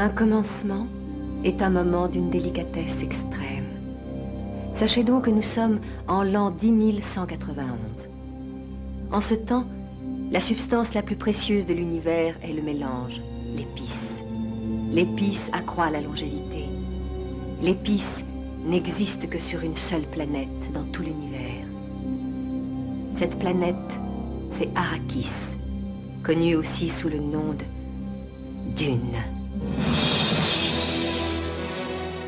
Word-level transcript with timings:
Un 0.00 0.08
commencement 0.08 0.86
est 1.44 1.60
un 1.60 1.68
moment 1.68 2.08
d'une 2.08 2.30
délicatesse 2.30 3.02
extrême. 3.02 3.66
Sachez 4.72 5.04
donc 5.04 5.26
que 5.26 5.30
nous 5.30 5.42
sommes 5.42 5.78
en 6.08 6.22
l'an 6.22 6.50
10191. 6.50 8.08
En 9.12 9.20
ce 9.20 9.34
temps, 9.34 9.66
la 10.32 10.40
substance 10.40 10.94
la 10.94 11.02
plus 11.02 11.16
précieuse 11.16 11.66
de 11.66 11.74
l'univers 11.74 12.34
est 12.42 12.54
le 12.54 12.62
mélange, 12.62 13.20
l'épice. 13.54 14.22
L'épice 14.90 15.50
accroît 15.52 15.90
la 15.90 16.00
longévité. 16.00 16.64
L'épice 17.60 18.24
n'existe 18.64 19.28
que 19.28 19.38
sur 19.38 19.60
une 19.60 19.76
seule 19.76 20.08
planète 20.10 20.72
dans 20.72 20.84
tout 20.92 21.02
l'univers. 21.02 21.66
Cette 23.12 23.38
planète, 23.38 23.76
c'est 24.48 24.70
Arrakis, 24.74 25.54
connue 26.22 26.56
aussi 26.56 26.88
sous 26.88 27.10
le 27.10 27.18
nom 27.18 27.52
de 27.52 28.74
Dune. 28.74 29.39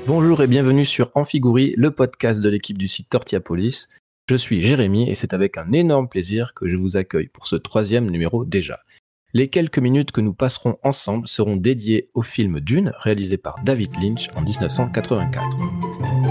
Bonjour 0.07 0.43
et 0.43 0.47
bienvenue 0.47 0.85
sur 0.85 1.11
Amphigourie, 1.15 1.75
le 1.77 1.91
podcast 1.93 2.43
de 2.43 2.49
l'équipe 2.49 2.77
du 2.77 2.89
site 2.89 3.09
Tortiapolis. 3.09 3.89
Je 4.29 4.37
suis 4.37 4.63
Jérémy 4.63 5.09
et 5.09 5.15
c'est 5.15 5.33
avec 5.33 5.59
un 5.59 5.73
énorme 5.73 6.09
plaisir 6.09 6.55
que 6.55 6.69
je 6.69 6.77
vous 6.77 6.97
accueille 6.97 7.29
pour 7.29 7.47
ce 7.47 7.57
troisième 7.57 8.11
numéro 8.11 8.45
déjà. 8.45 8.81
Les 9.35 9.49
quelques 9.49 9.79
minutes 9.79 10.13
que 10.13 10.21
nous 10.21 10.35
passerons 10.35 10.77
ensemble 10.83 11.27
seront 11.27 11.57
dédiées 11.57 12.11
au 12.15 12.23
film 12.23 12.61
Dune 12.61 12.93
réalisé 12.99 13.39
par 13.39 13.57
David 13.65 13.91
Lynch 14.03 14.29
en 14.37 14.43
1984. 14.43 16.22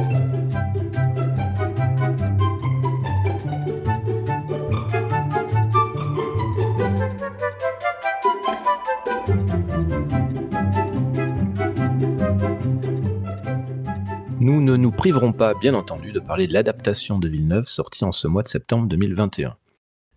Nous 14.44 14.60
ne 14.60 14.76
nous 14.76 14.90
priverons 14.90 15.34
pas, 15.34 15.54
bien 15.54 15.76
entendu, 15.76 16.12
de 16.12 16.20
parler 16.20 16.48
de 16.48 16.54
l'adaptation 16.54 17.20
de 17.20 17.28
Villeneuve 17.28 17.70
sortie 17.70 18.06
en 18.06 18.12
ce 18.12 18.28
mois 18.28 18.42
de 18.42 18.48
septembre 18.48 18.88
2021. 18.88 19.56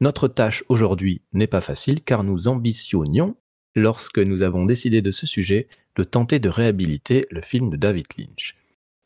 Notre 0.01 0.29
tâche 0.29 0.65
aujourd'hui 0.71 1.21
n'est 1.35 1.47
pas 1.47 1.61
facile 1.61 2.03
car 2.03 2.25
nous 2.25 2.49
ambitionnions, 2.49 3.37
lorsque 3.75 4.19
nous 4.19 4.43
avons 4.43 4.65
décidé 4.65 5.03
de 5.03 5.11
ce 5.11 5.27
sujet, 5.27 5.69
de 5.97 6.05
tenter 6.05 6.39
de 6.39 6.49
réhabiliter 6.49 7.27
le 7.31 7.43
film 7.43 7.69
de 7.69 7.77
David 7.77 8.07
Lynch. 8.17 8.57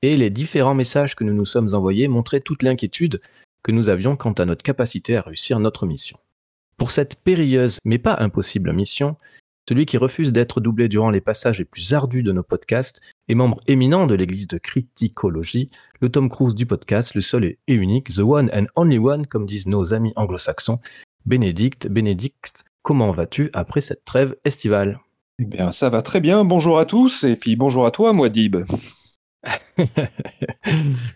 Et 0.02 0.16
les 0.16 0.30
différents 0.30 0.76
messages 0.76 1.16
que 1.16 1.24
nous 1.24 1.34
nous 1.34 1.44
sommes 1.44 1.74
envoyés 1.74 2.06
montraient 2.06 2.38
toute 2.38 2.62
l'inquiétude 2.62 3.20
que 3.64 3.72
nous 3.72 3.88
avions 3.88 4.14
quant 4.14 4.34
à 4.34 4.44
notre 4.44 4.62
capacité 4.62 5.16
à 5.16 5.22
réussir 5.22 5.58
notre 5.58 5.84
mission. 5.84 6.20
Pour 6.76 6.92
cette 6.92 7.16
périlleuse 7.16 7.78
mais 7.84 7.98
pas 7.98 8.18
impossible 8.20 8.72
mission, 8.72 9.16
celui 9.68 9.84
qui 9.84 9.98
refuse 9.98 10.32
d'être 10.32 10.62
doublé 10.62 10.88
durant 10.88 11.10
les 11.10 11.20
passages 11.20 11.58
les 11.58 11.66
plus 11.66 11.92
ardus 11.92 12.22
de 12.22 12.32
nos 12.32 12.42
podcasts 12.42 13.02
est 13.28 13.34
membre 13.34 13.60
éminent 13.66 14.06
de 14.06 14.14
l'église 14.14 14.48
de 14.48 14.56
criticologie, 14.56 15.68
le 16.00 16.08
Tom 16.08 16.30
Cruise 16.30 16.54
du 16.54 16.64
podcast, 16.64 17.14
le 17.14 17.20
seul 17.20 17.44
et 17.44 17.58
unique, 17.68 18.14
the 18.14 18.20
one 18.20 18.48
and 18.54 18.64
only 18.76 18.96
one, 18.96 19.26
comme 19.26 19.44
disent 19.44 19.66
nos 19.66 19.92
amis 19.92 20.14
anglo-saxons. 20.16 20.78
Bénédicte, 21.26 21.86
Bénédicte, 21.86 22.64
comment 22.80 23.10
vas-tu 23.10 23.50
après 23.52 23.82
cette 23.82 24.06
trêve 24.06 24.36
estivale? 24.46 25.00
Eh 25.38 25.44
bien, 25.44 25.70
ça 25.70 25.90
va 25.90 26.00
très 26.00 26.20
bien. 26.20 26.46
Bonjour 26.46 26.78
à 26.78 26.86
tous, 26.86 27.24
et 27.24 27.34
puis 27.36 27.54
bonjour 27.54 27.84
à 27.84 27.90
toi, 27.90 28.14
moi, 28.14 28.30
Dib. 28.30 28.56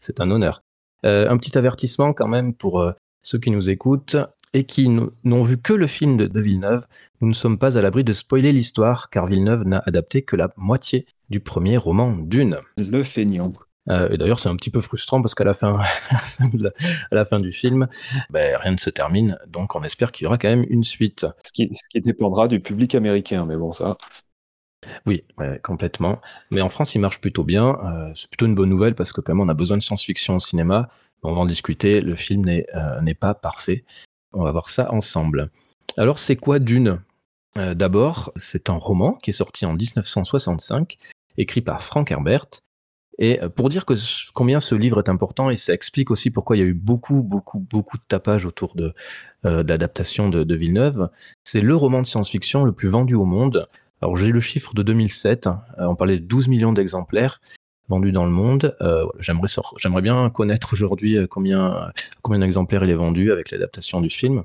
C'est 0.02 0.20
un 0.20 0.30
honneur. 0.30 0.62
Euh, 1.06 1.26
un 1.30 1.38
petit 1.38 1.56
avertissement 1.56 2.12
quand 2.12 2.28
même 2.28 2.52
pour 2.52 2.82
euh, 2.82 2.92
ceux 3.22 3.38
qui 3.38 3.50
nous 3.50 3.70
écoutent 3.70 4.18
et 4.54 4.64
qui 4.64 4.88
n'ont 4.88 5.42
vu 5.42 5.58
que 5.58 5.72
le 5.72 5.86
film 5.86 6.16
de, 6.16 6.40
Villeneuve, 6.40 6.86
nous 7.20 7.28
ne 7.28 7.32
sommes 7.32 7.58
pas 7.58 7.78
à 7.78 7.82
l'abri 7.82 8.04
de 8.04 8.12
spoiler 8.12 8.52
l'histoire, 8.52 9.10
car 9.10 9.26
Villeneuve 9.26 9.64
n'a 9.64 9.82
adapté 9.86 10.22
que 10.22 10.36
la 10.36 10.50
moitié 10.56 11.06
du 11.30 11.40
premier 11.40 11.76
roman 11.76 12.12
Dune. 12.12 12.58
Le 12.78 13.02
feignant. 13.02 13.52
Euh, 13.88 14.08
et 14.10 14.18
d'ailleurs, 14.18 14.38
c'est 14.38 14.48
un 14.48 14.56
petit 14.56 14.70
peu 14.70 14.80
frustrant 14.80 15.20
parce 15.22 15.34
qu'à 15.34 15.44
la 15.44 15.54
fin, 15.54 15.80
à 16.40 17.14
la 17.14 17.24
fin 17.24 17.40
du 17.40 17.52
film, 17.52 17.88
ben, 18.30 18.56
rien 18.60 18.72
ne 18.72 18.76
se 18.76 18.90
termine. 18.90 19.38
Donc, 19.48 19.74
on 19.74 19.82
espère 19.82 20.12
qu'il 20.12 20.24
y 20.24 20.26
aura 20.26 20.38
quand 20.38 20.48
même 20.48 20.66
une 20.68 20.84
suite. 20.84 21.26
Ce 21.44 21.52
qui, 21.52 21.68
ce 21.72 21.88
qui 21.88 22.00
dépendra 22.00 22.46
du 22.46 22.60
public 22.60 22.94
américain, 22.94 23.44
mais 23.46 23.56
bon, 23.56 23.72
ça. 23.72 23.96
Oui, 25.06 25.24
complètement. 25.62 26.20
Mais 26.50 26.60
en 26.60 26.68
France, 26.68 26.94
il 26.94 27.00
marche 27.00 27.20
plutôt 27.20 27.44
bien. 27.44 27.78
Euh, 27.84 28.12
c'est 28.14 28.28
plutôt 28.28 28.46
une 28.46 28.54
bonne 28.54 28.68
nouvelle 28.68 28.94
parce 28.94 29.12
que 29.12 29.20
quand 29.20 29.34
même, 29.34 29.40
on 29.40 29.48
a 29.48 29.54
besoin 29.54 29.76
de 29.76 29.82
science-fiction 29.82 30.36
au 30.36 30.40
cinéma. 30.40 30.88
On 31.22 31.32
va 31.32 31.40
en 31.40 31.46
discuter. 31.46 32.00
Le 32.00 32.16
film 32.16 32.44
n'est 32.44 32.66
euh, 32.74 33.14
pas 33.18 33.34
parfait. 33.34 33.84
On 34.32 34.44
va 34.44 34.52
voir 34.52 34.70
ça 34.70 34.92
ensemble. 34.92 35.50
Alors, 35.96 36.18
c'est 36.18 36.36
quoi 36.36 36.58
Dune? 36.58 37.00
Euh, 37.58 37.74
D'abord, 37.74 38.32
c'est 38.36 38.70
un 38.70 38.76
roman 38.76 39.14
qui 39.14 39.30
est 39.30 39.34
sorti 39.34 39.66
en 39.66 39.74
1965, 39.74 40.98
écrit 41.36 41.60
par 41.60 41.82
Frank 41.82 42.10
Herbert. 42.10 42.46
Et 43.18 43.42
euh, 43.42 43.48
pour 43.50 43.68
dire 43.68 43.84
combien 44.32 44.58
ce 44.58 44.74
livre 44.74 44.98
est 44.98 45.10
important, 45.10 45.50
et 45.50 45.56
ça 45.56 45.74
explique 45.74 46.10
aussi 46.10 46.30
pourquoi 46.30 46.56
il 46.56 46.60
y 46.60 46.62
a 46.62 46.66
eu 46.66 46.74
beaucoup, 46.74 47.22
beaucoup, 47.22 47.60
beaucoup 47.60 47.98
de 47.98 48.02
tapage 48.08 48.46
autour 48.46 48.74
de, 48.74 48.94
euh, 49.44 49.62
l'adaptation 49.62 50.30
de, 50.30 50.54
Villeneuve, 50.54 51.10
c'est 51.44 51.60
le 51.60 51.76
roman 51.76 52.00
de 52.00 52.06
science-fiction 52.06 52.64
le 52.64 52.72
plus 52.72 52.88
vendu 52.88 53.14
au 53.14 53.24
monde. 53.24 53.68
Alors 54.00 54.16
j'ai 54.16 54.32
le 54.32 54.40
chiffre 54.40 54.74
de 54.74 54.82
2007, 54.82 55.48
on 55.78 55.94
parlait 55.94 56.18
de 56.18 56.24
12 56.24 56.48
millions 56.48 56.72
d'exemplaires, 56.72 57.40
vendu 57.92 58.10
dans 58.10 58.24
le 58.24 58.30
monde. 58.30 58.74
Euh, 58.80 59.06
j'aimerais, 59.20 59.48
j'aimerais 59.76 60.02
bien 60.02 60.30
connaître 60.30 60.72
aujourd'hui 60.72 61.18
euh, 61.18 61.26
combien, 61.26 61.90
combien 62.22 62.40
d'exemplaires 62.40 62.84
il 62.84 62.90
est 62.90 62.94
vendu 62.94 63.30
avec 63.30 63.50
l'adaptation 63.50 64.00
du 64.00 64.08
film. 64.08 64.44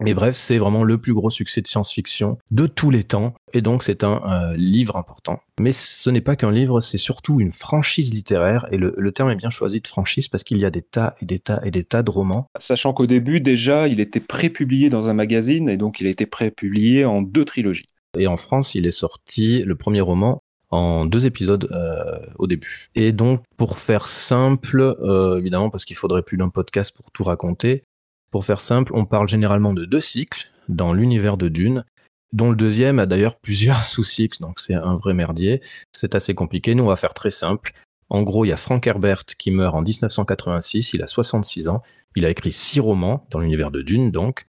Mais 0.00 0.14
bref, 0.14 0.36
c'est 0.36 0.58
vraiment 0.58 0.84
le 0.84 0.96
plus 0.98 1.12
gros 1.12 1.28
succès 1.28 1.60
de 1.60 1.66
science-fiction 1.66 2.38
de 2.52 2.68
tous 2.68 2.92
les 2.92 3.02
temps, 3.02 3.34
et 3.52 3.62
donc 3.62 3.82
c'est 3.82 4.04
un 4.04 4.22
euh, 4.26 4.56
livre 4.56 4.94
important. 4.94 5.40
Mais 5.58 5.72
ce 5.72 6.08
n'est 6.08 6.20
pas 6.20 6.36
qu'un 6.36 6.52
livre, 6.52 6.80
c'est 6.80 6.98
surtout 6.98 7.40
une 7.40 7.50
franchise 7.50 8.14
littéraire, 8.14 8.68
et 8.70 8.76
le, 8.76 8.94
le, 8.96 9.10
terme 9.10 9.30
est 9.30 9.34
bien 9.34 9.50
choisi 9.50 9.80
de 9.80 9.88
franchise 9.88 10.28
parce 10.28 10.44
qu'il 10.44 10.58
y 10.58 10.64
a 10.64 10.70
des 10.70 10.82
tas 10.82 11.16
et 11.20 11.26
des 11.26 11.40
tas 11.40 11.60
et 11.64 11.72
des 11.72 11.82
tas 11.82 12.04
de 12.04 12.12
romans. 12.12 12.46
Sachant 12.60 12.92
qu'au 12.92 13.08
début, 13.08 13.40
déjà, 13.40 13.88
il 13.88 13.98
était 13.98 14.20
prépublié 14.20 14.88
dans 14.88 15.08
un 15.08 15.14
magazine, 15.14 15.68
et 15.68 15.76
donc 15.76 15.98
il 15.98 16.06
a 16.06 16.10
été 16.10 16.26
prépublié 16.26 17.04
en 17.04 17.20
deux 17.20 17.44
trilogies. 17.44 17.88
Et 18.16 18.28
en 18.28 18.36
France, 18.36 18.76
il 18.76 18.86
est 18.86 18.92
sorti, 18.92 19.64
le 19.64 19.74
premier 19.74 20.00
roman, 20.00 20.42
en 20.70 21.06
deux 21.06 21.26
épisodes 21.26 21.68
euh, 21.72 22.18
au 22.38 22.46
début. 22.46 22.90
Et 22.94 23.12
donc, 23.12 23.42
pour 23.56 23.78
faire 23.78 24.08
simple, 24.08 24.80
euh, 24.80 25.38
évidemment, 25.38 25.70
parce 25.70 25.84
qu'il 25.84 25.96
faudrait 25.96 26.22
plus 26.22 26.36
d'un 26.36 26.50
podcast 26.50 26.94
pour 26.94 27.10
tout 27.10 27.24
raconter, 27.24 27.84
pour 28.30 28.44
faire 28.44 28.60
simple, 28.60 28.92
on 28.94 29.04
parle 29.04 29.28
généralement 29.28 29.72
de 29.72 29.84
deux 29.84 30.00
cycles 30.00 30.50
dans 30.68 30.92
l'univers 30.92 31.36
de 31.36 31.48
Dune, 31.48 31.84
dont 32.32 32.50
le 32.50 32.56
deuxième 32.56 32.98
a 32.98 33.06
d'ailleurs 33.06 33.36
plusieurs 33.42 33.84
sous-cycles, 33.84 34.40
donc 34.40 34.58
c'est 34.60 34.74
un 34.74 34.96
vrai 34.96 35.14
merdier. 35.14 35.62
C'est 35.92 36.14
assez 36.14 36.34
compliqué. 36.34 36.74
Nous, 36.74 36.84
on 36.84 36.88
va 36.88 36.96
faire 36.96 37.14
très 37.14 37.30
simple. 37.30 37.72
En 38.10 38.22
gros, 38.22 38.44
il 38.44 38.48
y 38.48 38.52
a 38.52 38.56
Frank 38.56 38.86
Herbert 38.86 39.24
qui 39.24 39.50
meurt 39.50 39.74
en 39.74 39.82
1986, 39.82 40.94
il 40.94 41.02
a 41.02 41.06
66 41.06 41.68
ans, 41.68 41.82
il 42.16 42.24
a 42.24 42.30
écrit 42.30 42.52
six 42.52 42.80
romans 42.80 43.26
dans 43.30 43.38
l'univers 43.38 43.70
de 43.70 43.82
Dune, 43.82 44.10
donc, 44.10 44.47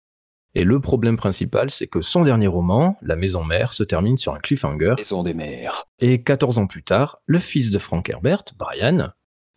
et 0.57 0.63
le 0.63 0.79
problème 0.79 1.17
principal, 1.17 1.69
c'est 1.69 1.85
que 1.85 2.01
son 2.01 2.23
dernier 2.23 2.47
roman, 2.47 2.97
La 3.03 3.15
Maison 3.15 3.43
Mère, 3.43 3.73
se 3.73 3.83
termine 3.83 4.17
sur 4.17 4.33
un 4.33 4.39
cliffhanger. 4.39 4.95
Maison 4.97 5.21
des 5.21 5.35
mères. 5.35 5.83
Et 5.99 6.23
14 6.23 6.57
ans 6.57 6.65
plus 6.65 6.81
tard, 6.81 7.19
le 7.27 7.37
fils 7.37 7.69
de 7.69 7.77
Frank 7.77 8.09
Herbert, 8.09 8.43
Brian, 8.57 9.11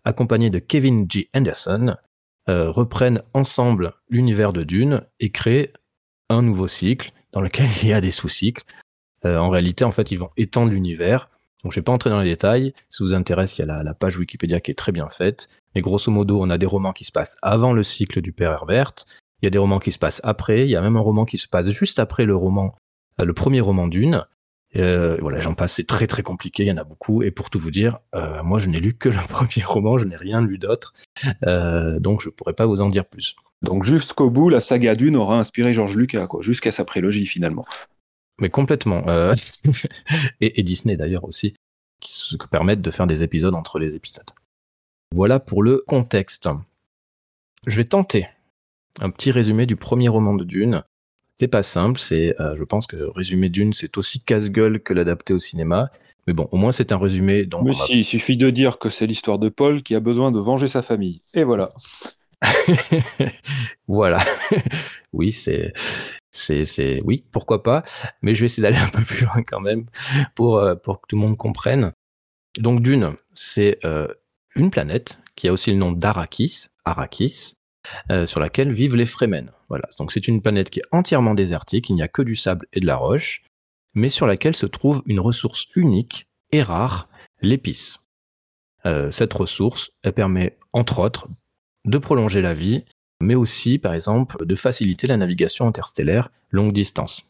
accompagné 0.05 0.51
de 0.51 0.59
Kevin 0.59 1.11
G. 1.11 1.31
Anderson, 1.35 1.97
euh, 2.51 2.71
reprennent 2.71 3.23
ensemble 3.33 3.95
l'univers 4.11 4.53
de 4.53 4.63
Dune 4.63 5.01
et 5.21 5.31
créent 5.31 5.73
un 6.29 6.43
nouveau 6.43 6.67
cycle 6.67 7.13
dans 7.33 7.41
lequel 7.41 7.65
il 7.83 7.89
y 7.89 7.95
a 7.95 8.03
des 8.03 8.11
sous-cycles. 8.11 8.65
Euh, 9.25 9.39
en 9.39 9.49
réalité, 9.49 9.85
en 9.85 9.93
fait, 9.93 10.11
ils 10.11 10.19
vont 10.19 10.29
étendre 10.37 10.71
l'univers. 10.71 11.31
Donc, 11.65 11.73
je 11.73 11.79
ne 11.79 11.81
vais 11.81 11.85
pas 11.85 11.93
entrer 11.93 12.11
dans 12.11 12.21
les 12.21 12.29
détails. 12.29 12.75
Si 12.91 13.03
vous 13.03 13.15
intéresse, 13.15 13.57
il 13.57 13.63
y 13.63 13.65
a 13.65 13.67
la, 13.67 13.83
la, 13.83 13.95
page 13.95 14.19
Wikipédia 14.19 14.61
qui 14.61 14.71
est 14.71 14.75
très 14.75 14.93
bien 14.93 15.09
faite. 15.09 15.49
Mais 15.75 15.81
grosso 15.81 16.13
modo, 16.13 16.43
on 16.43 16.51
a 16.51 16.59
des 16.59 16.67
romans 16.67 16.93
qui 16.93 17.05
se 17.05 17.13
passent 17.13 17.39
avant 17.41 17.73
le 17.73 17.83
cycle 17.83 18.21
du 18.21 18.35
père 18.35 18.53
Herbert 18.53 19.07
il 19.43 19.47
y 19.47 19.49
a 19.49 19.51
des 19.51 19.59
romans 19.59 19.79
qui 19.79 19.93
se 19.93 19.99
passent 19.99 20.21
après, 20.25 20.65
il 20.65 20.71
y 20.71 20.77
a 20.77 20.81
même 20.81 20.97
un 20.97 21.01
roman 21.01 21.25
qui 21.25 21.39
se 21.39 21.49
passe 21.49 21.71
juste 21.71 21.99
après 21.99 22.25
le 22.25 22.37
roman, 22.37 22.75
euh, 23.19 23.25
le 23.25 23.33
premier 23.33 23.61
roman 23.61 23.89
d'une. 23.89 24.25
Euh, 24.77 25.17
voilà, 25.21 25.41
j'en 25.41 25.55
passe, 25.55 25.75
c'est 25.75 25.87
très 25.87 26.07
très 26.07 26.23
compliqué, 26.23 26.63
il 26.63 26.69
y 26.69 26.73
en 26.73 26.77
a 26.77 26.85
beaucoup. 26.85 27.23
Et 27.23 27.31
pour 27.31 27.51
tout 27.51 27.59
vous 27.59 27.71
dire, 27.71 27.99
euh, 28.15 28.43
moi 28.43 28.59
je 28.61 28.69
n'ai 28.69 28.81
lu 28.81 28.95
que 28.95 29.09
le 29.09 29.19
premier 29.29 29.65
roman, 29.65 29.99
je 29.99 30.05
n'ai 30.05 30.17
rien 30.17 30.41
lu 30.41 30.59
d'autre, 30.59 30.95
euh, 31.45 31.99
donc 31.99 32.23
je 32.23 32.29
pourrais 32.29 32.53
pas 32.53 32.67
vous 32.67 32.81
en 32.81 32.89
dire 32.89 33.07
plus. 33.07 33.37
Donc 33.63 33.83
jusqu'au 33.83 34.31
bout, 34.31 34.49
la 34.49 34.61
saga 34.61 34.95
Dune 34.95 35.17
aura 35.17 35.39
inspiré 35.39 35.73
Georges 35.73 35.97
Lucas, 35.97 36.27
quoi, 36.27 36.43
jusqu'à 36.43 36.73
sa 36.73 36.85
prélogie 36.85 37.27
finalement. 37.27 37.67
Mais 38.41 38.49
complètement. 38.49 39.05
Et, 40.41 40.59
et, 40.59 40.63
Disney 40.63 40.97
d'ailleurs 40.97 41.25
aussi, 41.25 41.55
qui 42.01 42.13
se 42.13 42.37
permettent 42.51 42.81
de 42.81 42.91
faire 42.91 43.07
des 43.07 43.23
épisodes 43.23 43.55
entre 43.55 43.79
les 43.79 43.95
épisodes. 43.95 44.31
Voilà 45.15 45.41
pour 45.41 45.63
le 45.63 45.85
contexte. 45.87 46.49
Je 47.67 47.77
vais 47.77 47.85
tenter 47.85 48.29
un 49.01 49.11
petit 49.11 49.31
résumé 49.31 49.67
du 49.67 49.77
premier 49.77 50.09
roman 50.09 50.35
de 50.35 50.45
Dune. 50.45 50.83
C'est 51.39 51.49
pas 51.49 51.63
simple, 51.63 51.99
c'est, 51.99 52.39
euh, 52.41 52.55
je 52.57 52.65
pense 52.65 52.87
que 52.87 52.97
résumé 53.15 53.49
Dune, 53.49 53.73
c'est 53.73 53.97
aussi 53.97 54.23
casse-gueule 54.23 54.83
que 54.83 54.93
l'adapter 54.93 55.33
au 55.33 55.39
cinéma. 55.39 55.91
Mais 56.27 56.35
bon, 56.35 56.49
au 56.53 56.57
moins 56.57 56.73
c'est 56.73 56.93
un 56.93 56.99
résumé. 56.99 57.47
Donc 57.47 57.65
Mais 57.65 57.73
si, 57.73 57.99
il 58.01 58.05
suffit 58.05 58.37
de 58.37 58.51
dire 58.51 58.79
que 58.79 58.91
c'est 58.91 59.07
l'histoire 59.07 59.39
de 59.39 59.49
Paul 59.49 59.83
qui 59.83 59.95
a 59.95 60.01
besoin 60.01 60.33
de 60.33 60.39
venger 60.39 60.69
sa 60.69 60.83
famille. 60.83 61.23
Et 61.35 61.45
voilà. 61.45 61.71
voilà. 63.89 64.23
oui, 65.13 65.31
c'est 65.33 65.73
c'est, 66.31 67.03
oui, 67.05 67.25
pourquoi 67.33 67.63
pas, 67.63 67.83
mais 68.23 68.35
je 68.35 68.41
vais 68.41 68.47
essayer 68.47 68.63
d'aller 68.63 68.77
un 68.77 68.89
peu 68.89 69.03
plus 69.03 69.25
loin 69.25 69.43
quand 69.43 69.61
même 69.61 69.87
pour, 70.35 70.59
euh, 70.59 70.75
pour 70.75 71.01
que 71.01 71.07
tout 71.09 71.17
le 71.17 71.23
monde 71.23 71.37
comprenne. 71.37 71.93
Donc, 72.59 72.83
Dune, 72.83 73.15
c'est 73.35 73.85
euh, 73.85 74.09
une 74.55 74.71
planète 74.71 75.19
qui 75.37 75.49
a 75.49 75.53
aussi 75.53 75.71
le 75.71 75.77
nom 75.77 75.93
d'Arakis, 75.93 76.69
Arrakis, 76.85 77.57
euh, 78.11 78.27
sur 78.27 78.41
laquelle 78.41 78.73
vivent 78.73 78.97
les 78.97 79.07
Fremen. 79.07 79.53
Voilà. 79.69 79.89
Donc, 79.99 80.13
c'est 80.13 80.29
une 80.29 80.43
planète 80.43 80.71
qui 80.71 80.81
est 80.81 80.89
entièrement 80.93 81.35
désertique, 81.35 81.89
il 81.89 81.95
n'y 81.95 82.03
a 82.03 82.09
que 82.09 82.23
du 82.23 82.37
sable 82.37 82.67
et 82.73 82.81
de 82.81 82.87
la 82.87 82.97
roche, 82.97 83.43
mais 83.95 84.09
sur 84.09 84.27
laquelle 84.27 84.57
se 84.57 84.67
trouve 84.67 85.03
une 85.07 85.21
ressource 85.21 85.67
unique 85.75 86.27
et 86.53 86.63
rare, 86.63 87.09
l'épice. 87.43 87.99
cette 89.11 89.33
ressource, 89.33 89.91
elle 90.03 90.13
permet, 90.13 90.59
entre 90.73 90.99
autres, 91.01 91.29
de 91.85 91.99
prolonger 91.99 92.43
la 92.43 92.55
vie 92.55 92.85
mais 93.21 93.35
aussi, 93.35 93.79
par 93.79 93.95
exemple, 93.95 94.45
de 94.45 94.55
faciliter 94.55 95.07
la 95.07 95.17
navigation 95.17 95.67
interstellaire 95.67 96.31
longue 96.51 96.73
distance. 96.73 97.25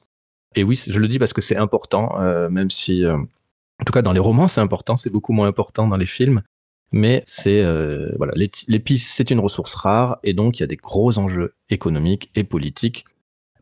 Et 0.55 0.65
oui, 0.65 0.81
je 0.87 0.99
le 0.99 1.09
dis 1.09 1.19
parce 1.19 1.33
que 1.33 1.41
c'est 1.41 1.57
important, 1.57 2.19
euh, 2.21 2.49
même 2.49 2.71
si, 2.71 3.05
euh, 3.05 3.17
en 3.17 3.85
tout 3.85 3.93
cas 3.93 4.03
dans 4.03 4.13
les 4.13 4.21
romans, 4.21 4.49
c'est 4.49 4.61
important, 4.61 4.97
c'est 4.97 5.11
beaucoup 5.11 5.33
moins 5.33 5.49
important 5.49 5.87
dans 5.87 5.97
les 5.97 6.07
films. 6.07 6.43
Mais 6.93 7.23
c'est 7.27 7.63
euh, 7.63 8.13
voilà, 8.17 8.33
l'épice, 8.67 9.13
c'est 9.13 9.31
une 9.31 9.39
ressource 9.39 9.75
rare, 9.75 10.19
et 10.25 10.33
donc 10.33 10.59
il 10.59 10.61
y 10.61 10.65
a 10.65 10.67
des 10.67 10.77
gros 10.77 11.19
enjeux 11.19 11.55
économiques 11.69 12.31
et 12.35 12.45
politiques 12.45 13.05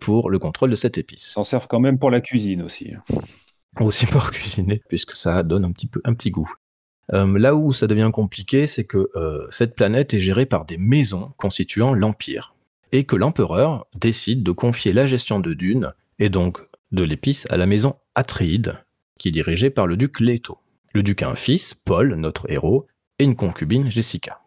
pour 0.01 0.31
le 0.31 0.39
contrôle 0.39 0.71
de 0.71 0.77
cette 0.77 0.97
épice. 0.97 1.25
S'en 1.25 1.45
servent 1.45 1.67
quand 1.69 1.81
même 1.81 1.99
pour 1.99 2.11
la 2.11 2.21
cuisine 2.21 2.63
aussi. 2.63 2.93
Aussi 3.81 4.07
pour 4.07 4.31
cuisiner, 4.33 4.81
puisque 4.89 5.15
ça 5.15 5.43
donne 5.43 5.65
un 5.65 5.73
petit 5.73 5.89
peu 5.89 6.01
un 6.05 6.15
petit 6.15 6.31
goût. 6.31 6.51
Euh, 7.13 7.39
là 7.39 7.55
où 7.55 7.73
ça 7.73 7.87
devient 7.87 8.11
compliqué, 8.13 8.67
c'est 8.67 8.85
que 8.85 9.11
euh, 9.17 9.47
cette 9.51 9.75
planète 9.75 10.15
est 10.15 10.19
gérée 10.19 10.47
par 10.47 10.65
des 10.65 10.79
maisons 10.79 11.33
constituant 11.37 11.95
l'Empire, 11.95 12.55
et 12.93 13.05
que 13.05 13.17
l'empereur 13.17 13.87
décide 13.95 14.43
de 14.43 14.53
confier 14.53 14.93
la 14.93 15.07
gestion 15.07 15.41
de 15.41 15.53
Dune, 15.53 15.93
et 16.19 16.29
donc 16.31 16.61
de 16.93 17.03
l'épice, 17.03 17.47
à 17.51 17.57
la 17.57 17.67
maison 17.67 17.97
Atréide, 18.15 18.79
qui 19.19 19.29
est 19.29 19.33
dirigée 19.33 19.71
par 19.71 19.87
le 19.87 19.97
duc 19.97 20.21
Leto. 20.21 20.59
Le 20.93 21.03
duc 21.03 21.23
a 21.23 21.31
un 21.31 21.35
fils, 21.35 21.75
Paul, 21.75 22.15
notre 22.15 22.51
héros, 22.51 22.87
et 23.19 23.25
une 23.25 23.37
concubine, 23.37 23.91
Jessica. 23.91 24.41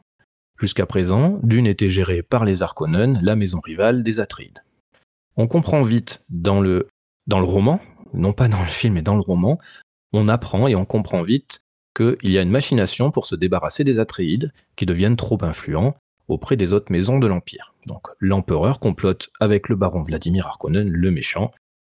Jusqu'à 0.60 0.86
présent, 0.86 1.40
Dune 1.44 1.68
était 1.68 1.90
gérée 1.90 2.22
par 2.22 2.46
les 2.46 2.62
Harkonnen, 2.62 3.20
la 3.22 3.36
maison 3.36 3.60
rivale 3.60 4.04
des 4.04 4.20
Atreides. 4.20 4.64
On 5.36 5.48
comprend 5.48 5.82
vite 5.82 6.24
dans 6.30 6.62
le, 6.62 6.88
dans 7.28 7.40
le 7.40 7.46
roman, 7.46 7.80
non 8.14 8.34
pas 8.34 8.48
dans 8.48 8.62
le 8.62 8.68
film 8.68 8.94
mais 8.96 9.02
dans 9.02 9.16
le 9.16 9.22
roman, 9.22 9.58
on 10.14 10.28
apprend 10.28 10.68
et 10.68 10.76
on 10.76 10.86
comprend 10.86 11.24
vite 11.24 11.64
qu'il 11.96 12.32
y 12.32 12.38
a 12.38 12.42
une 12.42 12.52
machination 12.52 13.12
pour 13.12 13.26
se 13.26 13.36
débarrasser 13.36 13.84
des 13.84 14.00
Atréides 14.00 14.54
qui 14.76 14.86
deviennent 14.86 15.16
trop 15.16 15.38
influents 15.42 15.96
auprès 16.28 16.56
des 16.56 16.74
autres 16.74 16.92
maisons 16.92 17.20
de 17.20 17.28
l'Empire. 17.28 17.74
Donc 17.88 18.08
l'empereur 18.20 18.80
complote 18.80 19.30
avec 19.40 19.68
le 19.68 19.76
baron 19.76 20.04
Vladimir 20.04 20.48
Harkonnen, 20.48 20.90
le 20.90 21.12
méchant, 21.12 21.52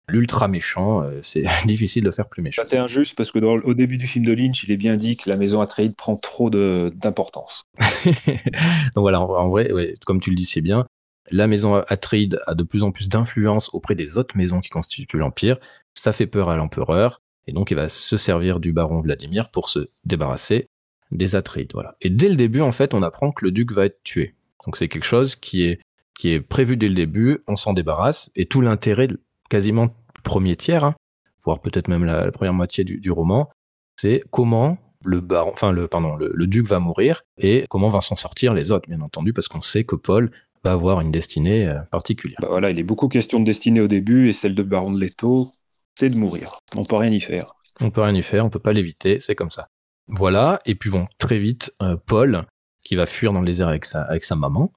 l'ultra 0.09 0.49
méchant, 0.49 1.03
euh, 1.03 1.21
c'est 1.23 1.45
difficile 1.67 2.05
de 2.05 2.11
faire 2.11 2.29
plus 2.29 2.43
méchant. 2.43 2.63
C'était 2.63 2.79
injuste 2.79 3.17
parce 3.17 3.31
que 3.31 3.39
au 3.39 3.75
début 3.75 3.99
du 3.99 4.07
film 4.07 4.25
de 4.25 4.33
Lynch, 4.33 4.65
il 4.65 4.73
est 4.73 4.77
bien 4.77 4.97
dit 4.97 5.17
que 5.17 5.29
la 5.29 5.37
maison 5.37 5.61
Atréide 5.61 5.95
prend 5.95 6.17
trop 6.17 6.51
d'importance. 6.51 7.65
Donc 8.27 9.03
voilà, 9.03 9.21
en, 9.21 9.49
vrai, 9.49 9.71
comme 10.05 10.21
tu 10.21 10.31
le 10.31 10.37
dis, 10.37 10.47
c'est 10.47 10.61
bien. 10.61 10.87
La 11.31 11.47
maison 11.47 11.83
Atréide 11.89 12.41
a 12.47 12.55
de 12.55 12.63
plus 12.63 12.83
en 12.83 12.91
plus 12.91 13.09
d'influence 13.09 13.71
auprès 13.75 13.95
des 13.95 14.17
autres 14.17 14.37
maisons 14.37 14.61
qui 14.61 14.71
constituent 14.71 15.19
l'Empire. 15.19 15.59
Ça 15.95 16.13
fait 16.13 16.27
peur 16.27 16.49
à 16.49 16.57
l'empereur. 16.57 17.21
Et 17.47 17.53
donc, 17.53 17.71
il 17.71 17.75
va 17.75 17.89
se 17.89 18.17
servir 18.17 18.61
du 18.61 18.73
baron 18.73 19.01
Vladimir 19.01 19.51
pour 19.51 19.69
se 19.69 19.91
débarrasser 20.05 20.69
des 21.11 21.35
Atreides. 21.35 21.71
Voilà. 21.73 21.97
Et 22.01 22.11
dès 22.11 22.29
le 22.29 22.37
début, 22.37 22.61
en 22.61 22.73
fait, 22.73 22.95
on 22.95 23.03
apprend 23.03 23.33
que 23.33 23.45
le 23.45 23.51
duc 23.51 23.73
va 23.73 23.87
être 23.87 24.03
tué. 24.05 24.35
Donc, 24.67 24.77
c'est 24.77 24.89
quelque 24.89 25.07
chose 25.07 25.35
qui 25.37 25.63
est, 25.63 25.81
qui 26.15 26.31
est 26.31 26.41
prévu 26.41 26.77
dès 26.77 26.89
le 26.89 26.95
début, 26.95 27.39
on 27.47 27.57
s'en 27.57 27.73
débarrasse, 27.73 28.31
et 28.37 28.47
tout 28.47 28.61
l'intérêt, 28.61 29.09
quasiment 29.49 29.89
premier 30.23 30.57
tiers, 30.57 30.85
hein, 30.85 30.95
voire 31.43 31.61
peut-être 31.61 31.89
même 31.89 32.05
la, 32.05 32.31
première 32.33 32.55
moitié 32.55 32.85
du, 32.85 33.11
roman, 33.11 33.49
c'est 33.97 34.23
comment 34.31 34.79
le 35.05 35.21
baron, 35.21 35.53
enfin 35.53 35.73
le 35.73 35.89
pardon, 35.89 36.17
le, 36.17 36.47
duc 36.47 36.67
va 36.67 36.81
mourir 36.81 37.23
et 37.39 37.67
comment 37.69 37.89
vont 37.89 38.01
s'en 38.01 38.17
sortir 38.17 38.55
les 38.55 38.73
autres, 38.73 38.89
bien 38.89 39.01
entendu, 39.01 39.33
parce 39.33 39.49
qu'on 39.49 39.63
sait 39.63 39.85
que 39.85 39.97
Paul 39.97 40.31
va 40.65 40.73
avoir 40.73 41.01
une 41.01 41.13
destinée 41.13 41.69
euh, 41.69 41.79
particulière. 41.91 42.39
Bah 42.41 42.49
voilà, 42.51 42.71
il 42.71 42.79
est 42.79 42.85
beaucoup 42.85 43.09
question 43.09 43.39
de 43.39 43.45
destinée 43.45 43.81
au 43.81 43.89
début 43.89 44.29
et 44.29 44.33
celle 44.33 44.55
de 44.55 44.63
baron 44.63 44.93
de 44.93 45.01
Leto, 45.01 45.51
c'est 45.95 46.09
de 46.09 46.17
mourir. 46.17 46.59
On 46.77 46.85
peut 46.85 46.97
rien 46.97 47.13
y 47.13 47.21
faire. 47.21 47.55
On 47.81 47.91
peut 47.91 48.03
rien 48.03 48.15
y 48.15 48.23
faire, 48.23 48.45
on 48.45 48.51
peut 48.51 48.59
pas 48.59 48.73
l'éviter, 48.73 49.21
c'est 49.21 49.37
comme 49.37 49.53
ça. 49.53 49.69
Voilà, 50.09 50.61
et 50.65 50.75
puis 50.75 50.91
bon, 50.91 51.07
très 51.19 51.39
vite, 51.39 51.73
euh, 51.83 51.97
Paul, 52.07 52.45
qui 52.83 52.97
va 52.97 53.07
fuir 53.07 53.33
dans 53.33 53.41
le 53.41 53.47
désert 53.47 53.69
avec 53.69 53.85
sa, 53.85 54.03
avec 54.03 54.25
sa 54.25 54.35
maman, 54.35 54.73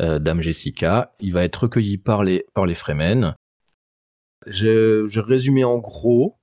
euh, 0.00 0.18
Dame 0.18 0.42
Jessica, 0.42 1.12
il 1.20 1.32
va 1.32 1.44
être 1.44 1.64
recueilli 1.64 1.98
par 1.98 2.24
les, 2.24 2.44
par 2.54 2.66
les 2.66 2.74
Fremen. 2.74 3.34
Je, 4.46 5.06
je 5.08 5.20
résumé 5.20 5.64
en 5.64 5.78
gros, 5.78 6.36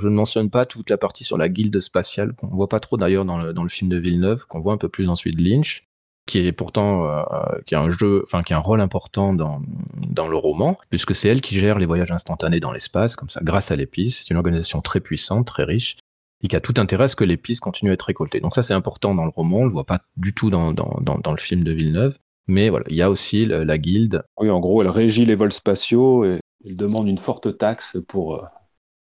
je 0.00 0.08
ne 0.08 0.14
mentionne 0.14 0.50
pas 0.50 0.64
toute 0.64 0.90
la 0.90 0.98
partie 0.98 1.24
sur 1.24 1.36
la 1.36 1.48
guilde 1.48 1.78
spatiale, 1.80 2.34
qu'on 2.34 2.48
voit 2.48 2.68
pas 2.68 2.80
trop 2.80 2.96
d'ailleurs 2.96 3.24
dans 3.24 3.38
le, 3.38 3.68
film 3.68 3.90
de 3.90 3.96
Villeneuve, 3.96 4.46
qu'on 4.46 4.60
voit 4.60 4.72
un 4.72 4.78
peu 4.78 4.88
plus 4.88 5.08
ensuite 5.08 5.38
Lynch 5.38 5.86
qui 6.26 6.46
est 6.46 6.52
pourtant 6.52 7.06
euh, 7.06 7.22
qui 7.66 7.74
a 7.74 7.80
un 7.80 7.90
jeu, 7.90 8.22
enfin 8.24 8.42
qui 8.42 8.54
a 8.54 8.56
un 8.56 8.60
rôle 8.60 8.80
important 8.80 9.34
dans, 9.34 9.60
dans 10.06 10.28
le 10.28 10.36
roman, 10.36 10.76
puisque 10.88 11.14
c'est 11.14 11.28
elle 11.28 11.40
qui 11.40 11.58
gère 11.58 11.78
les 11.78 11.86
voyages 11.86 12.12
instantanés 12.12 12.60
dans 12.60 12.70
l'espace, 12.70 13.16
comme 13.16 13.30
ça, 13.30 13.40
grâce 13.42 13.72
à 13.72 13.76
l'épice. 13.76 14.20
C'est 14.20 14.30
une 14.30 14.36
organisation 14.36 14.80
très 14.80 15.00
puissante, 15.00 15.46
très 15.46 15.64
riche, 15.64 15.96
et 16.42 16.48
qui 16.48 16.54
a 16.54 16.60
tout 16.60 16.74
intérêt 16.76 17.04
à 17.04 17.08
ce 17.08 17.16
que 17.16 17.24
l'épice 17.24 17.58
continue 17.58 17.90
à 17.90 17.94
être 17.94 18.02
récoltée. 18.02 18.38
Donc 18.38 18.54
ça, 18.54 18.62
c'est 18.62 18.74
important 18.74 19.14
dans 19.14 19.24
le 19.24 19.30
roman. 19.30 19.58
On 19.58 19.64
le 19.64 19.72
voit 19.72 19.86
pas 19.86 20.02
du 20.16 20.32
tout 20.32 20.50
dans, 20.50 20.72
dans, 20.72 21.00
dans, 21.00 21.32
le 21.32 21.38
film 21.38 21.64
de 21.64 21.72
Villeneuve. 21.72 22.16
Mais 22.46 22.68
voilà, 22.68 22.86
il 22.90 22.96
y 22.96 23.02
a 23.02 23.10
aussi 23.10 23.44
la 23.44 23.78
guilde. 23.78 24.22
Oui, 24.38 24.50
en 24.50 24.60
gros, 24.60 24.82
elle 24.82 24.88
régit 24.88 25.24
les 25.24 25.34
vols 25.34 25.52
spatiaux 25.52 26.24
et 26.24 26.38
elle 26.64 26.76
demande 26.76 27.08
une 27.08 27.18
forte 27.18 27.58
taxe 27.58 27.96
pour, 28.08 28.36
euh, 28.36 28.46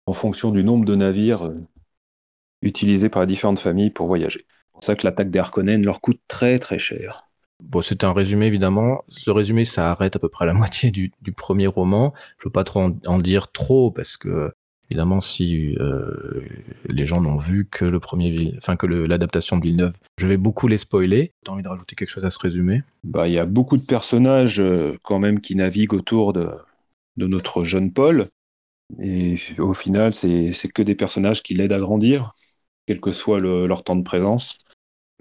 en 0.06 0.12
fonction 0.12 0.50
du 0.50 0.64
nombre 0.64 0.85
de 0.85 0.94
navires 0.94 1.44
euh, 1.44 1.55
utilisés 2.62 3.08
par 3.08 3.23
les 3.23 3.26
différentes 3.26 3.58
familles 3.58 3.91
pour 3.91 4.06
voyager. 4.06 4.47
C'est 4.49 4.73
pour 4.73 4.85
ça 4.85 4.94
que 4.94 5.06
l'attaque 5.06 5.31
des 5.31 5.38
Harkonnen 5.38 5.85
leur 5.85 6.00
coûte 6.00 6.20
très 6.29 6.58
très 6.58 6.79
cher. 6.79 7.23
Bon, 7.62 7.81
c'est 7.81 8.05
un 8.05 8.12
résumé 8.12 8.47
évidemment. 8.47 9.03
Ce 9.08 9.31
résumé, 9.31 9.64
ça 9.64 9.91
arrête 9.91 10.14
à 10.17 10.19
peu 10.19 10.29
près 10.29 10.44
à 10.44 10.47
la 10.47 10.53
moitié 10.55 10.91
du, 10.91 11.11
premier 11.35 11.67
roman. 11.67 12.12
Je 12.38 12.44
veux 12.44 12.53
pas 12.53 12.64
trop 12.64 12.91
en, 13.06 13.19
dire 13.19 13.50
trop 13.50 13.91
parce 13.91 14.17
que 14.17 14.52
évidemment, 14.91 15.20
si 15.20 15.75
euh, 15.81 16.43
les 16.87 17.06
gens 17.06 17.20
n'ont 17.20 17.38
vu 17.38 17.67
que 17.69 17.85
le 17.85 17.99
premier, 17.99 18.55
enfin 18.59 18.76
que 18.76 18.87
l'adaptation 18.87 19.56
de 19.56 19.62
Villeneuve, 19.62 19.97
je 20.19 20.26
vais 20.26 20.37
beaucoup 20.37 20.69
les 20.69 20.76
spoiler. 20.76 21.32
T'as 21.44 21.52
envie 21.52 21.62
de 21.62 21.69
rajouter 21.69 21.97
quelque 21.97 22.11
chose 22.11 22.25
à 22.25 22.31
ce 22.31 22.38
résumé? 22.38 22.82
Bah, 23.02 23.26
il 23.26 23.35
y 23.35 23.38
a 23.38 23.47
beaucoup 23.47 23.79
de 23.79 23.87
personnages 23.87 24.61
euh, 24.61 24.99
quand 25.02 25.19
même 25.19 25.41
qui 25.41 25.56
naviguent 25.56 25.94
autour 25.94 26.35
de, 26.35 26.50
de 27.17 27.27
notre 27.27 27.65
jeune 27.65 27.93
Paul. 27.93 28.29
Et 29.01 29.35
au 29.59 29.75
final, 29.75 30.15
c'est 30.15 30.53
que 30.73 30.83
des 30.83 30.95
personnages 30.95 31.43
qui 31.43 31.55
l'aident 31.55 31.73
à 31.73 31.79
grandir, 31.79 32.35
quel 32.87 33.00
que 33.00 33.12
soit 33.12 33.40
leur 33.40 33.85
temps 33.85 33.97
de 33.97 34.05
présence 34.05 34.59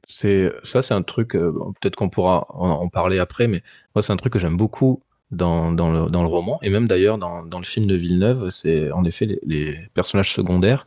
c'est 0.08 0.52
ça, 0.64 0.82
c'est 0.82 0.94
un 0.94 1.02
truc. 1.02 1.36
Euh, 1.36 1.52
peut-être 1.82 1.96
qu'on 1.96 2.10
pourra 2.10 2.46
en, 2.50 2.88
parler 2.90 3.20
après, 3.20 3.48
mais 3.48 3.64
moi, 3.96 4.04
c'est 4.04 4.14
un 4.14 4.18
truc 4.18 4.34
que 4.34 4.40
j'aime 4.40 4.58
beaucoup 4.58 5.02
dans, 5.32 5.72
dans, 5.72 5.92
le, 5.92 6.10
dans, 6.10 6.22
le, 6.22 6.28
roman 6.28 6.60
et 6.62 6.70
même 6.70 6.88
d'ailleurs 6.88 7.18
dans, 7.18 7.44
dans, 7.44 7.60
le 7.60 7.66
film 7.66 7.88
de 7.88 7.96
Villeneuve. 7.96 8.50
C'est 8.50 8.92
en 8.92 9.04
effet 9.04 9.40
les, 9.44 9.78
personnages 9.94 10.32
secondaires 10.32 10.86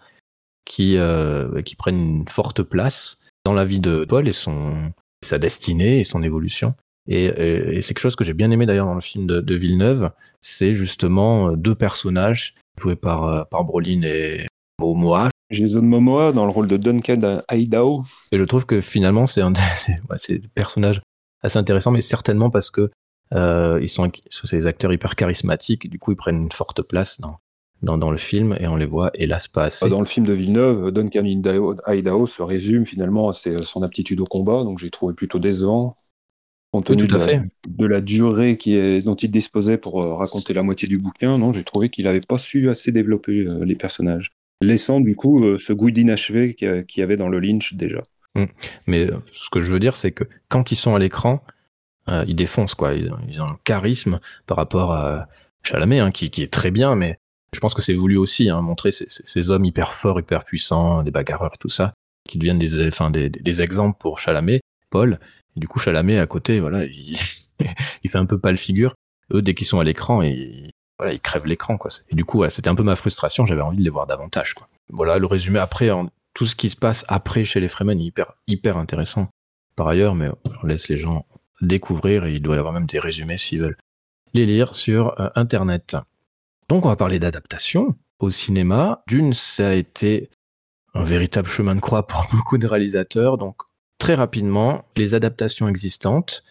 qui 0.64 0.97
euh, 0.99 1.62
qui 1.62 1.75
prennent 1.75 2.18
une 2.21 2.28
forte 2.28 2.62
place 2.62 3.18
dans 3.44 3.54
la 3.54 3.64
vie 3.64 3.80
de 3.80 4.04
Paul 4.04 4.28
et 4.28 4.32
son 4.32 4.92
sa 5.25 5.38
destinée 5.38 6.00
et 6.00 6.04
son 6.04 6.23
évolution. 6.23 6.75
Et, 7.08 7.24
et, 7.24 7.82
c'est 7.82 7.94
quelque 7.94 8.02
chose 8.02 8.16
que 8.16 8.24
j'ai 8.24 8.34
bien 8.34 8.50
aimé 8.50 8.66
d'ailleurs 8.66 8.86
dans 8.86 8.94
le 8.94 9.00
film 9.00 9.26
de, 9.26 9.40
de 9.40 9.54
Villeneuve. 9.54 10.10
C'est 10.42 10.74
justement 10.74 11.52
deux 11.52 11.74
personnages 11.74 12.54
joués 12.78 12.96
par 12.96 13.48
par 13.48 13.64
Brolin 13.64 14.02
et 14.02 14.46
Momoa, 14.78 15.30
Jason 15.50 15.82
Momoa 15.82 16.32
dans 16.32 16.44
le 16.44 16.50
rôle 16.50 16.66
de 16.66 16.76
Duncan 16.76 17.40
Idaho. 17.50 18.02
Et 18.32 18.38
je 18.38 18.44
trouve 18.44 18.66
que 18.66 18.80
finalement, 18.80 19.26
c'est 19.26 19.40
un 19.40 19.52
des 20.28 20.42
personnages 20.54 21.00
assez 21.42 21.58
intéressants, 21.58 21.90
mais 21.90 22.02
certainement 22.02 22.50
parce 22.50 22.70
que 22.70 22.90
euh, 23.34 23.78
ils 23.82 23.88
sont, 23.88 24.10
ces 24.28 24.66
acteurs 24.66 24.92
hyper 24.92 25.16
charismatiques, 25.16 25.86
et 25.86 25.88
du 25.88 25.98
coup, 25.98 26.12
ils 26.12 26.16
prennent 26.16 26.42
une 26.42 26.52
forte 26.52 26.82
place 26.82 27.20
dans, 27.20 27.38
dans, 27.82 27.98
dans, 27.98 28.10
le 28.10 28.16
film, 28.18 28.56
et 28.58 28.66
on 28.66 28.76
les 28.76 28.86
voit, 28.86 29.10
hélas, 29.14 29.48
pas 29.48 29.64
assez. 29.64 29.88
Dans 29.88 29.98
le 29.98 30.06
film 30.06 30.26
de 30.26 30.32
Villeneuve, 30.32 30.90
Duncan 30.90 31.24
Idaho, 31.24 32.26
se 32.26 32.42
résume 32.42 32.86
finalement 32.86 33.28
à 33.28 33.32
son 33.32 33.82
aptitude 33.82 34.20
au 34.20 34.24
combat, 34.24 34.64
donc 34.64 34.78
j'ai 34.78 34.90
trouvé 34.90 35.14
plutôt 35.14 35.38
décevant. 35.38 35.94
Compte 36.72 36.87
tenu 36.87 37.06
tout 37.06 37.14
à 37.14 37.18
de, 37.18 37.25
fait. 37.25 37.42
de, 37.66 37.87
la 37.87 38.00
durée 38.02 38.58
qui 38.58 38.75
est, 38.75 39.06
dont 39.06 39.14
il 39.14 39.30
disposait 39.30 39.78
pour 39.78 40.02
euh, 40.02 40.14
raconter 40.14 40.52
la 40.52 40.62
moitié 40.62 40.87
du 40.87 40.98
bouquin, 40.98 41.38
non, 41.38 41.52
j'ai 41.52 41.64
trouvé 41.64 41.88
qu'il 41.88 42.04
n'avait 42.04 42.20
pas 42.20 42.37
su 42.37 42.68
assez 42.68 42.92
développer 42.92 43.46
euh, 43.46 43.64
les 43.64 43.75
personnages 43.75 44.32
laissant 44.60 45.00
du 45.00 45.14
coup 45.14 45.44
euh, 45.44 45.58
ce 45.58 45.72
goût 45.72 45.90
d'inachevé 45.90 46.54
qu'il 46.54 46.84
y 46.96 47.02
avait 47.02 47.16
dans 47.16 47.28
le 47.28 47.40
Lynch 47.40 47.75
déjà. 47.75 48.02
Mm. 48.34 48.44
Mais 48.87 49.08
ce 49.32 49.50
que 49.50 49.60
je 49.60 49.72
veux 49.72 49.80
dire, 49.80 49.96
c'est 49.96 50.12
que 50.12 50.25
quand 50.48 50.72
ils 50.72 50.76
sont 50.76 50.94
à 50.94 50.98
l'écran, 50.98 51.42
euh, 52.08 52.25
ils 52.26 52.37
défoncent 52.37 52.75
quoi. 52.75 52.94
Ils, 52.94 53.10
ont 53.40 53.46
un 53.46 53.58
charisme 53.64 54.20
par 54.46 54.56
rapport 54.56 54.92
à 54.92 55.28
Chalamet, 55.62 56.00
hein, 56.00 56.10
qui, 56.10 56.26
est 56.26 56.52
très 56.52 56.70
bien, 56.70 56.94
mais 56.94 57.18
je 57.54 57.60
pense 57.60 57.75
que 57.75 57.82
c'est 57.82 57.94
voulu 57.94 58.16
aussi 58.16 58.50
hein, 58.50 58.62
montrer 58.62 58.90
ces, 58.92 59.50
hommes 59.50 59.64
hyper 59.64 59.92
forts, 59.94 60.20
hyper 60.20 60.44
puissants, 60.44 61.02
des 61.02 61.10
bagarreurs 61.10 61.52
et 61.54 61.58
tout 61.58 61.68
ça, 61.68 61.94
qui 62.28 62.38
deviennent 62.38 62.58
des, 62.58 62.87
enfin, 62.87 63.10
des, 63.10 63.62
exemples 63.62 63.96
pour 63.98 64.18
Chalamet, 64.18 64.60
Paul. 64.90 65.18
Du 65.58 65.68
coup, 65.68 65.78
Chalamet 65.78 66.18
à 66.18 66.26
côté, 66.26 66.60
voilà, 66.60 66.84
il, 66.84 67.16
fait 68.08 68.18
un 68.18 68.26
peu 68.26 68.38
pas 68.38 68.50
le 68.50 68.56
figure. 68.56 68.94
Eux, 69.32 69.42
dès 69.42 69.54
qu'ils 69.54 69.66
sont 69.66 69.80
à 69.80 69.84
l'écran, 69.84 70.22
ils, 70.22 70.70
voilà, 70.98 71.12
ils 71.12 71.20
crèvent 71.20 71.46
l'écran, 71.46 71.76
quoi. 71.76 71.90
Et 72.10 72.14
du 72.14 72.24
coup, 72.24 72.48
c'était 72.48 72.68
un 72.68 72.74
peu 72.74 72.82
ma 72.82 72.96
frustration. 72.96 73.46
J'avais 73.46 73.60
envie 73.60 73.78
de 73.78 73.82
les 73.82 73.90
voir 73.90 74.06
davantage, 74.06 74.54
quoi. 74.54 74.68
Voilà, 74.90 75.18
le 75.18 75.26
résumé 75.26 75.58
après, 75.58 75.90
tout 76.34 76.46
ce 76.46 76.56
qui 76.56 76.70
se 76.70 76.76
passe 76.76 77.04
après 77.08 77.44
chez 77.44 77.60
les 77.60 77.68
Freeman 77.68 78.00
est 78.00 78.04
hyper, 78.04 78.32
hyper 78.46 78.78
intéressant 78.78 79.28
par 79.76 79.88
ailleurs, 79.88 80.14
mais 80.14 80.30
on 80.62 80.66
laisse 80.66 80.88
les 80.88 80.98
gens 80.98 81.26
découvrir 81.60 82.24
et 82.24 82.34
il 82.34 82.42
doit 82.42 82.56
y 82.56 82.58
avoir 82.58 82.72
même 82.72 82.86
des 82.86 82.98
résumés 82.98 83.38
s'ils 83.38 83.60
veulent 83.60 83.76
les 84.34 84.46
lire 84.46 84.74
sur 84.74 85.20
euh, 85.20 85.28
Internet. 85.34 85.96
Donc, 86.68 86.84
on 86.84 86.88
va 86.88 86.96
parler 86.96 87.18
d'adaptation 87.18 87.96
au 88.18 88.30
cinéma. 88.30 89.02
D'une, 89.06 89.32
ça 89.34 89.68
a 89.68 89.72
été 89.74 90.30
un 90.94 91.04
véritable 91.04 91.48
chemin 91.48 91.74
de 91.74 91.80
croix 91.80 92.06
pour 92.06 92.26
beaucoup 92.32 92.58
de 92.58 92.66
réalisateurs. 92.66 93.38
Donc, 93.38 93.62
très 93.99 94.14
rapidement, 94.14 94.85
les 94.97 95.14
adaptations 95.14 95.69
existantes, 95.69 96.45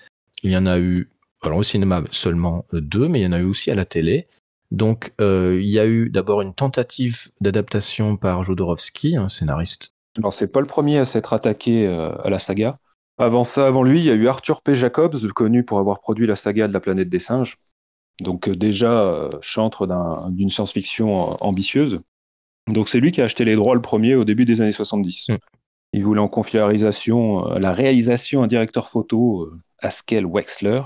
il 0.44 0.51
y 0.51 0.58
en 0.58 0.66
a 0.66 0.80
eu, 0.80 1.10
alors 1.42 1.60
au 1.60 1.63
cinéma 1.63 2.04
seulement 2.12 2.66
deux, 2.74 3.08
mais 3.08 3.22
il 3.22 3.24
y 3.24 3.27
en 3.27 3.32
a 3.32 3.39
eu 3.39 3.46
aussi 3.46 3.72
à 3.72 3.75
la 3.75 3.86
télé. 3.86 4.27
Donc, 4.72 5.13
euh, 5.22 5.60
il 5.62 5.70
y 5.70 5.80
a 5.80 5.88
eu 5.88 6.10
d'abord 6.10 6.42
une 6.42 6.54
tentative 6.54 7.30
d'adaptation 7.39 8.18
par 8.18 8.44
Jodorowsky, 8.44 9.16
un 9.16 9.30
scénariste. 9.30 9.94
Alors, 10.18 10.34
c'est 10.34 10.48
pas 10.48 10.60
le 10.60 10.68
premier 10.68 10.98
à 10.98 11.06
s'être 11.06 11.34
attaqué 11.34 11.88
euh, 11.88 12.12
à 12.24 12.30
la 12.30 12.39
saga. 12.39 12.80
Avant 13.18 13.44
ça, 13.44 13.66
avant 13.66 13.84
lui, 13.84 14.00
il 14.00 14.06
y 14.06 14.12
a 14.12 14.13
eu 14.13 14.27
Arthur 14.27 14.62
P. 14.62 14.75
Jacobs, 14.75 15.16
connu 15.34 15.63
pour 15.63 15.80
avoir 15.80 16.00
produit 16.00 16.27
la 16.27 16.36
saga 16.36 16.68
de 16.68 16.74
la 16.74 16.80
planète 16.80 17.10
des 17.10 17.20
singes. 17.20 17.58
Donc, 18.20 18.50
euh, 18.50 18.56
déjà, 18.56 19.30
chantre 19.42 19.88
d'une 20.32 20.50
science-fiction 20.50 21.42
ambitieuse. 21.42 22.01
Donc, 22.68 22.89
c'est 22.89 23.00
lui 23.00 23.12
qui 23.12 23.22
a 23.22 23.25
acheté 23.25 23.46
les 23.46 23.56
droits 23.56 23.75
le 23.75 23.82
premier 23.82 24.16
au 24.16 24.25
début 24.25 24.44
des 24.44 24.62
années 24.62 24.72
70. 24.72 25.30
Mm. 25.30 25.38
Il 25.98 26.04
voulait 26.04 26.22
en 26.22 26.27
confier 26.27 26.60
la 26.60 26.68
réalisation, 26.68 27.46
la 27.56 27.72
réalisation 27.72 28.42
à 28.42 28.44
un 28.44 28.48
directeur 28.48 28.88
photo, 28.88 29.51
Askel 29.80 30.27
Wexler. 30.27 30.84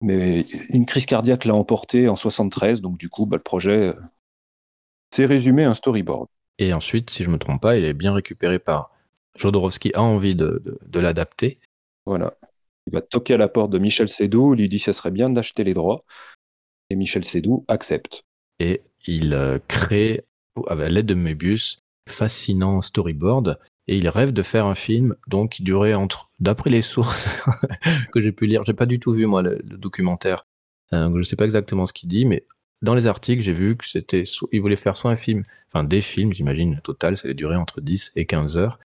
Mais 0.00 0.40
une 0.70 0.84
crise 0.84 1.06
cardiaque 1.06 1.44
l'a 1.44 1.54
emporté 1.54 2.08
en 2.08 2.16
73, 2.16 2.80
donc 2.80 2.98
du 2.98 3.08
coup, 3.08 3.24
bah, 3.24 3.36
le 3.36 3.42
projet 3.44 3.70
euh, 3.70 3.94
s'est 5.14 5.26
résumé 5.26 5.62
à 5.62 5.70
un 5.70 5.74
storyboard. 5.74 6.26
Et 6.58 6.72
ensuite, 6.72 7.10
si 7.10 7.22
je 7.22 7.28
ne 7.28 7.34
me 7.34 7.38
trompe 7.38 7.62
pas, 7.62 7.76
il 7.76 7.84
est 7.84 7.92
bien 7.92 8.12
récupéré 8.12 8.58
par 8.58 8.90
Jodorowsky 9.36 9.92
a 9.94 10.02
envie 10.02 10.34
de, 10.34 10.60
l'adapter. 10.92 11.60
Voilà. 12.04 12.34
Il 12.88 12.94
va 12.94 13.00
toquer 13.00 13.34
à 13.34 13.36
la 13.36 13.46
porte 13.46 13.70
de 13.70 13.78
Michel 13.78 14.08
Sédou, 14.08 14.54
il 14.54 14.62
lui 14.62 14.68
dit 14.68 14.78
que 14.78 14.86
ce 14.86 14.92
serait 14.92 15.12
bien 15.12 15.30
d'acheter 15.30 15.62
les 15.62 15.72
droits. 15.72 16.04
Et 16.90 16.96
Michel 16.96 17.24
Sédou 17.24 17.64
accepte. 17.68 18.24
Et 18.58 18.82
il 19.06 19.34
euh, 19.34 19.60
crée, 19.68 20.24
avec 20.66 20.90
l'aide 20.90 21.06
de 21.06 21.14
Möbius, 21.14 21.78
fascinant 22.08 22.80
storyboard 22.80 23.56
et 23.88 23.96
il 23.96 24.08
rêve 24.08 24.32
de 24.32 24.42
faire 24.42 24.66
un 24.66 24.74
film 24.74 25.16
donc 25.26 25.50
qui 25.50 25.62
durait 25.62 25.94
entre, 25.94 26.30
d'après 26.40 26.70
les 26.70 26.82
sources 26.82 27.28
que 28.12 28.20
j'ai 28.20 28.32
pu 28.32 28.46
lire, 28.46 28.64
j'ai 28.64 28.74
pas 28.74 28.86
du 28.86 29.00
tout 29.00 29.12
vu 29.12 29.26
moi 29.26 29.42
le, 29.42 29.60
documentaire, 29.62 30.46
euh, 30.92 31.10
je 31.16 31.22
sais 31.22 31.36
pas 31.36 31.44
exactement 31.44 31.86
ce 31.86 31.92
qu'il 31.92 32.08
dit, 32.08 32.24
mais 32.24 32.46
dans 32.80 32.94
les 32.94 33.06
articles 33.06 33.42
j'ai 33.42 33.52
vu 33.52 33.76
que 33.76 33.86
c'était, 33.86 34.24
il 34.52 34.60
voulait 34.60 34.76
faire 34.76 34.96
soit 34.96 35.10
un 35.10 35.16
film, 35.16 35.42
enfin 35.68 35.84
des 35.84 36.00
films, 36.00 36.32
j'imagine, 36.32 36.80
total, 36.82 37.16
ça 37.16 37.26
allait 37.26 37.34
durer 37.34 37.56
entre 37.56 37.80
10 37.80 38.12
et 38.16 38.26
15 38.26 38.56
heures, 38.56 38.78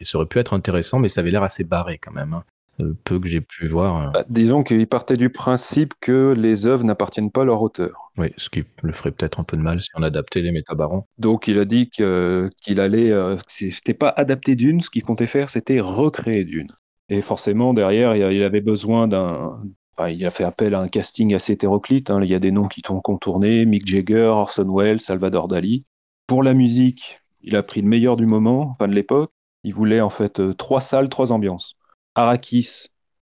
et 0.00 0.04
ça 0.04 0.18
aurait 0.18 0.26
pu 0.26 0.38
être 0.38 0.54
intéressant, 0.54 0.98
mais 0.98 1.08
ça 1.08 1.20
avait 1.20 1.30
l'air 1.30 1.42
assez 1.42 1.64
barré 1.64 1.98
quand 1.98 2.12
même. 2.12 2.34
Hein. 2.34 2.44
Euh, 2.80 2.92
peu 3.04 3.20
que 3.20 3.28
j'ai 3.28 3.40
pu 3.40 3.68
voir. 3.68 3.96
Hein. 3.96 4.10
Bah, 4.12 4.24
disons 4.28 4.62
qu'il 4.62 4.86
partait 4.86 5.16
du 5.16 5.30
principe 5.30 5.94
que 6.00 6.34
les 6.36 6.66
œuvres 6.66 6.84
n'appartiennent 6.84 7.30
pas 7.30 7.42
à 7.42 7.44
leur 7.44 7.62
auteur. 7.62 8.10
Oui, 8.16 8.32
ce 8.36 8.50
qui 8.50 8.64
le 8.82 8.92
ferait 8.92 9.12
peut-être 9.12 9.38
un 9.38 9.44
peu 9.44 9.56
de 9.56 9.62
mal 9.62 9.80
si 9.80 9.90
on 9.94 10.02
adaptait 10.02 10.40
les 10.40 10.50
métabarons. 10.50 11.04
Donc 11.18 11.46
il 11.46 11.58
a 11.58 11.64
dit 11.64 11.88
qu'il 11.90 12.80
allait, 12.80 13.10
euh, 13.10 13.36
c'était 13.46 13.94
pas 13.94 14.08
adapter 14.16 14.56
d'une, 14.56 14.80
ce 14.80 14.90
qu'il 14.90 15.04
comptait 15.04 15.26
faire, 15.26 15.50
c'était 15.50 15.80
recréer 15.80 16.44
d'une. 16.44 16.68
Et 17.08 17.22
forcément 17.22 17.74
derrière, 17.74 18.16
il 18.16 18.42
avait 18.42 18.60
besoin 18.60 19.06
d'un, 19.06 19.60
Enfin, 19.96 20.08
il 20.08 20.26
a 20.26 20.30
fait 20.32 20.44
appel 20.44 20.74
à 20.74 20.80
un 20.80 20.88
casting 20.88 21.34
assez 21.34 21.52
hétéroclite. 21.52 22.10
Hein. 22.10 22.20
Il 22.22 22.28
y 22.28 22.34
a 22.34 22.40
des 22.40 22.50
noms 22.50 22.66
qui 22.66 22.82
t'ont 22.82 23.00
contourné 23.00 23.64
Mick 23.64 23.86
Jagger, 23.86 24.24
Orson 24.24 24.66
Welles, 24.74 25.00
Salvador 25.00 25.46
Dali. 25.46 25.84
Pour 26.26 26.42
la 26.42 26.52
musique, 26.52 27.20
il 27.42 27.54
a 27.54 27.62
pris 27.62 27.80
le 27.80 27.88
meilleur 27.88 28.16
du 28.16 28.26
moment, 28.26 28.70
enfin 28.72 28.88
de 28.88 28.94
l'époque. 28.94 29.30
Il 29.62 29.72
voulait 29.72 30.00
en 30.00 30.10
fait 30.10 30.40
euh, 30.40 30.52
trois 30.52 30.80
salles, 30.80 31.08
trois 31.08 31.30
ambiances. 31.30 31.76
Arrakis 32.14 32.86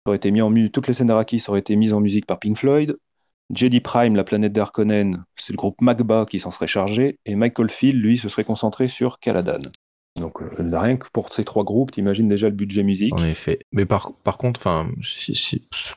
aurait 0.07 0.17
été 0.17 0.31
mis 0.31 0.41
en 0.41 0.53
toutes 0.73 0.89
les 0.89 0.95
scènes 0.95 1.09
d'Arrakis 1.09 1.45
auraient 1.49 1.61
été 1.61 1.77
mises 1.77 1.93
en 1.93 2.01
musique 2.01 2.27
par 2.27 2.39
Pink 2.39 2.57
Floyd. 2.57 2.97
Jedi 3.53 3.81
Prime, 3.81 4.15
la 4.15 4.25
planète 4.25 4.53
d'Arkonnen, 4.53 5.25
c'est 5.37 5.53
le 5.53 5.57
groupe 5.57 5.81
Magba 5.81 6.25
qui 6.25 6.39
s'en 6.39 6.53
serait 6.53 6.69
chargé, 6.69 7.19
et 7.27 7.35
Michael 7.35 7.69
Field, 7.69 8.01
lui, 8.01 8.17
se 8.17 8.29
serait 8.29 8.45
concentré 8.45 8.87
sur 8.87 9.19
Caladan. 9.19 9.59
Donc 10.17 10.41
euh, 10.41 10.79
rien 10.79 10.97
que 10.97 11.07
pour 11.13 11.33
ces 11.33 11.45
trois 11.45 11.65
groupes, 11.65 11.91
t'imagines 11.91 12.29
déjà 12.29 12.49
le 12.49 12.55
budget 12.55 12.83
musique. 12.83 13.13
En 13.15 13.25
effet. 13.25 13.59
Mais 13.73 13.87
par, 13.87 14.13
par 14.25 14.39
contre, 14.39 14.61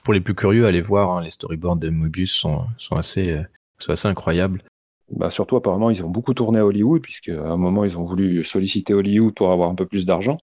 pour 0.04 0.14
les 0.14 0.22
plus 0.22 0.36
curieux, 0.36 0.66
allez 0.66 0.82
voir, 0.82 1.12
hein, 1.12 1.24
les 1.24 1.32
storyboards 1.32 1.78
de 1.78 1.90
Mobius 1.90 2.32
sont, 2.32 2.66
sont, 2.78 2.96
assez, 2.96 3.34
euh, 3.34 3.44
sont 3.78 3.92
assez 3.92 4.08
incroyables. 4.08 4.64
Bah 5.12 5.30
surtout 5.30 5.58
apparemment 5.58 5.92
ils 5.92 6.04
ont 6.04 6.10
beaucoup 6.10 6.34
tourné 6.34 6.60
à 6.60 6.66
Hollywood 6.66 7.02
puisque 7.02 7.30
à 7.30 7.52
un 7.52 7.58
moment 7.58 7.84
ils 7.84 8.00
ont 8.00 8.04
voulu 8.04 8.44
solliciter 8.44 8.94
Hollywood 8.94 9.34
pour 9.36 9.52
avoir 9.52 9.70
un 9.70 9.76
peu 9.76 9.86
plus 9.86 10.06
d'argent 10.06 10.38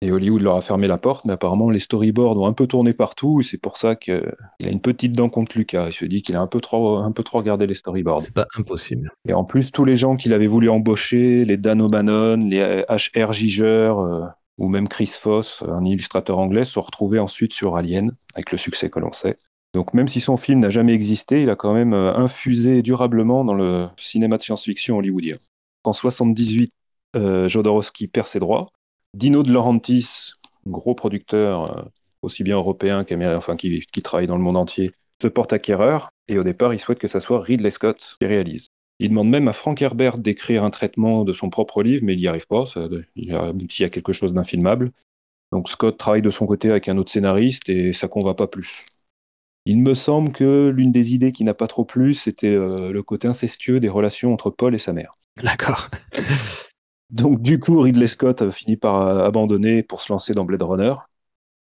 et 0.00 0.10
Hollywood 0.10 0.42
leur 0.42 0.56
a 0.56 0.60
fermé 0.60 0.86
la 0.86 0.98
porte, 0.98 1.24
mais 1.24 1.32
apparemment 1.32 1.70
les 1.70 1.78
storyboards 1.78 2.40
ont 2.40 2.46
un 2.46 2.52
peu 2.52 2.66
tourné 2.66 2.92
partout, 2.92 3.40
et 3.40 3.44
c'est 3.44 3.58
pour 3.58 3.76
ça 3.76 3.96
qu'il 3.96 4.14
a 4.14 4.68
une 4.68 4.80
petite 4.80 5.12
dent 5.12 5.28
contre 5.28 5.56
Lucas. 5.56 5.86
Il 5.88 5.92
se 5.94 6.04
dit 6.04 6.22
qu'il 6.22 6.36
a 6.36 6.40
un 6.40 6.46
peu 6.46 6.60
trop, 6.60 6.98
un 6.98 7.12
peu 7.12 7.22
trop 7.22 7.38
regardé 7.38 7.66
les 7.66 7.74
storyboards. 7.74 8.22
C'est 8.22 8.34
pas 8.34 8.46
impossible. 8.56 9.10
Et 9.26 9.32
en 9.32 9.44
plus, 9.44 9.72
tous 9.72 9.84
les 9.84 9.96
gens 9.96 10.16
qu'il 10.16 10.34
avait 10.34 10.46
voulu 10.46 10.68
embaucher, 10.68 11.44
les 11.44 11.56
Dan 11.56 11.80
O'Bannon, 11.80 12.48
les 12.48 12.84
H.R. 12.88 13.32
Giger, 13.32 13.64
euh, 13.96 14.26
ou 14.58 14.68
même 14.68 14.88
Chris 14.88 15.12
Foss, 15.18 15.62
un 15.66 15.84
illustrateur 15.84 16.38
anglais, 16.38 16.64
se 16.64 16.72
sont 16.72 16.82
retrouvés 16.82 17.18
ensuite 17.18 17.52
sur 17.52 17.76
Alien, 17.76 18.14
avec 18.34 18.52
le 18.52 18.58
succès 18.58 18.90
que 18.90 19.00
l'on 19.00 19.12
sait. 19.12 19.36
Donc 19.74 19.92
même 19.92 20.06
si 20.06 20.20
son 20.20 20.36
film 20.36 20.60
n'a 20.60 20.70
jamais 20.70 20.92
existé, 20.92 21.42
il 21.42 21.50
a 21.50 21.56
quand 21.56 21.74
même 21.74 21.94
euh, 21.94 22.14
infusé 22.14 22.82
durablement 22.82 23.44
dans 23.44 23.54
le 23.54 23.88
cinéma 23.96 24.36
de 24.36 24.42
science-fiction 24.42 24.96
hollywoodien. 24.98 25.36
En 25.82 25.92
78, 25.92 26.72
euh, 27.16 27.48
Jodorowsky 27.48 28.06
perd 28.06 28.28
ses 28.28 28.38
droits, 28.38 28.70
Dino 29.14 29.42
De 29.42 29.52
Laurentiis, 29.52 30.32
gros 30.66 30.94
producteur 30.94 31.78
euh, 31.78 31.82
aussi 32.22 32.42
bien 32.42 32.56
européen 32.56 33.04
qu'américain, 33.04 33.36
enfin 33.36 33.56
qui, 33.56 33.80
travaille 34.02 34.26
dans 34.26 34.36
le 34.36 34.42
monde 34.42 34.56
entier, 34.56 34.92
se 35.22 35.28
porte 35.28 35.52
acquéreur 35.52 36.10
et 36.28 36.38
au 36.38 36.42
départ 36.42 36.74
il 36.74 36.80
souhaite 36.80 36.98
que 36.98 37.06
ça 37.06 37.20
soit 37.20 37.40
Ridley 37.40 37.70
Scott 37.70 38.16
qui 38.18 38.26
réalise. 38.26 38.68
Il 38.98 39.10
demande 39.10 39.28
même 39.28 39.48
à 39.48 39.52
Frank 39.52 39.80
Herbert 39.80 40.18
d'écrire 40.18 40.64
un 40.64 40.70
traitement 40.70 41.24
de 41.24 41.32
son 41.32 41.50
propre 41.50 41.82
livre, 41.82 42.04
mais 42.04 42.14
il 42.14 42.20
n'y 42.20 42.28
arrive 42.28 42.46
pas, 42.46 42.64
il 43.16 43.34
aboutit 43.34 43.84
à 43.84 43.88
quelque 43.88 44.12
chose 44.12 44.32
d'infilmable. 44.32 44.92
Donc 45.52 45.68
Scott 45.68 45.98
travaille 45.98 46.22
de 46.22 46.30
son 46.30 46.46
côté 46.46 46.70
avec 46.70 46.88
un 46.88 46.96
autre 46.98 47.10
scénariste 47.10 47.68
et 47.68 47.92
ça 47.92 48.08
va 48.12 48.34
pas 48.34 48.46
plus. 48.46 48.84
Il 49.66 49.80
me 49.80 49.94
semble 49.94 50.32
que 50.32 50.68
l'une 50.68 50.92
des 50.92 51.14
idées 51.14 51.32
qui 51.32 51.42
n'a 51.42 51.54
pas 51.54 51.68
trop 51.68 51.84
plu, 51.84 52.12
c'était 52.14 52.48
euh, 52.48 52.92
le 52.92 53.02
côté 53.02 53.28
incestueux 53.28 53.80
des 53.80 53.88
relations 53.88 54.32
entre 54.32 54.50
Paul 54.50 54.74
et 54.74 54.78
sa 54.78 54.92
mère. 54.92 55.12
D'accord. 55.42 55.88
Donc 57.10 57.42
du 57.42 57.60
coup, 57.60 57.80
Ridley 57.80 58.06
Scott 58.06 58.42
a 58.42 58.50
fini 58.50 58.76
par 58.76 59.06
euh, 59.06 59.24
abandonner 59.24 59.82
pour 59.82 60.02
se 60.02 60.12
lancer 60.12 60.32
dans 60.32 60.44
Blade 60.44 60.62
Runner. 60.62 60.94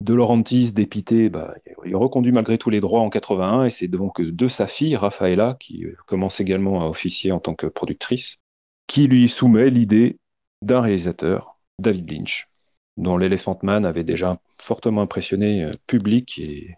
De 0.02 0.14
Laurentiis, 0.14 0.74
dépité, 0.74 1.30
bah, 1.30 1.54
il 1.86 1.96
reconduit 1.96 2.32
malgré 2.32 2.58
tous 2.58 2.70
les 2.70 2.82
droits 2.82 3.02
en 3.02 3.10
81 3.10 3.66
et 3.66 3.70
c'est 3.70 3.88
donc 3.88 4.22
de 4.22 4.48
sa 4.48 4.68
fille, 4.68 4.96
Rafaela, 4.96 5.56
qui 5.60 5.86
euh, 5.86 5.96
commence 6.08 6.40
également 6.40 6.82
à 6.82 6.90
officier 6.90 7.32
en 7.32 7.40
tant 7.40 7.56
que 7.56 7.68
productrice, 7.68 8.36
qui 8.88 9.08
lui 9.08 9.30
soumet 9.30 9.70
l'idée 9.70 10.18
d'un 10.62 10.82
réalisateur, 10.82 11.58
David 11.80 12.12
Lynch, 12.12 12.50
dont 12.98 13.18
l'Elephant 13.18 13.58
Man 13.64 13.86
avait 13.86 14.04
déjà 14.04 14.40
fortement 14.58 15.02
impressionné 15.02 15.64
euh, 15.64 15.72
public 15.88 16.38
et, 16.40 16.76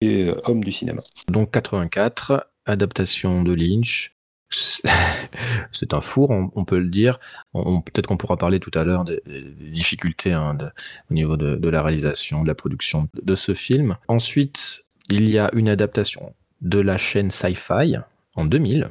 et 0.00 0.28
homme 0.44 0.62
du 0.62 0.72
cinéma. 0.72 1.00
Donc 1.28 1.52
84, 1.52 2.50
adaptation 2.66 3.42
de 3.42 3.54
Lynch, 3.54 4.15
c'est 5.72 5.94
un 5.94 6.00
four, 6.00 6.30
on, 6.30 6.64
peut 6.64 6.78
le 6.78 6.88
dire. 6.88 7.18
Peut-être 7.52 8.06
qu'on 8.06 8.16
pourra 8.16 8.36
parler 8.36 8.60
tout 8.60 8.70
à 8.74 8.84
l'heure 8.84 9.04
des, 9.04 9.20
difficultés 9.70 10.32
hein, 10.32 10.56
au 11.10 11.14
niveau 11.14 11.36
de, 11.36 11.68
la 11.68 11.82
réalisation, 11.82 12.42
de 12.42 12.48
la 12.48 12.54
production 12.54 13.08
de 13.20 13.34
ce 13.34 13.54
film. 13.54 13.96
Ensuite, 14.08 14.84
il 15.08 15.28
y 15.28 15.38
a 15.38 15.50
une 15.54 15.68
adaptation 15.68 16.34
de 16.60 16.78
la 16.78 16.98
chaîne 16.98 17.30
Sci-Fi 17.30 17.98
en 18.34 18.44
2000. 18.44 18.90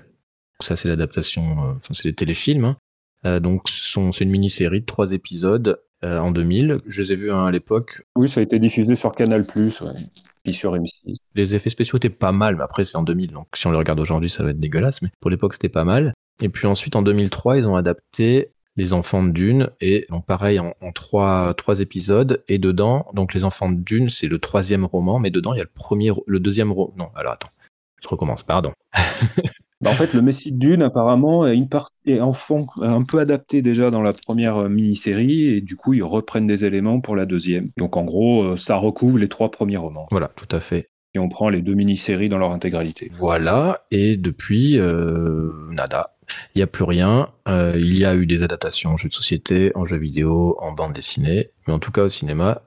Ça, 0.62 0.76
c'est 0.76 0.88
l'adaptation, 0.88 1.44
euh, 1.44 1.74
c'est 1.94 2.10
des 2.10 2.16
téléfilms. 2.16 2.66
Hein. 2.66 2.78
Euh, 3.26 3.40
donc, 3.40 3.68
c'est 3.68 4.24
une 4.24 4.30
mini-série 4.30 4.82
de 4.82 4.86
trois 4.86 5.12
épisodes 5.12 5.82
euh, 6.04 6.20
en 6.20 6.32
2000. 6.32 6.80
Je 6.88 7.02
les 7.02 7.14
ai 7.14 7.16
vus 7.16 7.32
hein, 7.32 7.46
à 7.46 7.52
l'époque. 7.52 8.04
Oui, 8.16 8.30
ça 8.30 8.40
a 8.40 8.44
été 8.44 8.60
diffusé 8.60 8.96
sur 8.96 9.14
Canal+. 9.14 9.46
Les 11.34 11.56
effets 11.56 11.70
spéciaux 11.70 11.98
étaient 11.98 12.10
pas 12.10 12.32
mal, 12.32 12.56
mais 12.56 12.64
après 12.64 12.86
c'est 12.86 12.98
en 12.98 13.04
2000, 13.04 13.32
donc 13.32 13.48
si 13.56 13.68
on 13.68 13.72
les 13.72 13.78
regarde 13.78 14.00
aujourd'hui, 14.00 14.30
ça 14.30 14.44
va 14.44 14.52
être 14.52 14.60
dégueulasse, 14.60 15.02
mais 15.02 15.10
pour 15.20 15.30
l'époque 15.30 15.54
c'était 15.54 15.70
pas 15.70 15.84
mal. 15.84 16.14
Et 16.42 16.50
puis 16.50 16.68
ensuite 16.68 16.96
en 16.96 17.02
2003, 17.02 17.58
ils 17.58 17.66
ont 17.66 17.76
adapté 17.76 18.52
Les 18.76 18.94
Enfants 18.94 19.24
de 19.24 19.32
Dune, 19.32 19.70
et 19.82 20.06
donc 20.10 20.26
pareil 20.26 20.60
en, 20.60 20.74
trois, 20.94 21.54
trois 21.56 21.80
épisodes, 21.82 22.44
et 22.48 22.58
dedans, 22.58 23.08
donc 23.14 23.34
Les 23.34 23.44
Enfants 23.44 23.72
de 23.72 23.82
Dune, 23.82 24.10
c'est 24.10 24.28
le 24.28 24.40
troisième 24.40 24.86
roman, 24.86 25.20
mais 25.20 25.32
dedans 25.32 25.54
il 25.54 25.58
y 25.58 25.62
a 25.62 25.66
le 25.66 25.70
premier, 25.74 26.12
le 26.28 26.40
deuxième 26.40 26.72
roman. 26.72 26.94
Non, 26.98 27.10
alors 27.16 27.34
attends, 27.34 27.52
je 28.02 28.08
recommence, 28.08 28.44
pardon. 28.44 28.74
Bah, 29.86 29.92
en 29.92 29.94
fait, 29.94 30.14
le 30.14 30.22
Messie 30.24 30.52
de 30.52 30.58
Dune, 30.58 30.82
apparemment, 30.82 31.46
est, 31.46 31.56
une 31.56 31.70
est 32.08 32.20
un 32.20 33.04
peu 33.04 33.20
adapté 33.20 33.62
déjà 33.62 33.92
dans 33.92 34.02
la 34.02 34.14
première 34.14 34.58
euh, 34.58 34.70
mini-série, 34.70 35.46
et 35.46 35.62
du 35.62 35.76
coup, 35.76 35.94
ils 35.94 36.04
reprennent 36.04 36.48
des 36.48 36.66
éléments 36.66 37.02
pour 37.02 37.16
la 37.16 37.28
deuxième. 37.28 37.70
Donc, 37.78 37.96
en 37.96 38.04
gros, 38.04 38.44
euh, 38.44 38.58
ça 38.58 38.78
recouvre 38.78 39.20
les 39.20 39.28
trois 39.28 39.52
premiers 39.52 39.78
romans. 39.78 40.08
Voilà, 40.10 40.32
tout 40.36 40.48
à 40.50 40.60
fait. 40.60 40.90
si 41.14 41.20
on 41.20 41.30
prend 41.30 41.50
les 41.50 41.62
deux 41.62 41.76
mini-séries 41.76 42.30
dans 42.30 42.40
leur 42.40 42.52
intégralité. 42.52 43.12
Voilà, 43.20 43.86
et 43.92 44.18
depuis, 44.18 44.80
euh, 44.80 45.52
nada. 45.70 46.16
Il 46.56 46.58
n'y 46.58 46.64
a 46.64 46.68
plus 46.68 46.84
rien. 46.84 47.30
Euh, 47.48 47.74
il 47.76 47.96
y 47.96 48.06
a 48.06 48.16
eu 48.16 48.26
des 48.26 48.42
adaptations 48.42 48.92
en 48.92 48.98
jeux 48.98 49.10
de 49.10 49.14
société, 49.14 49.72
en 49.76 49.86
jeux 49.86 49.98
vidéo, 49.98 50.58
en 50.60 50.72
bande 50.72 50.94
dessinée, 50.94 51.52
mais 51.68 51.74
en 51.74 51.80
tout 51.80 51.92
cas 51.92 52.02
au 52.02 52.10
cinéma 52.10 52.64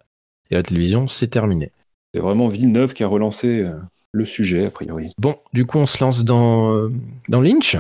et 0.51 0.55
à 0.55 0.59
la 0.59 0.63
télévion, 0.63 1.09
c'est 1.09 1.29
terminé. 1.29 1.71
C'est 2.15 2.21
vraiment 2.21 2.49
Villeneuve 2.49 2.95
qui 2.95 3.05
a 3.05 3.09
relancé 3.09 3.49
euh, 3.49 3.75
le 4.13 4.25
sujet, 4.25 4.67
a 4.67 4.71
priori. 4.71 5.13
Bon, 5.19 5.39
du 5.53 5.67
coup, 5.67 5.79
on 5.79 5.87
se 5.87 6.03
lance 6.03 6.25
dans, 6.25 6.89
dans 7.29 7.41
Lynch? 7.41 7.75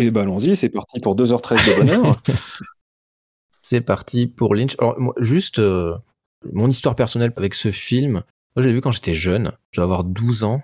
Et 0.00 0.06
eh 0.06 0.10
ben 0.10 0.22
allons-y, 0.22 0.56
c'est 0.56 0.68
parti 0.68 1.00
pour 1.00 1.16
2h13 1.16 1.66
de 1.66 1.76
bonheur. 1.76 2.22
c'est 3.62 3.80
parti 3.80 4.28
pour 4.28 4.54
Lynch. 4.54 4.76
Alors, 4.78 4.98
moi, 4.98 5.14
juste 5.18 5.60
mon 6.52 6.68
histoire 6.68 6.94
personnelle 6.94 7.32
avec 7.36 7.54
ce 7.54 7.72
film, 7.72 8.22
moi, 8.56 8.62
j'ai 8.62 8.72
vu 8.72 8.80
quand 8.80 8.90
j'étais 8.90 9.14
jeune. 9.14 9.52
Je 9.70 9.78
dois 9.78 9.84
avoir 9.84 10.04
12 10.04 10.44
ans. 10.44 10.62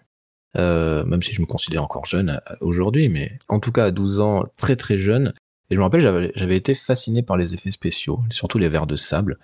Euh, 0.56 1.04
même 1.04 1.22
si 1.22 1.32
je 1.32 1.40
me 1.40 1.46
considère 1.46 1.82
encore 1.82 2.06
jeune 2.06 2.40
euh, 2.50 2.54
aujourd'hui, 2.60 3.08
mais 3.08 3.38
en 3.48 3.58
tout 3.58 3.72
cas 3.72 3.86
à 3.86 3.90
12 3.90 4.20
ans, 4.20 4.44
très 4.56 4.76
très 4.76 4.98
jeune. 4.98 5.34
Et 5.70 5.74
je 5.74 5.78
me 5.78 5.82
rappelle, 5.82 6.32
j'avais 6.34 6.56
été 6.56 6.74
fasciné 6.74 7.22
par 7.22 7.36
les 7.36 7.54
effets 7.54 7.72
spéciaux, 7.72 8.20
surtout 8.30 8.58
les 8.58 8.68
vers 8.68 8.86
de 8.86 8.94
sable, 8.94 9.38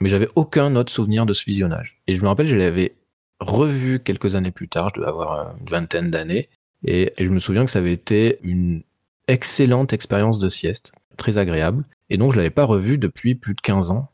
mais 0.00 0.08
j'avais 0.08 0.28
aucun 0.34 0.74
autre 0.74 0.90
souvenir 0.90 1.26
de 1.26 1.32
ce 1.32 1.44
visionnage. 1.44 2.00
Et 2.08 2.16
je 2.16 2.22
me 2.22 2.28
rappelle, 2.28 2.46
je 2.46 2.56
l'avais 2.56 2.96
revu 3.40 4.00
quelques 4.00 4.34
années 4.34 4.50
plus 4.50 4.68
tard, 4.68 4.90
je 4.94 5.00
devais 5.00 5.10
avoir 5.10 5.56
une 5.56 5.68
vingtaine 5.68 6.10
d'années, 6.10 6.48
et, 6.84 7.12
je 7.18 7.28
me 7.28 7.38
souviens 7.38 7.64
que 7.64 7.70
ça 7.70 7.80
avait 7.80 7.92
été 7.92 8.38
une 8.42 8.82
excellente 9.26 9.92
expérience 9.92 10.38
de 10.38 10.48
sieste, 10.48 10.92
très 11.16 11.38
agréable, 11.38 11.84
et 12.10 12.16
donc 12.16 12.32
je 12.32 12.36
l'avais 12.36 12.50
pas 12.50 12.64
revu 12.64 12.98
depuis 12.98 13.34
plus 13.34 13.54
de 13.54 13.60
15 13.60 13.90
ans. 13.90 14.10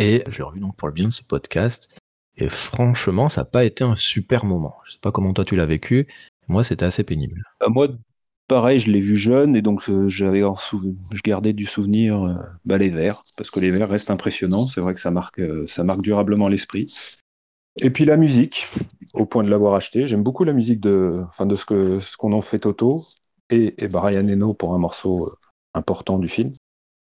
Et 0.00 0.24
je 0.28 0.38
l'ai 0.38 0.44
revu 0.44 0.60
donc 0.60 0.76
pour 0.76 0.88
le 0.88 0.94
bien 0.94 1.06
de 1.06 1.12
ce 1.12 1.22
podcast. 1.22 1.88
Et 2.36 2.48
franchement, 2.48 3.28
ça 3.28 3.42
n'a 3.42 3.44
pas 3.44 3.64
été 3.64 3.84
un 3.84 3.94
super 3.94 4.44
moment. 4.44 4.76
Je 4.86 4.92
sais 4.92 4.98
pas 5.00 5.12
comment 5.12 5.32
toi 5.32 5.44
tu 5.44 5.54
l'as 5.54 5.66
vécu. 5.66 6.08
Moi, 6.48 6.64
c'était 6.64 6.84
assez 6.84 7.04
pénible. 7.04 7.44
Euh, 7.62 7.68
moi, 7.68 7.88
pareil, 8.48 8.80
je 8.80 8.90
l'ai 8.90 9.00
vu 9.00 9.16
jeune 9.16 9.54
et 9.54 9.62
donc 9.62 9.88
euh, 9.88 10.08
j'avais 10.08 10.40
je 10.40 11.22
gardais 11.22 11.52
du 11.52 11.64
souvenir 11.64 12.24
euh, 12.24 12.34
bah, 12.64 12.76
les 12.76 12.90
vers 12.90 13.22
parce 13.36 13.50
que 13.50 13.60
les 13.60 13.70
vers 13.70 13.88
restent 13.88 14.10
impressionnants. 14.10 14.66
C'est 14.66 14.80
vrai 14.80 14.94
que 14.94 15.00
ça 15.00 15.12
marque, 15.12 15.40
ça 15.68 15.84
marque 15.84 16.02
durablement 16.02 16.48
l'esprit. 16.48 16.92
Et 17.76 17.90
puis 17.90 18.04
la 18.04 18.16
musique, 18.16 18.68
au 19.14 19.26
point 19.26 19.44
de 19.44 19.50
l'avoir 19.50 19.74
acheté. 19.74 20.06
J'aime 20.06 20.22
beaucoup 20.22 20.44
la 20.44 20.52
musique 20.52 20.80
de, 20.80 21.22
enfin 21.28 21.46
de 21.46 21.54
ce 21.54 21.64
que 21.64 22.00
ce 22.00 22.16
qu'on 22.16 22.32
en 22.32 22.42
fait 22.42 22.60
Toto 22.60 23.02
et, 23.50 23.74
et 23.82 23.88
Brian 23.88 24.28
Eno 24.28 24.54
pour 24.54 24.74
un 24.74 24.78
morceau 24.78 25.32
important 25.72 26.18
du 26.18 26.28
film. 26.28 26.52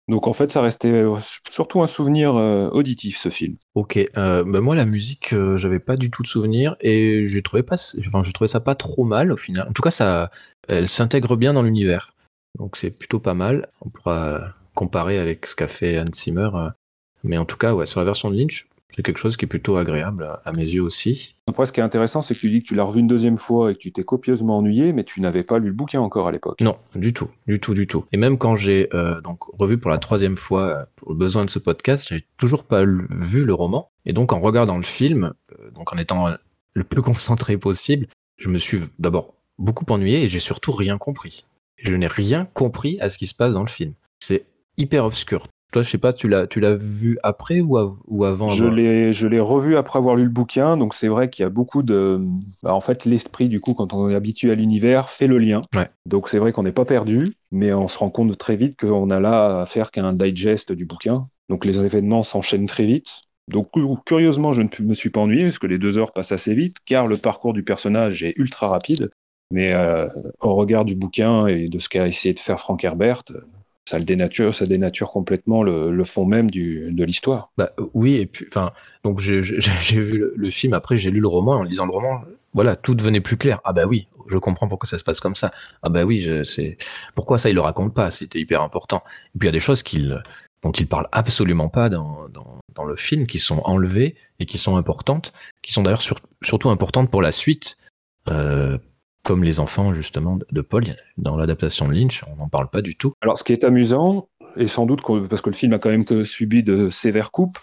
Donc 0.07 0.27
en 0.27 0.33
fait, 0.33 0.51
ça 0.51 0.61
restait 0.61 0.91
euh, 0.91 1.17
surtout 1.49 1.81
un 1.81 1.87
souvenir 1.87 2.35
euh, 2.37 2.69
auditif 2.69 3.17
ce 3.17 3.29
film. 3.29 3.57
Ok, 3.75 3.97
euh, 3.97 4.43
bah, 4.45 4.61
moi 4.61 4.73
la 4.73 4.85
musique, 4.85 5.35
j'avais 5.55 5.79
pas 5.79 5.97
du 5.97 6.09
tout 6.09 6.23
de 6.23 6.27
souvenir 6.27 6.77
et 6.79 7.25
j'ai 7.25 7.41
trouvé 7.41 7.61
pas, 7.61 7.75
enfin 8.07 8.23
j'ai 8.23 8.31
trouvé 8.31 8.47
ça 8.47 8.61
pas 8.61 8.75
trop 8.75 9.03
mal 9.03 9.33
au 9.33 9.37
final. 9.37 9.67
En 9.67 9.73
tout 9.73 9.81
cas, 9.81 9.91
ça, 9.91 10.31
elle 10.69 10.87
s'intègre 10.87 11.35
bien 11.35 11.53
dans 11.53 11.61
l'univers, 11.61 12.13
donc 12.57 12.77
c'est 12.77 12.91
plutôt 12.91 13.19
pas 13.19 13.33
mal. 13.33 13.67
On 13.81 13.89
pourra 13.89 14.53
comparer 14.75 15.19
avec 15.19 15.45
ce 15.45 15.57
qu'a 15.57 15.67
fait 15.67 15.99
Hans 15.99 16.13
Zimmer, 16.13 16.49
mais 17.23 17.37
en 17.37 17.45
tout 17.45 17.57
cas, 17.57 17.73
ouais, 17.73 17.85
sur 17.85 17.99
la 17.99 18.05
version 18.05 18.31
de 18.31 18.37
Lynch, 18.37 18.69
c'est 18.96 19.03
quelque 19.03 19.20
chose 19.20 19.38
qui 19.38 19.46
est 19.46 19.48
plutôt 19.48 19.77
agréable 19.77 20.39
à 20.44 20.51
mes 20.51 20.63
yeux 20.63 20.82
aussi. 20.82 21.36
Après, 21.48 21.65
ce 21.65 21.72
qui 21.72 21.79
est 21.79 21.84
intéressant, 21.84 22.22
c'est 22.22 22.34
que 22.34 22.39
tu 22.39 22.50
dis 22.50 22.62
que 22.62 22.67
tu 22.67 22.75
l'as 22.75 22.84
revu 22.84 23.00
une 23.00 23.08
deuxième 23.08 23.38
fois 23.38 23.72
et 23.72 23.75
que 23.75 23.79
tu 23.79 23.91
t'es 23.91 24.03
copieusement 24.03 24.58
ennuyé, 24.58 24.91
mais 24.91 25.03
tu 25.03 25.22
n'avais 25.22 25.44
pas 25.44 25.60
lu 25.60 25.67
le 25.67 25.74
bouquin 25.74 26.01
encore 26.01 26.27
à 26.27 26.32
l'époque. 26.32 26.60
Non, 26.62 26.77
du 26.96 27.13
tout, 27.13 27.29
du 27.48 27.60
tout, 27.60 27.74
du 27.74 27.86
tout. 27.86 28.06
Et 28.12 28.17
même 28.17 28.38
quand 28.38 28.56
j'ai 28.56 28.89
euh, 28.94 29.22
donc 29.22 29.44
revu 29.60 29.77
pour 29.77 29.91
la 29.91 29.98
troisième 29.98 30.36
fois 30.36 30.63
euh, 30.63 30.86
pour 30.96 31.12
le 31.12 31.17
besoin 31.17 31.46
de 31.46 31.50
ce 31.50 31.60
podcast, 31.60 32.08
j'avais 32.10 32.24
toujours 32.38 32.63
pas 32.63 32.84
vu 32.86 33.46
le 33.46 33.53
roman. 33.53 33.91
Et 34.06 34.13
donc 34.13 34.34
en 34.34 34.39
regardant 34.39 34.77
le 34.77 34.84
film, 34.84 35.34
euh, 35.51 35.70
donc 35.72 35.94
en 35.94 35.98
étant 35.98 36.29
le 36.74 36.84
plus 36.84 37.01
concentré 37.03 37.58
possible, 37.58 38.08
je 38.38 38.50
me 38.50 38.58
suis 38.58 38.79
d'abord 39.00 39.36
beaucoup 39.60 39.86
ennuyé 39.89 40.24
et 40.24 40.29
j'ai 40.29 40.39
surtout 40.39 40.72
rien 40.72 40.98
compris. 40.98 41.46
Je 41.77 41.94
n'ai 41.94 42.08
rien 42.08 42.46
compris 42.46 42.98
à 43.00 43.10
ce 43.10 43.17
qui 43.17 43.27
se 43.27 43.36
passe 43.36 43.53
dans 43.53 43.62
le 43.62 43.67
film. 43.67 43.94
C'est 44.20 44.46
hyper 44.77 45.06
obscur. 45.06 45.48
Toi, 45.74 45.81
je 45.81 45.89
sais 45.89 45.97
pas, 45.97 46.13
tu 46.13 46.29
l'as, 46.29 46.47
tu 46.47 46.62
l'as 46.62 46.74
vu 46.74 47.17
après 47.24 47.59
ou, 47.59 47.77
ou 48.08 48.23
avant 48.23 48.47
Je 48.47 48.65
l'ai, 48.65 49.12
je 49.12 49.27
l'ai 49.27 49.39
revu 49.39 49.75
après 49.75 49.99
avoir 49.99 50.15
lu 50.15 50.23
le 50.23 50.30
bouquin. 50.30 50.77
Donc 50.77 50.93
c'est 50.93 51.10
vrai 51.10 51.30
qu'il 51.30 51.43
y 51.43 51.45
a 51.45 51.49
beaucoup 51.49 51.84
de, 51.84 52.21
bah, 52.63 52.73
en 52.73 52.80
fait, 52.80 53.03
l'esprit 53.03 53.49
du 53.49 53.60
coup, 53.60 53.73
quand 53.73 53.93
on 53.93 54.10
est 54.10 54.15
habitué 54.15 54.51
à 54.51 54.56
l'univers, 54.56 55.10
fait 55.10 55.27
le 55.27 55.38
lien. 55.38 55.63
Donc 56.06 56.30
c'est 56.30 56.39
vrai 56.39 56.53
qu'on 56.53 56.63
n'est 56.63 56.71
pas 56.71 56.86
perdu, 56.86 57.34
mais 57.51 57.73
on 57.73 57.88
se 57.89 57.97
rend 57.97 58.10
compte 58.10 58.38
très 58.38 58.56
vite 58.56 58.80
qu'on 58.80 59.10
a 59.10 59.19
là 59.19 59.62
à 59.62 59.65
faire 59.65 59.91
qu'un 59.91 60.13
digest 60.13 60.71
du 60.71 60.86
bouquin. 60.86 61.27
Donc 61.49 61.65
les 61.65 61.84
événements 61.84 62.23
s'enchaînent 62.23 62.67
très 62.67 62.86
vite. 62.86 63.23
Donc 63.49 63.69
curieusement, 64.06 64.53
je 64.53 64.62
ne 64.62 64.67
me 64.82 64.93
suis 64.93 65.10
pas 65.10 65.21
ennuyé 65.21 65.43
parce 65.45 65.60
que 65.60 65.67
les 65.67 65.77
deux 65.77 65.97
heures 65.97 66.13
passent 66.13 66.34
assez 66.34 66.53
vite, 66.53 66.77
car 66.86 67.08
le 67.08 67.17
parcours 67.17 67.53
du 67.53 67.63
personnage 67.63 68.23
est 68.23 68.34
ultra 68.38 68.67
rapide. 68.69 69.10
Mais 69.51 69.73
euh, 69.73 70.08
au 70.41 70.56
regard 70.56 70.84
du 70.84 70.95
bouquin 70.95 71.47
et 71.47 71.69
de 71.69 71.80
ce 71.80 71.88
qu'a 71.88 72.08
essayé 72.08 72.34
de 72.34 72.39
faire 72.39 72.60
Frank 72.60 72.84
Herbert, 72.84 73.23
ça 73.88 73.97
le 73.97 74.04
dénature, 74.04 74.54
ça 74.54 74.65
dénature 74.65 75.12
complètement 75.12 75.63
le, 75.63 76.04
fond 76.04 76.26
même 76.26 76.52
du, 76.52 76.91
de 76.91 77.06
l'histoire. 77.06 77.52
Bah, 77.58 77.71
oui, 77.93 78.15
et 78.15 78.26
puis, 78.26 78.45
enfin, 78.50 78.73
donc 79.04 79.21
j'ai 79.21 79.39
vu 79.39 80.26
le, 80.36 80.50
film, 80.50 80.73
après 80.73 80.97
j'ai 80.97 81.10
lu 81.10 81.21
le 81.21 81.28
roman, 81.30 81.54
en 81.54 81.63
lisant 81.63 81.86
le 81.86 81.93
roman, 81.93 82.21
voilà, 82.54 82.76
tout 82.76 82.95
devenait 82.95 83.21
plus 83.21 83.38
clair. 83.38 83.62
Ah 83.63 83.71
bah 83.71 83.86
oui, 83.86 84.10
je 84.30 84.38
comprends 84.39 84.67
pourquoi 84.67 84.89
ça 84.89 84.97
se 84.97 85.06
passe 85.06 85.21
comme 85.21 85.36
ça. 85.36 85.52
Ah 85.84 85.89
bah 85.89 86.04
oui, 86.04 86.30
c'est 86.43 86.78
pourquoi 87.15 87.38
ça 87.38 87.50
il 87.50 87.56
le 87.56 87.62
raconte 87.62 87.93
pas, 87.93 88.12
c'était 88.12 88.39
hyper 88.39 88.62
important. 88.62 89.04
Et 89.34 89.39
puis 89.39 89.47
il 89.47 89.52
y 89.52 89.56
a 89.56 89.58
des 89.58 89.62
choses 89.62 89.86
dont 90.63 90.71
il 90.71 90.88
parle 90.88 91.08
absolument 91.13 91.69
pas 91.69 91.88
dans, 91.88 92.28
dans, 92.28 92.60
dans, 92.76 92.84
le 92.84 92.97
film, 92.97 93.26
qui 93.26 93.39
sont 93.39 93.62
enlevées 93.63 94.15
et 94.41 94.45
qui 94.45 94.58
sont 94.58 94.76
importantes, 94.76 95.32
qui 95.62 95.71
sont 95.71 95.84
d'ailleurs 95.84 96.04
surtout 96.43 96.69
importantes 96.69 97.10
pour 97.10 97.21
la 97.21 97.32
suite, 97.32 97.78
euh, 98.28 98.78
comme 99.27 99.43
les 99.43 99.59
enfants 99.59 99.93
justement 99.93 100.39
de 100.49 100.61
Paul 100.61 100.85
dans 101.17 101.35
l'adaptation 101.35 101.89
de 101.89 101.93
Lynch, 101.93 102.23
on 102.31 102.37
n'en 102.37 102.47
parle 102.47 102.69
pas 102.69 102.81
du 102.81 102.95
tout. 102.95 103.11
Alors 103.19 103.37
ce 103.37 103.43
qui 103.43 103.51
est 103.51 103.65
amusant, 103.65 104.29
et 104.55 104.67
sans 104.67 104.85
doute 104.85 105.01
parce 105.29 105.41
que 105.41 105.49
le 105.49 105.55
film 105.55 105.73
a 105.73 105.79
quand 105.79 105.89
même 105.89 106.23
subi 106.23 106.63
de 106.63 106.89
sévères 106.89 107.31
coupes, 107.31 107.59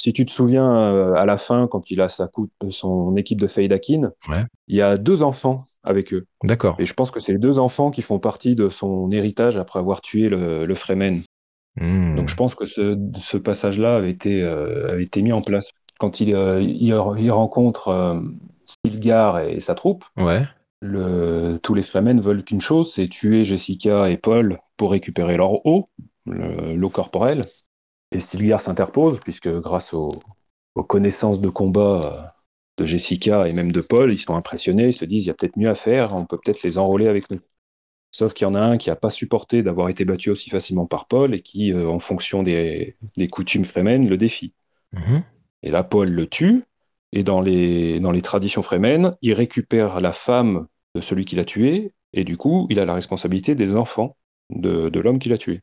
si 0.00 0.14
tu 0.14 0.24
te 0.24 0.32
souviens 0.32 0.74
euh, 0.74 1.12
à 1.12 1.26
la 1.26 1.36
fin 1.36 1.68
quand 1.70 1.90
il 1.90 2.00
a 2.00 2.08
sa 2.08 2.28
coupe, 2.28 2.50
son 2.70 3.14
équipe 3.16 3.38
de 3.38 3.46
Feidakin, 3.46 4.12
ouais. 4.30 4.44
il 4.68 4.76
y 4.76 4.80
a 4.80 4.96
deux 4.96 5.22
enfants 5.22 5.60
avec 5.84 6.14
eux. 6.14 6.24
D'accord. 6.44 6.76
Et 6.78 6.84
je 6.84 6.94
pense 6.94 7.10
que 7.10 7.20
c'est 7.20 7.32
les 7.32 7.38
deux 7.38 7.58
enfants 7.58 7.90
qui 7.90 8.00
font 8.00 8.18
partie 8.18 8.54
de 8.54 8.70
son 8.70 9.10
héritage 9.10 9.58
après 9.58 9.80
avoir 9.80 10.00
tué 10.00 10.30
le, 10.30 10.64
le 10.64 10.74
Fremen. 10.74 11.20
Hmm. 11.78 12.16
Donc 12.16 12.30
je 12.30 12.36
pense 12.36 12.54
que 12.54 12.64
ce, 12.64 12.94
ce 13.18 13.36
passage-là 13.36 13.96
avait 13.96 14.10
été, 14.10 14.42
euh, 14.42 14.90
avait 14.90 15.04
été 15.04 15.20
mis 15.20 15.32
en 15.32 15.42
place. 15.42 15.72
Quand 15.98 16.20
il, 16.20 16.34
euh, 16.34 16.62
il, 16.62 16.94
rencontre 16.94 18.22
Stilgar 18.64 19.40
et 19.40 19.60
sa 19.60 19.74
troupe, 19.74 20.04
ouais 20.16 20.46
tous 20.82 21.74
les 21.74 21.82
Fremen 21.82 22.20
veulent 22.20 22.44
qu'une 22.44 22.60
chose, 22.60 22.92
c'est 22.92 23.08
tuer 23.08 23.44
Jessica 23.44 24.10
et 24.10 24.16
Paul 24.16 24.58
pour 24.76 24.90
récupérer 24.90 25.36
leur 25.36 25.64
eau, 25.64 25.88
l'eau 26.26 26.90
corporelle. 26.90 27.42
Et 28.10 28.20
Stilgar 28.20 28.60
s'interpose, 28.60 29.20
puisque 29.20 29.48
grâce 29.48 29.94
aux, 29.94 30.20
connaissances 30.88 31.40
de 31.40 31.48
combat 31.48 32.34
de 32.78 32.84
Jessica 32.84 33.46
et 33.46 33.52
même 33.52 33.72
de 33.72 33.80
Paul, 33.80 34.12
ils 34.12 34.20
sont 34.20 34.34
impressionnés, 34.34 34.88
ils 34.88 34.96
se 34.96 35.04
disent, 35.04 35.24
il 35.24 35.28
y 35.28 35.30
a 35.30 35.34
peut-être 35.34 35.56
mieux 35.56 35.68
à 35.68 35.74
faire, 35.74 36.14
on 36.14 36.26
peut 36.26 36.38
peut-être 36.42 36.62
les 36.62 36.78
enrôler 36.78 37.06
avec 37.06 37.30
nous. 37.30 37.40
Sauf 38.10 38.34
qu'il 38.34 38.46
y 38.46 38.50
en 38.50 38.54
a 38.54 38.60
un 38.60 38.76
qui 38.76 38.90
n'a 38.90 38.96
pas 38.96 39.08
supporté 39.08 39.62
d'avoir 39.62 39.88
été 39.88 40.04
battu 40.04 40.30
aussi 40.30 40.50
facilement 40.50 40.86
par 40.86 41.06
Paul 41.06 41.34
et 41.34 41.40
qui, 41.40 41.72
euh, 41.72 41.88
en 41.88 41.98
fonction 41.98 42.42
des, 42.42 42.96
coutumes 43.30 43.64
Fremen, 43.64 44.08
le 44.08 44.18
défie. 44.18 44.52
Mhm. 44.92 45.22
Et 45.62 45.70
là, 45.70 45.82
Paul 45.82 46.10
le 46.10 46.26
tue, 46.26 46.64
et 47.12 47.22
dans 47.22 47.40
les, 47.40 48.00
dans 48.00 48.10
les 48.10 48.22
traditions 48.22 48.62
Fremen, 48.62 49.16
il 49.22 49.32
récupère 49.32 50.00
la 50.00 50.12
femme 50.12 50.66
de 50.94 51.00
celui 51.00 51.24
qui 51.24 51.36
l'a 51.36 51.44
tué, 51.44 51.92
et 52.12 52.24
du 52.24 52.36
coup, 52.36 52.66
il 52.70 52.78
a 52.78 52.84
la 52.84 52.94
responsabilité 52.94 53.54
des 53.54 53.76
enfants 53.76 54.16
de, 54.50 54.98
l'homme 54.98 55.18
qui 55.18 55.28
l'a 55.28 55.38
tué. 55.38 55.60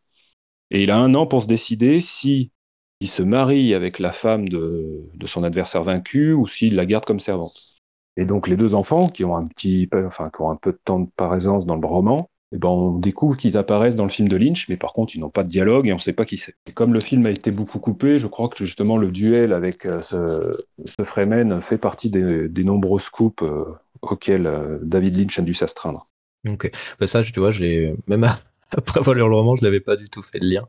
Et 0.72 0.84
il 0.84 0.92
a 0.92 0.98
un 0.98 1.14
an 1.16 1.28
pour 1.28 1.44
se 1.44 1.48
décider 1.48 2.00
si 2.02 2.52
il 3.00 3.08
se 3.08 3.24
marie 3.24 3.74
avec 3.74 4.00
la 4.00 4.12
femme 4.12 4.50
de, 4.50 5.10
son 5.26 5.44
adversaire 5.44 5.84
vaincu 5.84 6.34
ou 6.34 6.48
s'il 6.48 6.76
la 6.76 6.86
garde 6.86 7.06
comme 7.06 7.20
servante. 7.20 7.76
Et 8.18 8.26
donc 8.26 8.48
les 8.48 8.58
deux 8.58 8.76
enfants 8.76 9.08
qui 9.08 9.24
ont 9.24 9.36
un 9.36 9.48
petit, 9.48 9.88
enfin 9.94 10.30
qui 10.36 10.42
ont 10.42 10.50
un 10.50 10.56
peu 10.56 10.72
de 10.72 10.80
temps 10.84 11.00
de 11.00 11.10
présence 11.16 11.66
dans 11.66 11.76
le 11.76 11.88
roman, 11.88 12.30
eh 12.52 12.58
ben 12.58 12.68
on 12.68 12.98
découvre 12.98 13.38
qu'ils 13.38 13.58
apparaissent 13.58 13.96
dans 13.96 14.04
le 14.04 14.10
film 14.10 14.28
de 14.28 14.36
Lynch, 14.36 14.68
mais 14.70 14.76
par 14.76 14.94
contre 14.94 15.16
ils 15.16 15.20
n'ont 15.20 15.30
pas 15.30 15.44
de 15.44 15.50
dialogue 15.50 15.88
et 15.88 15.94
on 15.94 15.98
ne 15.98 16.02
sait 16.02 16.14
pas 16.14 16.26
qui 16.26 16.38
c'est. 16.38 16.56
Et 16.68 16.74
comme 16.74 16.94
le 16.94 17.00
film 17.00 17.26
a 17.28 17.30
été 17.30 17.52
beaucoup 17.52 17.80
coupé, 17.80 18.18
je 18.18 18.28
crois 18.28 18.50
que 18.50 18.58
justement 18.58 18.98
le 18.98 19.12
duel 19.12 19.54
avec 19.54 19.86
euh, 19.86 20.02
ce, 20.02 21.04
Fremen 21.04 21.62
fait 21.62 21.78
partie 21.78 22.10
des, 22.10 22.64
nombreux 22.64 23.00
scoops 23.00 23.44
euh, 23.44 23.66
auquel 24.02 24.48
euh, 24.48 24.80
David 24.82 25.18
Lynch 25.18 25.40
a 25.40 25.42
dû 25.42 25.54
s'astreindre. 25.54 26.08
Ok, 26.48 26.72
bah 27.00 27.08
ça, 27.08 27.24
tu 27.24 27.40
vois, 27.40 27.52
je 27.52 27.62
l'ai 27.62 27.94
même 28.08 28.24
après 28.72 29.00
avoir 29.00 29.14
lu 29.14 29.20
le 29.20 29.34
roman, 29.34 29.56
je 29.56 29.64
l'avais 29.64 29.80
pas 29.80 29.96
du 29.96 30.10
tout 30.10 30.22
fait 30.22 30.40
le 30.40 30.48
lien. 30.48 30.62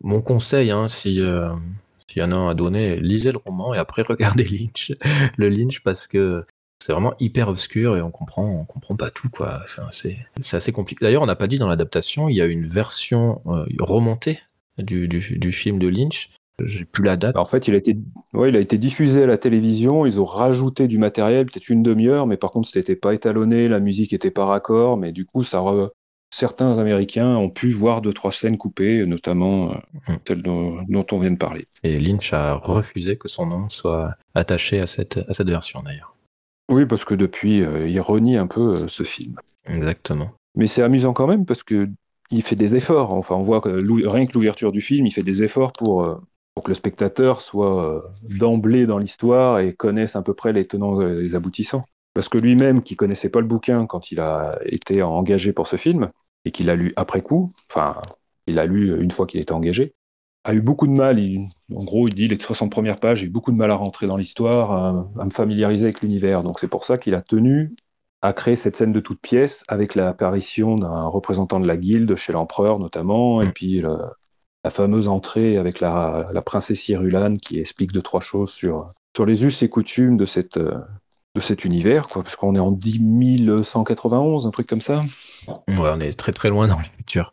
Mon 0.00 0.22
conseil, 0.22 0.70
hein, 0.70 0.88
si 0.88 1.20
euh, 1.20 1.52
s'il 2.06 2.22
y 2.22 2.24
en 2.24 2.32
a 2.32 2.36
un 2.36 2.48
à 2.50 2.54
donner, 2.54 2.96
lisez 2.96 3.32
le 3.32 3.38
roman 3.38 3.74
et 3.74 3.78
après 3.78 4.02
regardez 4.08 4.44
Lynch, 4.44 4.92
le 5.36 5.48
Lynch, 5.48 5.82
parce 5.82 6.06
que 6.06 6.44
c'est 6.80 6.92
vraiment 6.92 7.14
hyper 7.18 7.48
obscur 7.48 7.96
et 7.96 8.02
on 8.02 8.10
comprend, 8.10 8.44
on 8.44 8.64
comprend 8.64 8.96
pas 8.96 9.10
tout 9.10 9.28
quoi. 9.28 9.64
C'est 9.96 10.56
assez 10.56 10.72
compliqué. 10.72 11.04
D'ailleurs, 11.04 11.22
on 11.22 11.26
n'a 11.26 11.36
pas 11.36 11.48
dit 11.48 11.58
dans 11.58 11.68
l'adaptation, 11.68 12.28
il 12.28 12.36
y 12.36 12.40
a 12.40 12.46
une 12.46 12.66
version 12.66 13.42
euh, 13.46 13.66
remontée 13.80 14.40
du, 14.78 15.52
film 15.52 15.78
de 15.78 15.88
Lynch 15.88 16.30
J'ai 16.64 16.84
plus 16.84 17.04
la 17.04 17.16
date. 17.16 17.36
En 17.36 17.44
fait, 17.44 17.68
il 17.68 17.74
a 17.74 17.76
été, 17.76 17.96
ouais, 18.32 18.48
il 18.48 18.56
a 18.56 18.60
été 18.60 18.78
diffusé 18.78 19.22
à 19.22 19.26
la 19.26 19.38
télévision. 19.38 20.06
Ils 20.06 20.20
ont 20.20 20.24
rajouté 20.24 20.88
du 20.88 20.98
matériel, 20.98 21.46
peut-être 21.46 21.68
une 21.68 21.82
demi-heure, 21.82 22.26
mais 22.26 22.36
par 22.36 22.50
contre, 22.50 22.68
c'était 22.68 22.96
pas 22.96 23.14
étalonné, 23.14 23.68
la 23.68 23.78
musique 23.78 24.12
était 24.12 24.30
pas 24.30 24.46
raccord, 24.46 24.96
mais 24.96 25.12
du 25.12 25.24
coup, 25.24 25.42
ça 25.44 25.60
certains 26.30 26.78
Américains 26.78 27.36
ont 27.36 27.50
pu 27.50 27.70
voir 27.70 28.02
deux 28.02 28.12
trois 28.12 28.32
scènes 28.32 28.58
coupées, 28.58 29.06
notamment 29.06 29.72
euh, 29.72 29.76
mm. 30.08 30.16
celle 30.26 30.42
dont, 30.42 31.06
on 31.10 31.18
vient 31.18 31.30
de 31.30 31.36
parler. 31.36 31.66
Et 31.82 31.98
Lynch 31.98 32.32
a 32.32 32.54
refusé 32.54 33.16
que 33.16 33.28
son 33.28 33.46
nom 33.46 33.70
soit 33.70 34.14
attaché 34.34 34.80
à 34.80 34.86
cette, 34.86 35.18
à 35.28 35.32
cette 35.32 35.48
version 35.48 35.82
d'ailleurs. 35.82 36.14
Oui, 36.70 36.84
parce 36.84 37.04
que 37.04 37.14
depuis, 37.14 37.62
euh, 37.62 37.88
il 37.88 38.00
renie 38.00 38.36
un 38.36 38.46
peu 38.46 38.74
euh, 38.74 38.88
ce 38.88 39.02
film. 39.02 39.36
Exactement. 39.66 40.32
Mais 40.54 40.66
c'est 40.66 40.82
amusant 40.82 41.12
quand 41.12 41.26
même 41.26 41.46
parce 41.46 41.62
que 41.62 41.88
il 42.30 42.42
fait 42.42 42.56
des 42.56 42.76
efforts. 42.76 43.14
Enfin, 43.14 43.36
on 43.36 43.42
voit 43.42 43.62
que 43.62 43.70
rien 44.06 44.26
que 44.26 44.32
l'ouverture 44.34 44.70
du 44.70 44.82
film, 44.82 45.06
il 45.06 45.12
fait 45.12 45.22
des 45.22 45.42
efforts 45.42 45.72
pour, 45.72 46.20
pour 46.58 46.64
que 46.64 46.70
le 46.72 46.74
spectateur 46.74 47.40
soit 47.40 48.10
d'emblée 48.22 48.84
dans 48.86 48.98
l'histoire 48.98 49.60
et 49.60 49.74
connaisse 49.74 50.16
à 50.16 50.22
peu 50.22 50.34
près 50.34 50.52
les 50.52 50.66
tenants 50.66 51.00
et 51.00 51.22
les 51.22 51.36
aboutissants. 51.36 51.82
Parce 52.14 52.28
que 52.28 52.36
lui-même, 52.36 52.82
qui 52.82 52.96
connaissait 52.96 53.28
pas 53.28 53.38
le 53.38 53.46
bouquin 53.46 53.86
quand 53.86 54.10
il 54.10 54.18
a 54.18 54.58
été 54.64 55.00
engagé 55.00 55.52
pour 55.52 55.68
ce 55.68 55.76
film, 55.76 56.10
et 56.44 56.50
qu'il 56.50 56.68
a 56.68 56.74
lu 56.74 56.92
après 56.96 57.22
coup, 57.22 57.52
enfin, 57.70 58.02
il 58.48 58.56
l'a 58.56 58.66
lu 58.66 59.00
une 59.00 59.12
fois 59.12 59.28
qu'il 59.28 59.40
était 59.40 59.52
engagé, 59.52 59.94
a 60.42 60.52
eu 60.52 60.60
beaucoup 60.60 60.88
de 60.88 60.92
mal. 60.92 61.24
en 61.72 61.84
gros, 61.84 62.08
il 62.08 62.14
dit 62.16 62.26
les 62.26 62.36
60 62.36 62.72
premières 62.72 62.98
pages, 62.98 63.20
j'ai 63.20 63.26
eu 63.26 63.30
beaucoup 63.30 63.52
de 63.52 63.56
mal 63.56 63.70
à 63.70 63.76
rentrer 63.76 64.08
dans 64.08 64.16
l'histoire, 64.16 64.72
à, 64.72 65.24
me 65.24 65.30
familiariser 65.30 65.84
avec 65.84 66.00
l'univers. 66.00 66.42
Donc 66.42 66.58
c'est 66.58 66.66
pour 66.66 66.84
ça 66.84 66.98
qu'il 66.98 67.14
a 67.14 67.22
tenu 67.22 67.76
à 68.20 68.32
créer 68.32 68.56
cette 68.56 68.74
scène 68.74 68.92
de 68.92 68.98
toute 68.98 69.20
pièce 69.20 69.62
avec 69.68 69.94
l'apparition 69.94 70.76
d'un 70.76 71.06
représentant 71.06 71.60
de 71.60 71.68
la 71.68 71.76
guilde 71.76 72.16
chez 72.16 72.32
l'empereur 72.32 72.80
notamment, 72.80 73.42
et 73.42 73.52
puis 73.52 73.84
la 74.68 74.70
fameuse 74.70 75.08
entrée 75.08 75.56
avec 75.56 75.80
la, 75.80 76.42
princesse 76.44 76.90
Irulane 76.90 77.38
qui 77.38 77.58
explique 77.58 77.90
deux 77.90 78.02
trois 78.02 78.20
choses 78.20 78.50
sur, 78.50 78.88
sur 79.16 79.24
les 79.24 79.42
us 79.46 79.62
et 79.62 79.70
coutumes 79.70 80.18
de 80.18 80.26
cette, 80.26 80.58
de 80.58 81.40
cet 81.40 81.64
univers, 81.64 82.08
parce 82.08 82.36
qu'on 82.36 82.54
est 82.54 82.58
en 82.58 82.70
10 82.70 83.62
191, 83.62 84.46
un 84.46 84.50
truc 84.50 84.66
comme 84.66 84.82
ça. 84.82 85.00
On 85.68 86.00
est 86.00 86.12
très 86.12 86.32
très 86.32 86.50
loin 86.50 86.68
dans 86.68 86.76
le 86.76 86.84
futur. 86.98 87.32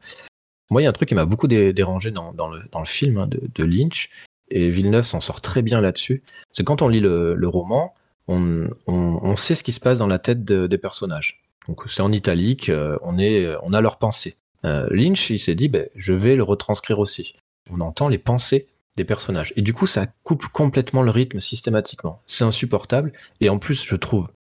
Moi, 0.70 0.82
il 0.82 0.86
y 0.86 0.88
a 0.88 0.90
un 0.92 0.94
truc 0.94 1.10
qui 1.10 1.16
m'a 1.16 1.26
beaucoup 1.26 1.48
dérangé 1.48 2.10
dans, 2.10 2.32
le, 2.32 2.64
dans, 2.72 2.80
le, 2.80 2.86
film 2.86 3.18
hein, 3.18 3.28
de, 3.28 3.64
Lynch, 3.66 4.10
et 4.50 4.70
Villeneuve 4.70 5.06
s'en 5.06 5.20
sort 5.20 5.42
très 5.42 5.62
bien 5.62 5.82
là-dessus. 5.82 6.24
C'est 6.54 6.64
quand 6.64 6.82
on 6.82 6.88
lit 6.88 7.02
le, 7.02 7.48
roman, 7.50 7.94
on, 8.30 8.70
on, 8.88 9.36
sait 9.36 9.56
ce 9.56 9.64
qui 9.66 9.74
se 9.74 9.82
passe 9.82 9.98
dans 9.98 10.08
la 10.08 10.20
tête 10.20 10.46
des 10.46 10.78
personnages. 10.78 11.44
Donc 11.68 11.82
c'est 11.88 12.02
en 12.02 12.14
italique, 12.14 12.70
euh, 12.70 12.98
on, 13.02 13.18
est, 13.18 13.54
on 13.62 13.74
a 13.74 13.82
leurs 13.82 13.98
pensées. 13.98 14.38
Euh, 14.64 14.88
Lynch, 14.92 15.30
il 15.30 15.40
s'est 15.40 15.56
dit, 15.56 15.68
ben, 15.68 15.88
je 15.96 16.14
vais 16.14 16.36
le 16.36 16.44
retranscrire 16.44 17.00
aussi. 17.00 17.34
On 17.70 17.82
entend 17.82 18.08
les 18.08 18.18
pensées 18.18 18.68
des 18.96 19.04
personnages. 19.04 19.54
Et 19.56 19.62
du 19.62 19.74
coup, 19.74 19.88
ça 19.88 20.08
coupe 20.24 20.48
complètement 20.48 21.02
le 21.02 21.12
rythme 21.12 21.40
systématiquement. 21.40 22.22
C'est 22.26 22.46
insupportable. 22.46 23.12
Et 23.42 23.50
en 23.50 23.60
plus, 23.60 23.84
je 23.84 23.96
trouve, 23.96 24.32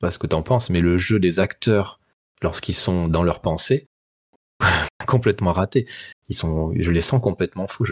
pas 0.00 0.10
ce 0.10 0.18
que 0.18 0.26
t'en 0.26 0.42
penses, 0.42 0.70
mais 0.70 0.80
le 0.80 0.98
jeu 0.98 1.18
des 1.18 1.40
acteurs 1.40 2.00
lorsqu'ils 2.42 2.74
sont 2.74 3.08
dans 3.08 3.22
leur 3.22 3.40
pensée, 3.40 3.86
complètement 5.06 5.52
raté. 5.52 5.86
Ils 6.28 6.36
sont, 6.36 6.72
je 6.78 6.90
les 6.90 7.00
sens 7.00 7.20
complètement 7.20 7.68
fous. 7.68 7.86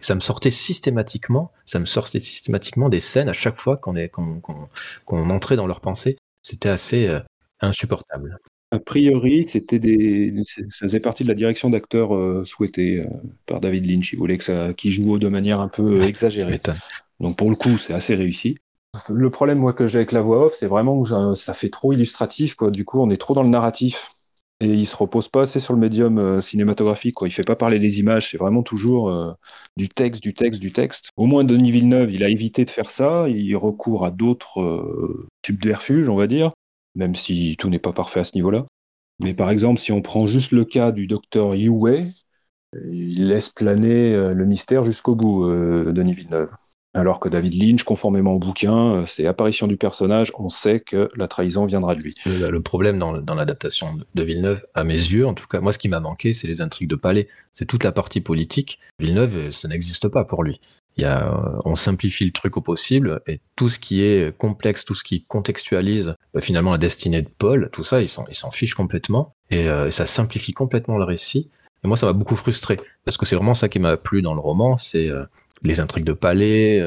ça 0.00 0.14
me 0.14 0.20
sortait 0.20 0.50
systématiquement, 0.50 1.52
ça 1.66 1.78
me 1.78 1.86
sortait 1.86 2.20
systématiquement 2.20 2.88
des 2.88 3.00
scènes 3.00 3.28
à 3.28 3.32
chaque 3.32 3.60
fois 3.60 3.76
qu'on 3.76 3.96
est, 3.96 4.12
entrait 5.06 5.56
dans 5.56 5.66
leur 5.66 5.80
pensée. 5.80 6.16
C'était 6.42 6.68
assez 6.68 7.08
euh, 7.08 7.20
insupportable. 7.60 8.38
A 8.74 8.80
priori, 8.80 9.44
c'était 9.44 9.78
des, 9.78 10.34
ça 10.44 10.62
faisait 10.72 10.98
partie 10.98 11.22
de 11.22 11.28
la 11.28 11.36
direction 11.36 11.70
d'acteurs 11.70 12.16
euh, 12.16 12.44
souhaitée 12.44 13.02
euh, 13.02 13.06
par 13.46 13.60
David 13.60 13.86
Lynch. 13.86 14.12
Il 14.12 14.18
voulait 14.18 14.36
que 14.36 14.42
ça, 14.42 14.72
qu'il 14.72 14.90
joue 14.90 15.16
de 15.20 15.28
manière 15.28 15.60
un 15.60 15.68
peu 15.68 16.02
exagérée. 16.02 16.58
Donc 17.20 17.36
pour 17.36 17.50
le 17.50 17.54
coup, 17.54 17.78
c'est 17.78 17.94
assez 17.94 18.16
réussi. 18.16 18.56
Le 19.08 19.30
problème 19.30 19.58
moi 19.58 19.74
que 19.74 19.86
j'ai 19.86 19.98
avec 19.98 20.10
la 20.10 20.22
voix 20.22 20.46
off, 20.46 20.56
c'est 20.58 20.66
vraiment 20.66 21.04
que 21.04 21.36
ça, 21.36 21.54
fait 21.54 21.68
trop 21.68 21.92
illustratif. 21.92 22.56
Quoi. 22.56 22.72
Du 22.72 22.84
coup, 22.84 23.00
on 23.00 23.10
est 23.10 23.16
trop 23.16 23.32
dans 23.32 23.44
le 23.44 23.48
narratif 23.48 24.10
et 24.60 24.66
il 24.66 24.86
se 24.86 24.96
repose 24.96 25.28
pas 25.28 25.42
assez 25.42 25.60
sur 25.60 25.72
le 25.72 25.78
médium 25.78 26.18
euh, 26.18 26.40
cinématographique. 26.40 27.14
Quoi. 27.14 27.28
Il 27.28 27.30
fait 27.30 27.46
pas 27.46 27.54
parler 27.54 27.78
des 27.78 28.00
images, 28.00 28.30
c'est 28.32 28.38
vraiment 28.38 28.64
toujours 28.64 29.36
du 29.76 29.88
texte, 29.88 30.20
du 30.20 30.34
texte, 30.34 30.60
du 30.60 30.72
texte. 30.72 31.10
Au 31.16 31.26
moins 31.26 31.44
Denis 31.44 31.70
Villeneuve, 31.70 32.10
il 32.10 32.24
a 32.24 32.28
évité 32.28 32.64
de 32.64 32.70
faire 32.70 32.90
ça. 32.90 33.28
Il 33.28 33.54
recourt 33.56 34.04
à 34.04 34.10
d'autres 34.10 35.28
subterfuges, 35.46 36.08
on 36.08 36.16
va 36.16 36.26
dire 36.26 36.50
même 36.94 37.14
si 37.14 37.56
tout 37.58 37.68
n'est 37.68 37.78
pas 37.78 37.92
parfait 37.92 38.20
à 38.20 38.24
ce 38.24 38.34
niveau-là. 38.34 38.66
Mais 39.20 39.34
par 39.34 39.50
exemple, 39.50 39.80
si 39.80 39.92
on 39.92 40.02
prend 40.02 40.26
juste 40.26 40.52
le 40.52 40.64
cas 40.64 40.92
du 40.92 41.06
docteur 41.06 41.54
Yue, 41.54 41.70
il 42.90 43.28
laisse 43.28 43.50
planer 43.50 44.14
euh, 44.14 44.34
le 44.34 44.46
mystère 44.46 44.84
jusqu'au 44.84 45.14
bout, 45.14 45.46
euh, 45.46 45.92
Denis 45.92 46.14
Villeneuve. 46.14 46.50
Alors 46.96 47.18
que 47.18 47.28
David 47.28 47.60
Lynch, 47.60 47.82
conformément 47.82 48.34
au 48.34 48.38
bouquin, 48.38 48.94
euh, 48.94 49.06
c'est 49.06 49.26
apparition 49.26 49.66
du 49.66 49.76
personnage, 49.76 50.30
on 50.38 50.48
sait 50.48 50.78
que 50.78 51.10
la 51.16 51.26
trahison 51.26 51.64
viendra 51.64 51.96
de 51.96 52.00
lui. 52.00 52.14
Le, 52.24 52.60
problème 52.60 52.98
dans, 52.98 53.34
l'adaptation 53.34 53.88
de 54.14 54.22
Villeneuve, 54.22 54.64
à 54.74 54.84
mes 54.84 54.94
yeux, 54.94 55.26
en 55.26 55.34
tout 55.34 55.46
cas, 55.48 55.60
moi 55.60 55.72
ce 55.72 55.78
qui 55.78 55.88
m'a 55.88 55.98
manqué, 55.98 56.32
c'est 56.32 56.46
les 56.46 56.60
intrigues 56.60 56.88
de 56.88 56.94
palais. 56.94 57.26
C'est 57.52 57.66
toute 57.66 57.82
la 57.82 57.90
partie 57.90 58.20
politique. 58.20 58.78
Villeneuve, 59.00 59.50
ça 59.50 59.66
n'existe 59.66 60.08
pas 60.08 60.24
pour 60.24 60.44
lui. 60.44 60.60
Y 60.96 61.04
a, 61.04 61.26
euh, 61.26 61.60
on 61.64 61.74
simplifie 61.74 62.24
le 62.24 62.30
truc 62.30 62.56
au 62.56 62.60
possible 62.60 63.20
et 63.26 63.40
tout 63.56 63.68
ce 63.68 63.78
qui 63.78 64.02
est 64.02 64.36
complexe, 64.36 64.84
tout 64.84 64.94
ce 64.94 65.02
qui 65.02 65.24
contextualise 65.24 66.14
euh, 66.36 66.40
finalement 66.40 66.70
la 66.70 66.78
destinée 66.78 67.22
de 67.22 67.28
Paul, 67.28 67.68
tout 67.72 67.82
ça, 67.82 68.00
ils 68.00 68.08
s'en, 68.08 68.24
ils 68.28 68.36
s'en 68.36 68.52
fichent 68.52 68.74
complètement 68.74 69.34
et 69.50 69.68
euh, 69.68 69.90
ça 69.90 70.06
simplifie 70.06 70.52
complètement 70.52 70.96
le 70.96 71.04
récit. 71.04 71.50
Et 71.82 71.88
moi, 71.88 71.96
ça 71.96 72.06
m'a 72.06 72.12
beaucoup 72.12 72.36
frustré 72.36 72.78
parce 73.04 73.16
que 73.16 73.26
c'est 73.26 73.34
vraiment 73.36 73.54
ça 73.54 73.68
qui 73.68 73.80
m'a 73.80 73.96
plu 73.96 74.22
dans 74.22 74.34
le 74.34 74.40
roman, 74.40 74.76
c'est 74.76 75.10
les 75.62 75.80
intrigues 75.80 76.04
de 76.04 76.14
palais, 76.14 76.82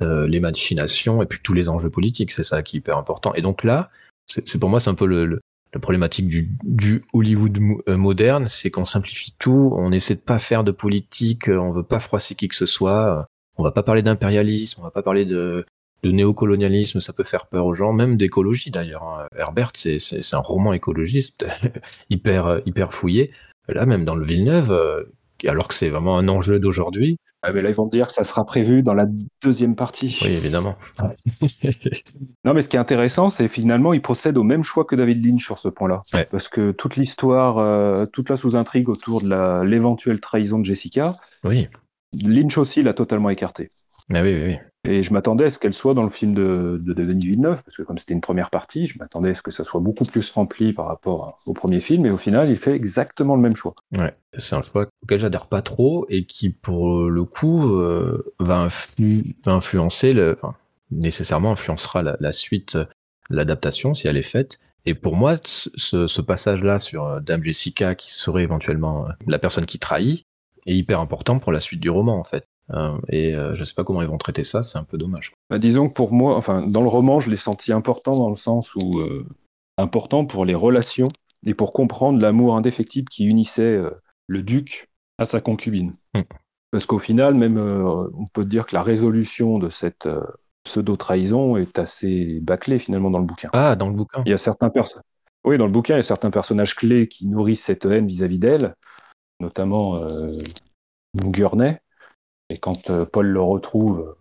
les 0.00 0.40
machinations 0.40 1.22
et 1.22 1.26
puis 1.26 1.38
tous 1.42 1.54
les 1.54 1.70
enjeux 1.70 1.88
politiques. 1.88 2.30
C'est 2.30 2.44
ça 2.44 2.62
qui 2.62 2.76
est 2.76 2.80
hyper 2.80 2.98
important. 2.98 3.32
Et 3.34 3.40
donc 3.40 3.64
là, 3.64 3.88
c'est, 4.26 4.58
pour 4.58 4.68
moi, 4.68 4.80
c'est 4.80 4.90
un 4.90 4.94
peu 4.94 5.06
le, 5.06 5.40
la 5.72 5.80
problématique 5.80 6.28
du, 6.28 6.50
du 6.62 7.04
Hollywood 7.14 7.58
moderne, 7.86 8.48
c'est 8.50 8.70
qu'on 8.70 8.84
simplifie 8.84 9.34
tout, 9.38 9.72
on 9.74 9.92
essaie 9.92 10.14
de 10.14 10.20
pas 10.20 10.38
faire 10.38 10.62
de 10.62 10.72
politique, 10.72 11.48
on 11.48 11.72
veut 11.72 11.82
pas 11.82 12.00
froisser 12.00 12.34
qui 12.34 12.48
que 12.48 12.54
ce 12.54 12.66
soit, 12.66 13.26
on 13.56 13.62
va 13.62 13.72
pas 13.72 13.82
parler 13.82 14.02
d'impérialisme, 14.02 14.80
on 14.80 14.84
va 14.84 14.90
pas 14.90 15.02
parler 15.02 15.24
de, 15.24 15.64
de 16.02 16.10
néocolonialisme, 16.10 17.00
ça 17.00 17.12
peut 17.12 17.24
faire 17.24 17.46
peur 17.46 17.66
aux 17.66 17.74
gens, 17.74 17.92
même 17.92 18.16
d'écologie 18.16 18.70
d'ailleurs. 18.70 19.02
Hein. 19.02 19.26
Herbert, 19.36 19.72
c'est 19.74 19.98
un 20.32 20.38
roman 20.38 20.72
écologiste 20.72 21.46
hyper 22.10 22.60
hyper 22.66 22.92
fouillé. 22.92 23.30
Là, 23.68 23.86
même 23.86 24.04
dans 24.04 24.14
le 24.14 24.26
Villeneuve, 24.26 24.70
euh, 24.70 25.04
alors 25.48 25.68
que 25.68 25.74
c'est 25.74 25.88
vraiment 25.88 26.18
un 26.18 26.28
enjeu 26.28 26.58
d'aujourd'hui. 26.58 27.18
Ah 27.42 27.52
mais 27.52 27.60
là, 27.60 27.68
ils 27.68 27.74
vont 27.74 27.86
dire 27.86 28.06
que 28.06 28.12
ça 28.12 28.24
sera 28.24 28.46
prévu 28.46 28.82
dans 28.82 28.94
la 28.94 29.06
deuxième 29.42 29.76
partie. 29.76 30.18
Oui, 30.22 30.28
évidemment. 30.28 30.76
non, 32.44 32.54
mais 32.54 32.62
ce 32.62 32.68
qui 32.68 32.76
est 32.76 32.80
intéressant, 32.80 33.28
c'est 33.28 33.48
finalement, 33.48 33.92
il 33.92 34.00
procède 34.00 34.38
au 34.38 34.42
même 34.42 34.64
choix 34.64 34.84
que 34.84 34.96
David 34.96 35.24
Lynch 35.24 35.44
sur 35.44 35.58
ce 35.58 35.68
point-là. 35.68 36.04
Parce 36.30 36.48
que 36.48 36.70
toute 36.72 36.96
l'histoire, 36.96 37.58
euh, 37.58 38.06
toute 38.06 38.30
la 38.30 38.36
sous-intrigue 38.36 38.88
autour 38.88 39.20
de 39.20 39.62
l'éventuelle 39.62 40.20
trahison 40.20 40.58
de 40.58 40.64
Jessica, 40.64 41.16
oui. 41.42 41.68
Lynch 42.22 42.58
aussi 42.58 42.82
l'a 42.82 42.94
totalement 42.94 43.30
écarté. 43.30 43.70
Ah 44.12 44.22
oui, 44.22 44.34
oui, 44.34 44.58
Et 44.84 45.02
je 45.02 45.14
m'attendais 45.14 45.46
à 45.46 45.50
ce 45.50 45.58
qu'elle 45.58 45.72
soit 45.72 45.94
dans 45.94 46.02
le 46.02 46.10
film 46.10 46.34
de, 46.34 46.78
de 46.82 46.92
Denis 46.92 47.26
Villeneuve, 47.26 47.62
parce 47.62 47.76
que 47.76 47.82
comme 47.82 47.96
c'était 47.96 48.12
une 48.12 48.20
première 48.20 48.50
partie, 48.50 48.84
je 48.84 48.98
m'attendais 48.98 49.30
à 49.30 49.34
ce 49.34 49.40
que 49.40 49.50
ça 49.50 49.64
soit 49.64 49.80
beaucoup 49.80 50.04
plus 50.04 50.28
rempli 50.30 50.74
par 50.74 50.86
rapport 50.86 51.40
au 51.46 51.54
premier 51.54 51.80
film, 51.80 52.04
et 52.04 52.10
au 52.10 52.18
final, 52.18 52.50
il 52.50 52.56
fait 52.56 52.74
exactement 52.74 53.34
le 53.34 53.40
même 53.40 53.56
choix. 53.56 53.74
Ouais, 53.92 54.14
c'est 54.36 54.56
un 54.56 54.62
choix 54.62 54.88
auquel 55.02 55.20
j'adhère 55.20 55.46
pas 55.46 55.62
trop, 55.62 56.04
et 56.10 56.26
qui, 56.26 56.50
pour 56.50 57.08
le 57.08 57.24
coup, 57.24 57.66
euh, 57.78 58.34
va, 58.38 58.68
influencer, 59.46 60.12
le, 60.12 60.36
nécessairement 60.90 61.52
influencera 61.52 62.02
la, 62.02 62.32
suite, 62.32 62.76
l'adaptation, 63.30 63.94
si 63.94 64.06
elle 64.06 64.18
est 64.18 64.22
faite. 64.22 64.58
Et 64.86 64.94
pour 64.94 65.16
moi, 65.16 65.38
ce, 65.44 66.06
ce 66.06 66.20
passage-là 66.20 66.78
sur 66.78 67.06
euh, 67.06 67.20
Dame 67.20 67.42
Jessica, 67.42 67.94
qui 67.94 68.12
serait 68.12 68.42
éventuellement 68.42 69.06
euh, 69.06 69.12
la 69.26 69.38
personne 69.38 69.64
qui 69.64 69.78
trahit, 69.78 70.26
est 70.66 70.74
hyper 70.74 71.00
important 71.00 71.38
pour 71.38 71.52
la 71.52 71.60
suite 71.60 71.80
du 71.80 71.90
roman 71.90 72.18
en 72.18 72.24
fait. 72.24 72.46
Euh, 72.70 72.98
et 73.10 73.34
euh, 73.34 73.54
je 73.54 73.64
sais 73.64 73.74
pas 73.74 73.84
comment 73.84 74.00
ils 74.02 74.08
vont 74.08 74.18
traiter 74.18 74.44
ça, 74.44 74.62
c'est 74.62 74.78
un 74.78 74.84
peu 74.84 74.96
dommage. 74.96 75.32
Bah, 75.50 75.58
disons 75.58 75.88
que 75.88 75.94
pour 75.94 76.12
moi, 76.12 76.36
enfin 76.36 76.62
dans 76.66 76.80
le 76.80 76.88
roman, 76.88 77.20
je 77.20 77.30
l'ai 77.30 77.36
senti 77.36 77.72
important 77.72 78.16
dans 78.16 78.30
le 78.30 78.36
sens 78.36 78.74
où 78.74 78.98
euh, 78.98 79.26
important 79.76 80.24
pour 80.24 80.44
les 80.44 80.54
relations 80.54 81.08
et 81.44 81.54
pour 81.54 81.72
comprendre 81.72 82.20
l'amour 82.20 82.56
indéfectible 82.56 83.08
qui 83.08 83.26
unissait 83.26 83.78
le 84.26 84.42
duc 84.42 84.88
à 85.18 85.26
sa 85.26 85.40
concubine. 85.40 85.94
Hmm. 86.14 86.22
Parce 86.70 86.86
qu'au 86.86 86.98
final, 86.98 87.34
même 87.34 87.58
on 87.58 88.26
peut 88.32 88.46
dire 88.46 88.66
que 88.66 88.74
la 88.74 88.82
résolution 88.82 89.58
de 89.58 89.68
cette 89.68 90.08
pseudo-trahison 90.64 91.58
est 91.58 91.78
assez 91.78 92.40
bâclée 92.40 92.78
finalement 92.78 93.10
dans 93.10 93.18
le 93.18 93.26
bouquin. 93.26 93.50
Ah, 93.52 93.76
dans 93.76 93.88
le 93.88 93.94
bouquin. 93.94 94.22
Il 94.24 94.30
y 94.30 94.34
a 94.34 94.38
certains. 94.38 94.72
Oui, 95.44 95.58
dans 95.58 95.66
le 95.66 95.72
bouquin, 95.72 95.94
il 95.94 95.98
y 95.98 96.00
a 96.00 96.04
certains 96.04 96.30
personnages 96.30 96.74
clés 96.74 97.06
qui 97.06 97.26
nourrissent 97.26 97.64
cette 97.64 97.84
haine 97.84 98.06
vis-à-vis 98.06 98.38
d'elle, 98.38 98.74
notamment 99.40 99.96
euh, 99.96 100.30
Gurney. 101.14 101.78
Et 102.50 102.58
quand 102.58 102.90
euh, 102.90 103.04
Paul 103.04 103.26
le 103.26 103.40
retrouve, 103.40 104.16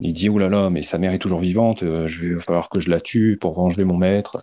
il 0.00 0.12
dit 0.12 0.28
Ouh 0.28 0.38
là 0.38 0.48
là, 0.48 0.70
mais 0.70 0.82
sa 0.82 0.98
mère 0.98 1.12
est 1.12 1.18
toujours 1.18 1.40
vivante, 1.40 1.82
euh, 1.82 2.08
je 2.08 2.28
vais 2.28 2.40
falloir 2.40 2.68
que 2.68 2.80
je 2.80 2.90
la 2.90 3.00
tue 3.00 3.38
pour 3.40 3.52
venger 3.52 3.84
mon 3.84 3.96
maître. 3.96 4.40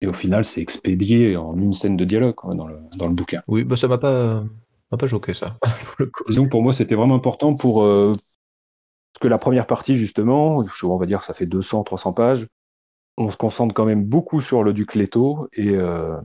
Et 0.00 0.06
au 0.06 0.12
final, 0.12 0.44
c'est 0.44 0.60
expédié 0.60 1.36
en 1.36 1.56
une 1.58 1.74
scène 1.74 1.96
de 1.96 2.04
dialogue 2.04 2.36
dans, 2.44 2.66
le, 2.68 2.78
dans, 2.96 3.08
le, 3.08 3.14
bouquin. 3.14 3.42
Oui, 3.48 3.64
bah 3.64 3.74
ça 3.74 3.88
m'a 3.88 3.98
pas, 3.98 4.44
m'a 4.92 4.98
pas 4.98 5.08
choqué 5.08 5.34
ça. 5.34 5.58
pour 5.96 6.28
Disons 6.28 6.48
pour 6.48 6.62
moi, 6.62 6.72
c'était 6.72 6.94
vraiment 6.94 7.16
important 7.16 7.54
pour, 7.56 7.82
Parce 7.82 8.18
que 9.20 9.26
la 9.26 9.38
première 9.38 9.66
partie, 9.66 9.96
justement, 9.96 10.64
on 10.84 10.96
va 10.96 11.06
dire 11.06 11.18
que 11.18 11.26
ça 11.26 11.34
fait 11.34 11.46
200, 11.46 11.82
300 11.82 12.12
pages, 12.12 12.46
on 13.18 13.30
se 13.30 13.36
concentre 13.36 13.74
quand 13.74 13.84
même 13.84 14.04
beaucoup 14.04 14.40
sur 14.40 14.62
le 14.62 14.72
duc 14.72 14.94
Leto 14.94 15.48
et, 15.52 15.70
euh, 15.70 16.16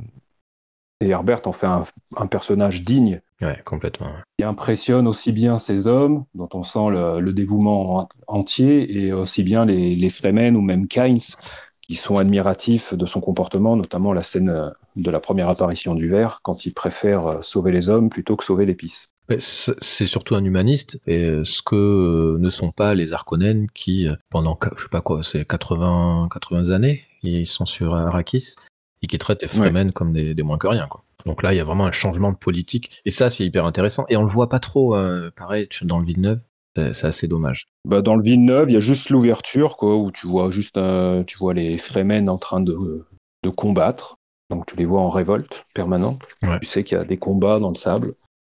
et 1.04 1.10
Herbert 1.10 1.42
en 1.46 1.52
fait 1.52 1.68
un, 1.68 2.28
personnage 2.28 2.84
digne. 2.84 3.22
Ouais, 3.42 3.60
complètement. 3.66 4.08
Qui 4.38 4.46
impressionne 4.46 5.08
aussi 5.08 5.32
bien 5.32 5.58
ces 5.58 5.88
hommes, 5.88 6.26
dont 6.34 6.50
on 6.54 6.64
sent 6.64 6.90
le, 6.90 7.34
dévouement 7.34 8.08
entier, 8.28 9.06
et 9.06 9.14
aussi 9.14 9.44
bien 9.44 9.66
les, 9.66 9.90
les 9.92 10.10
Fremen 10.10 10.56
ou 10.56 10.62
même 10.62 10.88
Kynes, 10.88 11.36
qui 11.82 11.96
sont 11.96 12.18
admiratifs 12.18 12.94
de 12.94 13.06
son 13.06 13.20
comportement, 13.20 13.76
notamment 13.76 14.14
la 14.14 14.24
scène 14.24 14.72
de 14.96 15.12
la 15.12 15.20
première 15.20 15.50
apparition 15.50 15.96
du 15.96 16.08
ver, 16.08 16.40
quand 16.42 16.66
il 16.66 16.74
préfère 16.74 17.44
sauver 17.44 17.72
les 17.72 17.90
hommes 17.90 18.10
plutôt 18.10 18.36
que 18.36 18.44
sauver 18.44 18.66
l'épice. 18.66 19.08
C'est 19.40 20.06
surtout 20.06 20.36
un 20.36 20.44
humaniste, 20.44 21.02
et 21.08 21.44
ce 21.44 21.62
que 21.62 21.76
euh, 21.76 22.38
ne 22.40 22.50
sont 22.50 22.72
pas 22.72 22.94
les 22.94 23.14
Arconènes 23.14 23.68
qui, 23.74 24.08
euh, 24.08 24.16
pendant, 24.30 24.60
je 24.76 24.84
sais 24.84 24.90
pas 24.90 25.02
quoi, 25.02 25.24
c'est 25.24 25.48
80, 25.48 26.28
80 26.32 26.72
années, 26.72 27.04
ils 27.24 27.46
sont 27.46 27.66
sur 27.66 27.96
Arrakis, 27.96 28.56
et 29.04 29.08
qui 29.08 29.18
traitent 29.20 29.44
les 29.44 29.48
Fremen 29.48 29.92
comme 29.92 30.14
des, 30.14 30.42
moins 30.44 30.58
que 30.58 30.68
rien, 30.68 30.88
quoi. 30.88 31.04
Donc 31.26 31.44
là, 31.44 31.54
il 31.54 31.58
y 31.58 31.60
a 31.60 31.64
vraiment 31.64 31.86
un 31.86 31.92
changement 31.92 32.32
de 32.32 32.38
politique, 32.38 32.90
et 33.06 33.12
ça, 33.12 33.30
c'est 33.30 33.46
hyper 33.46 33.66
intéressant, 33.66 34.06
et 34.10 34.18
on 34.18 34.24
le 34.24 34.30
voit 34.30 34.50
pas 34.50 34.60
trop, 34.60 34.96
euh, 34.96 35.30
pareil, 35.36 35.68
dans 35.84 36.00
le 36.00 36.06
Villeneuve, 36.06 36.40
c'est 36.76 37.06
assez 37.06 37.28
dommage. 37.28 37.68
Bah 37.86 38.02
dans 38.02 38.16
le 38.16 38.24
Villeneuve, 38.24 38.72
il 38.72 38.74
y 38.74 38.78
a 38.78 38.80
juste 38.80 39.12
l'ouverture, 39.12 39.78
quoi, 39.78 39.96
où 39.96 40.12
tu 40.12 40.26
vois 40.26 40.50
juste, 40.50 40.80
tu 41.28 41.38
vois 41.38 41.54
les 41.54 41.78
Fremen 41.78 42.30
en 42.30 42.40
train 42.40 42.62
de, 42.62 43.06
de 43.44 43.50
combattre, 43.50 44.18
donc 44.50 44.66
tu 44.66 44.76
les 44.76 44.86
vois 44.86 45.02
en 45.02 45.10
révolte 45.10 45.66
permanente. 45.74 46.22
Tu 46.62 46.68
sais 46.68 46.84
qu'il 46.84 46.98
y 46.98 47.02
a 47.02 47.06
des 47.06 47.18
combats 47.18 47.60
dans 47.60 47.72
le 47.72 47.78
sable. 47.78 48.16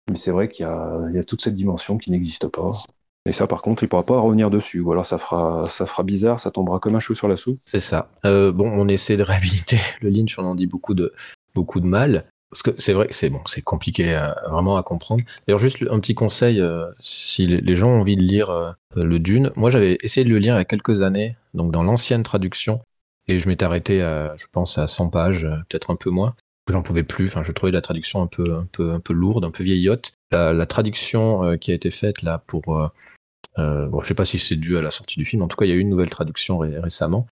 Mais 0.10 0.18
c'est 0.18 0.32
vrai 0.32 0.48
qu'il 0.48 0.64
y, 0.64 0.70
a, 0.70 1.24
toute 1.24 1.42
cette 1.42 1.56
dimension 1.56 1.98
qui 1.98 2.12
n'existe 2.12 2.48
pas. 2.48 2.72
Et 3.28 3.34
ça, 3.34 3.46
par 3.46 3.62
contre, 3.62 3.84
il 3.84 3.90
pourra 3.90 4.06
pas 4.06 4.20
revenir 4.20 4.50
dessus. 4.50 4.80
Ou 4.80 4.92
alors 4.92 5.06
ça 5.06 5.18
fera, 5.18 5.66
ça 5.70 5.86
fera 5.86 6.04
bizarre, 6.04 6.40
ça 6.40 6.50
tombera 6.50 6.80
comme 6.80 6.96
un 6.96 7.00
chou 7.00 7.14
sur 7.14 7.28
la 7.28 7.36
soupe. 7.36 7.60
C'est 7.66 7.82
ça. 7.82 8.10
Euh, 8.26 8.52
bon, 8.52 8.70
on 8.70 8.88
essaie 8.88 9.18
de 9.18 9.24
réhabiliter 9.24 9.80
le 10.02 10.10
Lynch, 10.10 10.40
on 10.40 10.46
en 10.46 10.56
dit 10.56 10.68
beaucoup 10.68 10.94
de, 10.94 11.14
beaucoup 11.54 11.80
de 11.82 11.88
mal. 11.88 12.26
Parce 12.50 12.64
que 12.64 12.72
c'est 12.78 12.94
vrai 12.94 13.08
c'est 13.12 13.30
bon, 13.30 13.42
c'est 13.46 13.62
compliqué 13.62 14.06
vraiment 14.50 14.78
à 14.78 14.84
comprendre. 14.84 15.22
D'ailleurs, 15.46 15.60
juste 15.60 15.84
un 15.90 16.00
petit 16.00 16.16
conseil, 16.16 16.62
euh, 16.62 16.86
si 17.02 17.46
les, 17.46 17.76
gens 17.76 17.90
ont 17.90 18.00
envie 18.00 18.16
de 18.16 18.22
lire 18.22 18.50
euh, 18.50 18.72
le 18.96 19.20
Dune, 19.20 19.52
moi 19.58 19.70
j'avais 19.70 19.98
essayé 20.02 20.24
de 20.24 20.30
le 20.30 20.38
lire 20.38 20.56
il 20.56 20.60
y 20.60 20.62
a 20.62 20.66
quelques 20.66 21.02
années, 21.02 21.36
donc 21.54 21.74
dans 21.74 21.84
l'ancienne 21.84 22.24
traduction, 22.24 22.80
et 23.28 23.40
je 23.40 23.50
m'étais 23.50 23.66
arrêté 23.66 24.02
à, 24.02 24.34
je 24.38 24.46
pense, 24.50 24.78
à 24.78 24.88
100 24.88 25.10
pages, 25.10 25.46
peut-être 25.68 25.92
un 25.92 25.98
peu 25.98 26.10
moins 26.10 26.36
j'en 26.70 26.84
pouvais 26.84 27.04
plus. 27.04 27.28
Enfin, 27.28 27.44
je 27.46 27.52
trouvais 27.54 27.72
la 27.72 27.82
traduction 27.82 28.22
un 28.22 28.28
peu, 28.28 28.54
un 28.54 28.66
peu, 28.66 28.92
un 28.92 29.00
peu 29.00 29.14
lourde, 29.14 29.46
un 29.46 29.52
peu 29.52 29.64
vieillotte. 29.64 30.14
La, 30.32 30.66
traduction 30.66 31.56
qui 31.56 31.72
a 31.72 31.74
été 31.74 31.92
faite 31.92 32.22
là 32.24 32.44
pour, 32.46 32.92
euh, 33.58 33.62
euh, 33.62 33.88
bon, 33.88 34.02
je 34.02 34.08
sais 34.08 34.14
pas 34.14 34.26
si 34.26 34.40
c'est 34.40 34.56
dû 34.56 34.78
à 34.78 34.82
la 34.82 34.92
sortie 34.92 35.18
du 35.20 35.26
film. 35.26 35.42
En 35.42 35.48
tout 35.48 35.58
cas, 35.58 35.66
il 35.66 35.70
y 35.70 35.72
a 35.72 35.76
eu 35.76 35.80
une 35.80 35.90
nouvelle 35.90 36.10
traduction 36.10 36.60
récemment. 36.60 37.28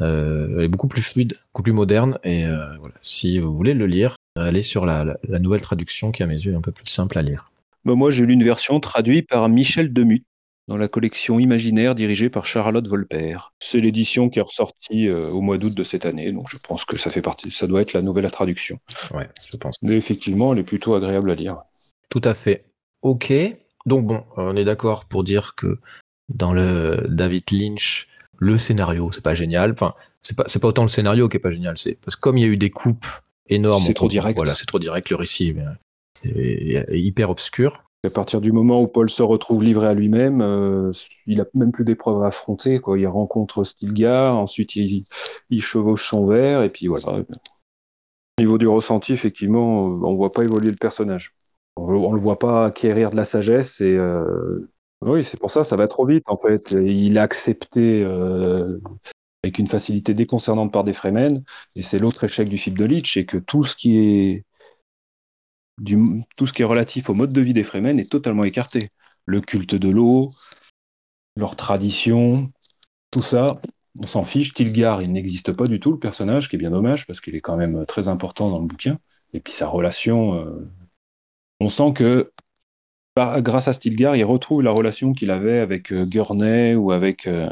elle 0.00 0.60
est 0.60 0.68
beaucoup 0.68 0.88
plus 0.88 1.02
fluide, 1.02 1.34
beaucoup 1.48 1.62
plus 1.62 1.72
moderne. 1.72 2.18
Et 2.24 2.44
voilà, 2.44 2.94
si 3.02 3.38
vous 3.38 3.54
voulez 3.54 3.74
le 3.74 3.86
lire, 3.86 4.16
allez 4.36 4.62
sur 4.62 4.86
la, 4.86 5.04
la, 5.04 5.38
nouvelle 5.38 5.62
traduction 5.62 6.12
qui 6.12 6.22
à 6.22 6.26
mes 6.26 6.36
yeux 6.36 6.52
est 6.52 6.56
un 6.56 6.60
peu 6.60 6.72
plus 6.72 6.86
simple 6.86 7.18
à 7.18 7.22
lire. 7.22 7.50
Bah, 7.84 7.94
moi, 7.94 8.10
j'ai 8.10 8.26
lu 8.26 8.34
une 8.34 8.44
version 8.44 8.78
traduite 8.80 9.28
par 9.28 9.48
Michel 9.48 9.92
Demut 9.92 10.24
dans 10.70 10.76
la 10.76 10.86
collection 10.86 11.40
Imaginaire 11.40 11.96
dirigée 11.96 12.30
par 12.30 12.46
Charlotte 12.46 12.86
Volper. 12.86 13.36
C'est 13.58 13.80
l'édition 13.80 14.28
qui 14.28 14.38
est 14.38 14.42
ressortie 14.42 15.08
euh, 15.08 15.28
au 15.30 15.40
mois 15.40 15.58
d'août 15.58 15.74
de 15.74 15.82
cette 15.82 16.06
année, 16.06 16.30
donc 16.30 16.48
je 16.48 16.58
pense 16.58 16.84
que 16.84 16.96
ça 16.96 17.10
fait 17.10 17.22
partie, 17.22 17.50
ça 17.50 17.66
doit 17.66 17.82
être 17.82 17.92
la 17.92 18.02
nouvelle 18.02 18.30
traduction. 18.30 18.78
Ouais, 19.12 19.28
je 19.50 19.56
pense. 19.56 19.74
Mais 19.82 19.94
effectivement, 19.94 20.52
elle 20.52 20.60
est 20.60 20.64
plutôt 20.64 20.94
agréable 20.94 21.30
à 21.32 21.34
lire. 21.34 21.58
Tout 22.08 22.20
à 22.22 22.34
fait. 22.34 22.66
Ok. 23.02 23.32
Donc 23.86 24.06
bon, 24.06 24.24
on 24.36 24.56
est 24.56 24.64
d'accord 24.64 25.04
pour 25.04 25.24
dire 25.24 25.54
que 25.54 25.78
dans 26.28 26.52
le 26.52 27.06
David 27.08 27.44
Lynch, 27.50 28.08
le 28.38 28.58
scénario, 28.58 29.10
c'est 29.12 29.22
pas 29.22 29.34
génial. 29.34 29.72
Enfin, 29.72 29.94
c'est 30.22 30.36
pas, 30.36 30.44
c'est 30.46 30.58
pas 30.58 30.68
autant 30.68 30.82
le 30.82 30.88
scénario 30.88 31.28
qui 31.28 31.36
est 31.36 31.40
pas 31.40 31.50
génial, 31.50 31.76
c'est 31.78 31.98
parce 32.00 32.16
que 32.16 32.20
comme 32.20 32.38
il 32.38 32.42
y 32.42 32.44
a 32.44 32.48
eu 32.48 32.56
des 32.56 32.70
coupes 32.70 33.06
énormes. 33.50 33.82
C'est 33.84 33.94
trop 33.94 34.08
direct. 34.08 34.36
Voilà, 34.36 34.54
c'est 34.54 34.66
trop 34.66 34.78
direct. 34.78 35.10
Le 35.10 35.16
récit 35.16 35.54
est 36.24 36.98
hyper 36.98 37.30
obscur. 37.30 37.84
À 38.02 38.08
partir 38.08 38.40
du 38.40 38.50
moment 38.50 38.80
où 38.80 38.86
Paul 38.86 39.10
se 39.10 39.22
retrouve 39.22 39.62
livré 39.62 39.88
à 39.88 39.92
lui-même, 39.92 40.40
euh, 40.40 40.90
il 41.26 41.38
a 41.42 41.44
même 41.52 41.70
plus 41.70 41.84
d'épreuves 41.84 42.22
à 42.22 42.28
affronter. 42.28 42.78
Quoi. 42.78 42.98
Il 42.98 43.06
rencontre 43.06 43.62
Stilgar, 43.64 44.36
ensuite 44.36 44.74
il, 44.74 45.04
chevauche 45.60 46.08
son 46.08 46.26
verre, 46.26 46.62
et 46.62 46.70
puis 46.70 46.86
voilà. 46.86 47.18
Au 47.18 47.24
niveau 48.42 48.56
du 48.56 48.66
ressenti, 48.66 49.12
effectivement, 49.12 49.84
on 49.84 50.12
ne 50.12 50.16
voit 50.16 50.32
pas 50.32 50.44
évoluer 50.44 50.70
le 50.70 50.76
personnage. 50.76 51.34
On 51.80 52.10
ne 52.10 52.14
le 52.14 52.20
voit 52.20 52.38
pas 52.38 52.66
acquérir 52.66 53.10
de 53.10 53.16
la 53.16 53.24
sagesse, 53.24 53.80
et 53.80 53.94
euh, 53.96 54.70
oui, 55.02 55.24
c'est 55.24 55.40
pour 55.40 55.50
ça, 55.50 55.64
ça 55.64 55.76
va 55.76 55.88
trop 55.88 56.04
vite 56.06 56.24
en 56.26 56.36
fait. 56.36 56.72
Il 56.72 57.18
a 57.18 57.22
accepté 57.22 58.02
euh, 58.04 58.78
avec 59.42 59.58
une 59.58 59.66
facilité 59.66 60.12
déconcernante 60.14 60.72
par 60.72 60.84
des 60.84 60.92
Fremen, 60.92 61.42
et 61.76 61.82
c'est 61.82 61.98
l'autre 61.98 62.24
échec 62.24 62.48
du 62.48 62.58
film 62.58 62.76
de 62.76 62.84
Leach, 62.84 63.14
c'est 63.14 63.24
que 63.24 63.38
tout 63.38 63.64
ce 63.64 63.74
qui 63.74 63.98
est 63.98 64.44
tout 66.36 66.46
ce 66.46 66.52
qui 66.52 66.60
est 66.60 66.66
relatif 66.66 67.08
au 67.08 67.14
mode 67.14 67.32
de 67.32 67.40
vie 67.40 67.54
des 67.54 67.64
Fremen 67.64 67.98
est 67.98 68.10
totalement 68.10 68.44
écarté. 68.44 68.90
Le 69.24 69.40
culte 69.40 69.74
de 69.74 69.88
l'eau, 69.88 70.28
leur 71.36 71.56
tradition, 71.56 72.52
tout 73.10 73.22
ça, 73.22 73.60
on 73.98 74.06
s'en 74.06 74.24
fiche. 74.24 74.52
Tilgar, 74.52 75.00
il 75.02 75.12
n'existe 75.12 75.52
pas 75.52 75.66
du 75.66 75.80
tout, 75.80 75.92
le 75.92 75.98
personnage, 75.98 76.48
qui 76.50 76.56
est 76.56 76.58
bien 76.58 76.70
dommage, 76.70 77.06
parce 77.06 77.20
qu'il 77.20 77.34
est 77.34 77.40
quand 77.40 77.56
même 77.56 77.86
très 77.86 78.08
important 78.08 78.50
dans 78.50 78.58
le 78.58 78.66
bouquin. 78.66 78.98
Et 79.32 79.40
puis 79.40 79.52
sa 79.52 79.68
relation, 79.68 80.34
euh, 80.34 80.70
on 81.60 81.68
sent 81.68 81.92
que 81.94 82.32
grâce 83.16 83.68
à 83.68 83.72
Stilgar, 83.72 84.16
il 84.16 84.24
retrouve 84.24 84.62
la 84.62 84.72
relation 84.72 85.12
qu'il 85.12 85.30
avait 85.30 85.58
avec 85.58 85.92
euh, 85.92 86.06
Gurney 86.06 86.74
ou 86.74 86.92
avec 86.92 87.26
euh, 87.26 87.50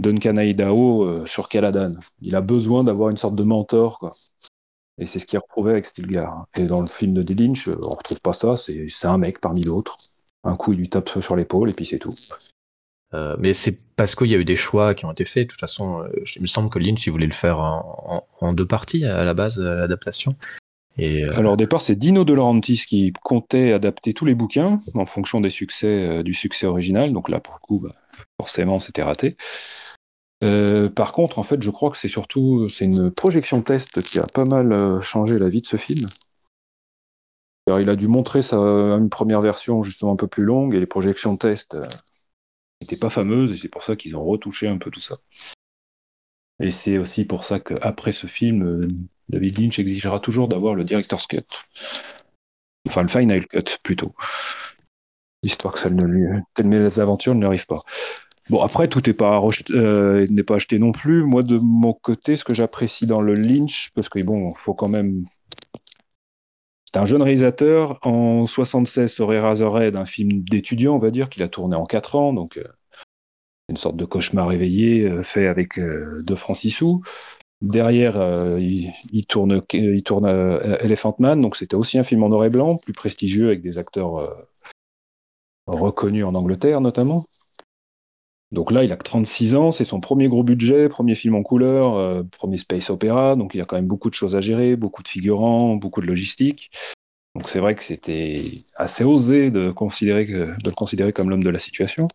Duncan 0.00 0.36
Aidao 0.36 1.26
sur 1.26 1.48
Caladan. 1.48 1.94
Il 2.20 2.36
a 2.36 2.40
besoin 2.40 2.84
d'avoir 2.84 3.10
une 3.10 3.16
sorte 3.16 3.34
de 3.34 3.44
mentor. 3.44 4.12
Et 4.98 5.06
c'est 5.06 5.18
ce 5.18 5.26
qu'il 5.26 5.38
retrouvait 5.38 5.72
avec 5.72 5.86
Stilgar. 5.86 6.46
Et 6.54 6.64
dans 6.64 6.80
le 6.80 6.86
film 6.86 7.14
de 7.14 7.22
D. 7.22 7.34
Lynch, 7.34 7.68
on 7.68 7.94
retrouve 7.94 8.20
pas 8.20 8.32
ça, 8.32 8.56
c'est 8.56 9.06
un 9.06 9.18
mec 9.18 9.40
parmi 9.40 9.62
d'autres. 9.62 9.96
Un 10.44 10.56
coup, 10.56 10.72
il 10.72 10.78
lui 10.78 10.90
tape 10.90 11.20
sur 11.20 11.36
l'épaule 11.36 11.70
et 11.70 11.72
puis 11.72 11.86
c'est 11.86 11.98
tout. 11.98 12.14
Euh, 13.14 13.36
mais 13.38 13.52
c'est 13.52 13.78
parce 13.96 14.14
qu'il 14.14 14.28
y 14.28 14.34
a 14.34 14.38
eu 14.38 14.44
des 14.44 14.56
choix 14.56 14.94
qui 14.94 15.04
ont 15.04 15.12
été 15.12 15.24
faits. 15.24 15.46
De 15.46 15.50
toute 15.50 15.60
façon, 15.60 16.02
euh, 16.02 16.08
il 16.36 16.42
me 16.42 16.46
semble 16.46 16.70
que 16.70 16.78
Lynch 16.78 17.06
voulait 17.08 17.26
le 17.26 17.32
faire 17.32 17.58
en, 17.58 18.52
deux 18.52 18.66
parties 18.66 19.04
à 19.04 19.22
la 19.24 19.34
base, 19.34 19.58
l'adaptation. 19.58 20.34
Euh, 20.98 21.32
Alors 21.36 21.54
au 21.54 21.56
départ, 21.56 21.80
c'est 21.80 21.96
Dino 21.96 22.24
De 22.24 22.32
Laurentiis 22.32 22.84
qui 22.86 23.12
comptait 23.22 23.72
adapter 23.72 24.12
tous 24.12 24.24
les 24.24 24.34
bouquins 24.34 24.78
en 24.94 25.06
fonction 25.06 25.40
des 25.40 25.50
succès 25.50 26.22
du 26.22 26.34
succès 26.34 26.66
original. 26.66 27.12
Donc 27.12 27.28
là, 27.28 27.40
pour 27.40 27.54
le 27.54 27.60
coup, 27.60 27.78
bah, 27.80 27.94
forcément, 28.38 28.80
c'était 28.80 29.02
raté. 29.02 29.36
Euh, 30.42 30.88
par 30.88 31.12
contre, 31.12 31.38
en 31.38 31.42
fait, 31.42 31.62
je 31.62 31.70
crois 31.70 31.90
que 31.90 31.96
c'est 31.96 32.08
surtout 32.08 32.68
c'est 32.68 32.84
une 32.84 33.10
projection 33.10 33.62
test 33.62 34.02
qui 34.02 34.18
a 34.18 34.26
pas 34.26 34.44
mal 34.44 34.72
euh, 34.72 35.00
changé 35.00 35.38
la 35.38 35.48
vie 35.48 35.60
de 35.60 35.66
ce 35.66 35.76
film. 35.76 36.08
Il 37.68 37.88
a 37.88 37.94
dû 37.94 38.08
montrer 38.08 38.42
sa, 38.42 38.56
une 38.56 39.08
première 39.08 39.40
version 39.40 39.84
justement 39.84 40.12
un 40.12 40.16
peu 40.16 40.26
plus 40.26 40.42
longue 40.42 40.74
et 40.74 40.80
les 40.80 40.86
projections 40.86 41.36
test 41.36 41.74
n'étaient 42.80 42.96
euh, 42.96 43.00
pas 43.00 43.08
fameuses 43.08 43.52
et 43.52 43.56
c'est 43.56 43.68
pour 43.68 43.84
ça 43.84 43.94
qu'ils 43.94 44.16
ont 44.16 44.24
retouché 44.24 44.66
un 44.66 44.78
peu 44.78 44.90
tout 44.90 45.00
ça. 45.00 45.16
Et 46.58 46.72
c'est 46.72 46.98
aussi 46.98 47.24
pour 47.24 47.44
ça 47.44 47.60
qu'après 47.60 48.10
ce 48.10 48.26
film, 48.26 49.06
David 49.32 49.58
Lynch 49.58 49.78
exigera 49.78 50.20
toujours 50.20 50.46
d'avoir 50.46 50.74
le 50.74 50.84
director's 50.84 51.26
cut. 51.26 51.40
Enfin, 52.86 53.02
le 53.02 53.08
final 53.08 53.46
cut 53.46 53.78
plutôt. 53.82 54.14
Histoire 55.42 55.74
que 55.74 55.80
ça 55.80 55.90
ne 55.90 56.04
lui, 56.04 56.24
telle 56.54 57.00
aventures 57.00 57.34
ne 57.34 57.64
pas. 57.64 57.82
Bon, 58.50 58.62
après, 58.62 58.88
tout 58.88 59.00
n'est 59.06 59.14
pas, 59.14 59.40
euh, 59.70 60.26
n'est 60.28 60.42
pas 60.42 60.56
acheté 60.56 60.78
non 60.78 60.92
plus. 60.92 61.22
Moi, 61.22 61.42
de 61.42 61.58
mon 61.58 61.92
côté, 61.92 62.36
ce 62.36 62.44
que 62.44 62.54
j'apprécie 62.54 63.06
dans 63.06 63.20
le 63.20 63.34
Lynch, 63.34 63.90
parce 63.94 64.08
que 64.08 64.20
bon, 64.22 64.52
faut 64.54 64.74
quand 64.74 64.88
même. 64.88 65.24
C'est 66.86 67.00
un 67.00 67.06
jeune 67.06 67.22
réalisateur. 67.22 67.98
En 68.02 68.46
76, 68.46 69.12
sur 69.12 69.32
Eraserhead, 69.32 69.96
un 69.96 70.04
film 70.04 70.42
d'étudiant, 70.42 70.94
on 70.94 70.98
va 70.98 71.10
dire, 71.10 71.30
qu'il 71.30 71.42
a 71.42 71.48
tourné 71.48 71.76
en 71.76 71.86
4 71.86 72.16
ans. 72.16 72.32
Donc, 72.32 72.56
euh, 72.56 72.64
une 73.68 73.76
sorte 73.76 73.96
de 73.96 74.04
cauchemar 74.04 74.48
réveillé 74.48 75.04
euh, 75.04 75.22
fait 75.22 75.46
avec 75.46 75.78
De 75.78 76.34
Francisou. 76.34 77.02
Derrière, 77.62 78.16
il, 78.58 79.24
tourne, 79.26 79.62
il 79.72 80.02
tourne 80.02 80.26
Elephant 80.80 81.16
Man, 81.18 81.40
donc 81.40 81.56
c'était 81.56 81.76
aussi 81.76 81.96
un 81.96 82.04
film 82.04 82.22
en 82.24 82.28
noir 82.28 82.44
et 82.44 82.50
blanc, 82.50 82.76
plus 82.76 82.92
prestigieux, 82.92 83.46
avec 83.46 83.62
des 83.62 83.78
acteurs 83.78 84.46
reconnus 85.66 86.24
en 86.24 86.34
Angleterre 86.34 86.80
notamment. 86.80 87.24
Donc 88.52 88.70
là, 88.70 88.84
il 88.84 88.92
a 88.92 88.96
que 88.96 89.02
36 89.02 89.54
ans, 89.54 89.72
c'est 89.72 89.84
son 89.84 90.00
premier 90.00 90.28
gros 90.28 90.42
budget, 90.42 90.90
premier 90.90 91.14
film 91.14 91.34
en 91.34 91.42
couleur, 91.42 91.96
euh, 91.96 92.22
premier 92.22 92.58
space 92.58 92.90
opéra, 92.90 93.34
donc 93.34 93.54
il 93.54 93.58
y 93.58 93.60
a 93.62 93.64
quand 93.64 93.76
même 93.76 93.86
beaucoup 93.86 94.10
de 94.10 94.14
choses 94.14 94.36
à 94.36 94.42
gérer, 94.42 94.76
beaucoup 94.76 95.02
de 95.02 95.08
figurants, 95.08 95.76
beaucoup 95.76 96.02
de 96.02 96.06
logistique. 96.06 96.70
Donc 97.34 97.48
c'est 97.48 97.60
vrai 97.60 97.74
que 97.74 97.82
c'était 97.82 98.42
assez 98.76 99.04
osé 99.04 99.50
de 99.50 99.60
le 99.60 99.72
considérer 99.72 101.12
comme 101.14 101.30
l'homme 101.30 101.42
de 101.42 101.48
la 101.48 101.58
situation. 101.58 102.08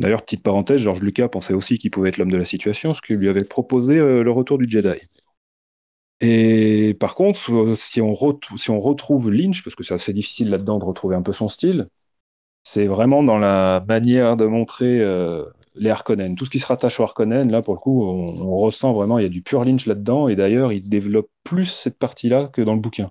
D'ailleurs, 0.00 0.22
petite 0.22 0.42
parenthèse, 0.42 0.78
George 0.78 1.02
Lucas 1.02 1.28
pensait 1.28 1.52
aussi 1.52 1.78
qu'il 1.78 1.90
pouvait 1.90 2.08
être 2.08 2.16
l'homme 2.16 2.32
de 2.32 2.38
la 2.38 2.46
situation, 2.46 2.94
ce 2.94 3.02
qu'il 3.02 3.16
lui 3.16 3.28
avait 3.28 3.44
proposé 3.44 3.98
euh, 3.98 4.22
le 4.22 4.30
retour 4.30 4.56
du 4.56 4.68
Jedi. 4.68 4.98
Et 6.22 6.96
par 6.98 7.14
contre, 7.14 7.52
euh, 7.52 7.76
si 7.76 8.00
on, 8.00 8.14
retrouve 8.14 9.30
Lynch, 9.30 9.62
parce 9.62 9.76
que 9.76 9.84
c'est 9.84 9.94
assez 9.94 10.14
difficile 10.14 10.48
là-dedans 10.48 10.78
de 10.78 10.84
retrouver 10.86 11.16
un 11.16 11.22
peu 11.22 11.34
son 11.34 11.48
style, 11.48 11.88
c'est 12.62 12.86
vraiment 12.86 13.22
dans 13.22 13.38
la 13.38 13.84
manière 13.86 14.38
de 14.38 14.46
montrer 14.46 15.00
euh, 15.00 15.44
les 15.74 15.90
Harkonnen. 15.90 16.34
Tout 16.34 16.46
ce 16.46 16.50
qui 16.50 16.60
se 16.60 16.66
rattache 16.66 16.98
aux 16.98 17.02
Harkonnen, 17.02 17.50
là, 17.50 17.60
pour 17.60 17.74
le 17.74 17.80
coup, 17.80 18.02
on, 18.02 18.56
ressent 18.56 18.94
vraiment, 18.94 19.18
il 19.18 19.22
y 19.22 19.26
a 19.26 19.30
du 19.30 19.42
pur 19.42 19.64
Lynch 19.64 19.84
là-dedans, 19.84 20.28
et 20.28 20.36
d'ailleurs, 20.36 20.72
il 20.72 20.88
développe 20.88 21.28
plus 21.44 21.66
cette 21.66 21.98
partie-là 21.98 22.48
que 22.48 22.62
dans 22.62 22.74
le 22.74 22.80
bouquin. 22.80 23.10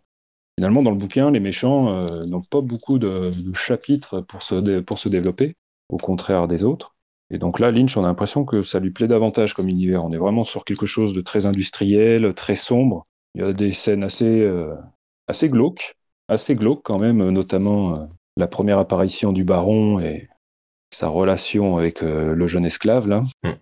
Finalement, 0.57 0.81
dans 0.81 0.91
le 0.91 0.97
bouquin, 0.97 1.29
les 1.29 1.39
méchants 1.39 2.05
n'ont 2.27 2.41
pas 2.41 2.61
beaucoup 2.61 2.99
de, 2.99 3.31
chapitres 3.53 4.21
pour 4.21 4.43
se 4.43 5.09
développer, 5.09 5.55
au 5.89 5.97
contraire 5.97 6.47
des 6.47 6.63
autres. 6.63 6.95
Et 7.31 7.37
donc 7.37 7.59
là, 7.59 7.71
Lynch, 7.71 7.95
on 7.97 8.03
a 8.03 8.07
l'impression 8.07 8.45
que 8.45 8.63
ça 8.63 8.79
lui 8.79 8.91
plaît 8.91 9.07
davantage 9.07 9.53
comme 9.53 9.67
univers. 9.67 10.03
On 10.03 10.11
est 10.11 10.17
vraiment 10.17 10.43
sur 10.43 10.65
quelque 10.65 10.87
chose 10.87 11.13
de 11.13 11.21
très 11.21 11.45
industriel, 11.45 12.33
très 12.33 12.55
sombre. 12.55 13.05
Il 13.35 13.41
y 13.41 13.43
a 13.43 13.53
des 13.53 13.73
scènes 13.73 14.03
assez, 14.03 14.25
euh, 14.25 14.73
assez 15.27 15.49
glauques, 15.49 15.95
assez 16.27 16.55
glauques 16.55 16.81
quand 16.83 16.97
même, 16.97 17.29
notamment 17.29 18.09
la 18.37 18.47
première 18.47 18.79
apparition 18.79 19.31
du 19.31 19.43
baron 19.43 19.99
et 19.99 20.27
sa 20.91 21.07
relation 21.07 21.77
avec 21.77 22.01
euh, 22.01 22.33
le 22.33 22.47
jeune 22.47 22.65
esclave 22.65 23.07
là. 23.07 23.21
Hmm. 23.43 23.53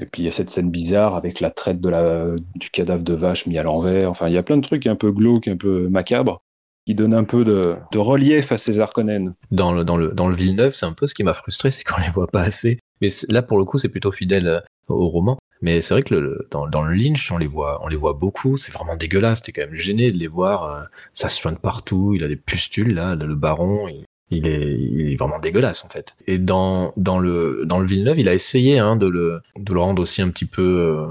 Et 0.00 0.06
puis 0.06 0.22
il 0.22 0.24
y 0.26 0.28
a 0.28 0.32
cette 0.32 0.50
scène 0.50 0.70
bizarre 0.70 1.14
avec 1.14 1.40
la 1.40 1.50
traite 1.50 1.80
de 1.80 1.88
la, 1.88 2.34
du 2.56 2.70
cadavre 2.70 3.04
de 3.04 3.14
vache 3.14 3.46
mis 3.46 3.58
à 3.58 3.62
l'envers. 3.62 4.10
Enfin, 4.10 4.26
il 4.28 4.34
y 4.34 4.38
a 4.38 4.42
plein 4.42 4.56
de 4.56 4.66
trucs 4.66 4.86
un 4.86 4.96
peu 4.96 5.12
glauques, 5.12 5.48
un 5.48 5.56
peu 5.56 5.88
macabres, 5.88 6.42
qui 6.86 6.94
donnent 6.94 7.14
un 7.14 7.24
peu 7.24 7.44
de, 7.44 7.76
relief 7.96 8.52
à 8.52 8.56
ces 8.56 8.78
Harkonnen. 8.78 9.34
Dans 9.50 9.72
le, 9.72 9.84
dans 9.84 9.96
le, 9.96 10.08
dans 10.08 10.28
le 10.28 10.34
Villeneuve, 10.34 10.74
c'est 10.74 10.86
un 10.86 10.92
peu 10.92 11.06
ce 11.06 11.14
qui 11.14 11.24
m'a 11.24 11.34
frustré, 11.34 11.70
c'est 11.72 11.84
qu'on 11.84 12.00
les 12.00 12.10
voit 12.10 12.28
pas 12.28 12.42
assez. 12.42 12.78
Mais 13.00 13.08
là, 13.28 13.42
pour 13.42 13.58
le 13.58 13.64
coup, 13.64 13.78
c'est 13.78 13.88
plutôt 13.88 14.12
fidèle 14.12 14.46
euh, 14.46 14.60
au 14.88 15.08
roman. 15.08 15.38
Mais 15.62 15.80
c'est 15.80 15.94
vrai 15.94 16.02
que 16.02 16.46
dans, 16.50 16.82
le 16.82 16.94
Lynch, 16.94 17.32
on 17.32 17.38
les 17.38 17.46
voit, 17.46 17.82
on 17.82 17.88
les 17.88 17.96
voit 17.96 18.12
beaucoup. 18.12 18.58
C'est 18.58 18.72
vraiment 18.72 18.96
dégueulasse. 18.96 19.40
T'es 19.40 19.52
quand 19.52 19.62
même 19.62 19.74
gêné 19.74 20.12
de 20.12 20.18
les 20.18 20.26
voir. 20.26 20.64
Euh, 20.64 20.82
ça 21.14 21.28
se 21.28 21.40
soigne 21.40 21.56
partout. 21.56 22.12
Il 22.14 22.22
a 22.22 22.28
des 22.28 22.36
pustules 22.36 22.94
là, 22.94 23.14
le 23.14 23.34
baron. 23.34 23.88
Il, 23.88 24.04
il 24.30 24.46
est, 24.46 25.16
vraiment 25.16 25.38
dégueulasse 25.38 25.84
en 25.84 25.88
fait. 25.88 26.14
Et 26.26 26.38
dans, 26.38 26.92
dans, 26.96 27.18
le, 27.18 27.62
dans 27.66 27.78
le 27.78 27.86
Villeneuve, 27.86 28.18
il 28.18 28.28
a 28.28 28.34
essayé 28.34 28.78
hein, 28.78 28.96
de, 28.96 29.06
le, 29.06 29.40
de 29.56 29.72
le 29.72 29.80
rendre 29.80 30.02
aussi 30.02 30.22
un 30.22 30.30
petit 30.30 30.46
peu 30.46 30.62
euh, 30.62 31.06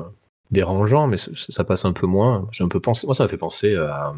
dérangeant, 0.52 1.08
mais 1.08 1.18
ça, 1.18 1.64
passe 1.64 1.86
un 1.86 1.94
peu 1.94 2.08
moins. 2.08 2.50
Un 2.60 2.68
peu 2.68 2.80
pensé, 2.80 3.08
moi 3.08 3.16
ça 3.16 3.24
m'a 3.24 3.30
fait 3.30 3.38
penser 3.38 3.76
à, 3.76 4.14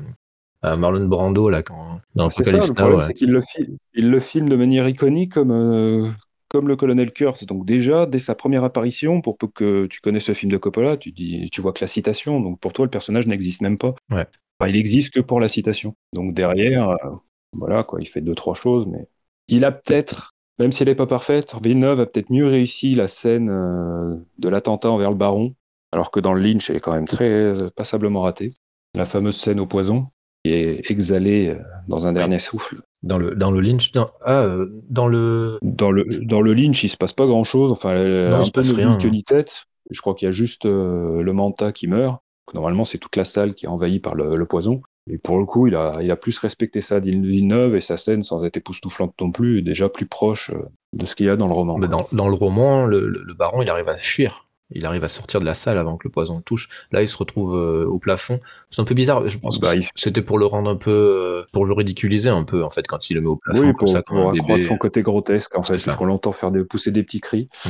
Marlon 0.77 1.07
Brando 1.07 1.49
là 1.49 1.63
quand 1.63 1.99
dans 2.15 2.29
C'est 2.29 2.43
ça, 2.43 2.57
le 2.57 2.73
problème, 2.73 3.01
c'est 3.01 3.13
qu'il 3.13 3.31
le, 3.31 3.41
filme, 3.41 3.77
il 3.93 4.09
le 4.09 4.19
filme 4.19 4.49
de 4.49 4.55
manière 4.55 4.87
iconique 4.87 5.33
comme, 5.33 5.51
euh, 5.51 6.09
comme 6.47 6.67
le 6.67 6.75
colonel 6.75 7.11
Kurtz. 7.11 7.45
Donc 7.45 7.65
déjà, 7.65 8.05
dès 8.05 8.19
sa 8.19 8.35
première 8.35 8.63
apparition, 8.63 9.21
pour 9.21 9.37
peu 9.37 9.47
que 9.47 9.85
tu 9.87 10.01
connaisses 10.01 10.25
ce 10.25 10.33
film 10.33 10.51
de 10.51 10.57
Coppola, 10.57 10.97
tu, 10.97 11.11
dis, 11.11 11.49
tu 11.51 11.61
vois 11.61 11.73
que 11.73 11.81
la 11.81 11.87
citation, 11.87 12.39
donc 12.39 12.59
pour 12.59 12.73
toi 12.73 12.85
le 12.85 12.91
personnage 12.91 13.27
n'existe 13.27 13.61
même 13.61 13.77
pas. 13.77 13.93
Ouais. 14.09 14.25
il 14.67 14.75
existe 14.75 15.13
que 15.13 15.19
pour 15.19 15.39
la 15.39 15.47
citation. 15.47 15.95
Donc 16.13 16.33
derrière, 16.33 16.89
euh, 16.89 17.11
voilà, 17.53 17.83
quoi, 17.83 18.01
il 18.01 18.07
fait 18.07 18.21
deux, 18.21 18.35
trois 18.35 18.55
choses, 18.55 18.85
mais 18.87 19.07
il 19.47 19.65
a 19.65 19.71
peut-être, 19.71 20.31
même 20.59 20.71
si 20.71 20.83
elle 20.83 20.89
n'est 20.89 20.95
pas 20.95 21.07
parfaite, 21.07 21.55
Villeneuve 21.63 21.99
a 21.99 22.05
peut-être 22.05 22.31
mieux 22.31 22.47
réussi 22.47 22.95
la 22.95 23.07
scène 23.07 23.49
euh, 23.49 24.15
de 24.39 24.49
l'attentat 24.49 24.89
envers 24.89 25.11
le 25.11 25.17
baron, 25.17 25.53
alors 25.91 26.11
que 26.11 26.19
dans 26.19 26.33
le 26.33 26.41
Lynch, 26.41 26.69
elle 26.69 26.77
est 26.77 26.81
quand 26.81 26.93
même 26.93 27.07
très 27.07 27.29
euh, 27.29 27.67
passablement 27.75 28.21
ratée. 28.21 28.51
La 28.95 29.05
fameuse 29.05 29.35
scène 29.35 29.59
au 29.59 29.65
poison, 29.65 30.07
qui 30.45 30.53
est 30.53 30.91
exhalée 30.91 31.49
euh, 31.49 31.59
dans 31.87 32.05
un 32.07 32.13
dernier 32.13 32.39
souffle. 32.39 32.77
Dans 33.03 33.17
le, 33.17 33.35
dans 33.35 33.51
le 33.51 33.61
Lynch, 33.61 33.91
dans, 33.91 34.09
ah, 34.25 34.47
dans 34.89 35.07
le... 35.07 35.59
Dans 35.61 35.91
le... 35.91 36.05
Dans 36.23 36.41
le 36.41 36.53
Lynch, 36.53 36.83
il 36.83 36.89
se 36.89 36.97
passe 36.97 37.13
pas 37.13 37.25
grand-chose, 37.25 37.71
enfin, 37.71 37.91
a 37.91 38.37
un 38.37 38.49
peu 38.49 38.61
rien, 38.75 38.97
que 38.97 39.07
ni 39.07 39.23
tête. 39.23 39.65
Je 39.91 40.01
crois 40.01 40.15
qu'il 40.15 40.25
y 40.25 40.29
a 40.29 40.31
juste 40.31 40.65
le 40.65 41.31
manta 41.31 41.71
qui 41.71 41.87
meurt. 41.87 42.19
Normalement, 42.55 42.85
c'est 42.85 42.97
toute 42.97 43.15
la 43.15 43.23
salle 43.23 43.53
qui 43.53 43.65
est 43.65 43.69
envahie 43.69 43.99
par 43.99 44.15
le 44.15 44.45
poison. 44.45 44.81
Et 45.09 45.19
pour 45.19 45.37
le 45.37 45.45
coup, 45.45 45.67
il 45.67 45.75
a, 45.75 45.99
il 46.01 46.09
a 46.09 46.15
plus 46.15 46.37
respecté 46.39 46.81
ça 46.81 46.99
Villeneuve 46.99 47.75
et 47.75 47.81
sa 47.81 47.97
scène, 47.97 48.23
sans 48.23 48.43
être 48.43 48.57
époustouflante 48.57 49.13
non 49.21 49.31
plus, 49.31 49.59
est 49.59 49.61
déjà 49.61 49.87
plus 49.87 50.07
proche 50.07 50.49
euh, 50.49 50.63
de 50.93 51.05
ce 51.05 51.15
qu'il 51.15 51.27
y 51.27 51.29
a 51.29 51.35
dans 51.35 51.47
le 51.47 51.53
roman. 51.53 51.77
Mais 51.77 51.87
dans, 51.87 52.07
dans, 52.11 52.27
le 52.27 52.33
roman, 52.33 52.85
le, 52.85 53.07
le, 53.07 53.33
baron, 53.35 53.61
il 53.61 53.69
arrive 53.69 53.87
à 53.87 53.97
fuir. 53.97 54.44
Il 54.71 54.85
arrive 54.85 55.03
à 55.03 55.07
sortir 55.07 55.39
de 55.39 55.45
la 55.45 55.53
salle 55.53 55.77
avant 55.77 55.95
que 55.97 56.07
le 56.07 56.11
poison 56.11 56.37
le 56.37 56.41
touche. 56.41 56.69
Là, 56.91 57.01
il 57.01 57.07
se 57.07 57.17
retrouve 57.17 57.55
euh, 57.55 57.85
au 57.85 57.99
plafond. 57.99 58.39
C'est 58.71 58.81
un 58.81 58.85
peu 58.85 58.95
bizarre. 58.95 59.29
Je 59.29 59.37
pense 59.37 59.59
bah, 59.59 59.75
que 59.75 59.85
c'était 59.95 60.23
pour 60.23 60.39
le 60.39 60.47
rendre 60.47 60.69
un 60.69 60.75
peu, 60.75 60.91
euh, 60.91 61.43
pour 61.51 61.65
le 61.65 61.73
ridiculiser 61.73 62.29
un 62.29 62.43
peu, 62.43 62.63
en 62.63 62.71
fait, 62.71 62.87
quand 62.87 63.09
il 63.09 63.13
le 63.13 63.21
met 63.21 63.27
au 63.27 63.35
plafond. 63.35 63.61
Oui, 63.61 63.71
pour, 63.71 63.79
comme 63.79 63.87
ça, 63.87 64.01
pour 64.01 64.31
accroître 64.31 64.63
son 64.63 64.77
côté 64.77 65.01
grotesque, 65.01 65.55
en 65.55 65.63
fait, 65.63 65.83
parce 65.83 65.95
qu'on 65.95 66.05
l'entend 66.05 66.31
faire 66.31 66.51
pousser 66.67 66.91
des 66.91 67.03
petits 67.03 67.21
cris. 67.21 67.49
Mm. 67.65 67.69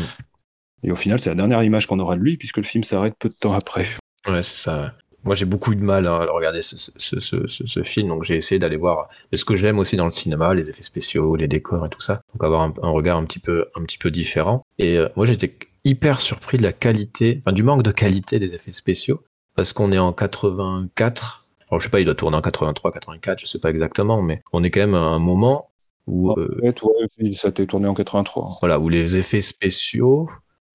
Et 0.84 0.91
au 0.91 0.95
final, 0.95 1.19
c'est 1.19 1.29
la 1.29 1.36
dernière 1.36 1.63
image 1.63 1.88
qu'on 1.88 1.99
aura 1.99 2.15
de 2.15 2.21
lui, 2.21 2.38
puisque 2.38 2.58
le 2.58 2.63
film 2.63 2.84
s'arrête 2.84 3.15
peu 3.19 3.29
de 3.29 3.36
temps 3.36 3.53
après. 3.53 3.88
Ouais, 4.27 4.43
c'est 4.43 4.62
ça. 4.62 4.93
Moi, 5.23 5.34
j'ai 5.34 5.45
beaucoup 5.45 5.73
de 5.73 5.81
mal 5.81 6.05
à 6.05 6.25
regarder 6.25 6.62
ce, 6.62 6.77
ce, 6.77 7.19
ce, 7.19 7.47
ce 7.47 7.84
film, 7.84 8.10
donc 8.10 8.23
j'ai 8.23 8.36
essayé 8.36 8.60
d'aller 8.60 8.77
voir 8.77 9.10
ce 9.34 9.43
que 9.43 9.55
j'aime 9.55 9.79
aussi 9.79 9.97
dans 9.97 10.05
le 10.05 10.12
cinéma, 10.12 10.53
les 10.53 10.69
effets 10.69 10.84
spéciaux, 10.84 11.36
les 11.36 11.47
décors 11.47 11.88
et 11.88 11.89
tout 11.89 11.99
ça. 11.99 12.21
Donc 12.34 12.43
avoir 12.43 12.62
un, 12.62 12.89
regard 12.89 13.17
un 13.17 13.25
petit 13.25 13.39
peu, 13.39 13.65
un 13.75 13.84
petit 13.84 13.97
peu 13.97 14.12
différent. 14.12 14.62
Et 14.77 14.99
euh, 14.99 15.10
moi, 15.15 15.25
j'étais 15.25 15.58
hyper 15.86 16.19
surpris 16.19 16.58
de 16.58 16.63
la 16.63 16.74
qualité, 16.74 17.41
enfin 17.41 17.54
du 17.54 17.63
manque 17.63 17.84
de 17.84 17.91
qualité 17.91 18.39
des 18.39 18.54
effets 18.54 18.71
spéciaux, 18.71 19.24
parce 19.56 19.71
qu'on 19.71 19.91
est 19.91 19.98
en 19.98 20.12
84. 20.12 21.45
Alors, 21.69 21.80
je 21.80 21.86
sais 21.86 21.91
pas, 21.91 22.00
il 22.00 22.06
doit 22.06 22.15
tourner 22.15 22.38
en 22.38 22.41
83, 22.41 22.91
84, 22.91 23.39
je 23.39 23.45
sais 23.45 23.60
pas 23.60 23.69
exactement, 23.69 24.21
mais 24.21 24.41
on 24.52 24.63
est 24.63 24.71
quand 24.71 24.82
même 24.82 24.95
à 24.95 25.00
un 25.00 25.19
moment 25.19 25.69
où. 26.08 26.32
En 26.32 26.38
euh, 26.38 26.60
fait, 26.62 26.82
ouais, 26.84 27.34
ça 27.34 27.52
t'est 27.52 27.65
tourné 27.65 27.88
en 27.88 27.93
83. 27.93 28.58
Voilà, 28.60 28.80
où 28.80 28.89
les 28.89 29.17
effets 29.17 29.41
spéciaux 29.41 30.30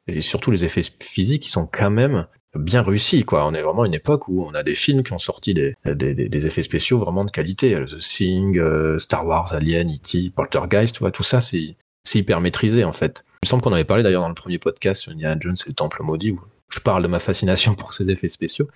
et 0.06 0.20
surtout 0.22 0.50
les 0.50 0.64
effets 0.64 0.82
physiques, 1.00 1.46
ils 1.46 1.50
sont 1.50 1.68
quand 1.70 1.90
même 1.90 2.26
bien 2.56 2.82
réussi, 2.82 3.24
quoi. 3.24 3.46
On 3.46 3.54
est 3.54 3.62
vraiment 3.62 3.82
à 3.82 3.86
une 3.86 3.94
époque 3.94 4.26
où 4.26 4.44
on 4.44 4.54
a 4.54 4.62
des 4.62 4.74
films 4.74 5.04
qui 5.04 5.12
ont 5.12 5.20
sorti 5.20 5.54
des, 5.54 5.76
des, 5.84 6.14
des 6.14 6.46
effets 6.46 6.62
spéciaux 6.62 6.98
vraiment 6.98 7.24
de 7.24 7.30
qualité. 7.30 7.74
The 7.86 7.98
Thing, 7.98 8.58
euh, 8.58 8.98
Star 8.98 9.24
Wars, 9.24 9.52
Alien, 9.52 9.88
E.T., 9.88 10.30
Poltergeist, 10.30 10.96
tu 10.96 11.00
vois, 11.00 11.12
tout 11.12 11.22
ça, 11.22 11.40
c'est 11.40 11.76
hyper 12.12 12.40
maîtrisé, 12.40 12.82
en 12.82 12.92
fait. 12.92 13.24
Il 13.42 13.46
me 13.46 13.48
semble 13.48 13.62
qu'on 13.62 13.72
avait 13.72 13.84
parlé 13.84 14.02
d'ailleurs 14.02 14.20
dans 14.20 14.28
le 14.28 14.34
premier 14.34 14.58
podcast 14.58 15.00
sur 15.00 15.12
Indiana 15.12 15.40
Jones 15.40 15.56
et 15.64 15.70
le 15.70 15.74
Temple 15.74 16.02
Maudit, 16.02 16.32
où 16.32 16.40
je 16.68 16.78
parle 16.78 17.02
de 17.02 17.08
ma 17.08 17.18
fascination 17.18 17.74
pour 17.74 17.94
ces 17.94 18.10
effets 18.10 18.28
spéciaux. 18.28 18.68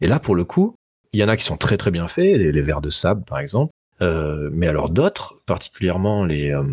Et 0.00 0.08
là, 0.08 0.18
pour 0.18 0.34
le 0.34 0.44
coup, 0.44 0.74
il 1.12 1.20
y 1.20 1.24
en 1.24 1.28
a 1.28 1.36
qui 1.36 1.44
sont 1.44 1.56
très 1.56 1.76
très 1.76 1.92
bien 1.92 2.08
faits, 2.08 2.36
les, 2.36 2.50
les 2.50 2.62
vers 2.62 2.80
de 2.80 2.90
sable, 2.90 3.24
par 3.24 3.38
exemple. 3.38 3.72
Euh, 4.02 4.50
mais 4.52 4.66
alors 4.66 4.90
d'autres, 4.90 5.36
particulièrement 5.46 6.24
les, 6.24 6.50
euh, 6.50 6.64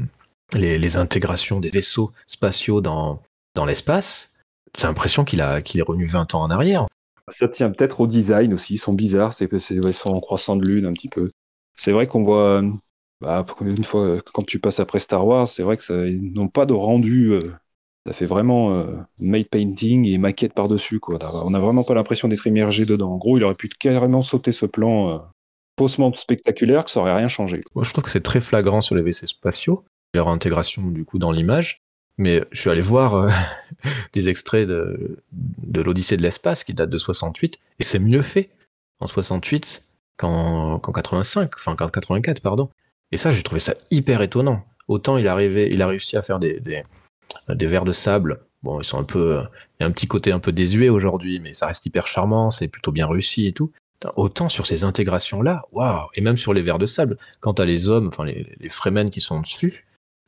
les, 0.53 0.79
les, 0.79 0.97
intégrations 0.97 1.59
des 1.59 1.69
vaisseaux 1.69 2.11
spatiaux 2.25 2.81
dans, 2.81 3.21
dans 3.53 3.65
l'espace, 3.65 4.31
j'ai 4.77 4.87
l'impression 4.87 5.23
qu'il 5.23 5.43
qu'il 5.63 5.79
est 5.79 5.83
revenu 5.83 6.05
20 6.05 6.33
ans 6.33 6.41
en 6.41 6.49
arrière. 6.49 6.87
Ça 7.29 7.47
tient 7.47 7.71
peut-être 7.71 8.01
au 8.01 8.07
design 8.07 8.53
aussi, 8.53 8.75
ils 8.75 8.79
sont 8.79 8.93
bizarres, 8.93 9.33
c'est 9.33 9.49
ils 9.51 9.93
sont 9.93 10.09
en 10.09 10.19
croissant 10.19 10.55
de 10.55 10.65
lune 10.65 10.85
un 10.85 10.93
petit 10.93 11.09
peu. 11.09 11.29
C'est 11.77 11.91
vrai 11.91 12.07
qu'on 12.07 12.23
voit, 12.23 12.63
bah, 13.21 13.45
une 13.61 13.83
fois, 13.83 14.21
quand 14.33 14.43
tu 14.43 14.59
passes 14.59 14.79
après 14.79 14.99
Star 14.99 15.25
Wars, 15.25 15.47
c'est 15.47 15.63
vrai 15.63 15.77
que 15.77 15.83
ça, 15.83 15.95
n'ont 15.95 16.47
pas 16.47 16.65
de 16.65 16.73
rendu. 16.73 17.31
Euh, 17.31 17.39
ça 18.05 18.13
fait 18.13 18.25
vraiment 18.25 18.75
euh, 18.75 18.85
made 19.17 19.49
painting 19.49 20.07
et 20.07 20.17
maquette 20.17 20.53
par-dessus. 20.53 20.99
Quoi. 20.99 21.17
On 21.43 21.49
n'a 21.49 21.59
vraiment 21.59 21.83
pas 21.83 21.95
l'impression 21.95 22.27
d'être 22.27 22.45
immergé 22.45 22.85
dedans. 22.85 23.13
En 23.13 23.17
gros, 23.17 23.37
il 23.37 23.43
aurait 23.43 23.55
pu 23.55 23.67
carrément 23.67 24.21
sauter 24.21 24.51
ce 24.51 24.65
plan 24.67 25.09
euh, 25.09 25.17
faussement 25.79 26.13
spectaculaire 26.13 26.85
que 26.85 26.91
ça 26.91 26.99
aurait 26.99 27.15
rien 27.15 27.27
changé. 27.27 27.63
Moi, 27.73 27.83
je 27.83 27.91
trouve 27.91 28.03
que 28.03 28.11
c'est 28.11 28.21
très 28.21 28.41
flagrant 28.41 28.81
sur 28.81 28.95
les 28.95 29.01
WC 29.01 29.25
spatiaux, 29.25 29.83
leur 30.13 30.27
intégration 30.27 30.91
du 30.91 31.03
coup 31.03 31.17
dans 31.17 31.31
l'image. 31.31 31.81
Mais 32.17 32.43
je 32.51 32.61
suis 32.61 32.69
allé 32.69 32.81
voir 32.81 33.15
euh, 33.15 33.29
des 34.13 34.29
extraits 34.29 34.67
de, 34.67 35.17
de 35.31 35.81
l'Odyssée 35.81 36.15
de 36.15 36.21
l'espace 36.21 36.63
qui 36.63 36.73
date 36.73 36.89
de 36.89 36.97
68, 36.97 37.59
et 37.79 37.83
c'est 37.83 37.99
mieux 37.99 38.21
fait 38.21 38.49
en 38.99 39.07
68 39.07 39.83
qu'en 40.17 40.79
85, 40.79 41.51
enfin 41.57 41.75
qu'en 41.75 41.89
84, 41.89 42.39
pardon. 42.41 42.69
Et 43.15 43.17
ça, 43.17 43.31
j'ai 43.31 43.43
trouvé 43.43 43.61
ça 43.61 43.75
hyper 43.91 44.21
étonnant. 44.21 44.65
Autant 44.89 45.17
il, 45.17 45.29
arrivait, 45.29 45.69
il 45.71 45.81
a 45.81 45.87
réussi 45.87 46.17
à 46.17 46.21
faire 46.21 46.37
des, 46.37 46.59
des, 46.59 46.83
des 47.47 47.65
verres 47.65 47.85
de 47.85 47.93
sable. 47.93 48.41
Bon, 48.61 48.81
ils 48.81 48.83
sont 48.83 48.99
un 48.99 49.05
peu. 49.05 49.41
Il 49.79 49.83
y 49.83 49.85
a 49.85 49.87
un 49.87 49.91
petit 49.91 50.05
côté 50.05 50.33
un 50.33 50.39
peu 50.39 50.51
désuet 50.51 50.89
aujourd'hui, 50.89 51.39
mais 51.39 51.53
ça 51.53 51.67
reste 51.67 51.85
hyper 51.85 52.07
charmant, 52.07 52.51
c'est 52.51 52.67
plutôt 52.67 52.91
bien 52.91 53.07
réussi 53.07 53.47
et 53.47 53.53
tout. 53.53 53.71
Autant 54.17 54.49
sur 54.49 54.67
ces 54.67 54.83
intégrations-là, 54.83 55.63
waouh! 55.71 56.09
Et 56.15 56.19
même 56.19 56.35
sur 56.35 56.53
les 56.53 56.61
verres 56.61 56.77
de 56.77 56.85
sable, 56.85 57.17
quand 57.39 57.53
t'as 57.53 57.63
les 57.63 57.89
hommes, 57.89 58.09
enfin 58.09 58.25
les, 58.25 58.53
les 58.59 58.67
Fremen 58.67 59.09
qui 59.09 59.21
sont 59.21 59.39
dessus, 59.39 59.85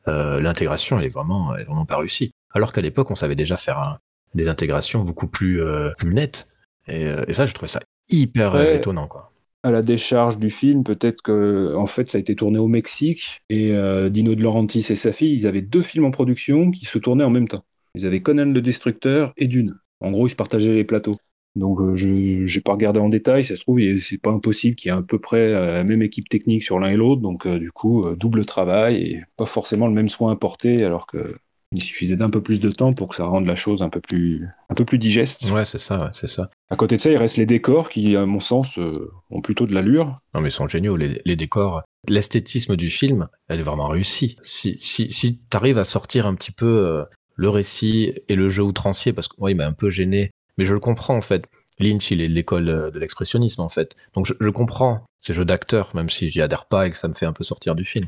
euh, 0.08 0.40
l'intégration 0.40 0.98
elle 0.98 1.04
est 1.04 1.10
vraiment, 1.10 1.54
elle 1.54 1.60
est 1.60 1.64
vraiment 1.64 1.84
pas 1.84 1.98
réussie. 1.98 2.30
Alors 2.54 2.72
qu'à 2.72 2.80
l'époque, 2.80 3.10
on 3.10 3.16
savait 3.16 3.36
déjà 3.36 3.58
faire 3.58 3.98
des 4.34 4.48
intégrations 4.48 5.04
beaucoup 5.04 5.28
plus, 5.28 5.62
euh, 5.62 5.90
plus 5.98 6.14
nettes. 6.14 6.48
Euh, 6.88 7.26
et, 7.28 7.34
ça, 7.34 7.44
je 7.44 7.52
trouvais 7.52 7.68
ça 7.68 7.80
hyper 8.08 8.58
étonnant, 8.58 9.08
quoi. 9.08 9.30
À 9.64 9.70
la 9.70 9.82
décharge 9.82 10.38
du 10.38 10.50
film, 10.50 10.84
peut-être 10.84 11.20
que 11.22 11.74
en 11.74 11.86
fait, 11.86 12.08
ça 12.08 12.18
a 12.18 12.20
été 12.20 12.36
tourné 12.36 12.58
au 12.58 12.68
Mexique 12.68 13.42
et 13.50 13.72
Dino 14.10 14.34
De 14.34 14.42
Laurentiis 14.42 14.86
et 14.90 14.96
sa 14.96 15.12
fille, 15.12 15.34
ils 15.34 15.46
avaient 15.46 15.62
deux 15.62 15.82
films 15.82 16.04
en 16.04 16.10
production 16.12 16.70
qui 16.70 16.84
se 16.84 16.98
tournaient 16.98 17.24
en 17.24 17.30
même 17.30 17.48
temps. 17.48 17.64
Ils 17.94 18.06
avaient 18.06 18.22
Conan 18.22 18.46
le 18.46 18.60
Destructeur 18.62 19.32
et 19.36 19.48
Dune. 19.48 19.76
En 20.00 20.12
gros, 20.12 20.28
ils 20.28 20.30
se 20.30 20.36
partageaient 20.36 20.74
les 20.74 20.84
plateaux. 20.84 21.16
Donc 21.56 21.80
euh, 21.80 21.96
je 21.96 22.08
n'ai 22.08 22.62
pas 22.62 22.72
regardé 22.72 23.00
en 23.00 23.08
détail, 23.08 23.44
ça 23.44 23.56
se 23.56 23.62
trouve, 23.62 23.80
c'est 24.00 24.18
pas 24.18 24.30
impossible 24.30 24.76
qu'il 24.76 24.90
y 24.90 24.94
ait 24.94 24.98
à 24.98 25.02
peu 25.02 25.18
près 25.18 25.38
euh, 25.38 25.74
la 25.74 25.84
même 25.84 26.02
équipe 26.02 26.28
technique 26.28 26.62
sur 26.62 26.78
l'un 26.78 26.90
et 26.90 26.96
l'autre, 26.96 27.20
donc 27.20 27.46
euh, 27.46 27.58
du 27.58 27.72
coup, 27.72 28.06
double 28.14 28.44
travail 28.44 28.96
et 28.96 29.22
pas 29.36 29.46
forcément 29.46 29.88
le 29.88 29.94
même 29.94 30.08
soin 30.08 30.32
apporté, 30.32 30.84
alors 30.84 31.06
que 31.06 31.36
Il 31.72 31.82
suffisait 31.82 32.16
d'un 32.16 32.30
peu 32.30 32.42
plus 32.42 32.60
de 32.60 32.70
temps 32.70 32.94
pour 32.94 33.08
que 33.08 33.16
ça 33.16 33.24
rende 33.24 33.46
la 33.46 33.56
chose 33.56 33.82
un 33.82 33.90
peu 33.90 34.00
plus, 34.00 34.48
un 34.70 34.74
peu 34.74 34.86
plus 34.86 34.98
digeste. 34.98 35.50
Ouais, 35.50 35.66
c'est 35.66 35.78
ça, 35.78 36.10
c'est 36.14 36.26
ça. 36.26 36.50
À 36.70 36.76
côté 36.76 36.96
de 36.96 37.02
ça, 37.02 37.10
il 37.10 37.16
reste 37.16 37.36
les 37.36 37.44
décors 37.44 37.90
qui, 37.90 38.16
à 38.16 38.24
mon 38.24 38.40
sens, 38.40 38.78
euh, 38.78 39.10
ont 39.30 39.42
plutôt 39.42 39.66
de 39.66 39.74
l'allure. 39.74 40.18
Non, 40.34 40.40
mais 40.40 40.48
ils 40.48 40.52
sont 40.52 40.66
géniaux, 40.66 40.96
les, 40.96 41.36
décors. 41.36 41.82
L'esthétisme 42.08 42.74
du 42.74 42.88
film, 42.88 43.28
elle 43.48 43.60
est 43.60 43.64
vraiment 43.64 43.88
réussie. 43.88 44.36
Si, 44.42 44.76
si, 44.78 45.10
si 45.10 45.40
tu 45.50 45.56
arrives 45.56 45.78
à 45.78 45.84
sortir 45.84 46.26
un 46.26 46.34
petit 46.34 46.52
peu 46.52 46.66
euh, 46.66 47.04
le 47.34 47.50
récit 47.50 48.14
et 48.28 48.34
le 48.34 48.48
jeu 48.48 48.62
outrancier, 48.62 49.12
parce 49.12 49.28
que 49.28 49.36
moi, 49.38 49.50
il 49.50 49.56
m'a 49.56 49.66
un 49.66 49.72
peu 49.72 49.90
gêné, 49.90 50.30
mais 50.56 50.64
je 50.64 50.72
le 50.72 50.80
comprends 50.80 51.16
en 51.16 51.22
fait. 51.22 51.44
Lynch, 51.80 52.10
il 52.10 52.20
est 52.22 52.28
de 52.28 52.34
l'école 52.34 52.68
euh, 52.68 52.90
de 52.90 52.98
l'expressionnisme 52.98 53.60
en 53.60 53.68
fait. 53.68 53.94
Donc 54.14 54.26
je, 54.26 54.32
je 54.40 54.48
comprends 54.48 55.04
ces 55.20 55.34
jeux 55.34 55.44
d'acteurs, 55.44 55.94
même 55.94 56.08
si 56.08 56.30
j'y 56.30 56.40
adhère 56.40 56.66
pas 56.66 56.86
et 56.86 56.90
que 56.90 56.96
ça 56.96 57.08
me 57.08 57.12
fait 57.12 57.26
un 57.26 57.32
peu 57.32 57.44
sortir 57.44 57.74
du 57.74 57.84
film. 57.84 58.06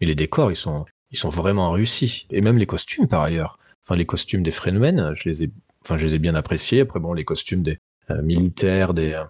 Mais 0.00 0.06
les 0.06 0.14
décors, 0.14 0.50
ils 0.50 0.56
sont, 0.56 0.84
ils 1.12 1.18
sont 1.18 1.28
vraiment 1.28 1.70
réussis. 1.70 2.26
Et 2.30 2.40
même 2.40 2.58
les 2.58 2.66
costumes, 2.66 3.06
par 3.06 3.22
ailleurs. 3.22 3.58
Enfin, 3.84 3.96
les 3.96 4.06
costumes 4.06 4.42
des 4.42 4.50
Fremen, 4.50 5.12
je 5.14 5.28
les 5.28 5.44
ai, 5.44 5.50
enfin, 5.82 5.98
je 5.98 6.06
les 6.06 6.14
ai 6.14 6.18
bien 6.18 6.34
appréciés. 6.34 6.80
Après, 6.80 7.00
bon, 7.00 7.12
les 7.12 7.24
costumes 7.24 7.62
des 7.62 7.78
euh, 8.10 8.22
militaires, 8.22 8.94
des, 8.94 9.12
euh, 9.12 9.24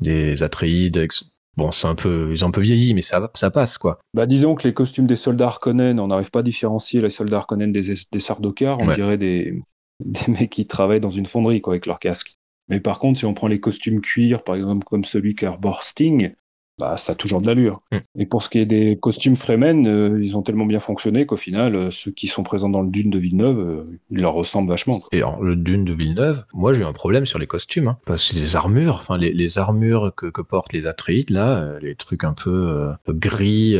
des 0.00 0.42
Atreides, 0.42 1.08
bon, 1.56 1.72
c'est 1.72 1.86
un 1.86 1.94
peu, 1.94 2.30
ils 2.32 2.44
ont 2.44 2.48
un 2.48 2.52
peu 2.52 2.60
vieilli, 2.60 2.94
mais 2.94 3.02
ça, 3.02 3.30
ça 3.34 3.50
passe, 3.50 3.78
quoi. 3.78 3.98
Bah, 4.12 4.26
disons 4.26 4.54
que 4.54 4.66
les 4.66 4.74
costumes 4.74 5.06
des 5.06 5.16
soldats 5.16 5.46
Harkonnen, 5.46 5.98
on 6.00 6.08
n'arrive 6.08 6.30
pas 6.30 6.40
à 6.40 6.42
différencier 6.42 7.00
les 7.00 7.10
soldats 7.10 7.38
Harkonnen 7.38 7.72
des, 7.72 7.94
des 8.10 8.20
Sardokar. 8.20 8.78
On 8.80 8.92
dirait 8.92 9.18
des, 9.18 9.60
des 10.00 10.32
mecs 10.32 10.50
qui 10.50 10.66
travaillent 10.66 11.00
dans 11.00 11.10
une 11.10 11.26
fonderie, 11.26 11.60
quoi, 11.60 11.74
avec 11.74 11.86
leur 11.86 11.98
casque. 11.98 12.36
Mais 12.68 12.80
par 12.80 12.98
contre, 12.98 13.18
si 13.18 13.26
on 13.26 13.34
prend 13.34 13.48
les 13.48 13.60
costumes 13.60 14.00
cuir, 14.00 14.42
par 14.42 14.54
exemple, 14.56 14.84
comme 14.84 15.04
celui 15.04 15.34
qu'arbore 15.34 15.82
Sting, 15.82 16.34
bah, 16.78 16.96
ça 16.96 17.12
a 17.12 17.14
toujours 17.14 17.40
de 17.40 17.46
l'allure. 17.46 17.80
Mm. 17.92 17.98
Et 18.18 18.26
pour 18.26 18.42
ce 18.42 18.48
qui 18.48 18.58
est 18.58 18.66
des 18.66 18.98
costumes 19.00 19.36
Fremen, 19.36 19.86
euh, 19.86 20.20
ils 20.22 20.36
ont 20.36 20.42
tellement 20.42 20.66
bien 20.66 20.80
fonctionné 20.80 21.24
qu'au 21.24 21.36
final, 21.36 21.76
euh, 21.76 21.90
ceux 21.90 22.10
qui 22.10 22.26
sont 22.26 22.42
présents 22.42 22.68
dans 22.68 22.82
le 22.82 22.90
Dune 22.90 23.10
de 23.10 23.18
Villeneuve, 23.18 23.58
euh, 23.58 23.98
ils 24.10 24.20
leur 24.20 24.34
ressemblent 24.34 24.68
vachement. 24.68 24.98
Et 25.12 25.18
alors, 25.18 25.40
le 25.40 25.54
Dune 25.54 25.84
de 25.84 25.92
Villeneuve, 25.92 26.44
moi 26.52 26.72
j'ai 26.72 26.82
un 26.82 26.92
problème 26.92 27.26
sur 27.26 27.38
les 27.38 27.46
costumes, 27.46 27.88
hein, 27.88 27.98
parce 28.06 28.30
que 28.30 28.36
les 28.36 28.56
armures, 28.56 28.96
enfin 28.96 29.16
les, 29.16 29.32
les, 29.32 29.58
armures 29.58 30.12
que, 30.16 30.26
que, 30.26 30.42
portent 30.42 30.72
les 30.72 30.86
Atreides, 30.86 31.30
là, 31.30 31.78
les 31.80 31.94
trucs 31.94 32.24
un 32.24 32.34
peu 32.34 32.92
gris, 33.08 33.76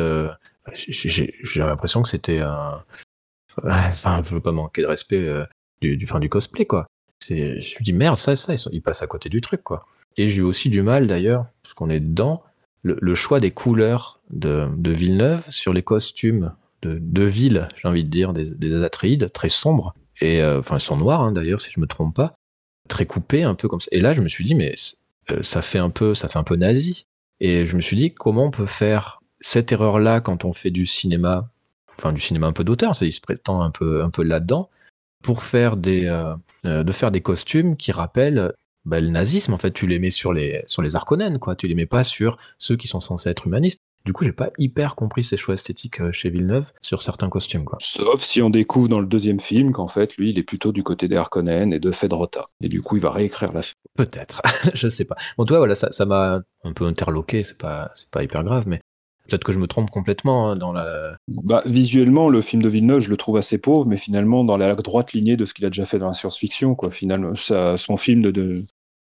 j'ai 0.75 1.33
l'impression 1.57 2.03
que 2.03 2.09
c'était 2.09 2.41
un... 2.41 2.83
Enfin, 3.63 4.23
je 4.25 4.35
veux 4.35 4.41
pas 4.41 4.53
manquer 4.53 4.83
de 4.83 4.87
respect 4.87 5.23
du, 5.81 5.97
du, 5.97 6.07
fin, 6.07 6.21
du 6.21 6.29
cosplay, 6.29 6.67
quoi. 6.67 6.87
Je 7.29 7.35
me 7.35 7.83
dis, 7.83 7.93
merde, 7.93 8.19
ça, 8.19 8.37
ça, 8.37 8.55
ils, 8.55 8.61
ils 8.73 8.83
passent 8.83 9.03
à 9.03 9.07
côté 9.07 9.29
du 9.29 9.41
truc, 9.41 9.63
quoi. 9.63 9.85
Et 10.17 10.29
j'ai 10.29 10.39
eu 10.39 10.43
aussi 10.43 10.71
du 10.71 10.83
mal, 10.83 11.07
d'ailleurs, 11.07 11.47
parce 11.63 11.75
qu'on 11.75 11.91
est 11.91 12.01
dedans, 12.01 12.43
le, 12.85 13.15
choix 13.15 13.41
des 13.41 13.51
couleurs 13.51 14.21
de, 14.31 14.69
Villeneuve 14.85 15.43
sur 15.49 15.73
les 15.73 15.83
costumes 15.83 16.53
de, 16.83 17.25
ville, 17.25 17.69
j'ai 17.81 17.89
envie 17.89 18.05
de 18.05 18.11
dire, 18.11 18.33
des, 18.33 18.55
des 18.55 19.31
très 19.31 19.49
sombres. 19.49 19.95
Et 20.21 20.43
euh, 20.43 20.61
enfin, 20.61 20.77
ils 20.77 20.83
sont 20.83 20.97
noirs 20.97 21.23
hein, 21.23 21.33
d'ailleurs, 21.33 21.61
si 21.61 21.71
je 21.71 21.81
me 21.81 21.87
trompe 21.87 22.15
pas, 22.15 22.35
très 22.89 23.07
coupés, 23.07 23.43
un 23.43 23.55
peu 23.55 23.69
comme 23.69 23.81
ça. 23.81 23.89
Et 23.91 24.01
là, 24.01 24.13
je 24.13 24.21
me 24.21 24.29
suis 24.29 24.45
dit, 24.45 24.55
mais 24.55 24.75
euh, 25.31 25.43
ça 25.43 25.63
fait 25.63 25.79
un 25.79 25.91
peu, 25.91 26.15
ça 26.15 26.29
fait 26.29 26.39
un 26.39 26.45
peu 26.45 26.57
nazi. 26.57 27.07
Et 27.41 27.67
je 27.67 27.75
me 27.75 27.81
suis 27.81 27.97
dit, 27.97 28.13
comment 28.13 28.45
on 28.45 28.51
peut 28.51 28.67
faire 28.67 29.21
cette 29.41 29.73
erreur-là 29.73 30.21
quand 30.21 30.45
on 30.45 30.53
fait 30.53 30.71
du 30.71 30.87
cinéma, 30.87 31.49
enfin 31.97 32.13
du 32.13 32.21
cinéma 32.21 32.47
un 32.47 32.53
peu 32.53 32.65
d'auteur, 32.65 32.95
ça 32.95 33.07
il 33.07 33.13
se 33.13 33.21
prétend 33.21 33.63
un 33.63 33.71
peu, 33.71 34.03
un 34.03 34.11
peu 34.11 34.23
là-dedans, 34.23 34.71
pour 35.23 35.43
faire 35.43 35.77
des, 35.77 36.07
euh, 36.07 36.85
de 36.85 36.93
faire 36.93 37.11
des 37.11 37.23
costumes 37.23 37.77
qui 37.77 37.93
rappellent 37.93 38.53
bah, 38.85 39.01
le 39.01 39.09
nazisme, 39.09 39.53
en 39.53 39.59
fait, 39.59 39.73
tu 39.73 39.87
les 39.87 39.99
mets 39.99 40.11
sur 40.11 40.33
les, 40.33 40.63
sur 40.67 40.83
les 40.83 40.97
Arconènes, 40.97 41.39
quoi. 41.39 41.57
Tu 41.57 41.69
les 41.69 41.75
mets 41.75 41.87
pas 41.87 42.05
sur 42.05 42.37
ceux 42.59 42.77
qui 42.77 42.89
sont 42.89 43.01
censés 43.01 43.31
être 43.31 43.47
humanistes. 43.47 43.81
Du 44.05 44.13
coup, 44.13 44.25
j'ai 44.25 44.33
pas 44.33 44.51
hyper 44.59 44.97
compris 44.97 45.23
ces 45.23 45.39
choix 45.39 45.55
esthétiques 45.55 46.03
euh, 46.03 46.13
chez 46.13 46.29
Villeneuve 46.29 46.71
sur 46.83 47.01
certains 47.01 47.31
costumes, 47.31 47.65
quoi. 47.65 47.79
Sauf 47.81 48.23
si 48.23 48.43
on 48.43 48.51
découvre 48.51 48.89
dans 48.89 49.01
le 49.01 49.07
deuxième 49.07 49.41
film 49.41 49.73
qu'en 49.73 49.89
fait, 49.89 50.17
lui, 50.19 50.31
il 50.31 50.39
est 50.39 50.43
plutôt 50.43 50.73
du 50.73 50.83
côté 50.83 51.09
des 51.09 51.17
Harkonnen 51.17 51.73
et 51.73 51.81
de 51.81 51.91
Fedrota. 51.91 52.51
Et 52.61 52.69
du 52.69 52.83
coup, 52.83 52.97
il 52.97 53.03
va 53.03 53.11
réécrire 53.11 53.53
la 53.55 53.63
Peut-être, 53.97 54.43
je 54.75 54.89
sais 54.89 55.07
pas. 55.07 55.17
Bon, 55.39 55.47
toi, 55.47 55.57
voilà, 55.59 55.75
ça 55.75 56.05
m'a 56.05 56.43
un 56.65 56.73
peu 56.75 56.85
interloqué, 56.85 57.45
c'est 57.45 57.57
pas, 57.57 57.91
c'est 57.95 58.11
pas 58.11 58.23
hyper 58.23 58.45
grave, 58.45 58.65
mais 58.67 58.81
Peut-être 59.29 59.45
que 59.45 59.53
je 59.53 59.59
me 59.59 59.67
trompe 59.67 59.91
complètement 59.91 60.49
hein, 60.49 60.57
dans 60.57 60.73
la. 60.73 61.17
Bah, 61.45 61.63
visuellement, 61.67 62.29
le 62.29 62.43
film 62.43 62.63
de 62.63 62.69
Villeneuve, 62.69 63.01
je 63.01 63.11
le 63.11 63.17
trouve 63.17 63.39
assez 63.39 63.59
pauvre, 63.59 63.87
mais 63.87 63.97
finalement 63.97 64.45
dans 64.45 64.57
la 64.57 64.75
droite 64.75 65.13
lignée 65.13 65.37
de 65.37 65.45
ce 65.45 65.55
qu'il 65.55 65.65
a 65.65 65.71
déjà 65.71 65.87
fait 65.87 65.99
dans 65.99 66.09
la 66.09 66.15
science-fiction, 66.15 66.75
quoi. 66.75 66.91
Finalement, 66.91 67.35
ça, 67.35 67.79
son 67.79 67.97
film 67.97 68.21
de, 68.21 68.63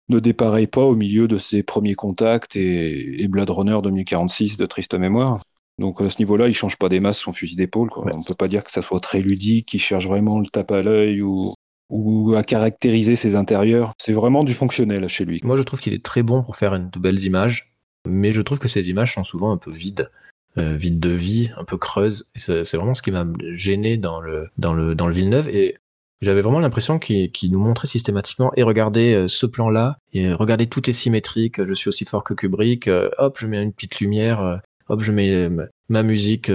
ne 0.09 0.21
dépareille 0.21 0.69
pas 0.69 0.85
au 0.85 0.95
milieu 0.95 1.29
de 1.29 1.39
ses 1.39 1.63
premiers 1.63 1.95
contacts 1.95 2.57
et, 2.57 3.23
et 3.23 3.29
Blade 3.29 3.51
Runner 3.51 3.79
2046 3.83 4.57
de 4.57 4.67
triste 4.67 4.95
mémoire. 4.95 5.43
Donc 5.79 6.01
à 6.01 6.09
ce 6.09 6.19
niveau-là, 6.19 6.49
il 6.49 6.55
change 6.55 6.79
pas 6.79 6.89
des 6.89 7.01
masses 7.01 7.19
son 7.19 7.33
fusil 7.33 7.57
d'épaule. 7.57 7.91
On 7.95 8.05
ne 8.05 8.25
peut 8.25 8.35
pas 8.35 8.49
dire 8.49 8.65
que 8.65 8.73
ça 8.73 8.83
soit 8.83 9.01
très 9.01 9.21
ludique, 9.21 9.67
qu'il 9.67 9.81
cherche 9.81 10.07
vraiment 10.07 10.39
le 10.39 10.47
tape 10.47 10.71
à 10.71 10.81
l'œil 10.81 11.21
ou, 11.21 11.53
ou 11.91 12.35
à 12.35 12.43
caractériser 12.43 13.15
ses 13.15 13.37
intérieurs. 13.37 13.93
C'est 13.99 14.13
vraiment 14.13 14.45
du 14.45 14.55
fonctionnel 14.55 15.07
chez 15.09 15.25
lui. 15.25 15.41
Moi, 15.45 15.57
je 15.57 15.63
trouve 15.63 15.81
qu'il 15.81 15.93
est 15.93 16.05
très 16.05 16.23
bon 16.23 16.43
pour 16.43 16.57
faire 16.57 16.75
une, 16.75 16.89
de 16.89 16.99
belles 16.99 17.23
images 17.25 17.76
mais 18.07 18.33
je 18.33 18.41
trouve 18.41 18.59
que 18.59 18.69
ces 18.69 18.89
images 18.91 19.15
sont 19.15 19.25
souvent 19.25 19.53
un 19.53 19.57
peu 19.57 19.71
vides. 19.71 20.11
Euh, 20.59 20.75
vides 20.75 21.01
de 21.01 21.11
vie, 21.11 21.51
un 21.59 21.65
peu 21.65 21.77
creuses. 21.77 22.31
C'est 22.35 22.77
vraiment 22.77 22.95
ce 22.95 23.03
qui 23.03 23.11
m'a 23.11 23.27
gêné 23.53 23.99
dans 23.99 24.23
le, 24.23 24.49
dans, 24.57 24.73
le, 24.73 24.95
dans 24.95 25.07
le 25.07 25.13
Villeneuve. 25.13 25.51
Et 25.51 25.77
j'avais 26.23 26.41
vraiment 26.41 26.61
l'impression 26.61 26.99
qu'il 26.99 27.53
nous 27.53 27.59
montrait 27.59 27.87
systématiquement 27.87 28.51
et 28.57 28.63
regardez 28.63 29.15
euh, 29.15 29.29
ce 29.29 29.45
plan-là, 29.45 29.99
et 30.15 30.33
regardez 30.33 30.67
tout 30.67 30.89
est 30.89 30.95
symétrique, 30.95 31.63
je 31.63 31.75
suis 31.75 31.89
aussi 31.89 32.07
fort 32.07 32.25
que 32.25 32.33
Kubrick, 32.33 32.89
euh, 32.89 33.11
hop, 33.19 33.37
je 33.39 33.47
mets 33.47 33.63
une 33.63 33.75
petite 33.75 34.01
lumière, 34.01 34.63
hop, 34.89 35.03
je 35.03 35.13
mets 35.13 35.51
ma 35.91 36.03
musique 36.03 36.51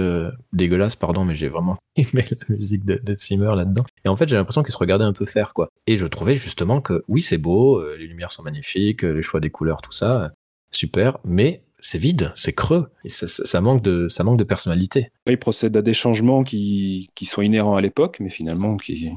dégueulasse, 0.52 0.96
pardon, 0.96 1.24
mais 1.24 1.36
j'ai 1.36 1.48
vraiment 1.48 1.78
aimé 1.96 2.26
la 2.28 2.56
musique 2.56 2.84
de, 2.84 3.00
de 3.00 3.54
là-dedans. 3.54 3.84
Et 4.04 4.08
en 4.08 4.16
fait, 4.16 4.28
j'ai 4.28 4.34
l'impression 4.34 4.64
qu'il 4.64 4.72
se 4.72 4.78
regardait 4.78 5.04
un 5.04 5.12
peu 5.12 5.26
faire, 5.26 5.54
quoi. 5.54 5.68
Et 5.86 5.96
je 5.96 6.08
trouvais 6.08 6.34
justement 6.34 6.80
que 6.80 7.04
oui, 7.06 7.22
c'est 7.22 7.38
beau, 7.38 7.80
les 7.94 8.08
lumières 8.08 8.32
sont 8.32 8.42
magnifiques, 8.42 9.02
les 9.02 9.22
choix 9.22 9.38
des 9.38 9.50
couleurs, 9.50 9.80
tout 9.80 9.92
ça, 9.92 10.32
super, 10.72 11.18
mais 11.24 11.62
c'est 11.80 11.98
vide, 11.98 12.32
c'est 12.36 12.52
creux, 12.52 12.90
et 13.04 13.08
ça, 13.08 13.60
manque 13.60 13.82
de, 13.82 14.08
ça 14.08 14.22
manque 14.22 14.38
de 14.38 14.44
personnalité. 14.44 15.10
Il 15.26 15.38
procède 15.38 15.76
à 15.76 15.82
des 15.82 15.92
changements 15.92 16.44
qui, 16.44 17.10
qui 17.14 17.26
sont 17.26 17.42
inhérents 17.42 17.76
à 17.76 17.80
l'époque, 17.80 18.18
mais 18.20 18.30
finalement 18.30 18.76
qui, 18.76 19.10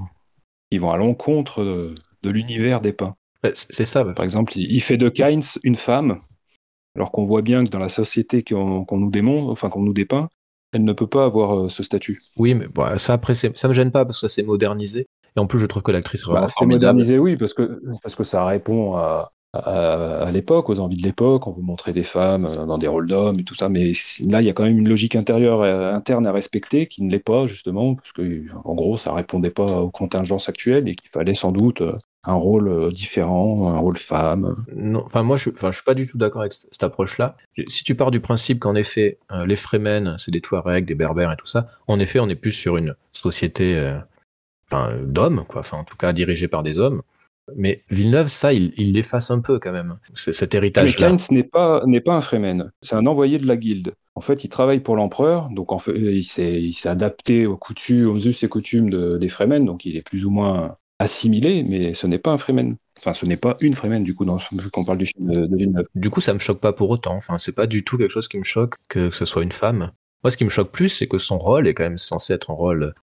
qui 0.72 0.78
vont 0.80 0.92
à 0.92 0.98
l'encontre 0.98 1.64
de, 1.64 2.30
l'univers 2.30 2.82
des 2.82 2.92
peints. 2.92 3.16
C'est 3.54 3.86
ça. 3.86 4.04
Par 4.04 4.26
exemple, 4.26 4.54
il 4.58 4.82
fait 4.82 4.98
de 4.98 5.08
Kynes 5.10 5.44
une 5.64 5.76
femme, 5.76 6.20
alors 6.96 7.12
qu'on 7.12 7.26
voit 7.26 7.44
bien 7.44 7.64
que 7.64 7.70
dans 7.70 7.78
la 7.80 7.90
société 7.90 8.44
qu'on 8.44 8.86
nous 8.92 9.12
démontre, 9.12 9.52
enfin 9.52 9.70
qu'on 9.70 9.84
nous 9.84 9.94
dépeint, 9.94 10.28
elle 10.74 10.84
ne 10.84 10.94
peut 10.94 11.08
pas 11.08 11.26
avoir 11.26 11.58
euh, 11.58 11.70
ce 11.70 11.84
statut. 11.84 12.20
Oui, 12.38 12.56
mais 12.56 12.68
bon, 12.68 12.98
ça 12.98 13.14
après, 13.14 13.36
ça 13.36 13.68
me 13.68 13.74
gêne 13.74 13.92
pas 13.92 14.04
parce 14.04 14.20
que 14.20 14.28
ça 14.28 14.34
s'est 14.34 14.44
modernisé. 14.44 15.06
Et 15.38 15.40
en 15.40 15.48
plus, 15.48 15.60
je 15.60 15.66
trouve 15.68 15.84
que 15.84 15.92
l'actrice 15.92 16.26
bah, 16.26 16.48
modernisé, 16.62 17.20
oui, 17.20 17.36
parce 17.36 17.54
que, 17.54 17.82
parce 18.02 18.16
que 18.16 18.24
ça 18.24 18.44
répond 18.46 18.96
à, 18.96 19.32
à, 19.56 20.32
l'époque, 20.32 20.70
aux 20.70 20.80
envies 20.80 20.98
de 20.98 21.04
l'époque. 21.04 21.48
On 21.48 21.52
vous 21.52 21.62
montrer 21.62 21.94
des 21.94 22.04
femmes 22.04 22.46
euh, 22.46 22.66
dans 22.66 22.78
des 22.78 22.88
rôles 22.88 23.08
d'hommes 23.08 23.40
et 23.40 23.44
tout 23.44 23.56
ça, 23.56 23.70
mais 23.70 23.92
là, 24.22 24.42
il 24.42 24.46
y 24.46 24.50
a 24.50 24.54
quand 24.54 24.64
même 24.64 24.78
une 24.78 24.88
logique 24.88 25.16
intérieure 25.16 25.62
euh, 25.62 25.94
interne 25.94 26.28
à 26.28 26.32
respecter 26.32 26.88
qui 26.88 27.04
ne 27.04 27.12
l'est 27.12 27.20
pas 27.20 27.48
justement, 27.48 27.96
parce 27.96 28.12
que 28.12 28.44
en 28.64 28.74
gros, 28.76 28.98
ça 28.98 29.14
répondait 29.14 29.50
pas 29.50 29.82
aux 29.82 29.90
contingences 29.90 30.50
actuelles 30.50 30.90
et 30.90 30.96
qu'il 30.96 31.10
fallait 31.10 31.36
sans 31.36 31.52
doute 31.52 31.82
euh, 31.82 31.96
un 32.24 32.34
rôle 32.34 32.92
différent, 32.92 33.68
un 33.68 33.78
rôle 33.78 33.98
femme. 33.98 34.56
Non, 34.76 35.04
enfin 35.06 35.22
moi, 35.22 35.38
je, 35.38 35.50
enfin, 35.52 35.72
je 35.72 35.76
suis 35.76 35.86
pas 35.86 35.94
du 35.94 36.08
tout 36.08 36.18
d'accord 36.18 36.42
avec 36.42 36.54
cette 36.54 36.84
approche-là. 36.84 37.38
Si 37.68 37.84
tu 37.84 37.94
pars 37.94 38.10
du 38.10 38.20
principe 38.20 38.60
qu'en 38.60 38.74
effet, 38.74 39.20
les 39.46 39.56
Fremen, 39.56 40.16
c'est 40.18 40.32
des 40.32 40.42
Touaregs, 40.42 40.86
des 40.86 40.96
Berbères 40.96 41.32
et 41.32 41.38
tout 41.38 41.46
ça, 41.46 41.68
en 41.88 42.00
effet, 42.00 42.20
on 42.20 42.28
est 42.28 42.36
plus 42.36 42.52
sur 42.52 42.78
une 42.78 42.96
société, 43.14 43.94
enfin, 44.68 44.96
d'hommes, 45.04 45.46
quoi. 45.48 45.60
Enfin, 45.60 45.78
en 45.78 45.84
tout 45.84 45.98
cas, 45.98 46.14
dirigée 46.14 46.48
par 46.48 46.64
des 46.64 46.80
hommes. 46.80 47.04
Mais 47.56 47.84
Villeneuve, 47.90 48.28
ça, 48.28 48.54
il 48.54 48.94
l'efface 48.94 49.30
un 49.30 49.40
peu 49.40 49.60
quand 49.60 49.72
même, 49.72 49.98
cet 50.16 50.56
héritage-là. 50.56 51.12
Mais 51.12 51.18
n'est 51.38 51.44
pas, 51.44 51.84
n'est 51.86 52.02
pas 52.02 52.16
un 52.16 52.22
Fremen, 52.22 52.72
c'est 52.82 52.96
un 52.96 53.06
envoyé 53.06 53.38
de 53.38 53.48
la 53.48 53.58
guilde. 53.58 53.94
En 54.16 54.22
fait, 54.22 54.44
il 54.44 54.50
travaille 54.50 54.80
pour 54.80 54.96
l'empereur, 54.96 55.50
donc 55.52 55.72
en 55.72 55.80
fait, 55.80 55.94
il 55.96 56.24
s'est 56.24 56.90
adapté 56.90 57.46
aux 57.46 57.58
coutumes, 57.58 58.10
aux 58.10 58.18
us 58.18 58.44
et 58.44 58.48
coutumes 58.48 59.20
des 59.20 59.30
Fremen, 59.30 59.66
donc 59.66 59.86
il 59.86 59.98
est 59.98 60.08
plus 60.08 60.26
ou 60.26 60.32
moins 60.32 60.78
assimilé, 61.00 61.64
mais 61.64 61.94
ce 61.94 62.08
n'est 62.08 62.18
pas 62.18 62.32
un 62.32 62.38
Fremen. 62.38 62.78
Enfin, 62.98 63.14
ce 63.14 63.26
n'est 63.26 63.38
pas 63.38 63.58
une 63.60 63.74
Fremen, 63.74 64.04
du 64.04 64.16
coup, 64.16 64.26
dans, 64.26 64.40
qu'on 64.72 64.86
parle 64.86 65.00
du 65.00 65.06
film 65.06 65.48
de, 65.48 65.56
Villeneuve. 65.56 65.86
Du 65.96 66.10
coup, 66.10 66.22
ça 66.22 66.34
me 66.34 66.40
choque 66.40 66.60
pas 66.60 66.74
pour 66.74 66.90
autant. 66.90 67.16
Enfin, 67.16 67.38
c'est 67.38 67.52
pas 67.52 67.68
du 67.68 67.84
tout 67.84 67.98
quelque 67.98 68.12
chose 68.12 68.28
qui 68.28 68.38
me 68.38 68.44
choque 68.44 68.76
que, 68.88 69.12
ce 69.12 69.26
soit 69.26 69.44
une 69.44 69.52
femme. 69.52 69.92
Moi, 70.24 70.32
ce 70.32 70.38
qui 70.38 70.46
me 70.46 70.50
choque 70.50 70.72
plus, 70.72 70.90
c'est 70.90 71.08
que 71.08 71.18
son 71.18 71.38
rôle 71.38 71.68
est 71.68 71.74
quand 71.74 71.84
même 71.84 71.98
censé 71.98 72.34
être 72.34 72.52
un 72.52 72.56
rôle. 72.56 72.96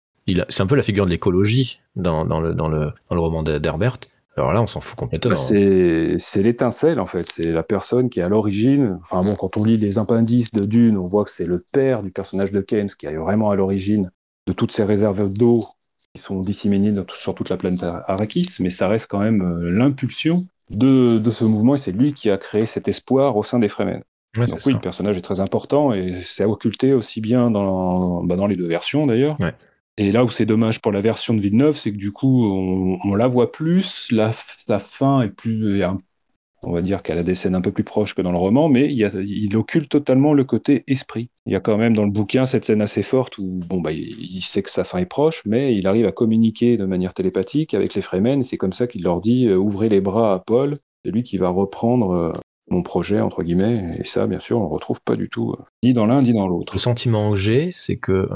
C'est 0.47 0.63
un 0.63 0.67
peu 0.67 0.75
la 0.75 0.83
figure 0.83 1.05
de 1.05 1.09
l'écologie 1.09 1.81
dans, 1.95 2.25
dans, 2.25 2.39
le, 2.39 2.53
dans, 2.53 2.69
le, 2.69 2.91
dans 3.09 3.15
le 3.15 3.21
roman 3.21 3.43
d'Herbert. 3.43 3.97
Alors 4.37 4.53
là, 4.53 4.61
on 4.61 4.67
s'en 4.67 4.79
fout 4.79 4.97
complètement. 4.97 5.31
Bah, 5.31 5.35
c'est 5.37 6.43
l'étincelle, 6.43 6.99
en 6.99 7.05
fait. 7.05 7.29
C'est 7.33 7.51
la 7.51 7.63
personne 7.63 8.09
qui 8.09 8.19
est 8.19 8.23
à 8.23 8.29
l'origine. 8.29 8.97
Enfin 9.01 9.23
bon, 9.23 9.35
quand 9.35 9.57
on 9.57 9.63
lit 9.63 9.77
les 9.77 9.99
appendices 9.99 10.51
de 10.51 10.65
Dune, 10.65 10.97
on 10.97 11.05
voit 11.05 11.25
que 11.25 11.31
c'est 11.31 11.45
le 11.45 11.65
père 11.71 12.01
du 12.01 12.11
personnage 12.11 12.51
de 12.51 12.61
Keynes 12.61 12.89
qui 12.97 13.07
est 13.07 13.15
vraiment 13.15 13.51
à 13.51 13.55
l'origine 13.55 14.09
de 14.47 14.53
toutes 14.53 14.71
ces 14.71 14.83
réserves 14.83 15.31
d'eau 15.31 15.65
qui 16.13 16.21
sont 16.21 16.41
disséminées 16.41 16.93
sur 17.13 17.35
toute 17.35 17.49
la 17.49 17.57
planète 17.57 17.83
Arrakis, 17.83 18.57
mais 18.59 18.69
ça 18.69 18.87
reste 18.87 19.07
quand 19.09 19.19
même 19.19 19.41
euh, 19.41 19.69
l'impulsion 19.71 20.45
de, 20.69 21.21
ce 21.29 21.43
mouvement 21.43 21.75
et 21.75 21.77
c'est 21.77 21.91
lui 21.91 22.13
qui 22.13 22.29
a 22.29 22.37
créé 22.37 22.65
cet 22.65 22.87
espoir 22.87 23.37
au 23.37 23.43
sein 23.43 23.59
des 23.59 23.69
Fremen. 23.69 24.01
Donc 24.35 24.59
oui, 24.65 24.73
le 24.73 24.79
personnage 24.79 25.17
est 25.17 25.21
très 25.21 25.41
important 25.41 25.93
et 25.93 26.21
c'est 26.23 26.45
occulté 26.45 26.93
aussi 26.93 27.19
bien 27.19 27.51
dans, 27.51 28.23
bah, 28.23 28.37
dans 28.37 28.47
les 28.47 28.55
deux 28.55 28.67
versions 28.67 29.05
d'ailleurs. 29.05 29.35
Et 29.97 30.11
là 30.11 30.23
où 30.23 30.29
c'est 30.29 30.45
dommage 30.45 30.81
pour 30.81 30.91
la 30.91 31.01
version 31.01 31.33
de 31.33 31.41
Villeneuve, 31.41 31.77
c'est 31.77 31.91
que 31.91 31.97
du 31.97 32.11
coup, 32.11 32.47
on, 33.03 33.15
la 33.15 33.27
voit 33.27 33.51
plus, 33.51 34.09
la, 34.11 34.31
fin 34.31 35.21
est 35.21 35.29
plus, 35.29 35.83
on 36.63 36.71
va 36.71 36.81
dire 36.81 37.01
qu'elle 37.01 37.17
a 37.17 37.23
des 37.23 37.35
scènes 37.35 37.55
un 37.55 37.61
peu 37.61 37.71
plus 37.71 37.83
proches 37.83 38.13
que 38.13 38.21
dans 38.21 38.31
le 38.31 38.37
roman, 38.37 38.69
mais 38.69 38.91
il, 38.91 39.11
il, 39.25 39.57
occulte 39.57 39.89
totalement 39.89 40.33
le 40.33 40.43
côté 40.43 40.83
esprit. 40.87 41.29
Il 41.47 41.53
y 41.53 41.55
a 41.55 41.59
quand 41.59 41.77
même 41.77 41.95
dans 41.95 42.05
le 42.05 42.11
bouquin 42.11 42.45
cette 42.45 42.65
scène 42.65 42.81
assez 42.81 43.01
forte 43.01 43.37
où 43.39 43.61
bon, 43.67 43.81
bah, 43.81 43.91
il 43.91 44.41
sait 44.41 44.61
que 44.61 44.69
sa 44.69 44.83
fin 44.83 44.99
est 44.99 45.05
proche, 45.05 45.41
mais 45.45 45.73
il 45.73 45.87
arrive 45.87 46.05
à 46.05 46.11
communiquer 46.11 46.77
de 46.77 46.85
manière 46.85 47.13
télépathique 47.13 47.73
avec 47.73 47.95
les 47.95 48.01
Fremen, 48.01 48.43
c'est 48.43 48.57
comme 48.57 48.73
ça 48.73 48.85
qu'il 48.85 49.03
leur 49.03 49.21
dit 49.21 49.47
euh, 49.47 49.57
ouvrez 49.57 49.89
les 49.89 50.01
bras 50.01 50.35
à 50.35 50.39
Paul, 50.39 50.75
c'est 51.03 51.11
lui 51.11 51.23
qui 51.23 51.37
va 51.37 51.49
reprendre 51.49 52.11
euh, 52.11 52.31
mon 52.69 52.83
projet, 52.83 53.19
entre 53.19 53.41
guillemets, 53.41 53.83
et 53.99 54.05
ça, 54.05 54.27
bien 54.27 54.39
sûr, 54.39 54.59
on 54.59 54.65
ne 54.65 54.69
retrouve 54.69 55.01
pas 55.01 55.15
du 55.15 55.29
tout, 55.29 55.55
euh, 55.57 55.63
ni 55.83 55.93
dans 55.93 56.05
l'un 56.05 56.21
ni 56.21 56.31
dans 56.31 56.47
l'autre. 56.47 56.73
Le 56.73 56.79
sentiment 56.79 57.31
que 57.31 57.37
j'ai, 57.37 57.71
c'est 57.71 57.97
que 57.97 58.29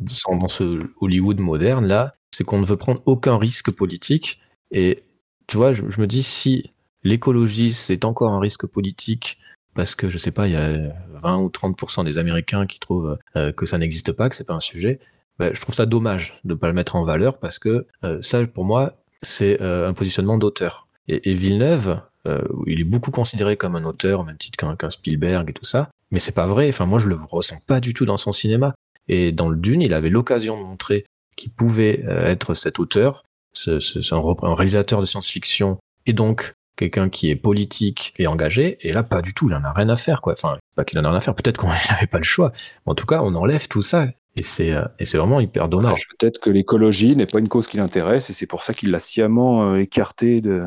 dans 0.00 0.48
ce 0.48 0.78
Hollywood 1.00 1.40
moderne, 1.40 1.86
là, 1.86 2.14
c'est 2.30 2.44
qu'on 2.44 2.60
ne 2.60 2.66
veut 2.66 2.76
prendre 2.76 3.02
aucun 3.06 3.36
risque 3.36 3.70
politique, 3.70 4.40
et 4.70 5.02
tu 5.46 5.56
vois, 5.56 5.72
je 5.72 5.82
me 5.82 6.06
dis 6.06 6.22
si 6.22 6.70
l'écologie, 7.02 7.72
c'est 7.72 8.04
encore 8.04 8.32
un 8.32 8.40
risque 8.40 8.66
politique 8.66 9.38
parce 9.74 9.94
que 9.94 10.08
je 10.08 10.18
sais 10.18 10.30
pas, 10.30 10.46
il 10.46 10.52
y 10.52 10.56
a 10.56 10.92
20 11.22 11.38
ou 11.38 11.48
30% 11.48 12.04
des 12.04 12.18
Américains 12.18 12.66
qui 12.66 12.80
trouvent 12.80 13.18
euh, 13.36 13.52
que 13.52 13.66
ça 13.66 13.78
n'existe 13.78 14.12
pas, 14.12 14.28
que 14.28 14.36
c'est 14.36 14.46
pas 14.46 14.54
un 14.54 14.60
sujet. 14.60 14.98
Ben, 15.38 15.54
je 15.54 15.60
trouve 15.60 15.74
ça 15.74 15.86
dommage 15.86 16.38
de 16.44 16.54
ne 16.54 16.58
pas 16.58 16.66
le 16.66 16.72
mettre 16.72 16.96
en 16.96 17.04
valeur 17.04 17.38
parce 17.38 17.58
que 17.58 17.86
euh, 18.04 18.20
ça, 18.20 18.46
pour 18.46 18.64
moi, 18.64 18.94
c'est 19.22 19.60
euh, 19.60 19.88
un 19.88 19.94
positionnement 19.94 20.38
d'auteur. 20.38 20.86
Et, 21.08 21.34
Villeneuve, 21.34 22.00
il 22.66 22.80
est 22.80 22.84
beaucoup 22.84 23.10
considéré 23.10 23.56
comme 23.56 23.74
un 23.74 23.84
auteur, 23.84 24.20
au 24.20 24.22
même 24.22 24.38
titre 24.38 24.76
qu'un 24.76 24.90
Spielberg 24.90 25.50
et 25.50 25.52
tout 25.52 25.64
ça, 25.64 25.90
mais 26.12 26.20
c'est 26.20 26.30
pas 26.30 26.46
vrai. 26.46 26.68
Enfin, 26.68 26.86
moi, 26.86 27.00
je 27.00 27.08
le 27.08 27.16
ressens 27.16 27.58
pas 27.66 27.80
du 27.80 27.94
tout 27.94 28.04
dans 28.04 28.16
son 28.16 28.30
cinéma. 28.30 28.74
Et 29.08 29.32
dans 29.32 29.48
le 29.48 29.56
Dune, 29.56 29.82
il 29.82 29.94
avait 29.94 30.10
l'occasion 30.10 30.60
de 30.60 30.66
montrer 30.66 31.04
qu'il 31.36 31.52
pouvait 31.52 32.04
être 32.06 32.54
cet 32.54 32.78
auteur, 32.78 33.24
ce, 33.52 33.80
ce, 33.80 34.14
un 34.14 34.54
réalisateur 34.54 35.00
de 35.00 35.06
science-fiction 35.06 35.78
et 36.06 36.12
donc 36.12 36.54
quelqu'un 36.80 37.10
qui 37.10 37.30
est 37.30 37.36
politique 37.36 38.14
et 38.18 38.26
engagé, 38.26 38.78
et 38.80 38.92
là, 38.92 39.02
pas 39.02 39.20
du 39.20 39.34
tout, 39.34 39.48
il 39.50 39.54
en 39.54 39.64
a 39.64 39.72
rien 39.72 39.90
à 39.90 39.96
faire, 39.96 40.22
quoi. 40.22 40.32
Enfin, 40.32 40.58
pas 40.76 40.84
qu'il 40.84 40.98
en 40.98 41.04
a 41.04 41.10
rien 41.10 41.18
à 41.18 41.20
faire, 41.20 41.34
peut-être 41.34 41.58
qu'on 41.58 41.68
n'avait 41.90 42.06
pas 42.06 42.18
le 42.18 42.24
choix. 42.24 42.52
En 42.86 42.94
tout 42.94 43.06
cas, 43.06 43.20
on 43.22 43.34
enlève 43.34 43.68
tout 43.68 43.82
ça, 43.82 44.06
et 44.36 44.42
c'est, 44.42 44.72
euh, 44.72 44.84
et 44.98 45.04
c'est 45.04 45.18
vraiment 45.18 45.40
hyper 45.40 45.68
dommage. 45.68 46.06
Peut-être 46.18 46.38
que 46.38 46.50
l'écologie 46.50 47.16
n'est 47.16 47.26
pas 47.26 47.40
une 47.40 47.48
cause 47.48 47.66
qui 47.66 47.78
l'intéresse, 47.78 48.30
et 48.30 48.32
c'est 48.32 48.46
pour 48.46 48.62
ça 48.62 48.72
qu'il 48.72 48.90
l'a 48.90 49.00
sciemment 49.00 49.72
euh, 49.72 49.80
écarté 49.80 50.40
de. 50.40 50.66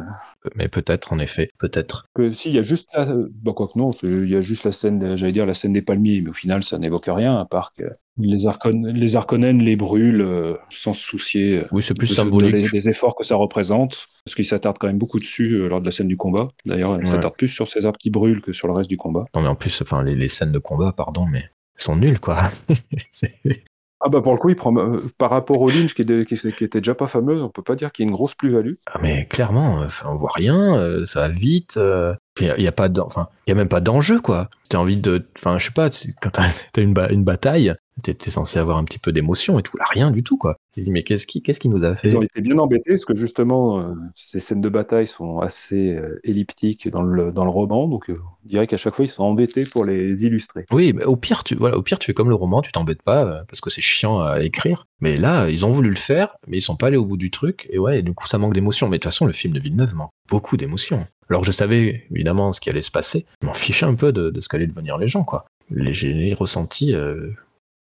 Mais 0.56 0.68
peut-être, 0.68 1.14
en 1.14 1.20
effet, 1.20 1.50
peut-être. 1.60 2.08
Que 2.14 2.34
si, 2.34 2.50
il 2.50 2.56
y 2.56 2.60
a 2.60 2.62
juste, 2.62 2.90
la... 2.94 3.06
bon, 3.06 3.54
quoi 3.54 3.70
que 3.70 3.80
non, 3.80 3.92
il 4.04 4.30
y 4.30 4.36
a 4.36 4.42
juste 4.42 4.66
la 4.66 4.74
scène, 4.74 5.16
j'allais 5.16 5.32
dire 5.32 5.46
la 5.46 5.54
scène 5.54 5.72
des 5.72 5.82
palmiers, 5.82 6.20
mais 6.22 6.30
au 6.30 6.34
final, 6.34 6.62
ça 6.64 6.78
n'évoque 6.78 7.06
rien, 7.08 7.40
à 7.40 7.46
part 7.46 7.74
que 7.74 7.86
les, 8.18 8.48
Arcon... 8.48 8.84
les 8.94 9.16
Arconènes 9.16 9.64
les 9.64 9.78
brûlent 9.78 10.22
euh, 10.22 10.56
sans 10.70 10.94
se 10.94 11.02
soucier. 11.02 11.62
Oui, 11.72 11.82
c'est 11.82 11.98
plus 11.98 12.08
symbolique. 12.08 12.70
des 12.70 12.90
efforts 12.90 13.16
que 13.16 13.26
ça 13.26 13.38
représente, 13.38 14.08
parce 14.26 14.36
qu'il 14.36 14.46
s'attarde 14.46 14.78
quand 14.78 14.88
même 14.88 15.00
beaucoup 15.00 15.20
dessus 15.20 15.70
lors 15.70 15.80
de 15.80 15.86
la 15.86 15.92
scène 15.92 16.10
du 16.10 16.18
combat. 16.18 16.50
D'ailleurs, 16.66 17.00
il 17.00 17.08
s'attarde 17.08 17.36
plus 17.38 17.48
sur 17.48 17.70
ces 17.70 17.86
arbres 17.86 17.98
qui 17.98 18.10
brûlent 18.10 18.42
que 18.42 18.52
sur 18.52 18.68
le 18.68 18.74
reste 18.74 18.90
du 18.90 18.98
combat. 18.98 19.24
Non, 19.34 19.42
mais 19.42 19.48
en 19.48 19.56
plus, 19.56 19.82
enfin, 19.82 20.04
les, 20.04 20.16
les 20.16 20.28
scènes 20.28 20.52
de 20.52 20.60
combat, 20.60 20.92
pardon, 20.92 21.26
mais 21.26 21.44
sont 21.76 21.96
nuls, 21.96 22.20
quoi. 22.20 22.52
ah 24.00 24.10
bah 24.10 24.22
pour 24.22 24.34
le 24.34 24.38
coup, 24.38 24.50
il 24.50 24.56
prend, 24.56 24.76
euh, 24.78 25.00
par 25.18 25.30
rapport 25.30 25.62
au 25.62 25.70
Lynch 25.70 25.94
qui, 25.94 26.06
qui, 26.06 26.64
était 26.64 26.80
déjà 26.80 26.96
pas 26.96 27.08
fameuse, 27.08 27.42
on 27.42 27.50
peut 27.50 27.64
pas 27.64 27.76
dire 27.76 27.92
qu'il 27.92 28.06
y 28.06 28.08
a 28.08 28.10
une 28.10 28.16
grosse 28.16 28.36
plus-value. 28.36 28.74
Ah 28.88 29.00
mais 29.02 29.26
clairement, 29.26 29.86
on 30.06 30.16
voit 30.16 30.32
rien, 30.34 30.76
euh, 30.76 31.06
ça 31.06 31.22
va 31.22 31.30
vite. 31.30 31.78
Euh, 31.78 32.14
il 32.40 32.48
y, 32.58 32.68
a 32.68 32.72
pas, 32.72 32.90
enfin, 33.00 33.30
il 33.46 33.52
y 33.52 33.54
a 33.54 33.56
même 33.56 33.70
pas 33.70 33.82
d'enjeu 33.82 34.20
quoi. 34.20 34.50
T'as 34.70 34.80
envie 34.80 35.00
de, 35.00 35.28
enfin, 35.38 35.60
je 35.60 35.66
sais 35.66 35.72
pas, 35.72 35.90
quand 36.22 36.32
t'as 36.32 36.46
as 36.46 36.82
une, 36.82 36.98
une 37.12 37.24
bataille, 37.24 37.76
t'étais 38.02 38.32
censé 38.32 38.60
avoir 38.60 38.78
un 38.78 38.84
petit 38.84 39.00
peu 39.00 39.12
d'émotion 39.12 39.60
et 39.60 39.62
tout, 39.64 39.78
là 39.78 39.86
rien 39.90 40.12
du 40.12 40.24
tout 40.24 40.38
quoi. 40.38 40.58
dit 40.76 40.90
mais 40.92 41.04
qu'est-ce 41.04 41.28
qui, 41.28 41.42
qu'est-ce 41.42 41.60
qui 41.60 41.70
nous 41.70 41.84
a 41.84 41.96
fait 41.96 42.10
Ils 42.10 42.18
ont 42.18 42.22
été 42.22 42.42
bien 42.42 42.58
embêtés 42.58 42.92
parce 42.92 43.06
que 43.06 43.14
justement 43.14 43.80
euh, 43.80 43.94
ces 44.16 44.40
scènes 44.40 44.62
de 44.62 44.70
bataille 44.70 45.06
sont 45.08 45.40
assez 45.40 45.92
euh, 45.92 46.20
elliptiques 46.24 46.90
dans 46.90 47.04
le 47.04 47.32
dans 47.32 47.44
le 47.44 47.52
roman, 47.52 47.88
donc 47.88 48.10
euh, 48.10 48.20
on 48.46 48.48
dirait 48.48 48.68
qu'à 48.68 48.78
chaque 48.78 48.96
fois 48.96 49.06
ils 49.06 49.10
sont 49.10 49.24
embêtés 49.24 49.64
pour 49.64 49.86
les 49.86 50.24
illustrer. 50.24 50.66
Oui, 50.72 50.94
au 51.06 51.16
pire 51.16 51.44
tu 51.44 51.56
voilà, 51.56 51.78
au 51.78 51.84
pire 51.84 52.00
tu 52.00 52.08
fais 52.08 52.14
comme 52.14 52.30
le 52.30 52.36
roman, 52.36 52.62
tu 52.62 52.72
t'embêtes 52.72 53.04
pas 53.04 53.44
parce 53.48 53.62
que 53.62 53.70
c'est 53.70 53.82
chiant 53.82 54.22
à 54.22 54.40
écrire. 54.42 54.86
Mais 55.00 55.18
là 55.18 55.50
ils 55.50 55.66
ont 55.66 55.72
voulu 55.72 55.90
le 55.90 55.96
faire, 55.96 56.36
mais 56.48 56.58
ils 56.58 56.62
sont 56.62 56.76
pas 56.76 56.88
allés 56.88 56.98
au 56.98 57.06
bout 57.06 57.18
du 57.18 57.30
truc 57.30 57.68
et 57.70 57.78
ouais, 57.78 58.02
du 58.02 58.14
coup 58.14 58.28
ça 58.28 58.38
manque 58.38 58.54
d'émotion. 58.54 58.88
Mais 58.88 58.98
de 58.98 59.02
toute 59.04 59.12
façon 59.12 59.26
le 59.26 59.34
film 59.34 59.54
de 59.54 59.60
Villeneuve 59.60 59.94
manque 59.94 60.12
beaucoup 60.30 60.58
d'émotion. 60.58 61.06
Alors 61.30 61.44
je 61.44 61.52
savais 61.52 62.06
évidemment 62.12 62.54
ce 62.54 62.60
qui 62.60 62.70
allait 62.70 62.82
se 62.82 62.92
passer, 62.92 63.26
je 63.42 63.48
m'en 63.48 63.54
fichais 63.54 63.86
un 63.86 63.96
peu 63.96 64.12
de, 64.12 64.30
de 64.30 64.42
ce 64.42 64.50
qu'allaient 64.50 64.68
devenir 64.68 64.98
les 64.98 65.08
gens 65.08 65.24
quoi. 65.24 65.46
J'ai 65.72 66.34
ressenti 66.34 66.94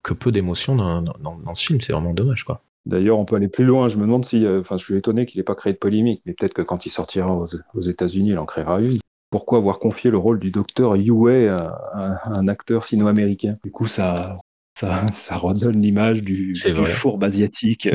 que 0.03 0.13
peu 0.13 0.31
d'émotions 0.31 0.75
dans, 0.75 1.55
ce 1.55 1.65
film. 1.65 1.81
C'est 1.81 1.93
vraiment 1.93 2.13
dommage, 2.13 2.43
quoi. 2.43 2.61
D'ailleurs, 2.85 3.17
on 3.17 3.25
peut 3.25 3.37
aller 3.37 3.47
plus 3.47 3.63
loin. 3.63 3.87
Je 3.87 3.97
me 3.97 4.01
demande 4.01 4.25
si, 4.25 4.45
euh, 4.45 4.59
enfin, 4.59 4.77
je 4.77 4.83
suis 4.83 4.97
étonné 4.97 5.25
qu'il 5.25 5.39
n'ait 5.39 5.45
pas 5.45 5.55
créé 5.55 5.71
de 5.71 5.77
polémique, 5.77 6.21
mais 6.25 6.33
peut-être 6.33 6.53
que 6.53 6.61
quand 6.61 6.85
il 6.85 6.89
sortira 6.89 7.33
aux, 7.73 7.81
États-Unis, 7.81 8.31
il 8.31 8.37
en 8.37 8.45
créera 8.45 8.81
une. 8.81 8.99
Pourquoi 9.31 9.59
avoir 9.59 9.79
confié 9.79 10.11
le 10.11 10.17
rôle 10.17 10.39
du 10.39 10.51
docteur 10.51 10.95
Yue 10.95 11.47
à, 11.47 12.21
un 12.25 12.47
acteur 12.49 12.83
sino-américain? 12.83 13.57
Du 13.63 13.71
coup, 13.71 13.87
ça, 13.87 14.37
ça, 14.77 15.07
ça 15.13 15.37
redonne 15.37 15.81
l'image 15.81 16.23
du, 16.23 16.53
fourbe 16.55 17.23
asiatique. 17.23 17.89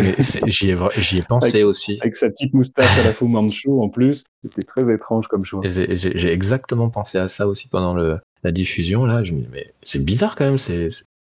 J'y 0.47 0.71
ai, 0.71 1.23
pensé 1.29 1.63
aussi. 1.65 1.99
Avec 2.01 2.17
sa 2.17 2.31
petite 2.31 2.55
moustache 2.55 2.99
à 2.99 3.05
la 3.05 3.13
Fu 3.13 3.27
Manchu 3.27 3.69
en 3.69 3.91
plus. 3.91 4.25
C'était 4.43 4.63
très 4.63 4.93
étrange 4.93 5.29
comme 5.29 5.45
choix. 5.45 5.61
J'ai 5.65 6.33
exactement 6.33 6.89
pensé 6.89 7.19
à 7.19 7.29
ça 7.29 7.47
aussi 7.47 7.69
pendant 7.69 7.93
le, 7.93 8.19
la 8.43 8.53
diffusion. 8.53 9.05
Là, 9.05 9.23
je 9.23 9.33
me 9.33 9.41
dis, 9.41 9.49
mais 9.53 9.73
c'est 9.83 10.03
bizarre 10.03 10.35
quand 10.35 10.47
même. 10.47 10.59
C'est 10.59 10.89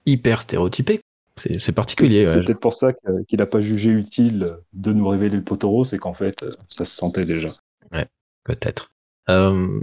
hyper 0.06 0.42
stéréotypé. 0.42 1.00
C'est 1.36 1.72
particulier. 1.72 2.26
C'est 2.26 2.40
peut-être 2.40 2.60
pour 2.60 2.74
ça 2.74 2.92
qu'il 2.92 3.38
n'a 3.38 3.46
pas 3.46 3.60
jugé 3.60 3.90
utile 3.90 4.56
de 4.72 4.92
nous 4.92 5.08
révéler 5.08 5.36
le 5.36 5.42
Potoro, 5.42 5.84
c'est 5.84 5.98
qu'en 5.98 6.14
fait, 6.14 6.44
ça 6.68 6.84
se 6.84 6.94
sentait 6.94 7.24
déjà. 7.24 7.48
Ouais, 7.92 8.06
peut-être. 8.44 8.92
Euh, 9.28 9.80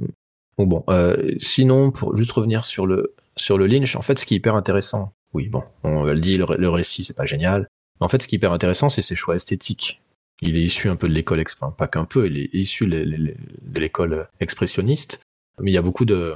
bon, 0.57 0.83
euh, 0.89 1.33
sinon, 1.39 1.91
pour 1.91 2.15
juste 2.15 2.31
revenir 2.31 2.65
sur 2.65 2.87
le, 2.87 3.13
sur 3.35 3.57
le 3.57 3.67
Lynch, 3.67 3.97
en 3.97 4.01
fait, 4.01 4.17
ce 4.17 4.25
qui 4.25 4.35
est 4.35 4.37
hyper 4.37 4.55
intéressant, 4.55 5.13
oui, 5.33 5.49
bon, 5.49 5.63
on 5.83 6.05
le 6.05 6.19
dit, 6.19 6.37
le, 6.37 6.69
récit, 6.69 7.03
c'est 7.03 7.15
pas 7.15 7.25
génial. 7.25 7.67
Mais 7.99 8.05
en 8.05 8.09
fait, 8.09 8.21
ce 8.21 8.27
qui 8.29 8.35
est 8.35 8.37
hyper 8.37 8.53
intéressant, 8.53 8.89
c'est 8.89 9.01
ses 9.01 9.15
choix 9.15 9.35
esthétiques. 9.35 10.01
Il 10.41 10.55
est 10.55 10.61
issu 10.61 10.89
un 10.89 10.95
peu 10.95 11.09
de 11.09 11.13
l'école, 11.13 11.43
enfin, 11.53 11.71
pas 11.71 11.87
qu'un 11.87 12.05
peu, 12.05 12.27
il 12.27 12.37
est 12.37 12.49
issu 12.53 12.87
de 12.87 13.35
l'école 13.75 14.27
expressionniste. 14.39 15.21
Mais 15.59 15.71
il 15.71 15.73
y 15.73 15.77
a 15.77 15.81
beaucoup 15.81 16.05
de, 16.05 16.33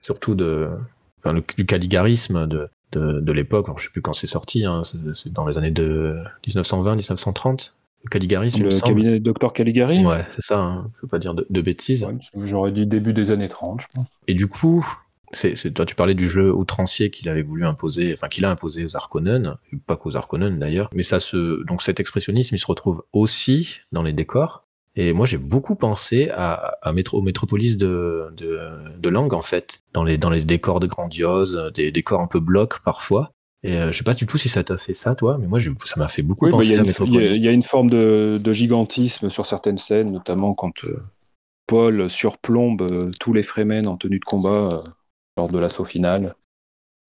surtout 0.00 0.34
de, 0.34 0.70
enfin, 1.18 1.38
du 1.56 1.66
caligarisme, 1.66 2.46
de, 2.46 2.68
de, 2.92 3.32
l'époque. 3.32 3.66
Je 3.78 3.84
sais 3.84 3.90
plus 3.90 4.02
quand 4.02 4.12
c'est 4.12 4.26
sorti, 4.26 4.64
hein, 4.64 4.82
c'est 5.14 5.32
dans 5.32 5.46
les 5.46 5.58
années 5.58 5.70
de 5.70 6.16
1920-1930. 6.46 7.72
Caligari, 8.10 8.50
le 8.58 8.80
cabinet 8.80 9.12
du 9.12 9.20
docteur 9.20 9.52
Caligari? 9.52 10.04
Ouais, 10.04 10.24
c'est 10.34 10.42
ça, 10.42 10.60
hein, 10.60 10.90
je 10.94 10.98
ne 10.98 11.02
veux 11.02 11.08
pas 11.08 11.18
dire 11.18 11.34
de, 11.34 11.60
bêtises. 11.60 12.06
J'aurais 12.44 12.72
dit 12.72 12.84
début 12.84 13.12
des 13.12 13.30
années 13.30 13.48
30, 13.48 13.82
je 13.82 13.86
pense. 13.94 14.06
Et 14.26 14.34
du 14.34 14.48
coup, 14.48 14.84
c'est, 15.32 15.72
toi 15.72 15.86
tu 15.86 15.94
parlais 15.94 16.14
du 16.14 16.28
jeu 16.28 16.52
outrancier 16.52 17.10
qu'il 17.10 17.28
avait 17.28 17.42
voulu 17.42 17.64
imposer, 17.64 18.12
enfin 18.14 18.28
qu'il 18.28 18.44
a 18.44 18.50
imposé 18.50 18.84
aux 18.84 18.96
Harkonnen, 18.96 19.56
pas 19.86 19.96
qu'aux 19.96 20.16
Harkonnen 20.16 20.58
d'ailleurs, 20.58 20.90
mais 20.92 21.02
ça 21.02 21.20
se, 21.20 21.64
donc 21.64 21.82
cet 21.82 22.00
expressionnisme 22.00 22.54
il 22.54 22.58
se 22.58 22.66
retrouve 22.66 23.04
aussi 23.12 23.80
dans 23.92 24.02
les 24.02 24.12
décors, 24.12 24.66
et 24.94 25.12
moi, 25.12 25.24
j'ai 25.24 25.38
beaucoup 25.38 25.74
pensé 25.74 26.28
à, 26.30 26.76
à 26.82 26.92
métro, 26.92 27.18
aux 27.18 27.22
métropolis 27.22 27.78
de, 27.78 28.28
de, 28.36 28.60
de, 28.98 29.08
langue, 29.08 29.32
en 29.32 29.40
fait, 29.40 29.80
dans 29.94 30.04
les, 30.04 30.18
dans 30.18 30.28
les 30.28 30.42
décors 30.42 30.80
de 30.80 30.86
grandiose, 30.86 31.72
des 31.74 31.90
décors 31.90 32.20
un 32.20 32.26
peu 32.26 32.40
blocs 32.40 32.80
parfois. 32.84 33.32
Et 33.62 33.76
euh, 33.76 33.92
je 33.92 33.98
sais 33.98 34.04
pas 34.04 34.12
du 34.12 34.26
tout 34.26 34.36
si 34.36 34.48
ça 34.48 34.64
t'a 34.64 34.76
fait 34.76 34.92
ça, 34.92 35.14
toi, 35.14 35.38
mais 35.40 35.46
moi, 35.46 35.60
ça 35.84 35.98
m'a 35.98 36.08
fait 36.08 36.22
beaucoup 36.22 36.48
penser 36.48 36.76
à 36.76 36.82
Métropolis. 36.82 37.36
Il 37.36 37.42
y, 37.42 37.48
a 37.48 37.52
une 37.52 37.62
forme 37.62 37.88
de, 37.88 38.40
de, 38.42 38.52
gigantisme 38.52 39.30
sur 39.30 39.46
certaines 39.46 39.78
scènes, 39.78 40.10
notamment 40.10 40.52
quand 40.52 40.84
euh, 40.84 41.00
Paul 41.66 42.10
surplombe 42.10 42.82
euh, 42.82 43.10
tous 43.20 43.32
les 43.32 43.44
Fremen 43.44 43.86
en 43.86 43.96
tenue 43.96 44.18
de 44.18 44.24
combat 44.24 44.80
lors 45.38 45.48
de 45.48 45.58
l'assaut 45.58 45.84
final. 45.84 46.34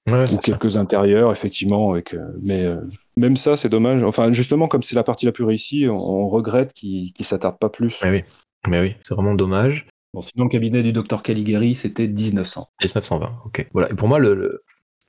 ou 0.08 0.38
quelques 0.38 0.78
intérieurs, 0.78 1.32
effectivement, 1.32 1.92
avec, 1.92 2.16
mais 2.42 2.68
même 3.18 3.38
ça, 3.38 3.58
c'est 3.58 3.70
dommage. 3.70 4.04
Enfin, 4.04 4.32
justement, 4.32 4.68
comme 4.68 4.84
c'est 4.84 4.96
la 4.96 5.04
partie 5.04 5.26
la 5.26 5.32
plus 5.32 5.44
réussie, 5.44 5.88
on, 5.90 6.28
regrette 6.28 6.74
qu'il 6.74 7.14
ne 7.18 7.24
s'attarde 7.24 7.58
pas 7.60 7.70
plus. 7.70 8.00
Mais 8.04 8.10
oui, 8.10 8.24
mais 8.68 8.82
oui, 8.82 8.96
c'est 9.04 9.14
vraiment 9.14 9.36
dommage. 9.36 9.88
Bon, 10.14 10.22
sinon, 10.22 10.46
le 10.46 10.50
cabinet 10.50 10.84
du 10.84 10.94
docteur 10.94 11.24
Caligari, 11.24 11.76
c'était 11.76 12.08
1900. 12.08 12.68
1920, 12.82 13.42
ok. 13.46 13.68
Voilà. 13.74 13.92
Et 13.92 13.96
pour 13.96 14.08
moi, 14.08 14.20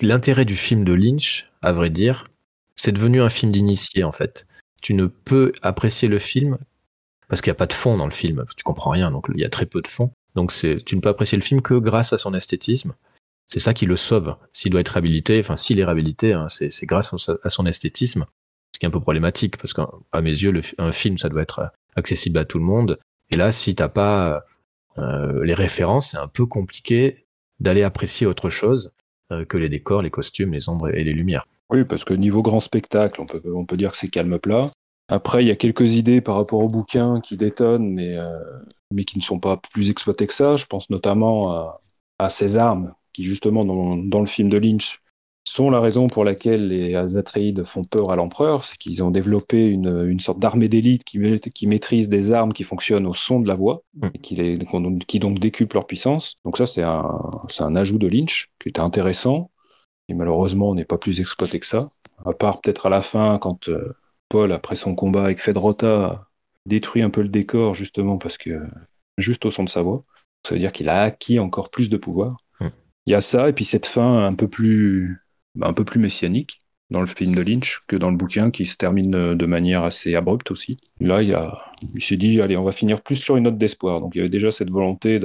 l'intérêt 0.00 0.44
du 0.44 0.57
film 0.57 0.84
de 0.84 0.92
Lynch, 0.92 1.50
à 1.62 1.72
vrai 1.72 1.90
dire, 1.90 2.24
c'est 2.76 2.92
devenu 2.92 3.20
un 3.20 3.28
film 3.28 3.52
d'initié, 3.52 4.05
en 4.05 4.12
fait. 4.12 4.46
Tu 4.82 4.94
ne 4.94 5.07
peux 5.07 5.52
apprécier 5.62 6.09
le 6.09 6.18
film 6.18 6.59
parce 7.28 7.40
qu'il 7.40 7.50
n'y 7.50 7.57
a 7.57 7.59
pas 7.59 7.66
de 7.66 7.72
fond 7.72 7.96
dans 7.96 8.07
le 8.07 8.12
film. 8.12 8.44
Tu 8.57 8.62
comprends 8.64 8.90
rien, 8.90 9.11
donc 9.11 9.26
il 9.34 9.40
y 9.40 9.44
a 9.44 9.48
très 9.48 9.66
peu 9.66 9.80
de 9.80 9.88
fond. 9.88 10.11
Donc 10.34 10.52
tu 10.52 10.96
ne 10.96 11.00
peux 11.00 11.09
apprécier 11.09 11.36
le 11.38 11.42
film 11.42 11.62
que 11.62 11.74
grâce 11.74 12.12
à 12.12 12.18
son 12.18 12.34
esthétisme 12.34 12.94
c'est 13.49 13.59
ça 13.59 13.74
qui 13.74 13.86
le 13.86 13.97
sauve. 13.97 14.36
S'il 14.53 14.70
doit 14.70 14.80
être 14.80 14.88
réhabilité, 14.88 15.40
enfin 15.40 15.57
s'il 15.57 15.78
est 15.80 15.84
réhabilité, 15.84 16.32
hein, 16.32 16.47
c'est 16.49 16.86
grâce 16.86 17.14
à 17.42 17.51
son 17.51 17.66
esthétisme, 17.66 18.26
ce 18.72 18.78
qui 18.78 18.86
est 18.86 18.88
un 18.88 18.92
peu 18.92 19.01
problématique 19.01 19.57
parce 19.57 19.72
qu'à 19.72 20.20
mes 20.20 20.30
yeux, 20.30 20.53
un 20.78 20.92
film, 20.92 21.18
ça 21.18 21.28
doit 21.28 21.42
être 21.42 21.70
accessible 21.97 22.38
à 22.38 22.45
tout 22.45 22.59
le 22.59 22.64
monde. 22.64 22.99
Et 23.30 23.36
là, 23.36 23.53
si 23.53 23.74
t'as 23.74 23.88
pas 23.88 24.45
euh, 24.99 25.45
les 25.45 25.55
références, 25.55 26.11
c'est 26.11 26.18
un 26.18 26.28
peu 26.28 26.47
compliqué 26.47 27.26
d'aller 27.61 27.82
apprécier 27.82 28.26
autre 28.26 28.51
chose 28.51 28.92
euh, 29.32 29.45
que 29.45 29.57
les 29.57 29.68
décors, 29.68 30.03
les 30.03 30.11
costumes, 30.11 30.53
les 30.53 30.68
ombres 30.68 30.95
et 30.95 31.05
les 31.05 31.12
lumières. 31.12 31.47
Oui, 31.70 31.84
parce 31.84 32.05
que 32.05 32.14
niveau 32.14 32.42
grand 32.42 32.61
spectacle, 32.61 33.20
on 33.20 33.26
peut, 33.64 33.76
dire 33.76 33.92
que 33.92 33.97
c'est 33.97 34.09
calme 34.09 34.38
plat. 34.38 34.64
Après, 35.09 35.45
il 35.45 35.49
y 35.49 35.51
a 35.51 35.57
quelques 35.57 35.97
idées 35.97 36.20
par 36.20 36.36
rapport 36.36 36.61
au 36.61 36.68
bouquin 36.68 37.20
qui 37.20 37.36
détonnent, 37.36 37.92
mais, 37.92 38.16
euh, 38.16 38.38
qui 39.07 39.18
ne 39.18 39.22
sont 39.22 39.40
pas 39.40 39.57
plus 39.57 39.90
exploitées 39.90 40.26
que 40.26 40.34
ça. 40.34 40.57
Je 40.57 40.66
pense 40.66 40.90
notamment 40.90 41.53
à, 41.53 41.80
à 42.18 42.30
ces 42.30 42.57
armes 42.57 42.95
qui, 43.15 43.25
justement, 43.25 43.65
dans, 43.65 43.97
dans, 43.97 44.21
le 44.21 44.27
film 44.27 44.51
de 44.51 44.59
Lynch, 44.59 45.01
sont 45.49 45.71
la 45.71 45.81
raison 45.81 46.09
pour 46.09 46.25
laquelle 46.25 46.69
les 46.69 46.95
Atreides 47.17 47.65
font 47.65 47.85
peur 47.85 48.11
à 48.11 48.17
l'empereur. 48.17 48.65
C'est 48.65 48.77
qu'ils 48.77 49.03
ont 49.03 49.11
développé 49.11 49.65
une, 49.67 50.07
une 50.07 50.21
sorte 50.21 50.39
d'armée 50.39 50.69
d'élite 50.69 51.05
qui, 51.05 51.19
qui, 51.55 51.67
maîtrise 51.67 52.09
des 52.09 52.33
armes 52.33 52.53
qui 52.53 52.65
fonctionnent 52.65 53.07
au 53.07 53.15
son 53.15 53.41
de 53.41 53.49
la 53.49 53.55
voix 53.55 53.83
mm. 53.95 54.09
et 54.15 54.19
qui, 54.19 54.35
les, 54.35 54.59
qui 55.07 55.19
donc 55.21 55.39
décuplent 55.39 55.77
leur 55.77 55.87
puissance. 55.87 56.39
Donc 56.45 56.59
ça, 56.59 56.67
c'est 56.67 56.83
un, 56.83 57.21
un 57.61 57.77
ajout 57.77 57.99
de 57.99 58.09
Lynch 58.09 58.51
qui 58.61 58.69
était 58.69 58.81
intéressant 58.81 59.51
et 60.09 60.15
malheureusement, 60.15 60.71
on 60.71 60.75
n'est 60.75 60.85
pas 60.85 60.99
plus 60.99 61.21
exploité 61.21 61.61
que 61.61 61.67
ça. 61.67 61.91
À 62.25 62.33
part 62.33 62.61
peut-être 62.61 62.87
à 62.87 62.91
la 62.91 63.03
fin, 63.03 63.39
quand 63.39 63.69
euh, 63.69 63.97
Paul, 64.29 64.53
après 64.53 64.77
son 64.77 64.95
combat 64.95 65.25
avec 65.25 65.41
Fedrota, 65.41 66.29
détruit 66.67 67.03
un 67.03 67.11
peu 67.11 67.23
le 67.23 67.29
décor, 67.29 67.75
justement, 67.75 68.19
parce 68.19 68.39
que 68.39 68.67
juste 69.19 69.45
au 69.47 69.51
son 69.51 69.65
de 69.65 69.69
sa 69.69 69.83
voix. 69.83 70.05
Ça 70.47 70.55
veut 70.55 70.61
dire 70.61 70.73
qu'il 70.73 70.89
a 70.89 71.03
acquis 71.03 71.39
encore 71.39 71.71
plus 71.71 71.89
de 71.89 71.97
pouvoir. 71.97 72.37
Il 73.07 73.12
y 73.12 73.14
a 73.14 73.20
ça, 73.20 73.48
et 73.48 73.52
puis 73.52 73.64
cette 73.64 73.86
fin 73.86 74.24
un 74.24 74.34
peu 74.34 74.48
plus, 74.48 75.22
un 75.61 75.72
peu 75.72 75.84
plus 75.84 76.00
messianique 76.00 76.62
dans 76.90 77.00
le 77.00 77.07
film 77.07 77.34
de 77.34 77.42
Lynch 77.42 77.80
que 77.86 77.96
dans 77.96 78.11
le 78.11 78.16
bouquin 78.16 78.50
qui 78.50 78.66
se 78.66 78.76
termine 78.76 79.34
de 79.34 79.46
manière 79.46 79.82
assez 79.82 80.14
abrupte 80.14 80.50
aussi. 80.50 80.76
Là, 81.00 81.22
il, 81.22 81.36
il 81.94 82.02
s'est 82.02 82.16
dit, 82.16 82.40
allez, 82.40 82.57
on 82.57 82.64
va 82.64 82.72
finir 82.72 83.02
plus 83.02 83.16
sur 83.16 83.36
une 83.36 83.44
note 83.44 83.59
d'espoir. 83.59 84.00
Donc 84.00 84.14
il 84.14 84.18
y 84.18 84.20
avait 84.20 84.30
déjà 84.30 84.50
cette 84.50 84.70
volonté 84.70 85.20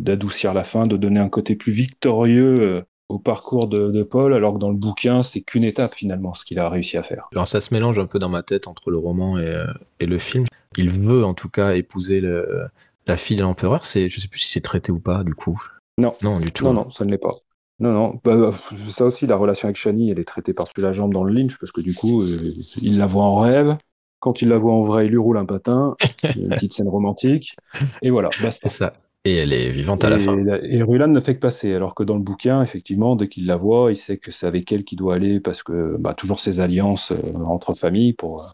d'adoucir 0.00 0.54
la 0.54 0.64
fin, 0.64 0.86
de 0.86 0.96
donner 0.96 1.20
un 1.20 1.28
côté 1.28 1.56
plus 1.56 1.72
victorieux 1.72 2.54
euh, 2.58 2.82
au 3.08 3.18
parcours 3.18 3.68
de, 3.68 4.02
Paul, 4.02 4.34
alors 4.34 4.54
que 4.54 4.58
dans 4.58 4.70
le 4.70 4.76
bouquin, 4.76 5.22
c'est 5.22 5.40
qu'une 5.40 5.64
étape 5.64 5.94
finalement, 5.94 6.34
ce 6.34 6.44
qu'il 6.44 6.58
a 6.58 6.68
réussi 6.68 6.96
à 6.96 7.04
faire. 7.04 7.28
Alors 7.32 7.46
ça 7.46 7.60
se 7.60 7.72
mélange 7.72 8.00
un 8.00 8.06
peu 8.06 8.18
dans 8.18 8.28
ma 8.28 8.42
tête 8.42 8.66
entre 8.66 8.90
le 8.90 8.98
roman 8.98 9.38
et, 9.38 9.46
euh, 9.46 9.66
le 10.00 10.18
film. 10.18 10.46
Il 10.76 10.90
veut 10.90 11.24
en 11.24 11.34
tout 11.34 11.48
cas 11.48 11.74
épouser 11.74 12.20
la 12.20 13.16
fille 13.16 13.36
de 13.36 13.42
l'empereur. 13.42 13.86
C'est, 13.86 14.08
je 14.08 14.20
sais 14.20 14.28
plus 14.28 14.40
si 14.40 14.50
c'est 14.50 14.60
traité 14.60 14.90
ou 14.90 14.98
pas 14.98 15.22
du 15.22 15.34
coup. 15.34 15.62
Non, 15.98 16.12
non 16.22 16.38
du 16.38 16.52
tout. 16.52 16.64
Non, 16.64 16.72
non, 16.72 16.90
ça 16.90 17.04
ne 17.04 17.10
l'est 17.10 17.18
pas. 17.18 17.34
Non, 17.78 17.92
non. 17.92 18.20
Bah, 18.24 18.36
bah, 18.36 18.50
ça 18.86 19.04
aussi, 19.04 19.26
la 19.26 19.36
relation 19.36 19.66
avec 19.66 19.76
Shani, 19.76 20.10
elle 20.10 20.18
est 20.18 20.24
traitée 20.24 20.54
par-dessus 20.54 20.80
la 20.80 20.92
jambe 20.92 21.12
dans 21.12 21.24
le 21.24 21.32
Lynch, 21.32 21.58
parce 21.58 21.72
que 21.72 21.80
du 21.80 21.94
coup, 21.94 22.22
euh, 22.22 22.50
il 22.80 22.98
la 22.98 23.06
voit 23.06 23.24
en 23.24 23.36
rêve. 23.36 23.76
Quand 24.18 24.40
il 24.40 24.48
la 24.48 24.58
voit 24.58 24.72
en 24.72 24.84
vrai, 24.84 25.06
il 25.06 25.10
lui 25.10 25.18
roule 25.18 25.36
un 25.36 25.44
patin. 25.44 25.94
une 26.36 26.48
petite 26.48 26.72
scène 26.72 26.88
romantique. 26.88 27.56
Et 28.02 28.10
voilà, 28.10 28.30
C'est 28.50 28.68
ça. 28.68 28.94
Et 29.26 29.34
elle 29.34 29.52
est 29.52 29.70
vivante 29.70 30.04
à 30.04 30.08
la 30.08 30.20
fin. 30.20 30.38
Et 30.62 30.82
Rulan 30.82 31.08
ne 31.08 31.18
fait 31.18 31.34
que 31.34 31.40
passer, 31.40 31.74
alors 31.74 31.96
que 31.96 32.04
dans 32.04 32.14
le 32.14 32.22
bouquin, 32.22 32.62
effectivement, 32.62 33.16
dès 33.16 33.28
qu'il 33.28 33.46
la 33.46 33.56
voit, 33.56 33.90
il 33.90 33.96
sait 33.96 34.18
que 34.18 34.30
c'est 34.30 34.46
avec 34.46 34.70
elle 34.70 34.84
qu'il 34.84 34.98
doit 34.98 35.16
aller 35.16 35.40
parce 35.40 35.64
que 35.64 35.96
bah, 35.98 36.14
toujours 36.14 36.38
ces 36.38 36.60
alliances 36.60 37.10
euh, 37.10 37.34
entre 37.44 37.74
familles 37.74 38.12
pour, 38.12 38.46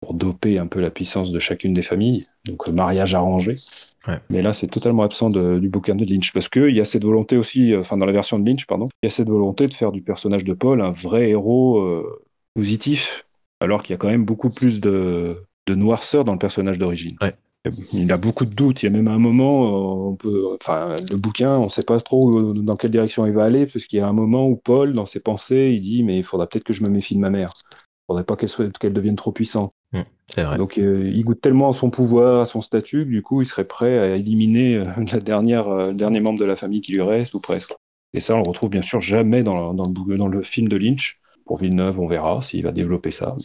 pour 0.00 0.14
doper 0.14 0.58
un 0.58 0.66
peu 0.66 0.80
la 0.80 0.90
puissance 0.90 1.30
de 1.30 1.38
chacune 1.38 1.72
des 1.72 1.82
familles, 1.82 2.26
donc 2.44 2.66
mariage 2.68 3.14
arrangé. 3.14 3.54
Mais 4.30 4.42
là, 4.42 4.52
c'est 4.52 4.68
totalement 4.68 5.02
absent 5.02 5.28
du 5.28 5.68
bouquin 5.68 5.94
de 5.94 6.04
Lynch 6.04 6.32
parce 6.32 6.48
qu'il 6.48 6.74
y 6.74 6.80
a 6.80 6.84
cette 6.84 7.04
volonté 7.04 7.36
aussi, 7.36 7.72
euh, 7.72 7.80
enfin 7.80 7.96
dans 7.96 8.06
la 8.06 8.12
version 8.12 8.38
de 8.38 8.48
Lynch, 8.48 8.66
pardon, 8.66 8.88
il 9.02 9.06
y 9.06 9.08
a 9.08 9.10
cette 9.10 9.28
volonté 9.28 9.66
de 9.66 9.74
faire 9.74 9.92
du 9.92 10.02
personnage 10.02 10.44
de 10.44 10.54
Paul 10.54 10.80
un 10.80 10.92
vrai 10.92 11.30
héros 11.30 11.80
euh, 11.80 12.22
positif, 12.54 13.26
alors 13.60 13.82
qu'il 13.82 13.92
y 13.92 13.96
a 13.96 13.98
quand 13.98 14.08
même 14.08 14.24
beaucoup 14.24 14.50
plus 14.50 14.80
de, 14.80 15.44
de 15.66 15.74
noirceur 15.74 16.24
dans 16.24 16.32
le 16.32 16.38
personnage 16.38 16.78
d'origine. 16.78 17.16
Ouais. 17.20 17.34
Il 17.92 18.10
a 18.12 18.16
beaucoup 18.16 18.46
de 18.46 18.54
doutes. 18.54 18.82
Il 18.82 18.86
y 18.86 18.88
a 18.88 18.92
même 18.92 19.08
un 19.08 19.18
moment, 19.18 19.66
euh, 19.66 20.10
on 20.10 20.16
peut, 20.16 20.56
enfin, 20.60 20.94
le 21.10 21.16
bouquin, 21.16 21.58
on 21.58 21.64
ne 21.64 21.68
sait 21.68 21.82
pas 21.86 22.00
trop 22.00 22.52
dans 22.54 22.76
quelle 22.76 22.92
direction 22.92 23.26
il 23.26 23.32
va 23.32 23.44
aller, 23.44 23.66
parce 23.66 23.84
qu'il 23.86 23.98
y 23.98 24.02
a 24.02 24.08
un 24.08 24.12
moment 24.12 24.46
où 24.46 24.56
Paul, 24.56 24.94
dans 24.94 25.06
ses 25.06 25.20
pensées, 25.20 25.72
il 25.74 25.82
dit 25.82 26.02
Mais 26.02 26.18
il 26.18 26.24
faudra 26.24 26.46
peut-être 26.46 26.64
que 26.64 26.72
je 26.72 26.82
me 26.82 26.88
méfie 26.88 27.14
de 27.14 27.20
ma 27.20 27.30
mère. 27.30 27.52
Il 28.08 28.14
ne 28.14 28.22
faudrait 28.22 28.24
pas 28.24 28.36
qu'elle 28.36 28.72
qu'elle 28.72 28.92
devienne 28.92 29.16
trop 29.16 29.32
puissante. 29.32 29.72
Mmh, 29.92 30.00
vrai. 30.36 30.56
Donc, 30.58 30.78
euh, 30.78 31.10
il 31.12 31.24
goûte 31.24 31.40
tellement 31.40 31.70
à 31.70 31.72
son 31.72 31.90
pouvoir, 31.90 32.40
à 32.40 32.44
son 32.46 32.60
statut, 32.60 33.04
que 33.04 33.10
du 33.10 33.22
coup, 33.22 33.42
il 33.42 33.46
serait 33.46 33.66
prêt 33.66 33.98
à 33.98 34.16
éliminer 34.16 34.84
la 35.12 35.20
dernière, 35.20 35.68
le 35.68 35.94
dernier 35.94 36.20
membre 36.20 36.38
de 36.38 36.44
la 36.44 36.56
famille 36.56 36.80
qui 36.80 36.92
lui 36.92 37.02
reste, 37.02 37.34
ou 37.34 37.40
presque. 37.40 37.74
Et 38.14 38.20
ça, 38.20 38.34
on 38.34 38.42
le 38.42 38.48
retrouve 38.48 38.70
bien 38.70 38.82
sûr 38.82 39.00
jamais 39.00 39.42
dans, 39.42 39.74
dans, 39.74 39.86
le, 39.86 40.16
dans 40.16 40.28
le 40.28 40.42
film 40.42 40.68
de 40.68 40.76
Lynch. 40.76 41.20
Pour 41.44 41.58
Villeneuve, 41.58 41.98
on 41.98 42.06
verra 42.06 42.42
s'il 42.42 42.62
va 42.62 42.72
développer 42.72 43.10
ça. 43.10 43.36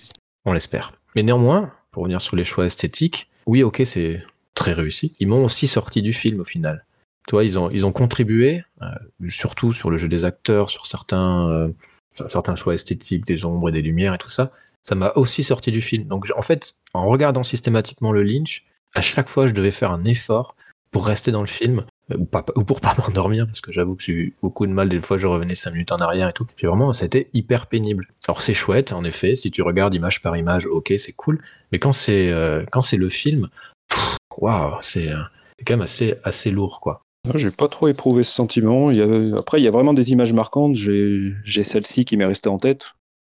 On 0.45 0.53
l'espère. 0.53 0.93
Mais 1.15 1.23
néanmoins, 1.23 1.71
pour 1.91 2.03
revenir 2.03 2.21
sur 2.21 2.35
les 2.35 2.43
choix 2.43 2.65
esthétiques, 2.65 3.29
oui, 3.45 3.63
ok, 3.63 3.81
c'est 3.85 4.23
très 4.55 4.73
réussi. 4.73 5.13
Ils 5.19 5.27
m'ont 5.27 5.45
aussi 5.45 5.67
sorti 5.67 6.01
du 6.01 6.13
film 6.13 6.39
au 6.41 6.45
final. 6.45 6.85
Toi, 7.27 7.43
ils 7.43 7.57
ont, 7.57 7.69
ils 7.69 7.85
ont 7.85 7.91
contribué, 7.91 8.63
euh, 8.81 8.87
surtout 9.29 9.71
sur 9.71 9.89
le 9.89 9.97
jeu 9.97 10.07
des 10.07 10.25
acteurs, 10.25 10.69
sur 10.69 10.85
certains, 10.85 11.49
euh, 11.49 11.69
certains 12.13 12.55
choix 12.55 12.73
esthétiques, 12.73 13.25
des 13.25 13.45
ombres 13.45 13.69
et 13.69 13.71
des 13.71 13.81
lumières 13.81 14.13
et 14.13 14.17
tout 14.17 14.29
ça. 14.29 14.51
Ça 14.83 14.95
m'a 14.95 15.11
aussi 15.15 15.43
sorti 15.43 15.71
du 15.71 15.81
film. 15.81 16.05
Donc, 16.05 16.27
en 16.35 16.41
fait, 16.41 16.75
en 16.93 17.07
regardant 17.07 17.43
systématiquement 17.43 18.11
le 18.11 18.23
Lynch, 18.23 18.65
à 18.95 19.01
chaque 19.01 19.29
fois, 19.29 19.47
je 19.47 19.53
devais 19.53 19.71
faire 19.71 19.91
un 19.91 20.05
effort 20.05 20.55
pour 20.91 21.07
rester 21.07 21.31
dans 21.31 21.41
le 21.41 21.47
film 21.47 21.85
euh, 22.11 22.17
ou, 22.17 22.25
pas, 22.25 22.45
ou 22.55 22.63
pour 22.63 22.79
pas 22.79 22.93
m'endormir 22.97 23.45
parce 23.45 23.59
que 23.59 23.73
j'avoue 23.73 23.95
que 23.95 24.03
j'ai 24.03 24.13
eu 24.13 24.35
beaucoup 24.41 24.65
de 24.65 24.71
mal. 24.71 24.87
Des 24.87 25.01
fois 25.01 25.17
je 25.17 25.27
revenais 25.27 25.55
cinq 25.55 25.71
minutes 25.71 25.91
en 25.91 25.97
arrière 25.97 26.29
et 26.29 26.33
tout. 26.33 26.45
Puis 26.55 26.67
vraiment 26.67 26.93
c'était 26.93 27.29
hyper 27.33 27.67
pénible. 27.67 28.07
Alors 28.27 28.41
c'est 28.41 28.53
chouette 28.53 28.93
en 28.93 29.03
effet. 29.03 29.35
Si 29.35 29.51
tu 29.51 29.61
regardes 29.61 29.93
image 29.93 30.21
par 30.21 30.37
image 30.37 30.65
ok 30.65 30.93
c'est 30.97 31.11
cool. 31.11 31.43
Mais 31.71 31.79
quand 31.79 31.91
c'est 31.91 32.31
euh, 32.31 32.63
le 32.93 33.09
film 33.09 33.49
waouh 34.37 34.77
c'est 34.81 35.09
quand 35.65 35.73
même 35.73 35.81
assez 35.81 36.15
assez 36.23 36.51
lourd 36.51 36.79
quoi 36.79 37.03
j'ai 37.35 37.51
pas 37.51 37.67
trop 37.67 37.87
éprouvé 37.87 38.23
ce 38.23 38.33
sentiment. 38.33 38.89
Après, 39.39 39.61
il 39.61 39.63
y 39.63 39.67
a 39.67 39.71
vraiment 39.71 39.93
des 39.93 40.11
images 40.11 40.33
marquantes. 40.33 40.75
J'ai 40.75 41.63
celle-ci 41.63 42.05
qui 42.05 42.17
m'est 42.17 42.25
restée 42.25 42.49
en 42.49 42.57
tête. 42.57 42.83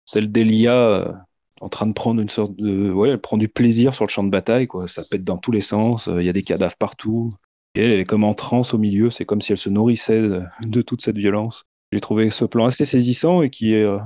Celle 0.06 0.32
d'Elia 0.32 0.76
euh, 0.76 1.12
en 1.60 1.70
train 1.70 1.88
de 1.88 1.94
prendre 1.94 2.22
une 2.22 2.30
sorte 2.30 2.56
de. 2.56 2.92
Ouais, 2.92 3.10
elle 3.10 3.22
prend 3.22 3.38
du 3.38 3.50
plaisir 3.50 3.94
sur 3.94 4.06
le 4.06 4.10
champ 4.10 4.24
de 4.24 4.30
bataille. 4.30 4.68
Ça 4.88 5.04
pète 5.10 5.24
dans 5.24 5.38
tous 5.38 5.52
les 5.52 5.62
sens. 5.62 6.10
Il 6.12 6.24
y 6.24 6.30
a 6.30 6.34
des 6.34 6.44
cadavres 6.44 6.78
partout. 6.78 7.32
Et 7.76 7.86
elle, 7.86 8.00
est 8.00 8.06
comme 8.06 8.24
en 8.24 8.34
transe 8.34 8.74
au 8.74 8.78
milieu, 8.78 9.10
c'est 9.10 9.24
comme 9.24 9.42
si 9.42 9.54
elle 9.54 9.58
se 9.58 9.70
nourrissait 9.70 10.22
de, 10.66 10.82
toute 10.82 11.02
cette 11.02 11.18
violence. 11.18 11.64
J'ai 11.94 12.02
trouvé 12.02 12.30
ce 12.30 12.44
plan 12.44 12.66
assez 12.66 12.84
saisissant 12.84 13.42
et 13.42 13.50
qui 13.50 13.76
euh, 13.76 13.98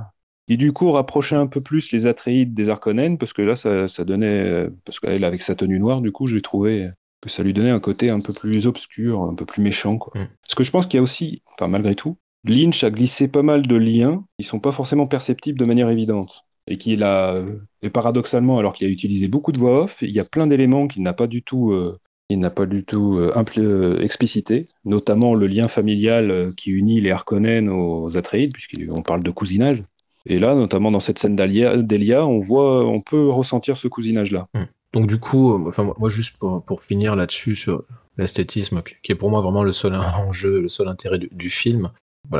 du 0.48 0.72
coup 0.72 0.92
rapprochait 0.92 1.34
un 1.34 1.48
peu 1.48 1.60
plus 1.60 1.90
les 1.90 2.06
Atreides 2.06 2.54
des 2.54 2.68
Arconènes, 2.68 3.18
parce 3.18 3.32
que 3.32 3.42
là, 3.42 3.56
ça, 3.56 4.04
donnait, 4.04 4.68
parce 4.84 5.00
qu'elle 5.00 5.24
avec 5.24 5.42
sa 5.42 5.56
tenue 5.56 5.80
noire, 5.80 6.00
du 6.00 6.12
coup, 6.12 6.28
j'ai 6.28 6.42
trouvé 6.42 6.90
que 7.20 7.30
ça 7.30 7.42
lui 7.42 7.52
donnait 7.52 7.70
un 7.70 7.80
côté 7.80 8.10
un 8.10 8.20
peu 8.20 8.32
plus 8.32 8.66
obscur, 8.66 9.22
un 9.22 9.34
peu 9.34 9.44
plus 9.44 9.62
méchant. 9.62 9.98
Quoi. 9.98 10.20
Mm. 10.20 10.28
Parce 10.42 10.54
que 10.54 10.64
je 10.64 10.70
pense 10.70 10.86
qu'il 10.86 10.98
y 10.98 11.00
a 11.00 11.02
aussi, 11.02 11.42
enfin 11.52 11.68
malgré 11.68 11.94
tout, 11.94 12.18
Lynch 12.44 12.84
a 12.84 12.90
glissé 12.90 13.28
pas 13.28 13.42
mal 13.42 13.66
de 13.66 13.76
liens 13.76 14.24
qui 14.38 14.46
sont 14.46 14.60
pas 14.60 14.72
forcément 14.72 15.06
perceptibles 15.06 15.58
de 15.58 15.64
manière 15.64 15.90
évidente. 15.90 16.44
Et 16.68 16.78
qu'il 16.78 17.04
a, 17.04 17.44
et 17.82 17.90
paradoxalement, 17.90 18.58
alors 18.58 18.72
qu'il 18.74 18.88
a 18.88 18.90
utilisé 18.90 19.28
beaucoup 19.28 19.52
de 19.52 19.58
voix 19.58 19.84
off, 19.84 20.02
il 20.02 20.10
y 20.10 20.18
a 20.18 20.24
plein 20.24 20.48
d'éléments 20.48 20.88
qu'il 20.88 21.02
n'a 21.02 21.12
pas 21.12 21.28
du 21.28 21.44
tout 21.44 21.70
euh, 21.70 22.00
il 22.28 22.40
n'a 22.40 22.50
pas 22.50 22.66
du 22.66 22.84
tout 22.84 23.18
euh, 23.18 23.32
euh, 23.58 24.00
explicité, 24.00 24.64
notamment 24.84 25.34
le 25.34 25.46
lien 25.46 25.68
familial 25.68 26.30
euh, 26.30 26.50
qui 26.56 26.70
unit 26.70 27.00
les 27.00 27.10
Harkonnen 27.10 27.68
aux 27.68 28.16
Atreides, 28.16 28.52
puisqu'on 28.52 29.02
parle 29.02 29.22
de 29.22 29.30
cousinage. 29.30 29.84
Et 30.28 30.40
là, 30.40 30.56
notamment 30.56 30.90
dans 30.90 31.00
cette 31.00 31.20
scène 31.20 31.36
d'Elia, 31.36 32.26
on 32.26 32.40
voit, 32.40 32.84
on 32.84 33.00
peut 33.00 33.28
ressentir 33.28 33.76
ce 33.76 33.86
cousinage-là. 33.86 34.48
Hmm. 34.54 34.64
Donc 34.96 35.08
du 35.08 35.18
coup, 35.18 35.68
enfin 35.68 35.92
moi 35.98 36.08
juste 36.08 36.38
pour, 36.38 36.64
pour 36.64 36.82
finir 36.82 37.16
là-dessus 37.16 37.54
sur 37.54 37.84
l'esthétisme, 38.16 38.82
qui 39.02 39.12
est 39.12 39.14
pour 39.14 39.28
moi 39.28 39.42
vraiment 39.42 39.62
le 39.62 39.74
seul 39.74 39.94
enjeu, 40.16 40.62
le 40.62 40.70
seul 40.70 40.88
intérêt 40.88 41.18
du, 41.18 41.50
film. 41.50 41.90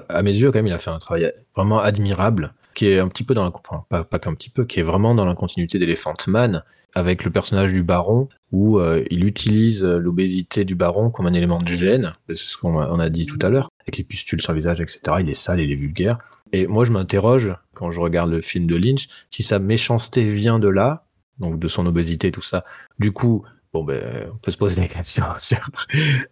à 0.08 0.22
mes 0.22 0.34
yeux, 0.34 0.50
quand 0.50 0.58
même, 0.60 0.66
il 0.66 0.72
a 0.72 0.78
fait 0.78 0.88
un 0.90 0.98
travail 0.98 1.30
vraiment 1.54 1.80
admirable, 1.80 2.54
qui 2.74 2.88
est 2.88 2.98
un 2.98 3.08
petit 3.08 3.24
peu 3.24 3.34
dans 3.34 3.44
la, 3.44 3.52
enfin 3.52 3.84
pas, 3.90 4.18
qu'un 4.18 4.32
petit 4.32 4.48
peu, 4.48 4.64
qui 4.64 4.80
est 4.80 4.82
vraiment 4.82 5.14
dans 5.14 5.26
la 5.26 5.34
continuité 5.34 5.78
d'Elephant 5.78 6.14
Man, 6.28 6.62
avec 6.94 7.24
le 7.24 7.30
personnage 7.30 7.74
du 7.74 7.82
baron, 7.82 8.30
où 8.52 8.78
euh, 8.78 9.04
il 9.10 9.26
utilise 9.26 9.84
euh, 9.84 9.98
l'obésité 9.98 10.64
du 10.64 10.74
baron 10.74 11.10
comme 11.10 11.26
un 11.26 11.34
élément 11.34 11.60
de 11.60 11.68
gêne, 11.68 12.14
c'est 12.28 12.36
ce 12.36 12.56
qu'on 12.56 12.78
a, 12.78 13.08
dit 13.10 13.26
tout 13.26 13.38
à 13.42 13.50
l'heure, 13.50 13.68
avec 13.86 13.98
les 13.98 14.04
pustules 14.04 14.40
sur 14.40 14.52
le 14.52 14.58
visage, 14.60 14.80
etc. 14.80 15.00
Il 15.20 15.28
est 15.28 15.34
sale, 15.34 15.60
il 15.60 15.70
est 15.70 15.76
vulgaire. 15.76 16.16
Et 16.52 16.66
moi, 16.66 16.86
je 16.86 16.92
m'interroge, 16.92 17.54
quand 17.74 17.90
je 17.90 18.00
regarde 18.00 18.30
le 18.30 18.40
film 18.40 18.66
de 18.66 18.76
Lynch, 18.76 19.08
si 19.28 19.42
sa 19.42 19.58
méchanceté 19.58 20.24
vient 20.24 20.58
de 20.58 20.68
là, 20.68 21.05
donc 21.38 21.58
de 21.58 21.68
son 21.68 21.86
obésité, 21.86 22.32
tout 22.32 22.42
ça. 22.42 22.64
Du 22.98 23.12
coup, 23.12 23.44
bon, 23.72 23.84
ben, 23.84 24.28
on 24.32 24.36
peut 24.36 24.50
se 24.50 24.56
poser 24.56 24.80
des 24.80 24.88
questions 24.88 25.24
sur 25.38 25.70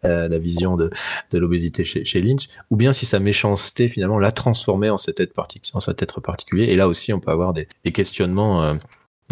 euh, 0.05 0.29
la 0.29 0.39
vision 0.39 0.77
de, 0.77 0.91
de 1.31 1.39
l'obésité 1.39 1.85
chez, 1.85 2.21
Lynch, 2.21 2.49
ou 2.71 2.77
bien 2.77 2.93
si 2.93 3.07
sa 3.07 3.19
méchanceté, 3.19 3.89
finalement, 3.89 4.19
l'a 4.19 4.33
transformé 4.33 4.91
en 4.91 4.97
cet 4.99 5.21
être, 5.21 5.33
cet 5.81 6.03
être 6.03 6.21
particulier. 6.21 6.65
Et 6.65 6.77
là 6.77 6.89
aussi, 6.89 7.13
on 7.13 7.21
peut 7.21 7.31
avoir 7.31 7.53
des, 7.53 7.67
questionnements 7.93 8.79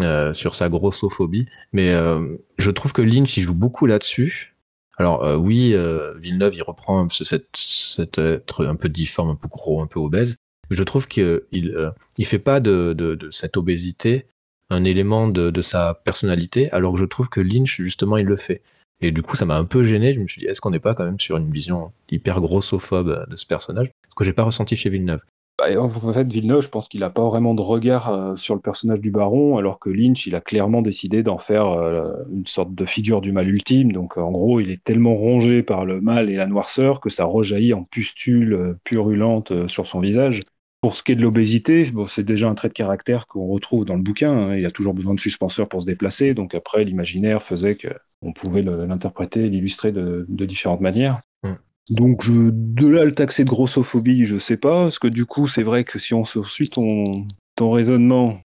euh, 0.01 0.33
sur 0.33 0.55
sa 0.55 0.70
grossophobie. 0.70 1.47
Mais 1.75 1.91
euh, 1.91 2.39
je 2.57 2.70
trouve 2.70 2.95
que 2.95 3.03
Lynch, 3.03 3.37
il 3.37 3.43
joue 3.43 3.53
beaucoup 3.53 3.85
là-dessus. 3.85 4.57
Alors 4.97 5.23
euh, 5.23 5.37
oui, 5.37 5.77
Villeneuve, 6.16 6.55
il 6.55 6.62
reprend 6.62 7.07
cet, 7.11 8.18
être 8.18 8.64
un 8.64 8.77
peu 8.77 8.89
difforme, 8.89 9.31
un 9.31 9.35
peu 9.35 9.49
gros, 9.49 9.83
un 9.83 9.87
peu 9.87 10.01
obèse. 10.01 10.37
Je 10.70 10.83
trouve 10.83 11.09
qu'il 11.09 11.43
il 11.53 12.27
fait 12.27 12.39
pas 12.39 12.61
de, 12.61 12.95
de, 12.95 13.31
cette 13.31 13.59
obésité 13.59 14.27
un 14.73 14.85
élément 14.85 15.29
de, 15.29 15.62
sa 15.62 15.95
personnalité, 16.05 16.70
alors 16.73 16.95
que 16.95 16.99
je 16.99 17.05
trouve 17.05 17.29
que 17.29 17.41
Lynch, 17.41 17.81
justement, 17.81 18.16
il 18.16 18.27
le 18.27 18.37
fait. 18.37 18.62
Et 19.01 19.11
du 19.11 19.23
coup, 19.23 19.37
ça 19.37 19.45
m'a 19.45 19.57
un 19.57 19.64
peu 19.64 19.83
gêné. 19.83 20.14
Je 20.14 20.20
me 20.20 20.29
suis 20.29 20.41
dit, 20.41 20.47
est-ce 20.47 20.61
qu'on 20.61 20.70
n'est 20.70 20.79
pas 20.79 20.95
quand 20.95 21.05
même 21.05 21.18
sur 21.18 21.37
une 21.37 21.51
vision 21.51 21.93
hyper 22.11 22.41
grossophobe 22.41 23.27
de 23.29 23.37
ce 23.37 23.47
personnage 23.47 23.91
Ce 24.09 24.14
que 24.14 24.25
j'ai 24.25 24.33
pas 24.33 24.45
ressenti 24.45 24.77
chez 24.77 24.91
Villeneuve. 24.91 25.20
Bah, 25.59 25.66
en 25.79 26.12
fait, 26.12 26.27
Villeneuve, 26.27 26.62
je 26.62 26.68
pense 26.68 26.89
qu'il 26.89 27.01
n'a 27.01 27.11
pas 27.11 27.29
vraiment 27.29 27.55
de 27.55 27.61
regard 27.61 28.09
euh, 28.09 28.37
sur 28.37 28.55
le 28.55 28.61
personnage 28.61 29.01
du 29.01 29.11
baron, 29.11 29.59
alors 29.59 29.79
que 29.79 29.91
Lynch, 29.91 30.27
il 30.27 30.35
a 30.35 30.41
clairement 30.41 30.83
décidé 30.83 31.23
d'en 31.23 31.39
faire 31.39 31.68
euh, 31.68 32.11
une 32.33 32.47
sorte 32.47 32.75
de 32.75 32.85
figure 32.87 33.20
du 33.20 33.33
mal 33.33 33.49
ultime. 33.49 33.93
Donc, 33.93 34.16
en 34.16 34.31
gros, 34.31 34.61
il 34.61 34.70
est 34.70 34.83
tellement 34.83 35.14
rongé 35.14 35.62
par 35.62 35.85
le 35.85 36.01
mal 36.01 36.31
et 36.31 36.37
la 36.37 36.47
noirceur 36.47 37.01
que 37.01 37.11
ça 37.11 37.25
rejaillit 37.25 37.75
en 37.75 37.85
pustules 37.85 38.55
euh, 38.55 38.79
purulentes 38.85 39.68
sur 39.68 39.87
son 39.87 40.01
visage. 40.01 40.41
Pour 40.83 40.97
ce 40.97 41.03
qui 41.03 41.12
est 41.12 41.14
de 41.14 41.22
l'obésité, 41.22 41.85
bon, 41.93 42.09
c'est 42.09 42.24
déjà 42.24 42.49
un 42.49 42.55
trait 42.55 42.68
de 42.68 42.74
caractère 42.74 43.26
qu'on 43.28 43.47
retrouve 43.47 43.85
dans 43.85 43.95
le 43.95 44.03
bouquin. 44.03 44.33
Hein. 44.33 44.57
Il 44.57 44.62
y 44.62 44.66
a 44.66 44.70
toujours 44.70 44.95
besoin 44.95 45.14
de 45.14 45.20
suspenseurs 45.20 45.68
pour 45.68 45.80
se 45.80 45.87
déplacer. 45.87 46.35
Donc 46.35 46.55
après, 46.55 46.85
l'imaginaire 46.85 47.43
faisait 47.43 47.76
qu'on 47.76 48.33
pouvait 48.33 48.62
l'interpréter, 48.62 49.49
l'illustrer 49.49 49.93
de, 49.93 50.26
de, 50.28 50.45
différentes 50.45 50.80
manières. 50.80 51.20
Mm. 51.45 51.53
Donc 51.91 52.22
je, 52.22 52.51
de 52.51 52.89
là 52.89 53.05
le 53.05 53.12
taxer 53.12 53.45
de 53.45 53.49
grossophobie, 53.49 54.24
je 54.24 54.39
sais 54.39 54.57
pas, 54.57 54.83
parce 54.83 54.99
que 54.99 55.09
du 55.09 55.24
coup 55.24 55.49
c'est 55.49 55.62
vrai 55.62 55.85
que 55.85 55.99
si 55.99 56.14
on 56.14 56.24
suit 56.24 56.68
ton, 56.68 57.26
ton 57.57 57.70
raisonnement, 57.70 58.41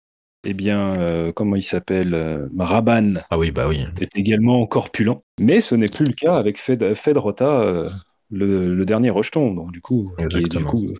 eh 0.46 0.54
bien, 0.54 0.94
euh, 1.00 1.32
comment 1.34 1.56
il 1.56 1.64
s'appelle 1.64 2.14
euh, 2.14 2.48
Raban 2.58 3.14
ah 3.30 3.38
oui, 3.38 3.52
bah 3.52 3.68
oui. 3.68 3.86
est 4.00 4.16
également 4.16 4.66
corpulent. 4.68 5.22
Mais 5.40 5.60
ce 5.60 5.74
n'est 5.76 5.88
plus 5.88 6.06
le 6.06 6.14
cas 6.14 6.34
avec 6.34 6.60
Fed, 6.60 6.94
Fedrota, 6.94 7.62
euh, 7.62 7.90
le, 8.32 8.84
dernier 8.86 9.10
rejeton, 9.10 9.54
donc 9.54 9.72
du 9.72 9.82
coup, 9.82 10.14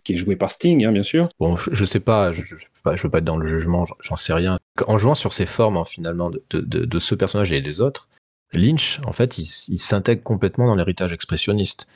qui 0.04 0.12
est, 0.12 0.16
joué 0.16 0.36
par 0.36 0.50
Sting, 0.50 0.84
hein, 0.84 0.92
bien 0.92 1.02
sûr. 1.02 1.28
Bon, 1.40 1.56
je, 1.56 1.84
sais 1.84 2.00
pas, 2.00 2.32
je, 2.32 2.42
je, 2.42 2.54
veux 3.02 3.10
pas 3.10 3.18
être 3.18 3.24
dans 3.24 3.36
le 3.36 3.46
jugement, 3.48 3.86
j'en 4.00 4.16
sais 4.16 4.32
rien. 4.32 4.58
En 4.86 4.98
jouant 4.98 5.14
sur 5.14 5.32
ces 5.32 5.46
formes, 5.46 5.76
hein, 5.76 5.84
finalement, 5.84 6.30
de, 6.30 6.42
de, 6.50 6.98
ce 6.98 7.14
personnage 7.14 7.52
et 7.52 7.60
des 7.60 7.80
autres, 7.80 8.08
Lynch, 8.52 9.00
en 9.06 9.12
fait, 9.12 9.38
il 9.38 9.78
s'intègre 9.78 10.22
complètement 10.22 10.66
dans 10.66 10.74
l'héritage 10.74 11.12
expressionniste 11.12 11.88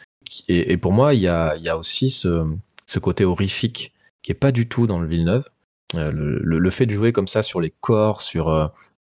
et, 0.49 0.77
pour 0.77 0.93
moi, 0.93 1.15
il 1.15 1.21
y 1.21 1.29
a, 1.29 1.57
y 1.57 1.69
a 1.69 1.77
aussi 1.77 2.11
ce, 2.11 2.47
ce, 2.87 2.99
côté 2.99 3.25
horrifique 3.25 3.93
qui 4.23 4.33
est 4.33 4.37
pas 4.37 4.53
du 4.53 4.69
tout 4.69 4.87
dans 4.87 5.01
le 5.01 5.09
Villeneuve. 5.09 5.49
Euh, 5.95 6.11
le, 6.13 6.59
le, 6.59 6.71
fait 6.71 6.87
de 6.87 6.93
jouer 6.93 7.13
comme 7.13 7.27
ça 7.27 7.43
sur 7.43 7.61
les 7.61 7.73
corps, 7.81 8.23
sur, 8.23 8.49
euh, 8.49 8.69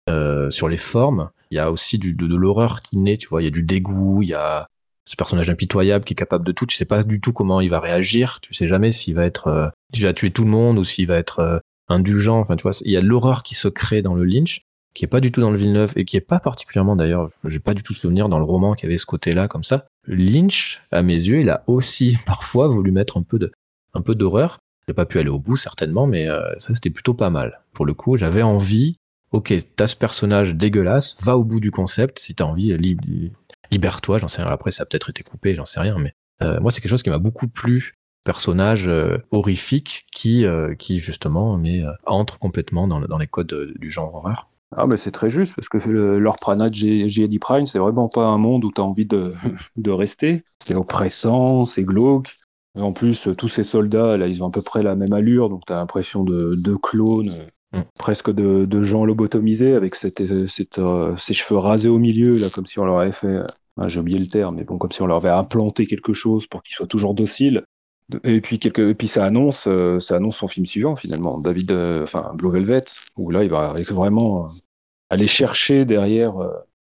euh, 0.09 0.51
sur 0.51 0.69
les 0.69 0.77
formes, 0.77 1.31
il 1.51 1.57
y 1.57 1.61
a 1.61 1.71
aussi 1.71 1.99
du, 1.99 2.15
de 2.15 2.35
l'horreur 2.35 2.83
qui 2.83 2.97
naît, 2.97 3.17
tu 3.17 3.29
vois. 3.29 3.43
Il 3.43 3.45
y 3.45 3.49
a 3.49 3.53
du 3.53 3.63
dégoût, 3.63 4.23
il 4.23 4.31
y 4.31 4.35
a 4.35 4.69
ce 5.07 5.17
personnage 5.17 5.51
impitoyable 5.51 6.05
qui 6.05 6.15
est 6.15 6.17
capable 6.17 6.47
de 6.47 6.53
tout. 6.53 6.67
Tu 6.67 6.77
sais 6.77 6.85
pas 6.85 7.03
du 7.03 7.21
tout 7.21 7.33
comment 7.33 7.61
il 7.61 7.71
va 7.71 7.81
réagir. 7.81 8.39
Tu 8.41 8.55
sais 8.55 8.67
jamais 8.67 8.91
s'il 8.91 9.15
va 9.15 9.25
être, 9.25 9.49
euh, 9.49 9.69
va 10.01 10.13
tuer 10.13 10.31
tout 10.31 10.45
le 10.45 10.51
monde 10.51 10.79
ou 10.79 10.85
s'il 10.85 11.07
va 11.07 11.17
être 11.17 11.41
euh, 11.41 11.59
indulgent. 11.89 12.39
Enfin, 12.39 12.57
tu 12.57 12.63
vois, 12.63 12.73
il 12.85 12.91
y 12.91 12.97
a 12.97 13.03
l'horreur 13.03 13.43
qui 13.43 13.55
se 13.55 13.69
crée 13.69 14.03
dans 14.03 14.15
le 14.15 14.25
Lynch 14.25 14.65
qui 14.95 15.05
est 15.05 15.09
pas 15.09 15.21
du 15.21 15.33
tout 15.33 15.41
dans 15.41 15.51
le 15.51 15.59
Villeneuve 15.59 15.93
et 15.97 16.05
qui 16.05 16.17
est 16.17 16.23
pas 16.23 16.39
particulièrement 16.39 16.97
d'ailleurs, 16.97 17.29
j'ai 17.45 17.59
pas 17.59 17.75
du 17.75 17.83
tout 17.83 17.95
souvenir 17.95 18.29
dans 18.29 18.39
le 18.39 18.45
roman 18.45 18.75
qu'il 18.75 18.85
y 18.85 18.87
avait 18.87 18.99
ce 18.99 19.07
côté-là 19.07 19.49
comme 19.49 19.65
ça. 19.65 19.87
Lynch, 20.07 20.81
à 20.93 21.03
mes 21.03 21.15
yeux, 21.15 21.41
il 21.41 21.51
a 21.51 21.65
aussi 21.67 22.17
parfois 22.27 22.69
voulu 22.69 22.93
mettre 22.93 23.17
un 23.17 23.23
peu 23.23 23.39
de, 23.39 23.53
un 23.93 24.01
peu 24.01 24.15
d'horreur. 24.15 24.59
J'ai 24.87 24.95
pas 24.95 25.07
pu 25.07 25.19
aller 25.19 25.29
au 25.29 25.39
bout 25.39 25.57
certainement, 25.57 26.07
mais 26.07 26.29
euh, 26.29 26.43
ça 26.59 26.75
c'était 26.75 26.91
plutôt 26.91 27.15
pas 27.15 27.31
mal. 27.31 27.61
Pour 27.73 27.85
le 27.85 27.95
coup, 27.95 28.17
j'avais 28.17 28.43
envie. 28.43 28.97
Ok, 29.33 29.53
t'as 29.75 29.89
ce 29.89 29.97
personnage 29.97 30.55
dégueulasse, 30.55 31.17
va 31.25 31.37
au 31.37 31.43
bout 31.43 31.59
du 31.59 31.73
concept. 31.73 32.21
Si 32.21 32.37
t'as 32.37 32.45
envie, 32.45 32.73
libère-toi. 33.75 34.19
J'en 34.19 34.29
sais 34.29 34.43
rien. 34.43 34.51
Après, 34.51 34.71
ça 34.71 34.83
a 34.83 34.87
peut-être 34.87 35.11
été 35.11 35.23
coupé, 35.23 35.55
j'en 35.55 35.67
sais 35.67 35.81
rien. 35.81 35.99
Mais 35.99 36.15
euh, 36.43 36.61
moi, 36.61 36.71
c'est 36.71 36.81
quelque 36.81 36.91
chose 36.91 37.03
qui 37.03 37.11
m'a 37.11 37.19
beaucoup 37.19 37.49
plu 37.49 37.95
personnage 38.25 38.89
euh, 38.89 39.19
horrifique 39.31 40.07
qui, 40.11 40.47
qui 40.79 40.99
justement, 40.99 41.59
mais 41.59 41.83
entre 42.07 42.39
complètement 42.39 42.89
dans, 42.89 43.01
dans 43.01 43.19
les 43.19 43.27
codes 43.27 43.75
du 43.79 43.91
genre 43.91 44.15
horreur. 44.15 44.49
Ah, 44.77 44.87
mais 44.87 44.97
c'est 44.97 45.13
très 45.13 45.31
juste, 45.31 45.55
parce 45.55 45.69
que 45.69 45.79
l'Orpranat 45.89 46.71
de 46.71 46.75
J.D. 46.75 47.39
Prime, 47.39 47.67
c'est 47.67 47.79
vraiment 47.79 48.09
pas 48.09 48.27
un 48.27 48.39
monde 48.39 48.65
où 48.65 48.73
tu 48.73 48.81
as 48.81 48.85
envie 48.85 49.07
de, 49.07 49.31
de 49.77 49.91
rester. 49.91 50.45
C'est 50.59 50.75
oppressant, 50.75 51.65
c'est 51.65 51.85
glauque. 51.85 52.35
Et 52.77 52.81
en 52.81 52.93
plus, 52.93 53.29
tous 53.39 53.49
ces 53.49 53.63
soldats, 53.63 54.17
là, 54.17 54.27
ils 54.27 54.43
ont 54.43 54.49
à 54.49 54.51
peu 54.51 54.63
près 54.63 54.83
la 54.83 54.97
même 54.97 55.13
allure, 55.13 55.49
donc 55.49 55.65
tu 55.67 55.73
as 55.73 55.77
l'impression 55.77 56.25
de, 56.25 56.57
de 56.57 56.75
clones, 56.75 57.31
mm. 57.73 57.83
presque 57.99 58.33
de, 58.33 58.65
de, 58.65 58.83
gens 58.83 59.05
lobotomisés, 59.05 59.75
avec 59.75 59.95
cette, 59.95 60.49
cette, 60.49 60.81
euh, 60.81 61.17
ces 61.19 61.35
cheveux 61.35 61.59
rasés 61.59 61.89
au 61.89 61.99
milieu, 61.99 62.35
là, 62.35 62.49
comme 62.53 62.67
si 62.67 62.81
on 62.81 62.85
leur 62.85 62.99
avait 62.99 63.13
fait. 63.13 63.39
Ah, 63.81 63.89
J'ai 63.89 64.01
oublié 64.01 64.19
le 64.19 64.29
terme, 64.29 64.57
mais 64.57 64.65
bon, 64.65 64.79
comme 64.79 64.93
si 64.93 65.03
on 65.03 65.07
leur 65.07 65.17
avait 65.17 65.31
implanté 65.31 65.87
quelque 65.87 66.13
chose 66.13 66.47
pour 66.47 66.63
qu'ils 66.63 66.75
soient 66.75 66.87
toujours 66.87 67.15
dociles. 67.15 67.65
Et 68.23 68.41
puis, 68.41 68.61
et 68.63 68.95
puis 68.95 69.09
ça 69.09 69.25
annonce, 69.25 69.67
euh, 69.67 69.99
ça 69.99 70.17
annonce 70.17 70.37
son 70.37 70.47
film 70.49 70.67
suivant 70.67 70.95
finalement, 70.95 71.39
David, 71.39 71.71
euh, 71.71 72.03
enfin 72.03 72.33
Blue 72.35 72.51
Velvet, 72.51 72.83
où 73.17 73.31
là 73.31 73.45
il 73.45 73.51
va 73.51 73.73
vraiment 73.89 74.49
aller 75.11 75.27
chercher 75.27 75.85
derrière 75.85 76.39
euh, 76.39 76.53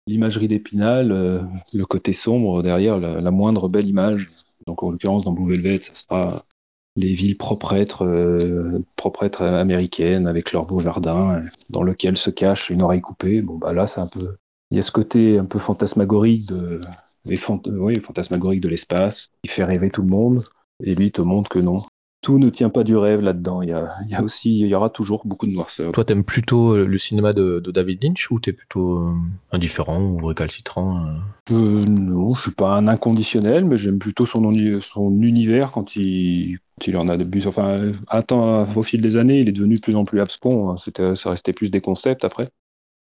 l'imagerie 0.07 0.49
d'Épinal, 0.49 1.13
euh, 1.13 1.41
le 1.73 1.85
côté 1.85 2.13
sombre 2.13 2.63
derrière 2.63 2.99
la, 2.99 3.31
moindre 3.31 3.69
belle 3.69 3.89
image. 3.89 4.31
Donc 4.67 4.83
en 4.83 4.91
l'occurrence 4.91 5.25
dans 5.25 5.33
Blue 5.33 5.51
Velvet, 5.51 5.83
ça 5.83 5.95
sera 5.95 6.45
les 6.97 7.13
villes 7.15 7.37
proprêtres, 7.37 8.05
euh, 8.05 8.85
proprêtres 8.97 9.43
américaines 9.43 10.27
avec 10.27 10.53
leurs 10.53 10.67
beaux 10.67 10.81
jardins, 10.81 11.43
dans 11.71 11.83
lequel 11.83 12.17
se 12.17 12.31
cache 12.31 12.71
une 12.71 12.83
oreille 12.83 13.01
coupée. 13.01 13.43
Bon 13.43 13.59
bah 13.59 13.73
là 13.73 13.87
c'est 13.87 14.01
un 14.01 14.07
peu, 14.07 14.37
il 14.71 14.77
y 14.77 14.79
a 14.81 14.83
ce 14.83 14.93
côté 14.93 15.39
un 15.39 15.45
peu 15.45 15.59
fantasmagorique 15.59 16.47
de, 16.47 16.81
oui, 17.25 17.37
fantasmagorique 17.37 18.61
de 18.61 18.69
l'espace, 18.69 19.31
qui 19.43 19.51
fait 19.51 19.65
rêver 19.65 19.91
tout 19.91 20.03
le 20.03 20.09
monde. 20.09 20.43
Et 20.83 20.95
lui 20.95 21.13
te 21.13 21.23
montre 21.23 21.49
que 21.49 21.61
non, 21.61 21.79
tout 22.25 22.39
ne 22.39 22.49
tient 22.49 22.71
pas 22.71 22.85
du 22.85 22.97
rêve 22.97 23.21
là-dedans. 23.21 23.63
Il 23.63 23.69
y 23.69 23.73
a, 23.73 24.23
aussi, 24.23 24.61
il 24.61 24.67
y 24.67 24.75
aura 24.75 24.91
toujours 24.91 25.23
beaucoup 25.27 25.47
de 25.47 25.53
noirceur. 25.53 25.93
Toi, 25.93 26.05
t'aimes 26.05 26.25
plutôt 26.25 26.73
euh, 26.73 26.87
le 26.87 26.99
cinéma 26.99 27.33
de, 27.33 27.61
David 27.61 28.03
Lynch 28.03 28.31
ou 28.31 28.41
t'es 28.41 28.53
plutôt 28.53 28.99
euh, 28.99 29.13
indifférent 29.53 30.01
ou 30.01 30.27
récalcitrant 30.27 31.07
euh? 31.07 31.85
Non, 31.87 32.35
je 32.35 32.43
suis 32.43 32.51
pas 32.51 32.77
un 32.77 32.89
inconditionnel, 32.89 33.67
mais 33.67 33.77
j'aime 33.77 33.99
plutôt 33.99 34.25
son, 34.25 34.53
son 34.81 35.21
univers 35.21 35.71
quand 35.71 35.97
il, 35.97 36.59
il 36.87 36.97
en 36.97 37.09
a 37.09 37.17
de 37.19 37.25
bus. 37.25 37.47
Enfin, 37.47 37.93
attends, 38.09 38.67
au 38.75 38.83
fil 38.83 39.03
des 39.03 39.17
années, 39.17 39.41
il 39.41 39.49
est 39.49 39.53
devenu 39.53 39.77
de 39.77 39.81
plus 39.81 39.95
en 39.95 40.07
plus 40.07 40.21
abscon. 40.21 40.71
Hein. 40.71 40.77
C'était, 40.79 41.15
ça 41.17 41.31
restait 41.31 41.53
plus 41.53 41.71
des 41.71 41.83
concepts 41.83 42.25
après, 42.25 42.49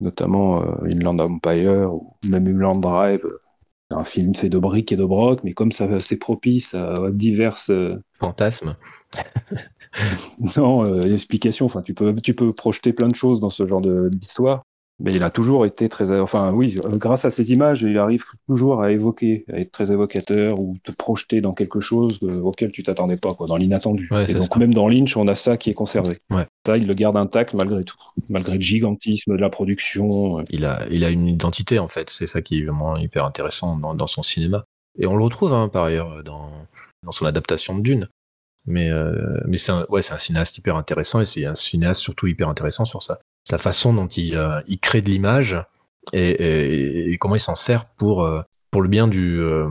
notamment 0.03 0.61
Inland 0.83 1.19
Empire 1.19 1.93
ou 1.93 2.15
même 2.23 2.47
Inland 2.47 2.81
Drive 2.81 3.25
un 3.93 4.05
film 4.05 4.35
fait 4.35 4.49
de 4.49 4.57
briques 4.57 4.91
et 4.91 4.97
de 4.97 5.05
broc, 5.05 5.41
mais 5.43 5.53
comme 5.53 5.71
ça 5.71 5.87
c'est 5.99 6.17
propice 6.17 6.73
à, 6.73 7.09
diverses 7.11 7.69
euh, 7.69 8.01
fantasmes. 8.19 8.75
non, 10.57 10.83
euh, 10.83 11.01
explications. 11.01 11.65
Enfin, 11.65 11.81
tu 11.81 11.93
peux, 11.93 12.15
tu 12.15 12.33
peux 12.33 12.51
projeter 12.53 12.93
plein 12.93 13.07
de 13.07 13.15
choses 13.15 13.39
dans 13.39 13.49
ce 13.49 13.67
genre 13.67 13.81
d'histoire. 13.81 14.63
Mais 14.99 15.13
il 15.13 15.23
a 15.23 15.31
toujours 15.31 15.65
été 15.65 15.89
très, 15.89 16.11
enfin 16.19 16.51
oui, 16.51 16.79
euh, 16.85 16.97
grâce 16.97 17.25
à 17.25 17.31
ces 17.31 17.51
images, 17.51 17.81
il 17.81 17.97
arrive 17.97 18.23
toujours 18.47 18.83
à 18.83 18.91
évoquer, 18.91 19.43
à 19.51 19.59
être 19.59 19.71
très 19.71 19.91
évocateur 19.91 20.59
ou 20.59 20.77
te 20.83 20.91
projeter 20.91 21.41
dans 21.41 21.53
quelque 21.53 21.79
chose 21.79 22.19
auquel 22.21 22.69
tu 22.71 22.83
t'attendais 22.83 23.17
pas, 23.17 23.33
quoi, 23.33 23.47
dans 23.47 23.57
l'inattendu. 23.57 24.09
et 24.27 24.33
donc 24.33 24.55
même 24.55 24.73
dans 24.73 24.87
Lynch, 24.87 25.17
on 25.17 25.27
a 25.27 25.35
ça 25.35 25.57
qui 25.57 25.71
est 25.71 25.73
conservé. 25.73 26.19
Ouais. 26.29 26.45
Ça, 26.65 26.77
il 26.77 26.85
le 26.85 26.93
garde 26.93 27.17
intact 27.17 27.53
malgré 27.53 27.83
tout, 27.83 27.97
malgré 28.29 28.55
le 28.55 28.61
gigantisme 28.61 29.35
de 29.35 29.41
la 29.41 29.49
production. 29.49 30.39
Euh. 30.39 30.43
Il 30.51 30.63
a, 30.63 30.85
il 30.89 31.03
a 31.03 31.09
une 31.09 31.27
identité 31.27 31.79
en 31.79 31.87
fait. 31.87 32.09
C'est 32.11 32.27
ça 32.27 32.41
qui 32.41 32.59
est 32.59 32.63
vraiment 32.63 32.95
hyper 32.95 33.25
intéressant 33.25 33.77
dans, 33.77 33.95
dans 33.95 34.07
son 34.07 34.21
cinéma. 34.21 34.63
Et 34.99 35.07
on 35.07 35.17
le 35.17 35.23
retrouve 35.23 35.53
hein, 35.53 35.69
par 35.69 35.85
ailleurs 35.85 36.23
dans, 36.23 36.51
dans 37.01 37.11
son 37.11 37.25
adaptation 37.25 37.75
de 37.75 37.81
Dune. 37.81 38.09
Mais, 38.65 38.91
euh, 38.91 39.41
mais 39.47 39.57
c'est 39.57 39.71
un, 39.71 39.85
ouais, 39.89 40.03
c'est 40.03 40.13
un 40.13 40.19
cinéaste 40.19 40.57
hyper 40.57 40.77
intéressant 40.77 41.19
et 41.19 41.25
c'est 41.25 41.45
un 41.45 41.55
cinéaste 41.55 41.99
surtout 41.99 42.27
hyper 42.27 42.47
intéressant 42.47 42.85
sur 42.85 43.01
ça 43.01 43.19
sa 43.43 43.57
façon 43.57 43.93
dont 43.93 44.07
il, 44.07 44.35
euh, 44.35 44.59
il 44.67 44.79
crée 44.79 45.01
de 45.01 45.09
l'image 45.09 45.57
et, 46.11 47.11
et, 47.11 47.17
comment 47.17 47.35
il 47.35 47.39
s'en 47.39 47.55
sert 47.55 47.85
pour, 47.85 48.23
euh, 48.23 48.41
pour 48.71 48.81
le 48.81 48.89
bien 48.89 49.07
du, 49.07 49.39
euh, 49.39 49.69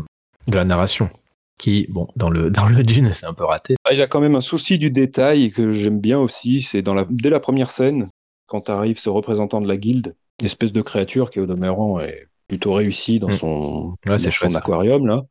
de 0.48 0.56
la 0.56 0.64
narration. 0.64 1.10
Qui, 1.58 1.86
bon, 1.90 2.08
dans 2.16 2.30
le, 2.30 2.50
dans 2.50 2.66
le 2.66 2.82
Dune, 2.82 3.12
c'est 3.14 3.26
un 3.26 3.34
peu 3.34 3.44
raté. 3.44 3.76
Ah, 3.84 3.92
il 3.92 4.00
a 4.00 4.06
quand 4.06 4.20
même 4.20 4.34
un 4.34 4.40
souci 4.40 4.78
du 4.78 4.90
détail 4.90 5.50
que 5.50 5.72
j'aime 5.72 6.00
bien 6.00 6.18
aussi. 6.18 6.62
C'est 6.62 6.82
dans 6.82 6.94
la, 6.94 7.06
dès 7.08 7.30
la 7.30 7.40
première 7.40 7.70
scène, 7.70 8.06
quand 8.46 8.70
arrive 8.70 8.98
ce 8.98 9.10
représentant 9.10 9.60
de 9.60 9.68
la 9.68 9.76
guilde, 9.76 10.14
espèce 10.42 10.72
de 10.72 10.82
créature 10.82 11.30
qui, 11.30 11.40
au 11.40 11.46
demeurant, 11.46 12.00
est 12.00 12.28
plutôt 12.48 12.72
réussie 12.72 13.20
dans 13.20 13.28
mm. 13.28 13.32
son, 13.32 13.96
ouais, 14.06 14.16
dans 14.16 14.30
son 14.30 14.54
aquarium. 14.54 15.06
Là. 15.06 15.22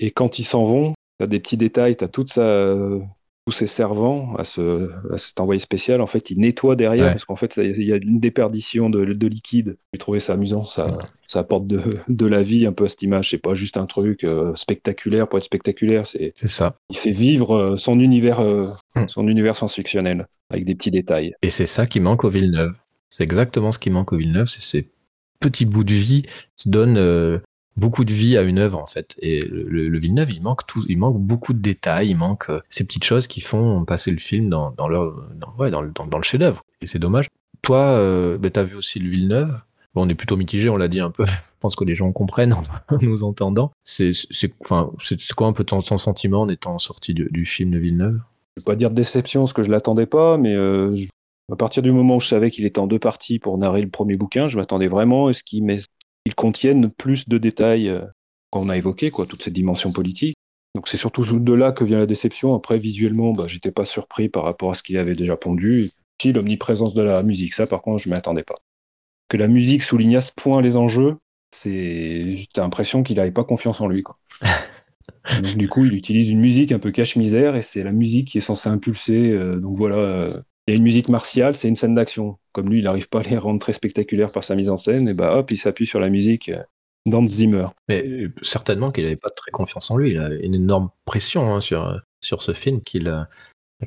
Et 0.00 0.10
quand 0.10 0.38
ils 0.38 0.44
s'en 0.44 0.64
vont, 0.64 0.94
tu 1.18 1.24
as 1.24 1.26
des 1.26 1.40
petits 1.40 1.56
détails, 1.56 1.96
tu 1.96 2.04
as 2.04 2.08
toute 2.08 2.32
sa, 2.32 2.74
tous 3.48 3.52
ses 3.52 3.66
servants 3.66 4.36
à, 4.36 4.44
ce, 4.44 4.90
à 5.10 5.16
cet 5.16 5.40
envoyé 5.40 5.58
spécial, 5.58 6.02
en 6.02 6.06
fait, 6.06 6.30
il 6.30 6.38
nettoie 6.38 6.76
derrière 6.76 7.12
parce 7.12 7.24
qu'en 7.24 7.36
fait, 7.36 7.56
il 7.56 7.82
y 7.82 7.94
a 7.94 7.96
une 7.96 8.20
déperdition 8.20 8.90
de, 8.90 9.06
de 9.06 9.26
liquide. 9.26 9.78
J'ai 9.94 9.98
trouvé 9.98 10.20
ça 10.20 10.34
amusant, 10.34 10.64
ça, 10.64 10.98
ça 11.26 11.38
apporte 11.38 11.66
de, 11.66 11.80
de, 12.08 12.26
la 12.26 12.42
vie 12.42 12.66
un 12.66 12.74
peu 12.74 12.84
à 12.84 12.90
cette 12.90 13.00
image. 13.00 13.30
C'est 13.30 13.38
pas 13.38 13.54
juste 13.54 13.78
un 13.78 13.86
truc 13.86 14.22
euh, 14.24 14.54
spectaculaire 14.54 15.26
pour 15.26 15.38
être 15.38 15.46
spectaculaire. 15.46 16.06
C'est 16.06 16.34
ça. 16.34 16.76
Il 16.90 16.98
fait 16.98 17.10
vivre 17.10 17.56
euh, 17.56 17.76
son 17.78 18.00
univers, 18.00 18.40
euh, 18.40 18.64
hmm. 18.94 19.08
son 19.08 19.26
univers 19.26 19.56
science-fictionnel 19.56 20.26
avec 20.50 20.66
des 20.66 20.74
petits 20.74 20.90
détails. 20.90 21.32
Et 21.40 21.48
c'est 21.48 21.64
ça 21.64 21.86
qui 21.86 22.00
manque 22.00 22.24
au 22.24 22.28
Villeneuve. 22.28 22.74
C'est 23.08 23.24
exactement 23.24 23.72
ce 23.72 23.78
qui 23.78 23.88
manque 23.88 24.12
au 24.12 24.18
Villeneuve, 24.18 24.48
c'est 24.48 24.60
ces 24.60 24.90
petits 25.40 25.64
bouts 25.64 25.84
de 25.84 25.94
vie 25.94 26.24
qui 26.58 26.68
donnent 26.68 27.40
beaucoup 27.78 28.04
de 28.04 28.12
vie 28.12 28.36
à 28.36 28.42
une 28.42 28.58
œuvre 28.58 28.78
en 28.78 28.86
fait. 28.86 29.16
Et 29.20 29.40
le, 29.40 29.88
le 29.88 29.98
Villeneuve, 29.98 30.32
il 30.32 30.42
manque 30.42 30.66
tout, 30.66 30.84
il 30.88 30.98
manque 30.98 31.18
beaucoup 31.18 31.52
de 31.52 31.60
détails, 31.60 32.10
il 32.10 32.16
manque 32.16 32.50
euh, 32.50 32.60
ces 32.68 32.84
petites 32.84 33.04
choses 33.04 33.26
qui 33.26 33.40
font 33.40 33.84
passer 33.84 34.10
le 34.10 34.18
film 34.18 34.50
dans, 34.50 34.74
le 34.88 36.22
chef-d'œuvre. 36.22 36.64
Et 36.80 36.86
c'est 36.86 36.98
dommage. 36.98 37.28
Toi, 37.62 37.78
euh, 37.78 38.38
bah, 38.38 38.50
t'as 38.50 38.64
vu 38.64 38.76
aussi 38.76 38.98
le 38.98 39.08
Villeneuve. 39.08 39.62
Bon, 39.94 40.04
on 40.04 40.08
est 40.08 40.14
plutôt 40.14 40.36
mitigé, 40.36 40.68
on 40.68 40.76
l'a 40.76 40.88
dit 40.88 41.00
un 41.00 41.10
peu. 41.10 41.24
Je 41.58 41.60
pense 41.60 41.76
que 41.76 41.84
les 41.84 41.94
gens 41.94 42.12
comprennent 42.12 42.52
en 42.52 42.62
nous 43.02 43.24
entendant. 43.24 43.72
C'est, 43.84 44.12
quoi 44.60 45.46
un 45.46 45.52
peu 45.52 45.64
ton, 45.64 45.80
sentiment 45.80 46.42
en 46.42 46.48
étant 46.48 46.78
sorti 46.78 47.14
du, 47.14 47.46
film 47.46 47.70
de 47.70 47.78
Villeneuve? 47.78 48.20
Vais 48.56 48.64
pas 48.64 48.76
dire 48.76 48.90
déception 48.90 49.42
parce 49.42 49.52
que 49.52 49.62
je 49.62 49.70
l'attendais 49.70 50.06
pas, 50.06 50.36
mais 50.36 50.54
euh, 50.54 50.96
à 51.50 51.56
partir 51.56 51.82
du 51.82 51.92
moment 51.92 52.16
où 52.16 52.20
je 52.20 52.28
savais 52.28 52.50
qu'il 52.50 52.66
était 52.66 52.78
en 52.78 52.86
deux 52.86 52.98
parties 52.98 53.38
pour 53.38 53.56
narrer 53.56 53.82
le 53.82 53.88
premier 53.88 54.16
bouquin, 54.16 54.48
je 54.48 54.56
m'attendais 54.56 54.88
vraiment 54.88 55.28
à 55.28 55.32
ce 55.32 55.42
qu'il 55.42 55.64
contienne 56.34 56.90
plus 56.90 57.28
de 57.28 57.38
détails 57.38 57.88
euh, 57.88 58.04
qu'on 58.50 58.68
a 58.68 58.76
évoqué, 58.76 59.10
quoi, 59.10 59.26
toute 59.26 59.42
cette 59.42 59.54
dimension 59.54 59.92
politique. 59.92 60.36
Donc 60.74 60.88
c'est 60.88 60.96
surtout 60.96 61.24
de 61.24 61.52
là 61.52 61.72
que 61.72 61.84
vient 61.84 61.98
la 61.98 62.06
déception. 62.06 62.54
Après, 62.54 62.78
visuellement, 62.78 63.32
bah, 63.32 63.44
j'étais 63.46 63.72
pas 63.72 63.84
surpris 63.84 64.28
par 64.28 64.44
rapport 64.44 64.70
à 64.70 64.74
ce 64.74 64.82
qu'il 64.82 64.96
avait 64.98 65.14
déjà 65.14 65.36
pondu. 65.36 65.90
Si 66.20 66.32
l'omniprésence 66.32 66.94
de 66.94 67.02
la 67.02 67.22
musique, 67.22 67.54
ça 67.54 67.66
par 67.66 67.82
contre, 67.82 68.02
je 68.02 68.08
m'attendais 68.08 68.42
pas. 68.42 68.56
Que 69.28 69.36
la 69.36 69.48
musique 69.48 69.82
souligne 69.82 70.16
à 70.16 70.20
ce 70.20 70.32
point 70.32 70.62
les 70.62 70.76
enjeux, 70.76 71.16
c'est, 71.50 72.30
j'ai 72.30 72.48
l'impression 72.56 73.02
qu'il 73.02 73.16
n'avait 73.16 73.30
pas 73.30 73.44
confiance 73.44 73.80
en 73.80 73.88
lui. 73.88 74.02
Quoi. 74.02 74.18
donc, 75.42 75.56
du 75.56 75.68
coup, 75.68 75.84
il 75.84 75.94
utilise 75.94 76.30
une 76.30 76.40
musique 76.40 76.72
un 76.72 76.78
peu 76.78 76.90
cache-misère 76.90 77.56
et 77.56 77.62
c'est 77.62 77.82
la 77.82 77.92
musique 77.92 78.28
qui 78.28 78.38
est 78.38 78.42
censée 78.42 78.68
impulser. 78.68 79.30
Euh, 79.30 79.58
donc 79.58 79.76
voilà, 79.76 79.96
euh, 79.96 80.30
il 80.68 80.72
y 80.72 80.74
a 80.74 80.76
une 80.76 80.82
musique 80.82 81.08
martiale, 81.08 81.54
c'est 81.54 81.68
une 81.68 81.76
scène 81.76 81.94
d'action. 81.94 82.38
Comme 82.52 82.68
lui, 82.68 82.78
il 82.78 82.84
n'arrive 82.84 83.08
pas 83.08 83.20
à 83.20 83.22
les 83.22 83.38
rendre 83.38 83.58
très 83.58 83.72
spectaculaires 83.72 84.30
par 84.30 84.44
sa 84.44 84.54
mise 84.54 84.70
en 84.70 84.76
scène, 84.76 85.08
et 85.08 85.14
bah 85.14 85.36
hop, 85.36 85.50
il 85.50 85.56
s'appuie 85.56 85.86
sur 85.86 85.98
la 85.98 86.10
musique 86.10 86.50
euh, 86.50 86.62
d'Hans 87.06 87.26
Zimmer. 87.26 87.68
Mais 87.88 88.26
certainement 88.42 88.90
qu'il 88.90 89.04
n'avait 89.04 89.16
pas 89.16 89.30
très 89.30 89.50
confiance 89.50 89.90
en 89.90 89.96
lui. 89.96 90.10
Il 90.10 90.18
a 90.18 90.28
une 90.42 90.54
énorme 90.54 90.90
pression 91.04 91.54
hein, 91.54 91.60
sur, 91.60 92.00
sur 92.20 92.42
ce 92.42 92.52
film 92.52 92.82
qu'il 92.82 93.26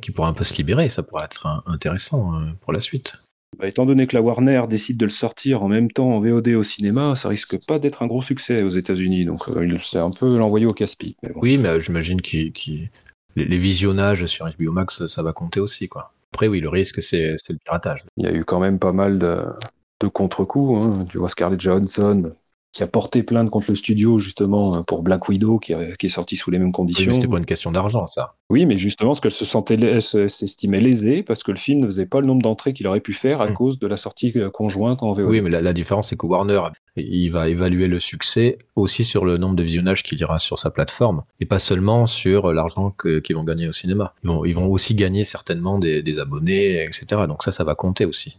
qui 0.02 0.12
pourrait 0.12 0.30
un 0.30 0.34
peu 0.34 0.44
se 0.46 0.56
libérer. 0.56 0.90
Ça 0.90 1.04
pourrait 1.04 1.26
être 1.26 1.64
intéressant 1.68 2.32
pour 2.62 2.74
la 2.74 2.80
suite. 2.80 3.18
Bah, 3.60 3.68
étant 3.68 3.86
donné 3.86 4.08
que 4.08 4.16
la 4.16 4.22
Warner 4.22 4.64
décide 4.70 4.98
de 4.98 5.06
le 5.06 5.12
sortir 5.12 5.62
en 5.64 5.68
même 5.68 5.92
temps 5.92 6.16
en 6.16 6.22
VOD 6.22 6.50
au 6.50 6.64
cinéma, 6.64 7.16
ça 7.16 7.28
risque 7.28 7.58
pas 7.68 7.80
d'être 7.80 8.02
un 8.02 8.08
gros 8.08 8.22
succès 8.22 8.64
aux 8.64 8.70
États-Unis. 8.70 9.26
Donc 9.26 9.48
euh, 9.50 9.78
c'est 9.82 10.00
un 10.00 10.12
peu 10.12 10.38
l'envoyer 10.38 10.66
au 10.66 10.74
casse-pipe. 10.74 11.18
Oui, 11.36 11.58
mais 11.58 11.70
euh, 11.70 11.80
j'imagine 11.80 12.22
que 12.22 12.38
les, 13.36 13.58
visionnages 13.58 14.26
sur 14.26 14.48
HBO 14.48 14.72
Max, 14.72 15.06
ça 15.08 15.22
va 15.22 15.34
compter 15.34 15.60
aussi. 15.60 15.90
Quoi. 15.90 16.14
Après, 16.34 16.48
oui, 16.48 16.62
le 16.62 16.70
risque, 16.70 17.02
c'est 17.02 17.36
le 17.50 17.58
piratage. 17.58 18.06
Il 18.18 18.26
y 18.26 18.28
a 18.28 18.32
eu 18.32 18.46
quand 18.46 18.60
même 18.60 18.80
pas 18.80 18.94
mal 18.94 19.20
de, 19.20 20.08
contre-coups. 20.08 20.82
Hein. 20.82 21.06
Tu 21.10 21.18
vois 21.18 21.30
Scarlett 21.30 21.60
Johansson 21.60 22.34
qui 22.72 22.84
a 22.84 22.88
porté 22.88 23.22
plainte 23.24 23.50
contre 23.50 23.68
le 23.70 23.76
studio 23.76 24.20
justement 24.20 24.84
pour 24.84 25.04
Black 25.04 25.28
Widow 25.28 25.60
qui, 25.60 25.74
est 25.74 26.08
sorti 26.08 26.38
sous 26.38 26.52
les 26.52 26.60
mêmes 26.60 26.72
conditions. 26.72 27.12
Oui, 27.12 27.16
c'était 27.16 27.28
pas 27.28 27.38
une 27.38 27.46
question 27.46 27.72
d'argent 27.72 28.08
ça. 28.08 28.36
Oui, 28.50 28.66
mais 28.66 28.78
justement 28.78 29.10
parce 29.10 29.20
qu'elle 29.20 29.32
se 29.32 29.46
sentait, 29.46 30.00
s'estimait 30.00 30.80
lésée 30.80 31.24
parce 31.24 31.44
que 31.44 31.52
le 31.52 31.58
film 31.58 31.82
ne 31.82 31.88
faisait 31.88 32.06
pas 32.06 32.22
le 32.22 32.28
nombre 32.28 32.42
d'entrées 32.42 32.74
qu'il 32.74 32.88
aurait 32.88 33.02
pu 33.02 33.14
faire 33.14 33.42
à 33.42 33.50
hmm. 33.50 33.56
cause 33.56 33.80
de 33.80 33.88
la 33.88 33.98
sortie 33.98 34.32
euh, 34.38 34.50
conjointe 34.50 35.04
en 35.04 35.14
VOD. 35.14 35.30
Oui, 35.30 35.42
mais 35.42 35.50
la, 35.50 35.74
différence 35.74 36.10
c'est 36.10 36.18
que 36.18 36.26
Warner 36.26 36.62
il 36.96 37.30
va 37.30 37.48
évaluer 37.50 37.88
le 37.88 38.00
succès 38.00 38.58
aussi 38.76 39.04
sur 39.04 39.26
le 39.26 39.38
nombre 39.38 39.56
de 39.56 39.64
visionnages 39.64 40.04
qu'il 40.04 40.20
ira 40.20 40.38
sur 40.38 40.60
sa 40.60 40.72
plateforme 40.72 41.24
et 41.40 41.46
pas 41.46 41.60
seulement 41.60 42.06
sur 42.06 42.54
l'argent 42.54 42.94
qu'ils 43.02 43.36
vont 43.36 43.44
gagner 43.44 43.68
au 43.68 43.74
cinéma. 43.74 44.14
Ils 44.24 44.28
vont, 44.28 44.46
ils 44.46 44.56
vont 44.56 44.68
aussi 44.68 44.96
gagner 44.96 45.24
certainement 45.24 45.80
des, 45.80 46.02
des 46.02 46.20
abonnés, 46.20 46.84
etc. 46.84 47.24
Donc 47.28 47.44
ça, 47.44 47.52
ça 47.52 47.64
va 47.64 47.76
compter 47.76 48.06
aussi. 48.06 48.38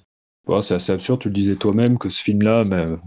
c'est 0.61 0.75
assez 0.75 0.93
absurde, 0.93 1.21
tu 1.21 1.29
le 1.29 1.35
disais 1.35 1.55
toi-même, 1.55 1.99
que 1.99 2.11
ce 2.11 2.23
film-là, 2.23 2.65
ben, 2.65 3.01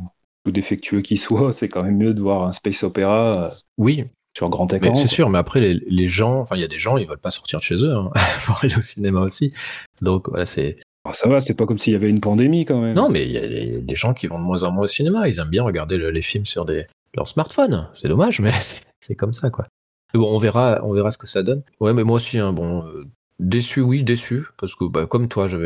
défectueux 0.52 1.02
qu'il 1.02 1.20
soit, 1.20 1.54
c'est 1.54 1.68
quand 1.68 1.84
même 1.84 1.98
mieux 1.98 2.14
de 2.14 2.22
voir 2.22 2.48
un 2.48 2.54
space 2.54 2.84
opéra. 2.84 3.46
Euh, 3.46 3.50
oui. 3.78 4.06
Sur 4.38 4.50
grand 4.50 4.72
écran. 4.74 4.96
C'est 4.96 5.08
sûr, 5.08 5.30
mais 5.30 5.38
après, 5.38 5.62
les, 5.62 6.08
gens, 6.10 6.42
enfin, 6.42 6.56
il 6.56 6.62
y 6.62 6.66
a 6.66 6.68
des 6.68 6.78
gens, 6.78 6.98
ils 6.98 7.08
veulent 7.08 7.18
pas 7.18 7.32
sortir 7.32 7.60
de 7.60 7.64
chez 7.64 7.76
eux 7.76 7.96
hein, 7.96 8.12
pour 8.46 8.62
aller 8.64 8.76
au 8.78 8.82
cinéma 8.82 9.22
aussi. 9.22 9.54
Donc, 10.02 10.28
voilà, 10.30 10.46
c'est. 10.46 10.76
Ah, 11.06 11.14
ça 11.14 11.30
va, 11.30 11.40
c'est 11.40 11.54
pas 11.54 11.66
comme 11.66 11.78
s'il 11.78 11.94
y 11.94 11.96
avait 11.96 12.10
une 12.10 12.20
pandémie 12.20 12.66
quand 12.66 12.82
même. 12.82 12.96
Non, 12.96 13.10
mais 13.10 13.26
il 13.26 13.32
y, 13.32 13.38
a 13.38 13.80
des 13.80 13.96
gens 13.96 14.14
qui 14.14 14.28
vont 14.28 14.40
de 14.40 14.44
moins 14.44 14.64
en 14.64 14.72
moins 14.72 14.86
au 14.86 14.88
cinéma. 14.88 15.30
Ils 15.30 15.40
aiment 15.40 15.50
bien 15.50 15.64
regarder 15.64 15.98
les 15.98 16.22
films 16.22 16.46
sur 16.46 16.66
des, 16.66 16.88
leur 17.16 17.28
smartphone. 17.28 17.88
C'est 17.94 18.10
dommage, 18.10 18.42
mais 18.42 18.52
c'est 19.00 19.16
comme 19.16 19.32
ça, 19.32 19.50
quoi. 19.50 19.66
bon, 20.14 20.34
on 20.34 20.38
verra, 20.38 20.82
on 20.84 20.92
verra 20.92 21.12
ce 21.12 21.18
que 21.18 21.28
ça 21.28 21.44
donne. 21.44 21.64
Ouais, 21.80 21.94
mais 21.94 22.04
moi 22.04 22.18
aussi, 22.18 22.38
hein, 22.38 22.52
bon, 22.52 22.86
euh, 22.88 23.06
déçu, 23.40 23.82
oui, 23.82 24.04
déçu, 24.04 24.48
parce 24.58 24.76
que 24.76 24.86
bah, 24.86 25.06
comme 25.06 25.30
toi, 25.30 25.48
je 25.48 25.58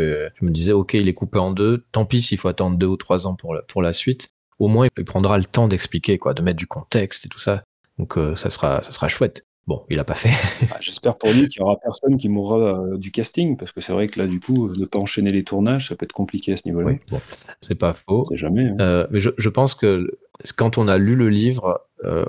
me 0.41 0.51
disais, 0.51 0.73
ok, 0.73 0.93
il 0.93 1.07
est 1.07 1.13
coupé 1.13 1.39
en 1.39 1.51
deux. 1.51 1.85
Tant 1.91 2.05
pis 2.05 2.21
s'il 2.21 2.37
faut 2.37 2.49
attendre 2.49 2.77
deux 2.77 2.87
ou 2.87 2.97
trois 2.97 3.25
ans 3.25 3.35
pour 3.35 3.55
pour 3.67 3.81
la 3.81 3.93
suite 3.93 4.29
au 4.59 4.67
moins 4.67 4.87
il 4.97 5.05
prendra 5.05 5.37
le 5.37 5.45
temps 5.45 5.67
d'expliquer, 5.67 6.17
quoi, 6.17 6.33
de 6.33 6.41
mettre 6.41 6.57
du 6.57 6.67
contexte 6.67 7.25
et 7.25 7.29
tout 7.29 7.39
ça. 7.39 7.63
Donc 7.97 8.17
euh, 8.17 8.35
ça 8.35 8.49
sera, 8.49 8.83
ça 8.83 8.91
sera 8.91 9.07
chouette. 9.07 9.45
Bon, 9.67 9.85
il 9.89 9.99
a 9.99 10.03
pas 10.03 10.15
fait. 10.15 10.31
Ah, 10.71 10.77
j'espère 10.81 11.17
pour 11.17 11.29
lui 11.31 11.45
qu'il 11.47 11.59
y 11.59 11.63
aura 11.63 11.77
personne 11.77 12.17
qui 12.17 12.27
mourra 12.27 12.57
euh, 12.57 12.97
du 12.97 13.11
casting, 13.11 13.55
parce 13.55 13.71
que 13.71 13.81
c'est 13.81 13.93
vrai 13.93 14.07
que 14.07 14.19
là, 14.19 14.27
du 14.27 14.39
coup, 14.39 14.71
ne 14.77 14.85
pas 14.85 14.99
enchaîner 14.99 15.29
les 15.29 15.43
tournages, 15.43 15.89
ça 15.89 15.95
peut 15.95 16.05
être 16.05 16.13
compliqué 16.13 16.53
à 16.53 16.57
ce 16.57 16.63
niveau-là. 16.65 16.87
Oui, 16.87 16.99
bon, 17.09 17.21
c'est 17.61 17.75
pas 17.75 17.93
faux. 17.93 18.23
C'est 18.29 18.37
jamais. 18.37 18.65
Hein. 18.65 18.75
Euh, 18.79 19.07
mais 19.11 19.19
je, 19.19 19.29
je, 19.37 19.49
pense 19.49 19.75
que 19.75 20.17
quand 20.55 20.77
on 20.77 20.87
a 20.87 20.97
lu 20.97 21.15
le 21.15 21.29
livre, 21.29 21.85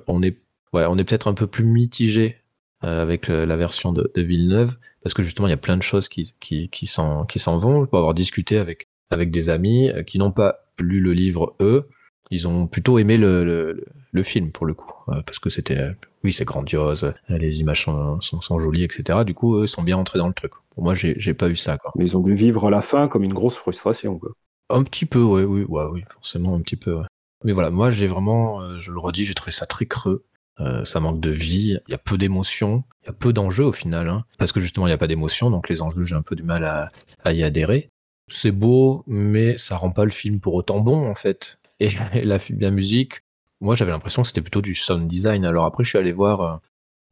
on 0.07 0.23
est, 0.23 0.37
ouais, 0.73 0.85
on 0.87 0.99
est 0.99 1.05
peut-être 1.05 1.29
un 1.29 1.35
peu 1.35 1.47
plus 1.47 1.65
mitigé 1.65 2.37
avec 2.83 3.29
la 3.29 3.57
version 3.57 3.93
de, 3.93 4.11
de, 4.15 4.23
Villeneuve, 4.23 4.79
parce 5.03 5.13
que 5.13 5.23
justement, 5.23 5.47
il 5.47 5.51
y 5.51 5.55
a 5.55 5.59
plein 5.59 5.77
de 5.77 5.83
choses 5.83 6.09
qui, 6.09 6.35
qui, 6.41 6.69
qui 6.71 6.87
s'en 6.87 7.27
vont. 7.59 7.85
Je 7.85 7.91
peux 7.91 7.97
avoir 7.99 8.15
discuté 8.15 8.59
avec, 8.59 8.89
avec 9.11 9.31
des 9.31 9.51
amis 9.51 9.91
qui 10.07 10.19
n'ont 10.19 10.33
pas 10.33 10.65
lu 10.79 11.01
le 11.01 11.13
livre, 11.13 11.55
eux, 11.61 11.89
ils 12.31 12.49
ont 12.49 12.67
plutôt 12.67 12.99
aimé 12.99 13.17
le, 13.17 13.45
le, 13.45 13.85
le 14.13 14.23
film 14.23 14.53
pour 14.53 14.67
le 14.67 14.75
coup, 14.75 14.93
euh, 15.09 15.23
parce 15.23 15.39
que 15.39 15.51
c'était, 15.51 15.79
euh, 15.79 15.93
oui, 16.25 16.33
c'est 16.33 16.45
grandiose, 16.45 17.05
euh, 17.05 17.39
les 17.39 17.61
images 17.61 17.85
sont, 17.85 18.21
sont, 18.21 18.41
sont, 18.41 18.59
jolies, 18.59 18.85
etc. 18.85 19.25
Du 19.25 19.35
coup, 19.35 19.57
eux 19.57 19.67
sont 19.67 19.83
bien 19.83 19.97
entrés 19.97 20.19
dans 20.19 20.29
le 20.29 20.35
truc. 20.35 20.53
Pour 20.71 20.85
moi, 20.85 20.95
j'ai 20.95 21.35
pas 21.35 21.49
eu 21.49 21.57
ça. 21.57 21.77
Quoi. 21.77 21.93
Mais 21.97 22.05
ils 22.05 22.17
ont 22.17 22.21
dû 22.21 22.35
vivre 22.35 22.71
la 22.71 22.81
fin 22.81 23.09
comme 23.09 23.25
une 23.25 23.35
grosse 23.35 23.57
frustration. 23.57 24.19
Quoi. 24.19 24.31
Un 24.69 24.85
petit 24.85 25.07
peu, 25.07 25.21
oui, 25.21 25.65
ouais, 25.65 25.85
oui, 25.91 26.05
forcément 26.09 26.55
un 26.55 26.63
petit 26.63 26.77
peu. 26.77 26.95
Ouais. 26.95 27.07
Mais 27.45 27.53
voilà, 27.53 27.71
moi 27.71 27.91
j'ai 27.91 28.07
vraiment, 28.07 28.79
je 28.79 28.93
le 28.93 28.99
redis, 28.99 29.25
j'ai 29.25 29.35
trouvé 29.35 29.51
ça 29.51 29.67
très 29.67 29.87
creux. 29.87 30.25
Euh, 30.61 30.85
ça 30.85 31.01
manque 31.01 31.21
de 31.21 31.31
vie, 31.31 31.79
il 31.89 31.91
y 31.91 31.95
a 31.95 31.99
peu 31.99 32.19
d'émotions, 32.19 32.85
il 33.03 33.07
y 33.07 33.09
a 33.09 33.15
peu 33.15 33.33
d'enjeux 33.33 33.65
au 33.65 33.73
final, 33.73 34.09
hein, 34.11 34.25
parce 34.37 34.53
que 34.53 34.61
justement 34.61 34.87
il 34.87 34.91
n'y 34.91 34.95
a 34.95 34.99
pas 34.99 35.07
d'émotions, 35.07 35.51
donc 35.51 35.71
les 35.71 35.81
enjeux 35.81 36.05
j'ai 36.05 36.15
un 36.15 36.23
peu 36.23 36.37
du 36.37 36.43
mal 36.43 36.65
à, 36.65 36.89
à 37.25 37.33
y 37.33 37.43
adhérer. 37.43 37.89
C'est 38.29 38.53
beau, 38.53 39.03
mais 39.07 39.57
ça 39.57 39.77
rend 39.77 39.91
pas 39.91 40.05
le 40.05 40.11
film 40.11 40.39
pour 40.39 40.55
autant 40.55 40.81
bon 40.81 41.09
en 41.09 41.15
fait. 41.15 41.59
Et, 42.15 42.23
la, 42.23 42.39
la, 42.59 42.71
musique, 42.71 43.23
moi 43.61 43.75
j'avais 43.75 43.91
l'impression 43.91 44.23
que 44.23 44.29
c'était 44.29 44.43
plutôt 44.43 44.61
du 44.61 44.75
sound 44.75 45.09
design. 45.09 45.45
Alors 45.45 45.65
après, 45.65 45.83
je 45.83 45.89
suis 45.89 45.99
allé 45.99 46.13
voir 46.13 46.41
euh, 46.41 46.57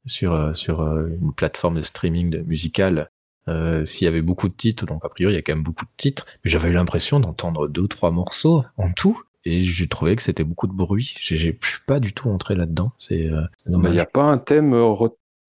sur, 0.07 0.33
euh, 0.33 0.53
sur 0.53 0.81
euh, 0.81 1.09
une 1.21 1.33
plateforme 1.33 1.77
de 1.77 1.83
streaming 1.83 2.31
de, 2.31 2.39
musical 2.41 3.11
s'il 3.87 4.05
y 4.05 4.09
avait 4.09 4.21
beaucoup 4.21 4.51
de 4.51 4.55
titres. 4.55 4.85
Donc 4.85 5.03
a 5.07 5.09
priori, 5.09 5.33
il 5.33 5.37
y 5.37 5.39
a 5.39 5.43
quand 5.43 5.55
même 5.55 5.65
beaucoup 5.65 5.87
de 5.87 5.91
titres. 5.97 6.27
Mais 6.45 6.51
j'avais 6.51 6.69
eu 6.69 6.75
l'impression 6.75 7.19
d'entendre 7.19 7.67
deux 7.67 7.81
ou 7.81 7.89
trois 7.89 8.11
morceaux 8.11 8.63
en 8.77 8.93
tout. 8.93 9.23
Et 9.47 9.63
j'ai 9.63 9.89
trouvé 9.89 10.17
que 10.17 10.23
c'était 10.23 10.45
beaucoup 10.45 10.67
de 10.67 10.75
bruit. 10.75 11.15
Je 11.19 11.35
suis 11.35 11.59
pas 11.87 11.99
du 11.99 12.13
tout 12.13 12.29
entré 12.29 12.55
là-dedans. 12.55 12.93
C'est 12.99 13.31
il 13.67 13.79
n'y 13.79 14.01
a 14.01 14.05
pas 14.05 14.25
un 14.25 14.37
thème 14.37 14.77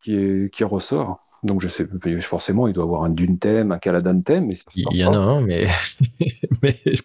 qui, 0.01 0.49
qui 0.49 0.63
ressort? 0.63 1.20
Donc 1.44 1.62
je 1.62 1.68
sais, 1.68 1.86
forcément, 2.22 2.68
il 2.68 2.74
doit 2.74 2.84
avoir 2.84 3.04
un 3.04 3.10
Dune 3.10 3.40
thème, 3.40 3.72
un 3.72 3.80
Caladan 3.80 4.22
thème. 4.22 4.52
il 4.76 4.98
y 4.98 5.06
en 5.06 5.14
a 5.14 5.18
un, 5.18 5.42
mais, 5.42 5.68
mais 6.62 6.78
je 6.86 7.02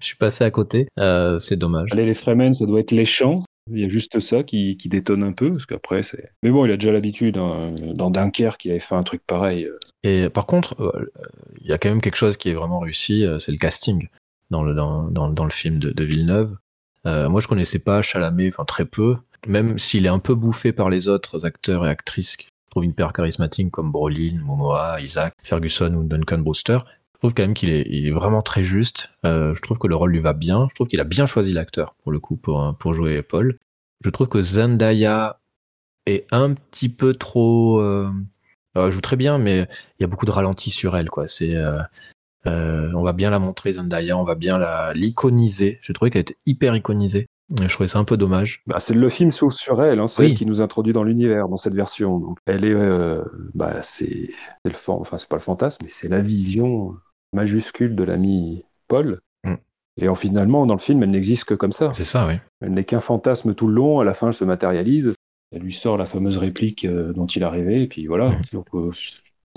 suis 0.00 0.16
passé 0.16 0.44
à 0.44 0.50
côté. 0.50 0.88
Euh, 0.98 1.38
c'est 1.38 1.56
dommage. 1.56 1.88
Allez, 1.92 2.06
les 2.06 2.14
Fremen, 2.14 2.52
ça 2.52 2.66
doit 2.66 2.80
être 2.80 2.92
les 2.92 3.04
chants. 3.04 3.40
Il 3.72 3.78
y 3.78 3.84
a 3.84 3.88
juste 3.88 4.18
ça 4.20 4.42
qui, 4.42 4.76
qui 4.76 4.88
détonne 4.88 5.22
un 5.22 5.32
peu, 5.32 5.52
parce 5.52 5.64
qu'après, 5.64 6.02
c'est. 6.02 6.30
Mais 6.42 6.50
bon, 6.50 6.64
il 6.66 6.72
a 6.72 6.76
déjà 6.76 6.92
l'habitude. 6.92 7.36
Hein, 7.36 7.74
dans 7.94 8.10
Dunkerque, 8.10 8.64
il 8.64 8.72
avait 8.72 8.80
fait 8.80 8.96
un 8.96 9.02
truc 9.02 9.22
pareil. 9.26 9.66
Euh. 9.66 9.78
Et 10.02 10.28
par 10.28 10.46
contre, 10.46 10.80
euh, 10.82 11.12
il 11.60 11.68
y 11.68 11.72
a 11.72 11.78
quand 11.78 11.88
même 11.88 12.00
quelque 12.00 12.16
chose 12.16 12.36
qui 12.36 12.50
est 12.50 12.54
vraiment 12.54 12.80
réussi, 12.80 13.26
c'est 13.38 13.52
le 13.52 13.58
casting 13.58 14.08
dans 14.50 14.62
le, 14.62 14.74
dans, 14.74 15.10
dans, 15.10 15.30
dans 15.30 15.44
le 15.44 15.50
film 15.50 15.78
de, 15.78 15.90
de 15.90 16.04
Villeneuve. 16.04 16.56
moi, 17.04 17.40
je 17.40 17.46
connaissais 17.46 17.78
pas 17.78 18.02
Chalamet, 18.02 18.48
enfin 18.48 18.64
très 18.64 18.84
peu 18.84 19.16
même 19.46 19.78
s'il 19.78 20.06
est 20.06 20.10
un 20.10 20.18
peu 20.18 20.34
bouffé 20.34 20.72
par 20.72 20.90
les 20.90 21.08
autres 21.08 21.46
acteurs 21.46 21.86
et 21.86 21.88
actrices 21.88 22.36
trouve 22.70 22.84
hyper 22.84 23.12
charismatique 23.12 23.70
comme 23.70 23.92
Brolin, 23.92 24.40
Momoa, 24.42 25.00
Isaac, 25.00 25.34
Ferguson 25.42 25.94
ou 25.94 26.04
Duncan 26.04 26.38
Brewster. 26.38 26.78
Je 27.14 27.18
trouve 27.18 27.34
quand 27.34 27.42
même 27.42 27.54
qu'il 27.54 27.68
est, 27.68 28.10
vraiment 28.10 28.40
très 28.40 28.64
juste. 28.64 29.10
Euh, 29.26 29.54
je 29.54 29.60
trouve 29.60 29.78
que 29.78 29.86
le 29.86 29.94
rôle 29.94 30.12
lui 30.12 30.20
va 30.20 30.32
bien. 30.32 30.68
Je 30.70 30.74
trouve 30.74 30.88
qu'il 30.88 31.00
a 31.00 31.04
bien 31.04 31.26
choisi 31.26 31.52
l'acteur 31.52 31.94
pour 32.02 32.12
le 32.12 32.18
coup 32.18 32.36
pour, 32.36 32.94
jouer 32.94 33.22
Paul. 33.22 33.58
Je 34.02 34.08
trouve 34.08 34.28
que 34.28 34.40
Zendaya 34.40 35.38
est 36.06 36.26
un 36.30 36.54
petit 36.54 36.88
peu 36.88 37.12
trop. 37.12 37.80
Euh, 37.80 38.10
elle 38.74 38.90
joue 38.90 39.00
très 39.00 39.16
bien, 39.16 39.38
mais 39.38 39.66
il 39.98 40.02
y 40.02 40.04
a 40.04 40.06
beaucoup 40.06 40.26
de 40.26 40.30
ralenti 40.30 40.70
sur 40.70 40.96
elle. 40.96 41.08
Euh, 41.42 41.82
euh, 42.46 42.92
on 42.94 43.02
va 43.02 43.12
bien 43.12 43.30
la 43.30 43.38
montrer 43.38 43.72
Zendaya, 43.74 44.16
on 44.16 44.24
va 44.24 44.34
bien 44.34 44.58
la 44.58 44.94
l'iconiser. 44.94 45.78
J'ai 45.82 45.92
trouvé 45.92 46.10
qu'elle 46.10 46.22
était 46.22 46.38
hyper 46.46 46.74
iconisée. 46.76 47.26
Je 47.58 47.68
trouvais 47.68 47.88
ça 47.88 47.98
un 47.98 48.04
peu 48.04 48.16
dommage. 48.16 48.62
Bah, 48.66 48.78
c'est 48.78 48.94
le 48.94 49.08
film 49.08 49.30
s'ouvre 49.30 49.52
sur 49.52 49.82
elle, 49.82 49.98
hein, 49.98 50.08
c'est 50.08 50.26
elle 50.26 50.34
qui 50.36 50.46
nous 50.46 50.62
introduit 50.62 50.92
dans 50.92 51.02
l'univers 51.02 51.48
dans 51.48 51.56
cette 51.56 51.74
version. 51.74 52.18
Donc, 52.18 52.38
elle 52.46 52.64
est, 52.64 52.72
euh, 52.72 53.22
bah, 53.54 53.82
c'est, 53.82 54.30
le, 54.64 54.72
enfin 54.88 55.18
c'est 55.18 55.28
pas 55.28 55.36
le 55.36 55.42
fantasme, 55.42 55.78
mais 55.82 55.90
c'est 55.90 56.08
la 56.08 56.20
vision 56.20 56.94
majuscule 57.32 57.96
de 57.96 58.04
l'ami 58.04 58.64
Paul. 58.88 59.20
Mm. 59.44 59.54
Et 59.96 60.08
en, 60.08 60.14
finalement, 60.14 60.66
dans 60.66 60.74
le 60.74 60.80
film, 60.80 61.02
elle 61.02 61.10
n'existe 61.10 61.44
que 61.44 61.54
comme 61.54 61.72
ça. 61.72 61.92
C'est 61.92 62.04
ça, 62.04 62.26
oui. 62.26 62.34
Elle 62.60 62.72
n'est 62.72 62.84
qu'un 62.84 63.00
fantasme 63.00 63.54
tout 63.54 63.66
le 63.66 63.74
long. 63.74 64.00
À 64.00 64.04
la 64.04 64.14
fin, 64.14 64.28
elle 64.28 64.34
se 64.34 64.44
matérialise. 64.44 65.12
Elle 65.52 65.62
lui 65.62 65.74
sort 65.74 65.96
la 65.96 66.06
fameuse 66.06 66.38
réplique 66.38 66.84
euh, 66.84 67.12
dont 67.12 67.26
il 67.26 67.42
a 67.42 67.50
rêvé, 67.50 67.82
et 67.82 67.88
puis 67.88 68.06
voilà. 68.06 68.30
Mm. 68.30 68.42
Donc, 68.52 68.66
euh, 68.74 68.92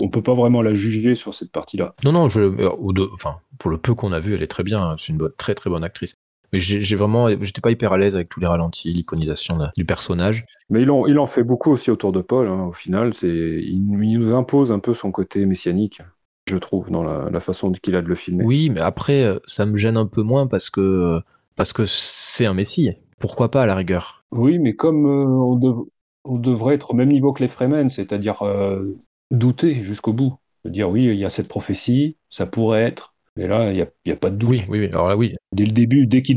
on 0.02 0.08
peut 0.08 0.22
pas 0.22 0.34
vraiment 0.34 0.62
la 0.62 0.74
juger 0.74 1.14
sur 1.14 1.34
cette 1.34 1.52
partie-là. 1.52 1.94
Non, 2.02 2.10
non, 2.10 2.28
je, 2.28 3.12
enfin, 3.12 3.36
pour 3.58 3.70
le 3.70 3.78
peu 3.78 3.94
qu'on 3.94 4.10
a 4.10 4.18
vu, 4.18 4.34
elle 4.34 4.42
est 4.42 4.48
très 4.48 4.64
bien. 4.64 4.96
C'est 4.98 5.12
une 5.12 5.18
bonne, 5.18 5.32
très 5.38 5.54
très 5.54 5.70
bonne 5.70 5.84
actrice. 5.84 6.16
Mais 6.54 6.60
j'ai 6.60 6.94
vraiment, 6.94 7.28
j'étais 7.40 7.60
pas 7.60 7.72
hyper 7.72 7.92
à 7.92 7.98
l'aise 7.98 8.14
avec 8.14 8.28
tous 8.28 8.38
les 8.38 8.46
ralentis, 8.46 8.92
l'iconisation 8.92 9.58
du 9.76 9.84
personnage. 9.84 10.46
Mais 10.70 10.82
il 10.82 10.90
en, 10.92 11.04
il 11.06 11.18
en 11.18 11.26
fait 11.26 11.42
beaucoup 11.42 11.72
aussi 11.72 11.90
autour 11.90 12.12
de 12.12 12.20
Paul. 12.20 12.46
Hein, 12.46 12.66
au 12.66 12.72
final, 12.72 13.12
c'est, 13.12 13.26
il, 13.28 13.84
nous 13.84 14.32
impose 14.32 14.70
un 14.70 14.78
peu 14.78 14.94
son 14.94 15.10
côté 15.10 15.46
messianique, 15.46 16.00
je 16.46 16.56
trouve, 16.56 16.90
dans 16.90 17.02
la, 17.02 17.40
façon 17.40 17.72
qu'il 17.72 17.96
a 17.96 18.02
de 18.02 18.06
le 18.06 18.14
filmer. 18.14 18.44
Oui, 18.44 18.70
mais 18.70 18.80
après, 18.80 19.24
euh, 19.24 19.40
ça 19.46 19.66
me 19.66 19.76
gêne 19.76 19.96
un 19.96 20.06
peu 20.06 20.22
moins 20.22 20.46
parce 20.46 20.70
que 20.70 21.20
parce 21.56 21.72
que 21.72 21.86
c'est 21.86 22.46
un 22.46 22.54
messie. 22.54 22.92
Pourquoi 23.18 23.50
pas 23.50 23.62
à 23.62 23.66
la 23.66 23.74
rigueur? 23.74 24.24
Oui, 24.30 24.58
mais 24.60 24.74
comme 24.74 25.06
euh, 25.06 25.84
on, 26.24 26.38
devrait 26.38 26.76
être 26.76 26.92
au 26.92 26.94
même 26.94 27.10
niveau 27.10 27.32
que 27.32 27.42
les 27.42 27.48
Fremen, 27.48 27.90
c'est-à-dire 27.90 28.42
euh, 28.42 28.96
douter 29.32 29.82
jusqu'au 29.82 30.12
bout, 30.12 30.34
dire 30.64 30.88
oui, 30.88 31.04
il 31.04 31.18
y 31.18 31.24
a 31.24 31.30
cette 31.30 31.48
prophétie, 31.48 32.16
ça 32.30 32.46
pourrait 32.46 32.82
être. 32.82 33.13
Mais 33.36 33.46
là, 33.46 33.72
il 33.72 33.86
n'y 34.06 34.12
a, 34.12 34.16
pas 34.16 34.30
de 34.30 34.36
doute. 34.36 34.50
Oui, 34.50 34.64
oui, 34.68 34.86
alors 34.92 35.08
là, 35.08 35.16
oui. 35.16 35.34
Dès 35.52 35.64
le 35.64 35.72
début, 35.72 36.06
dès 36.06 36.22
qu'il 36.22 36.36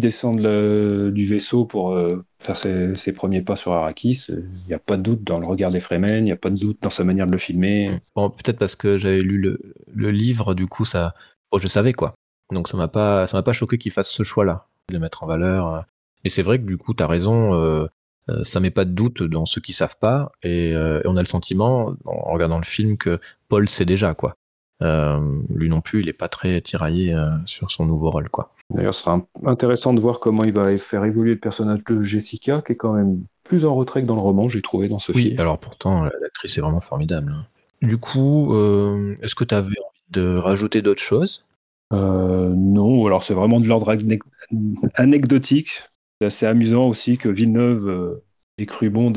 descend 0.00 0.38
du 0.38 1.24
vaisseau 1.24 1.64
pour 1.64 1.92
euh, 1.92 2.24
faire 2.40 2.58
ses, 2.58 3.12
premiers 3.12 3.40
pas 3.40 3.56
sur 3.56 3.72
Arrakis, 3.72 4.26
il 4.28 4.66
n'y 4.68 4.74
a 4.74 4.78
pas 4.78 4.98
de 4.98 5.02
doute 5.02 5.24
dans 5.24 5.38
le 5.40 5.46
regard 5.46 5.70
des 5.70 5.80
Fremen, 5.80 6.18
il 6.18 6.24
n'y 6.24 6.32
a 6.32 6.36
pas 6.36 6.50
de 6.50 6.58
doute 6.58 6.78
dans 6.82 6.90
sa 6.90 7.04
manière 7.04 7.26
de 7.26 7.32
le 7.32 7.38
filmer. 7.38 7.88
Mm. 7.88 8.00
Bon, 8.14 8.30
peut-être 8.30 8.58
parce 8.58 8.76
que 8.76 8.98
j'avais 8.98 9.20
lu 9.20 9.38
le, 9.38 10.10
livre, 10.10 10.54
du 10.54 10.66
coup, 10.66 10.84
ça, 10.84 11.14
je 11.56 11.68
savais 11.68 11.94
quoi. 11.94 12.14
Donc 12.52 12.68
ça 12.68 12.76
m'a 12.76 12.88
pas, 12.88 13.26
ça 13.26 13.38
m'a 13.38 13.42
pas 13.42 13.54
choqué 13.54 13.78
qu'il 13.78 13.92
fasse 13.92 14.10
ce 14.10 14.22
choix-là, 14.22 14.66
de 14.90 14.94
le 14.94 15.00
mettre 15.00 15.22
en 15.22 15.26
valeur. 15.26 15.86
Et 16.24 16.28
c'est 16.28 16.42
vrai 16.42 16.58
que 16.58 16.64
du 16.64 16.76
coup, 16.76 16.92
tu 16.92 17.02
as 17.02 17.06
raison, 17.06 17.54
euh, 17.54 17.86
euh, 18.28 18.44
ça 18.44 18.60
met 18.60 18.70
pas 18.70 18.84
de 18.84 18.90
doute 18.90 19.22
dans 19.22 19.46
ceux 19.46 19.62
qui 19.62 19.72
savent 19.72 19.98
pas, 19.98 20.32
et, 20.42 20.72
et, 20.72 21.02
on 21.06 21.16
a 21.16 21.22
le 21.22 21.28
sentiment, 21.28 21.94
en 22.04 22.32
regardant 22.32 22.58
le 22.58 22.64
film, 22.64 22.98
que 22.98 23.20
Paul 23.48 23.70
sait 23.70 23.86
déjà 23.86 24.12
quoi. 24.12 24.36
Euh, 24.82 25.42
lui 25.54 25.68
non 25.68 25.80
plus, 25.80 26.00
il 26.00 26.08
est 26.08 26.12
pas 26.12 26.28
très 26.28 26.60
tiraillé 26.60 27.14
euh, 27.14 27.30
sur 27.46 27.70
son 27.70 27.86
nouveau 27.86 28.10
rôle, 28.10 28.28
quoi. 28.28 28.52
D'ailleurs, 28.70 28.94
ce 28.94 29.04
sera 29.04 29.24
intéressant 29.44 29.94
de 29.94 30.00
voir 30.00 30.20
comment 30.20 30.44
il 30.44 30.52
va 30.52 30.76
faire 30.76 31.04
évoluer 31.04 31.34
le 31.34 31.40
personnage 31.40 31.84
de 31.84 32.02
Jessica, 32.02 32.62
qui 32.66 32.72
est 32.72 32.76
quand 32.76 32.92
même 32.92 33.22
plus 33.44 33.64
en 33.64 33.74
retrait 33.74 34.02
que 34.02 34.06
dans 34.06 34.14
le 34.14 34.20
roman, 34.20 34.48
j'ai 34.48 34.60
trouvé 34.60 34.88
dans 34.88 34.98
ce 34.98 35.12
oui, 35.12 35.22
film. 35.22 35.34
Oui, 35.34 35.40
alors 35.40 35.58
pourtant, 35.58 36.04
l'actrice 36.20 36.58
est 36.58 36.60
vraiment 36.60 36.80
formidable. 36.80 37.32
Hein. 37.32 37.46
Du 37.80 37.96
coup, 37.96 38.52
euh, 38.54 39.14
est-ce 39.22 39.34
que 39.34 39.44
tu 39.44 39.54
avais 39.54 39.68
envie 39.68 40.10
de 40.10 40.36
rajouter 40.36 40.82
d'autres 40.82 41.02
choses? 41.02 41.44
Non, 41.92 43.06
alors 43.06 43.22
c'est 43.22 43.34
vraiment 43.34 43.60
de 43.60 43.68
l'ordre 43.68 43.96
anecdotique. 44.94 45.84
C'est 46.20 46.26
assez 46.26 46.46
amusant 46.46 46.86
aussi 46.88 47.16
que 47.16 47.28
Villeneuve 47.28 48.20
ait 48.58 48.66
cru 48.66 48.90
bon 48.90 49.12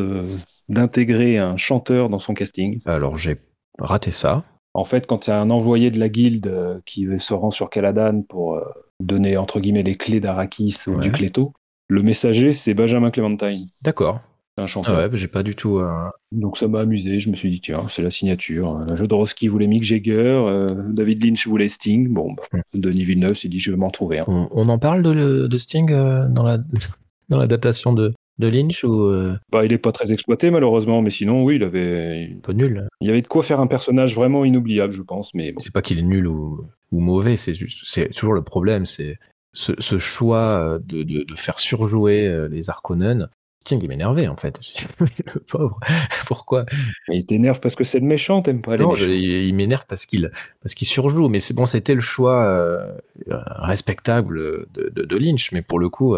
d'intégrer 0.69 1.39
un 1.39 1.57
chanteur 1.57 2.09
dans 2.09 2.19
son 2.19 2.35
casting. 2.35 2.79
Alors 2.85 3.17
j'ai 3.17 3.37
raté 3.79 4.11
ça. 4.11 4.43
En 4.73 4.85
fait, 4.85 5.07
quand 5.07 5.27
il 5.27 5.31
y 5.31 5.33
a 5.33 5.39
un 5.39 5.49
envoyé 5.49 5.91
de 5.91 5.99
la 5.99 6.09
guilde 6.09 6.47
euh, 6.47 6.79
qui 6.85 7.07
se 7.19 7.33
rend 7.33 7.51
sur 7.51 7.69
Caladan 7.69 8.21
pour 8.21 8.55
euh, 8.55 8.63
donner 8.99 9.37
entre 9.37 9.59
guillemets 9.59 9.83
les 9.83 9.95
clés 9.95 10.19
d'Arakis 10.19 10.83
ou 10.87 10.99
du 10.99 11.11
Cléto, 11.11 11.53
le 11.87 12.03
messager 12.03 12.53
c'est 12.53 12.73
Benjamin 12.73 13.09
Clementine. 13.09 13.65
D'accord. 13.81 14.19
C'est 14.57 14.63
un 14.63 14.67
chanteur. 14.67 14.99
Ah 14.99 15.07
ouais, 15.07 15.17
j'ai 15.17 15.27
pas 15.27 15.41
du 15.41 15.55
tout. 15.55 15.79
Euh, 15.79 16.09
Donc 16.31 16.57
ça 16.57 16.67
m'a 16.67 16.81
amusé. 16.81 17.19
Je 17.19 17.31
me 17.31 17.35
suis 17.35 17.49
dit 17.49 17.61
tiens, 17.61 17.85
c'est 17.89 18.03
la 18.03 18.11
signature. 18.11 18.79
Jodorowsky 18.95 19.47
voulait 19.47 19.67
Mick 19.67 19.83
Jagger, 19.83 20.67
David 20.89 21.23
Lynch 21.23 21.47
voulait 21.47 21.69
Sting. 21.69 22.07
Bon, 22.09 22.33
bah, 22.33 22.43
hmm. 22.53 22.79
Denis 22.79 23.03
Villeneuve 23.03 23.33
s'est 23.33 23.49
dit 23.49 23.59
je 23.59 23.71
vais 23.71 23.77
m'en 23.77 23.89
trouver 23.89 24.19
un. 24.19 24.25
On, 24.27 24.69
en 24.69 24.77
parle 24.77 25.01
de, 25.01 25.57
Sting 25.57 25.89
dans 25.89 26.43
la 26.43 26.57
dans 27.29 27.37
la 27.37 27.47
datation 27.47 27.93
de, 27.93 28.13
de 28.39 28.47
Lynch 28.47 28.83
ou 28.83 29.03
euh, 29.03 29.37
bah, 29.51 29.65
il 29.65 29.73
est 29.73 29.77
pas 29.77 29.91
très 29.91 30.11
exploité 30.11 30.49
malheureusement, 30.49 31.01
mais 31.01 31.09
sinon 31.09 31.43
oui, 31.43 31.57
il 31.57 31.63
avait 31.63 32.37
pas 32.41 32.53
nul. 32.53 32.87
Il 33.01 33.07
y 33.07 33.11
avait 33.11 33.21
de 33.21 33.27
quoi 33.27 33.43
faire 33.43 33.59
un 33.59 33.67
personnage 33.67 34.15
vraiment 34.15 34.45
inoubliable, 34.45 34.93
je 34.93 35.01
pense. 35.01 35.33
Mais 35.33 35.53
c'est 35.57 35.73
pas 35.73 35.81
qu'il 35.81 35.99
est 35.99 36.03
nul 36.03 36.25
ou, 36.27 36.65
ou 36.91 36.99
mauvais, 36.99 37.37
c'est 37.37 37.53
juste, 37.53 37.81
c'est 37.83 38.09
toujours 38.09 38.33
le 38.33 38.41
problème, 38.41 38.85
c'est 38.85 39.17
ce, 39.53 39.73
ce, 39.79 39.97
choix 39.97 40.79
de, 40.83 41.03
de, 41.03 41.23
de, 41.23 41.35
faire 41.35 41.59
surjouer 41.59 42.27
euh, 42.27 42.47
les 42.47 42.69
Harkonnen 42.69 43.27
Tiens, 43.65 43.77
il 43.81 43.89
m'énervait 43.89 44.27
en 44.27 44.37
fait. 44.37 44.59
le 44.99 45.39
pauvre, 45.41 45.79
pourquoi? 46.27 46.65
Il 47.09 47.25
t'énerve 47.25 47.59
parce 47.59 47.75
que 47.75 47.83
c'est 47.83 47.99
le 47.99 48.05
méchant, 48.05 48.41
t'aimes 48.41 48.61
pas 48.61 48.77
les 48.77 48.83
Non, 48.83 48.95
il, 48.95 49.53
m'énerve 49.53 49.85
parce 49.87 50.05
qu'il 50.05 50.31
parce 50.61 50.73
qu'il 50.75 50.87
surjoue. 50.87 51.27
Mais 51.27 51.39
c'est 51.39 51.53
bon, 51.53 51.65
c'était 51.65 51.93
le 51.93 52.01
choix 52.01 52.43
euh, 52.43 52.93
respectable 53.27 54.67
de, 54.71 54.89
de, 54.89 55.17
Lynch. 55.17 55.51
Mais 55.51 55.61
pour 55.61 55.79
le 55.79 55.89
coup, 55.89 56.15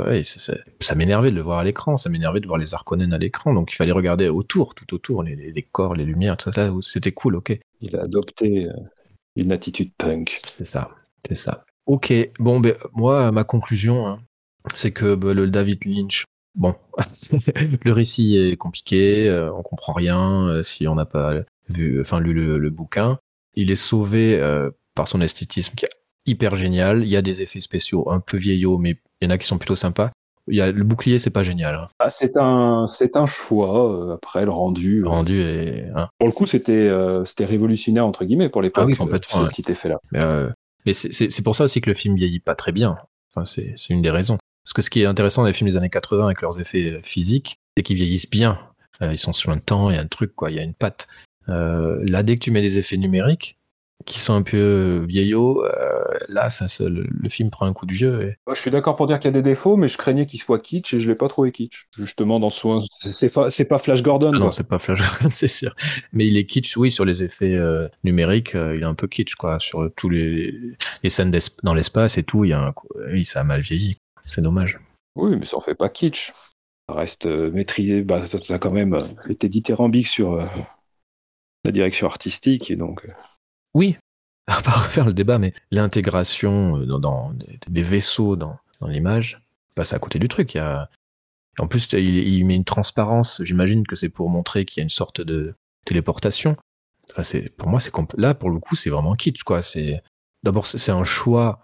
ça, 0.79 0.95
m'énervait 0.95 1.31
de 1.31 1.35
le 1.35 1.41
voir 1.41 1.59
à 1.59 1.63
l'écran. 1.63 1.97
Ça 1.97 2.09
m'énervait 2.09 2.39
de 2.39 2.47
voir 2.47 2.59
les 2.59 2.73
Harkonnen 2.73 3.11
à 3.11 3.17
l'écran. 3.17 3.53
Donc 3.53 3.73
il 3.73 3.75
fallait 3.75 3.91
regarder 3.91 4.29
autour, 4.29 4.75
tout 4.75 4.93
autour, 4.93 5.23
les, 5.23 5.35
les 5.35 5.61
corps, 5.63 5.95
les 5.95 6.05
lumières, 6.05 6.37
tout 6.37 6.51
ça. 6.51 6.71
C'était 6.81 7.11
cool, 7.11 7.35
ok. 7.35 7.59
Il 7.81 7.95
a 7.95 8.03
adopté 8.03 8.67
euh, 8.67 8.73
une 9.35 9.51
attitude 9.51 9.91
punk. 9.97 10.37
C'est 10.57 10.63
ça, 10.63 10.91
c'est 11.27 11.35
ça. 11.35 11.65
Ok, 11.87 12.13
bon, 12.39 12.59
ben, 12.59 12.75
moi, 12.93 13.31
ma 13.31 13.43
conclusion, 13.43 14.07
hein, 14.07 14.21
c'est 14.75 14.91
que 14.91 15.15
ben, 15.15 15.33
le 15.33 15.49
David 15.49 15.85
Lynch, 15.85 16.25
Bon, 16.55 16.75
le 17.83 17.91
récit 17.91 18.37
est 18.37 18.57
compliqué, 18.57 19.29
euh, 19.29 19.53
on 19.53 19.61
comprend 19.61 19.93
rien 19.93 20.47
euh, 20.49 20.63
si 20.63 20.87
on 20.87 20.95
n'a 20.95 21.05
pas 21.05 21.33
vu, 21.69 22.01
enfin 22.01 22.19
lu 22.19 22.33
le, 22.33 22.69
bouquin. 22.69 23.19
Il 23.55 23.71
est 23.71 23.75
sauvé 23.75 24.37
euh, 24.37 24.69
par 24.95 25.07
son 25.07 25.21
esthétisme 25.21 25.75
qui 25.75 25.85
est 25.85 25.89
hyper 26.25 26.55
génial. 26.55 27.03
Il 27.03 27.09
y 27.09 27.15
a 27.15 27.21
des 27.21 27.41
effets 27.41 27.61
spéciaux 27.61 28.09
un 28.11 28.19
peu 28.19 28.37
vieillots, 28.37 28.77
mais 28.77 28.97
il 29.21 29.25
y 29.25 29.27
en 29.27 29.29
a 29.29 29.37
qui 29.37 29.47
sont 29.47 29.57
plutôt 29.57 29.75
sympas. 29.75 30.11
Il 30.47 30.57
y 30.57 30.61
a, 30.61 30.71
le 30.71 30.83
bouclier, 30.83 31.19
c'est 31.19 31.29
pas 31.29 31.43
génial. 31.43 31.75
Hein. 31.75 31.87
Ah, 31.99 32.09
c'est 32.09 32.35
un, 32.35 32.87
c'est 32.87 33.15
un 33.15 33.25
choix. 33.25 34.15
après, 34.15 34.43
le 34.43 34.51
rendu. 34.51 35.01
Le 35.01 35.09
rendu 35.09 35.39
est. 35.39 35.87
Hein. 35.95 36.09
Pour 36.17 36.27
le 36.27 36.33
coup, 36.33 36.45
c'était, 36.45 36.89
c'était 37.25 37.45
révolutionnaire 37.45 38.05
entre 38.05 38.25
guillemets 38.25 38.49
pour 38.49 38.61
l'époque. 38.61 38.83
Ah 38.83 38.87
oui, 38.87 38.95
complètement. 38.95 39.45
Ce 39.45 39.53
qui 39.53 39.63
fait 39.73 39.89
là. 39.89 39.99
Mais, 40.85 40.93
c'est, 40.93 41.43
pour 41.43 41.55
ça 41.55 41.65
aussi 41.65 41.79
que 41.79 41.89
le 41.89 41.93
film 41.93 42.15
vieillit 42.15 42.39
pas 42.39 42.55
très 42.55 42.71
bien. 42.71 42.97
Enfin, 43.29 43.45
c'est, 43.45 43.73
c'est 43.77 43.93
une 43.93 44.01
des 44.01 44.09
raisons. 44.09 44.37
Parce 44.63 44.73
que 44.73 44.81
ce 44.81 44.89
qui 44.89 45.01
est 45.01 45.05
intéressant 45.05 45.41
dans 45.41 45.47
les 45.47 45.53
films 45.53 45.69
des 45.69 45.77
années 45.77 45.89
80 45.89 46.25
avec 46.25 46.41
leurs 46.41 46.59
effets 46.59 46.93
euh, 46.93 47.01
physiques, 47.01 47.57
c'est 47.75 47.83
qu'ils 47.83 47.97
vieillissent 47.97 48.29
bien. 48.29 48.59
Euh, 49.01 49.11
ils 49.11 49.17
sont 49.17 49.33
sur 49.33 49.51
un 49.51 49.57
temps, 49.57 49.89
il 49.89 49.95
y 49.95 49.99
a 49.99 50.01
un 50.01 50.07
truc, 50.07 50.35
quoi, 50.35 50.49
il 50.51 50.57
y 50.57 50.59
a 50.59 50.63
une 50.63 50.75
patte. 50.75 51.07
Euh, 51.49 51.99
là, 52.07 52.23
dès 52.23 52.35
que 52.35 52.43
tu 52.43 52.51
mets 52.51 52.61
des 52.61 52.77
effets 52.77 52.97
numériques, 52.97 53.57
qui 54.07 54.19
sont 54.19 54.33
un 54.33 54.41
peu 54.41 55.05
vieillots, 55.07 55.63
là, 56.27 56.49
ça, 56.49 56.65
le, 56.79 57.29
film 57.29 57.51
prend 57.51 57.67
un 57.67 57.73
coup 57.73 57.85
du 57.85 57.93
jeu. 57.93 58.33
je 58.51 58.59
suis 58.59 58.71
d'accord 58.71 58.95
pour 58.95 59.05
dire 59.05 59.19
qu'il 59.19 59.29
y 59.29 59.33
a 59.33 59.39
des 59.39 59.43
défauts, 59.43 59.77
mais 59.77 59.87
je 59.87 59.95
craignais 59.95 60.25
qu'il 60.25 60.39
soit 60.41 60.57
kitsch 60.57 60.95
et 60.95 60.99
je 60.99 61.07
l'ai 61.07 61.13
pas 61.13 61.27
trouvé 61.27 61.51
kitsch. 61.51 61.85
Justement, 61.95 62.39
dans 62.39 62.49
son, 62.49 62.83
c'est 62.99 63.31
pas, 63.31 63.49
pas 63.69 63.77
Flash 63.77 64.01
Gordon. 64.01 64.31
Ah 64.33 64.39
non, 64.39 64.49
c'est 64.49 64.67
pas 64.67 64.79
Flash 64.79 64.99
Gordon, 64.99 65.29
c'est 65.31 65.47
sûr. 65.47 65.75
Mais 66.13 66.25
il 66.25 66.35
est 66.35 66.45
kitsch, 66.45 66.75
oui, 66.77 66.89
sur 66.89 67.05
les 67.05 67.21
effets 67.21 67.59
numériques, 68.03 68.53
il 68.55 68.81
est 68.81 68.85
un 68.85 68.95
peu 68.95 69.05
kitsch, 69.05 69.35
quoi. 69.35 69.59
Sur 69.59 69.91
tous 69.95 70.09
les, 70.09 70.51
les 71.03 71.09
scènes 71.11 71.37
dans 71.61 71.75
l'espace 71.75 72.17
et 72.17 72.23
tout, 72.23 72.43
il 72.43 72.49
y 72.49 72.53
a 72.53 72.69
un, 72.69 72.73
oui, 73.11 73.23
ça 73.23 73.41
a 73.41 73.43
mal 73.43 73.61
vieilli. 73.61 73.97
C'est 74.25 74.41
dommage. 74.41 74.79
Oui, 75.15 75.35
mais 75.37 75.45
ça 75.45 75.57
en 75.57 75.61
fait 75.61 75.75
pas 75.75 75.89
kitsch. 75.89 76.31
Ça 76.87 76.95
reste 76.95 77.25
euh, 77.25 77.51
maîtrisé. 77.51 78.01
Bah, 78.03 78.25
tu 78.27 78.53
as 78.53 78.59
quand 78.59 78.71
même 78.71 78.93
euh, 78.93 79.05
été 79.29 79.49
dithyrambique 79.49 80.07
sur 80.07 80.33
euh, 80.33 80.45
la 81.63 81.71
direction 81.71 82.07
artistique. 82.07 82.71
Et 82.71 82.75
donc, 82.75 83.05
Oui, 83.73 83.97
à 84.47 84.61
pas 84.61 84.71
refaire 84.71 85.05
le 85.05 85.13
débat, 85.13 85.37
mais 85.37 85.53
l'intégration 85.71 86.77
dans, 86.79 87.33
des 87.67 87.83
vaisseaux 87.83 88.35
dans, 88.35 88.57
l'image 88.81 89.41
passe 89.75 89.93
à 89.93 89.99
côté 89.99 90.17
du 90.17 90.27
truc. 90.27 90.55
Il 90.55 90.87
En 91.59 91.67
plus, 91.67 91.91
il, 91.93 92.45
met 92.45 92.55
une 92.55 92.65
transparence. 92.65 93.41
J'imagine 93.43 93.85
que 93.85 93.95
c'est 93.95 94.09
pour 94.09 94.29
montrer 94.29 94.65
qu'il 94.65 94.79
y 94.79 94.81
a 94.81 94.83
une 94.83 94.89
sorte 94.89 95.21
de 95.21 95.53
téléportation. 95.85 96.57
pour 97.57 97.67
moi, 97.69 97.79
c'est 97.79 97.91
là 98.17 98.33
pour 98.33 98.49
le 98.49 98.59
coup, 98.59 98.75
c'est 98.75 98.89
vraiment 98.89 99.13
kitsch 99.13 99.43
quoi. 99.43 99.61
C'est 99.61 100.01
d'abord 100.43 100.65
c'est 100.65 100.91
un 100.91 101.03
choix 101.03 101.63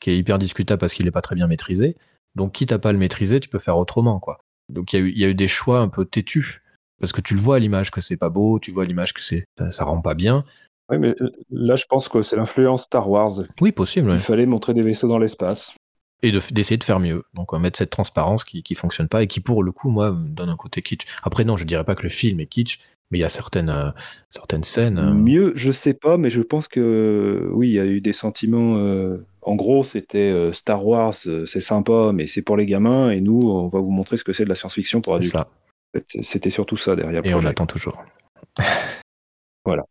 qui 0.00 0.10
est 0.10 0.18
hyper 0.18 0.38
discutable 0.38 0.80
parce 0.80 0.94
qu'il 0.94 1.04
n'est 1.04 1.12
pas 1.12 1.22
très 1.22 1.34
bien 1.34 1.46
maîtrisé. 1.46 1.96
Donc, 2.34 2.52
quitte 2.52 2.72
à 2.72 2.78
pas 2.78 2.92
le 2.92 2.98
maîtriser, 2.98 3.40
tu 3.40 3.48
peux 3.48 3.58
faire 3.58 3.78
autrement, 3.78 4.20
quoi. 4.20 4.38
Donc, 4.68 4.92
il 4.92 5.18
y, 5.18 5.24
a 5.24 5.28
eu 5.28 5.34
des 5.34 5.48
choix 5.48 5.78
un 5.78 5.88
peu 5.88 6.04
têtus. 6.04 6.62
Parce 7.00 7.12
que 7.12 7.20
tu 7.20 7.34
le 7.34 7.40
vois 7.40 7.56
à 7.56 7.58
l'image 7.58 7.90
que 7.90 8.00
c'est 8.00 8.16
pas 8.16 8.30
beau, 8.30 8.58
tu 8.58 8.72
vois 8.72 8.84
à 8.84 8.86
l'image 8.86 9.12
que 9.12 9.22
c'est, 9.22 9.44
ça, 9.70 9.84
rend 9.84 10.00
pas 10.00 10.14
bien. 10.14 10.44
Oui, 10.90 10.98
mais 10.98 11.14
euh, 11.20 11.30
là, 11.50 11.76
je 11.76 11.84
pense 11.86 12.08
que 12.08 12.22
c'est 12.22 12.36
l'influence 12.36 12.84
Star 12.84 13.08
Wars. 13.08 13.32
Oui, 13.60 13.72
possible. 13.72 14.10
Il 14.12 14.20
fallait 14.20 14.46
montrer 14.46 14.72
des 14.72 14.82
vaisseaux 14.82 15.08
dans 15.08 15.18
l'espace. 15.18 15.74
Et 16.22 16.32
d'essayer 16.32 16.78
de, 16.78 16.84
faire 16.84 17.00
mieux. 17.00 17.24
Donc, 17.34 17.52
on 17.52 17.56
va 17.56 17.62
mettre 17.62 17.78
cette 17.78 17.90
transparence 17.90 18.44
qui, 18.44 18.62
qui 18.62 18.74
fonctionne 18.74 19.08
pas 19.08 19.22
et 19.22 19.26
qui, 19.26 19.40
pour 19.40 19.62
le 19.62 19.72
coup, 19.72 19.90
moi, 19.90 20.12
me 20.12 20.28
donne 20.28 20.48
un 20.48 20.56
côté 20.56 20.80
kitsch. 20.80 21.06
Après, 21.22 21.44
non, 21.44 21.56
je 21.56 21.64
dirais 21.64 21.84
pas 21.84 21.94
que 21.94 22.04
le 22.04 22.08
film 22.08 22.40
est 22.40 22.46
kitsch, 22.46 22.78
mais 23.10 23.18
il 23.18 23.20
y 23.20 23.24
a 23.24 23.28
certaines, 23.28 23.70
euh, 23.70 23.90
certaines 24.30 24.64
scènes. 24.64 24.98
Euh, 24.98 25.12
mieux, 25.12 25.52
je 25.54 25.70
sais 25.70 25.94
pas, 25.94 26.16
mais 26.16 26.30
je 26.30 26.42
pense 26.42 26.66
que 26.68 27.48
oui, 27.52 27.68
il 27.68 27.74
y 27.74 27.80
a 27.80 27.84
eu 27.84 28.00
des 28.00 28.12
sentiments. 28.12 28.76
Euh, 28.78 29.24
en 29.46 29.54
gros, 29.54 29.84
c'était 29.84 30.50
Star 30.52 30.84
Wars, 30.84 31.14
c'est 31.14 31.60
sympa, 31.60 32.10
mais 32.12 32.26
c'est 32.26 32.42
pour 32.42 32.56
les 32.56 32.66
gamins, 32.66 33.10
et 33.10 33.20
nous, 33.20 33.40
on 33.48 33.68
va 33.68 33.78
vous 33.78 33.90
montrer 33.90 34.16
ce 34.16 34.24
que 34.24 34.32
c'est 34.32 34.44
de 34.44 34.48
la 34.48 34.56
science-fiction 34.56 35.00
pour 35.00 35.14
adultes. 35.14 35.36
C'était 36.22 36.50
surtout 36.50 36.76
ça 36.76 36.96
derrière. 36.96 37.24
Et 37.24 37.32
on 37.32 37.44
attend 37.44 37.66
toujours. 37.66 38.02
voilà. 39.64 39.84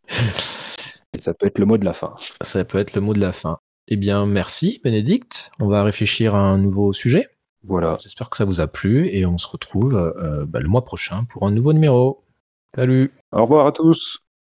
Et 1.16 1.20
ça 1.20 1.34
peut 1.34 1.46
être 1.46 1.58
le 1.58 1.64
mot 1.64 1.78
de 1.78 1.84
la 1.84 1.94
fin. 1.94 2.14
Ça 2.42 2.64
peut 2.64 2.78
être 2.78 2.94
le 2.94 3.00
mot 3.00 3.14
de 3.14 3.20
la 3.20 3.32
fin. 3.32 3.58
Eh 3.88 3.96
bien, 3.96 4.26
merci, 4.26 4.80
Bénédicte. 4.84 5.50
On 5.58 5.68
va 5.68 5.82
réfléchir 5.82 6.34
à 6.34 6.40
un 6.40 6.58
nouveau 6.58 6.92
sujet. 6.92 7.26
Voilà. 7.64 7.96
J'espère 8.00 8.30
que 8.30 8.36
ça 8.36 8.44
vous 8.44 8.60
a 8.60 8.66
plu 8.66 9.08
et 9.08 9.26
on 9.26 9.38
se 9.38 9.48
retrouve 9.48 10.12
bah, 10.46 10.60
le 10.60 10.68
mois 10.68 10.84
prochain 10.84 11.24
pour 11.24 11.46
un 11.46 11.50
nouveau 11.50 11.72
numéro. 11.72 12.20
Salut. 12.74 13.12
Au 13.32 13.42
revoir 13.42 13.66
à 13.66 13.72
tous. 13.72 14.20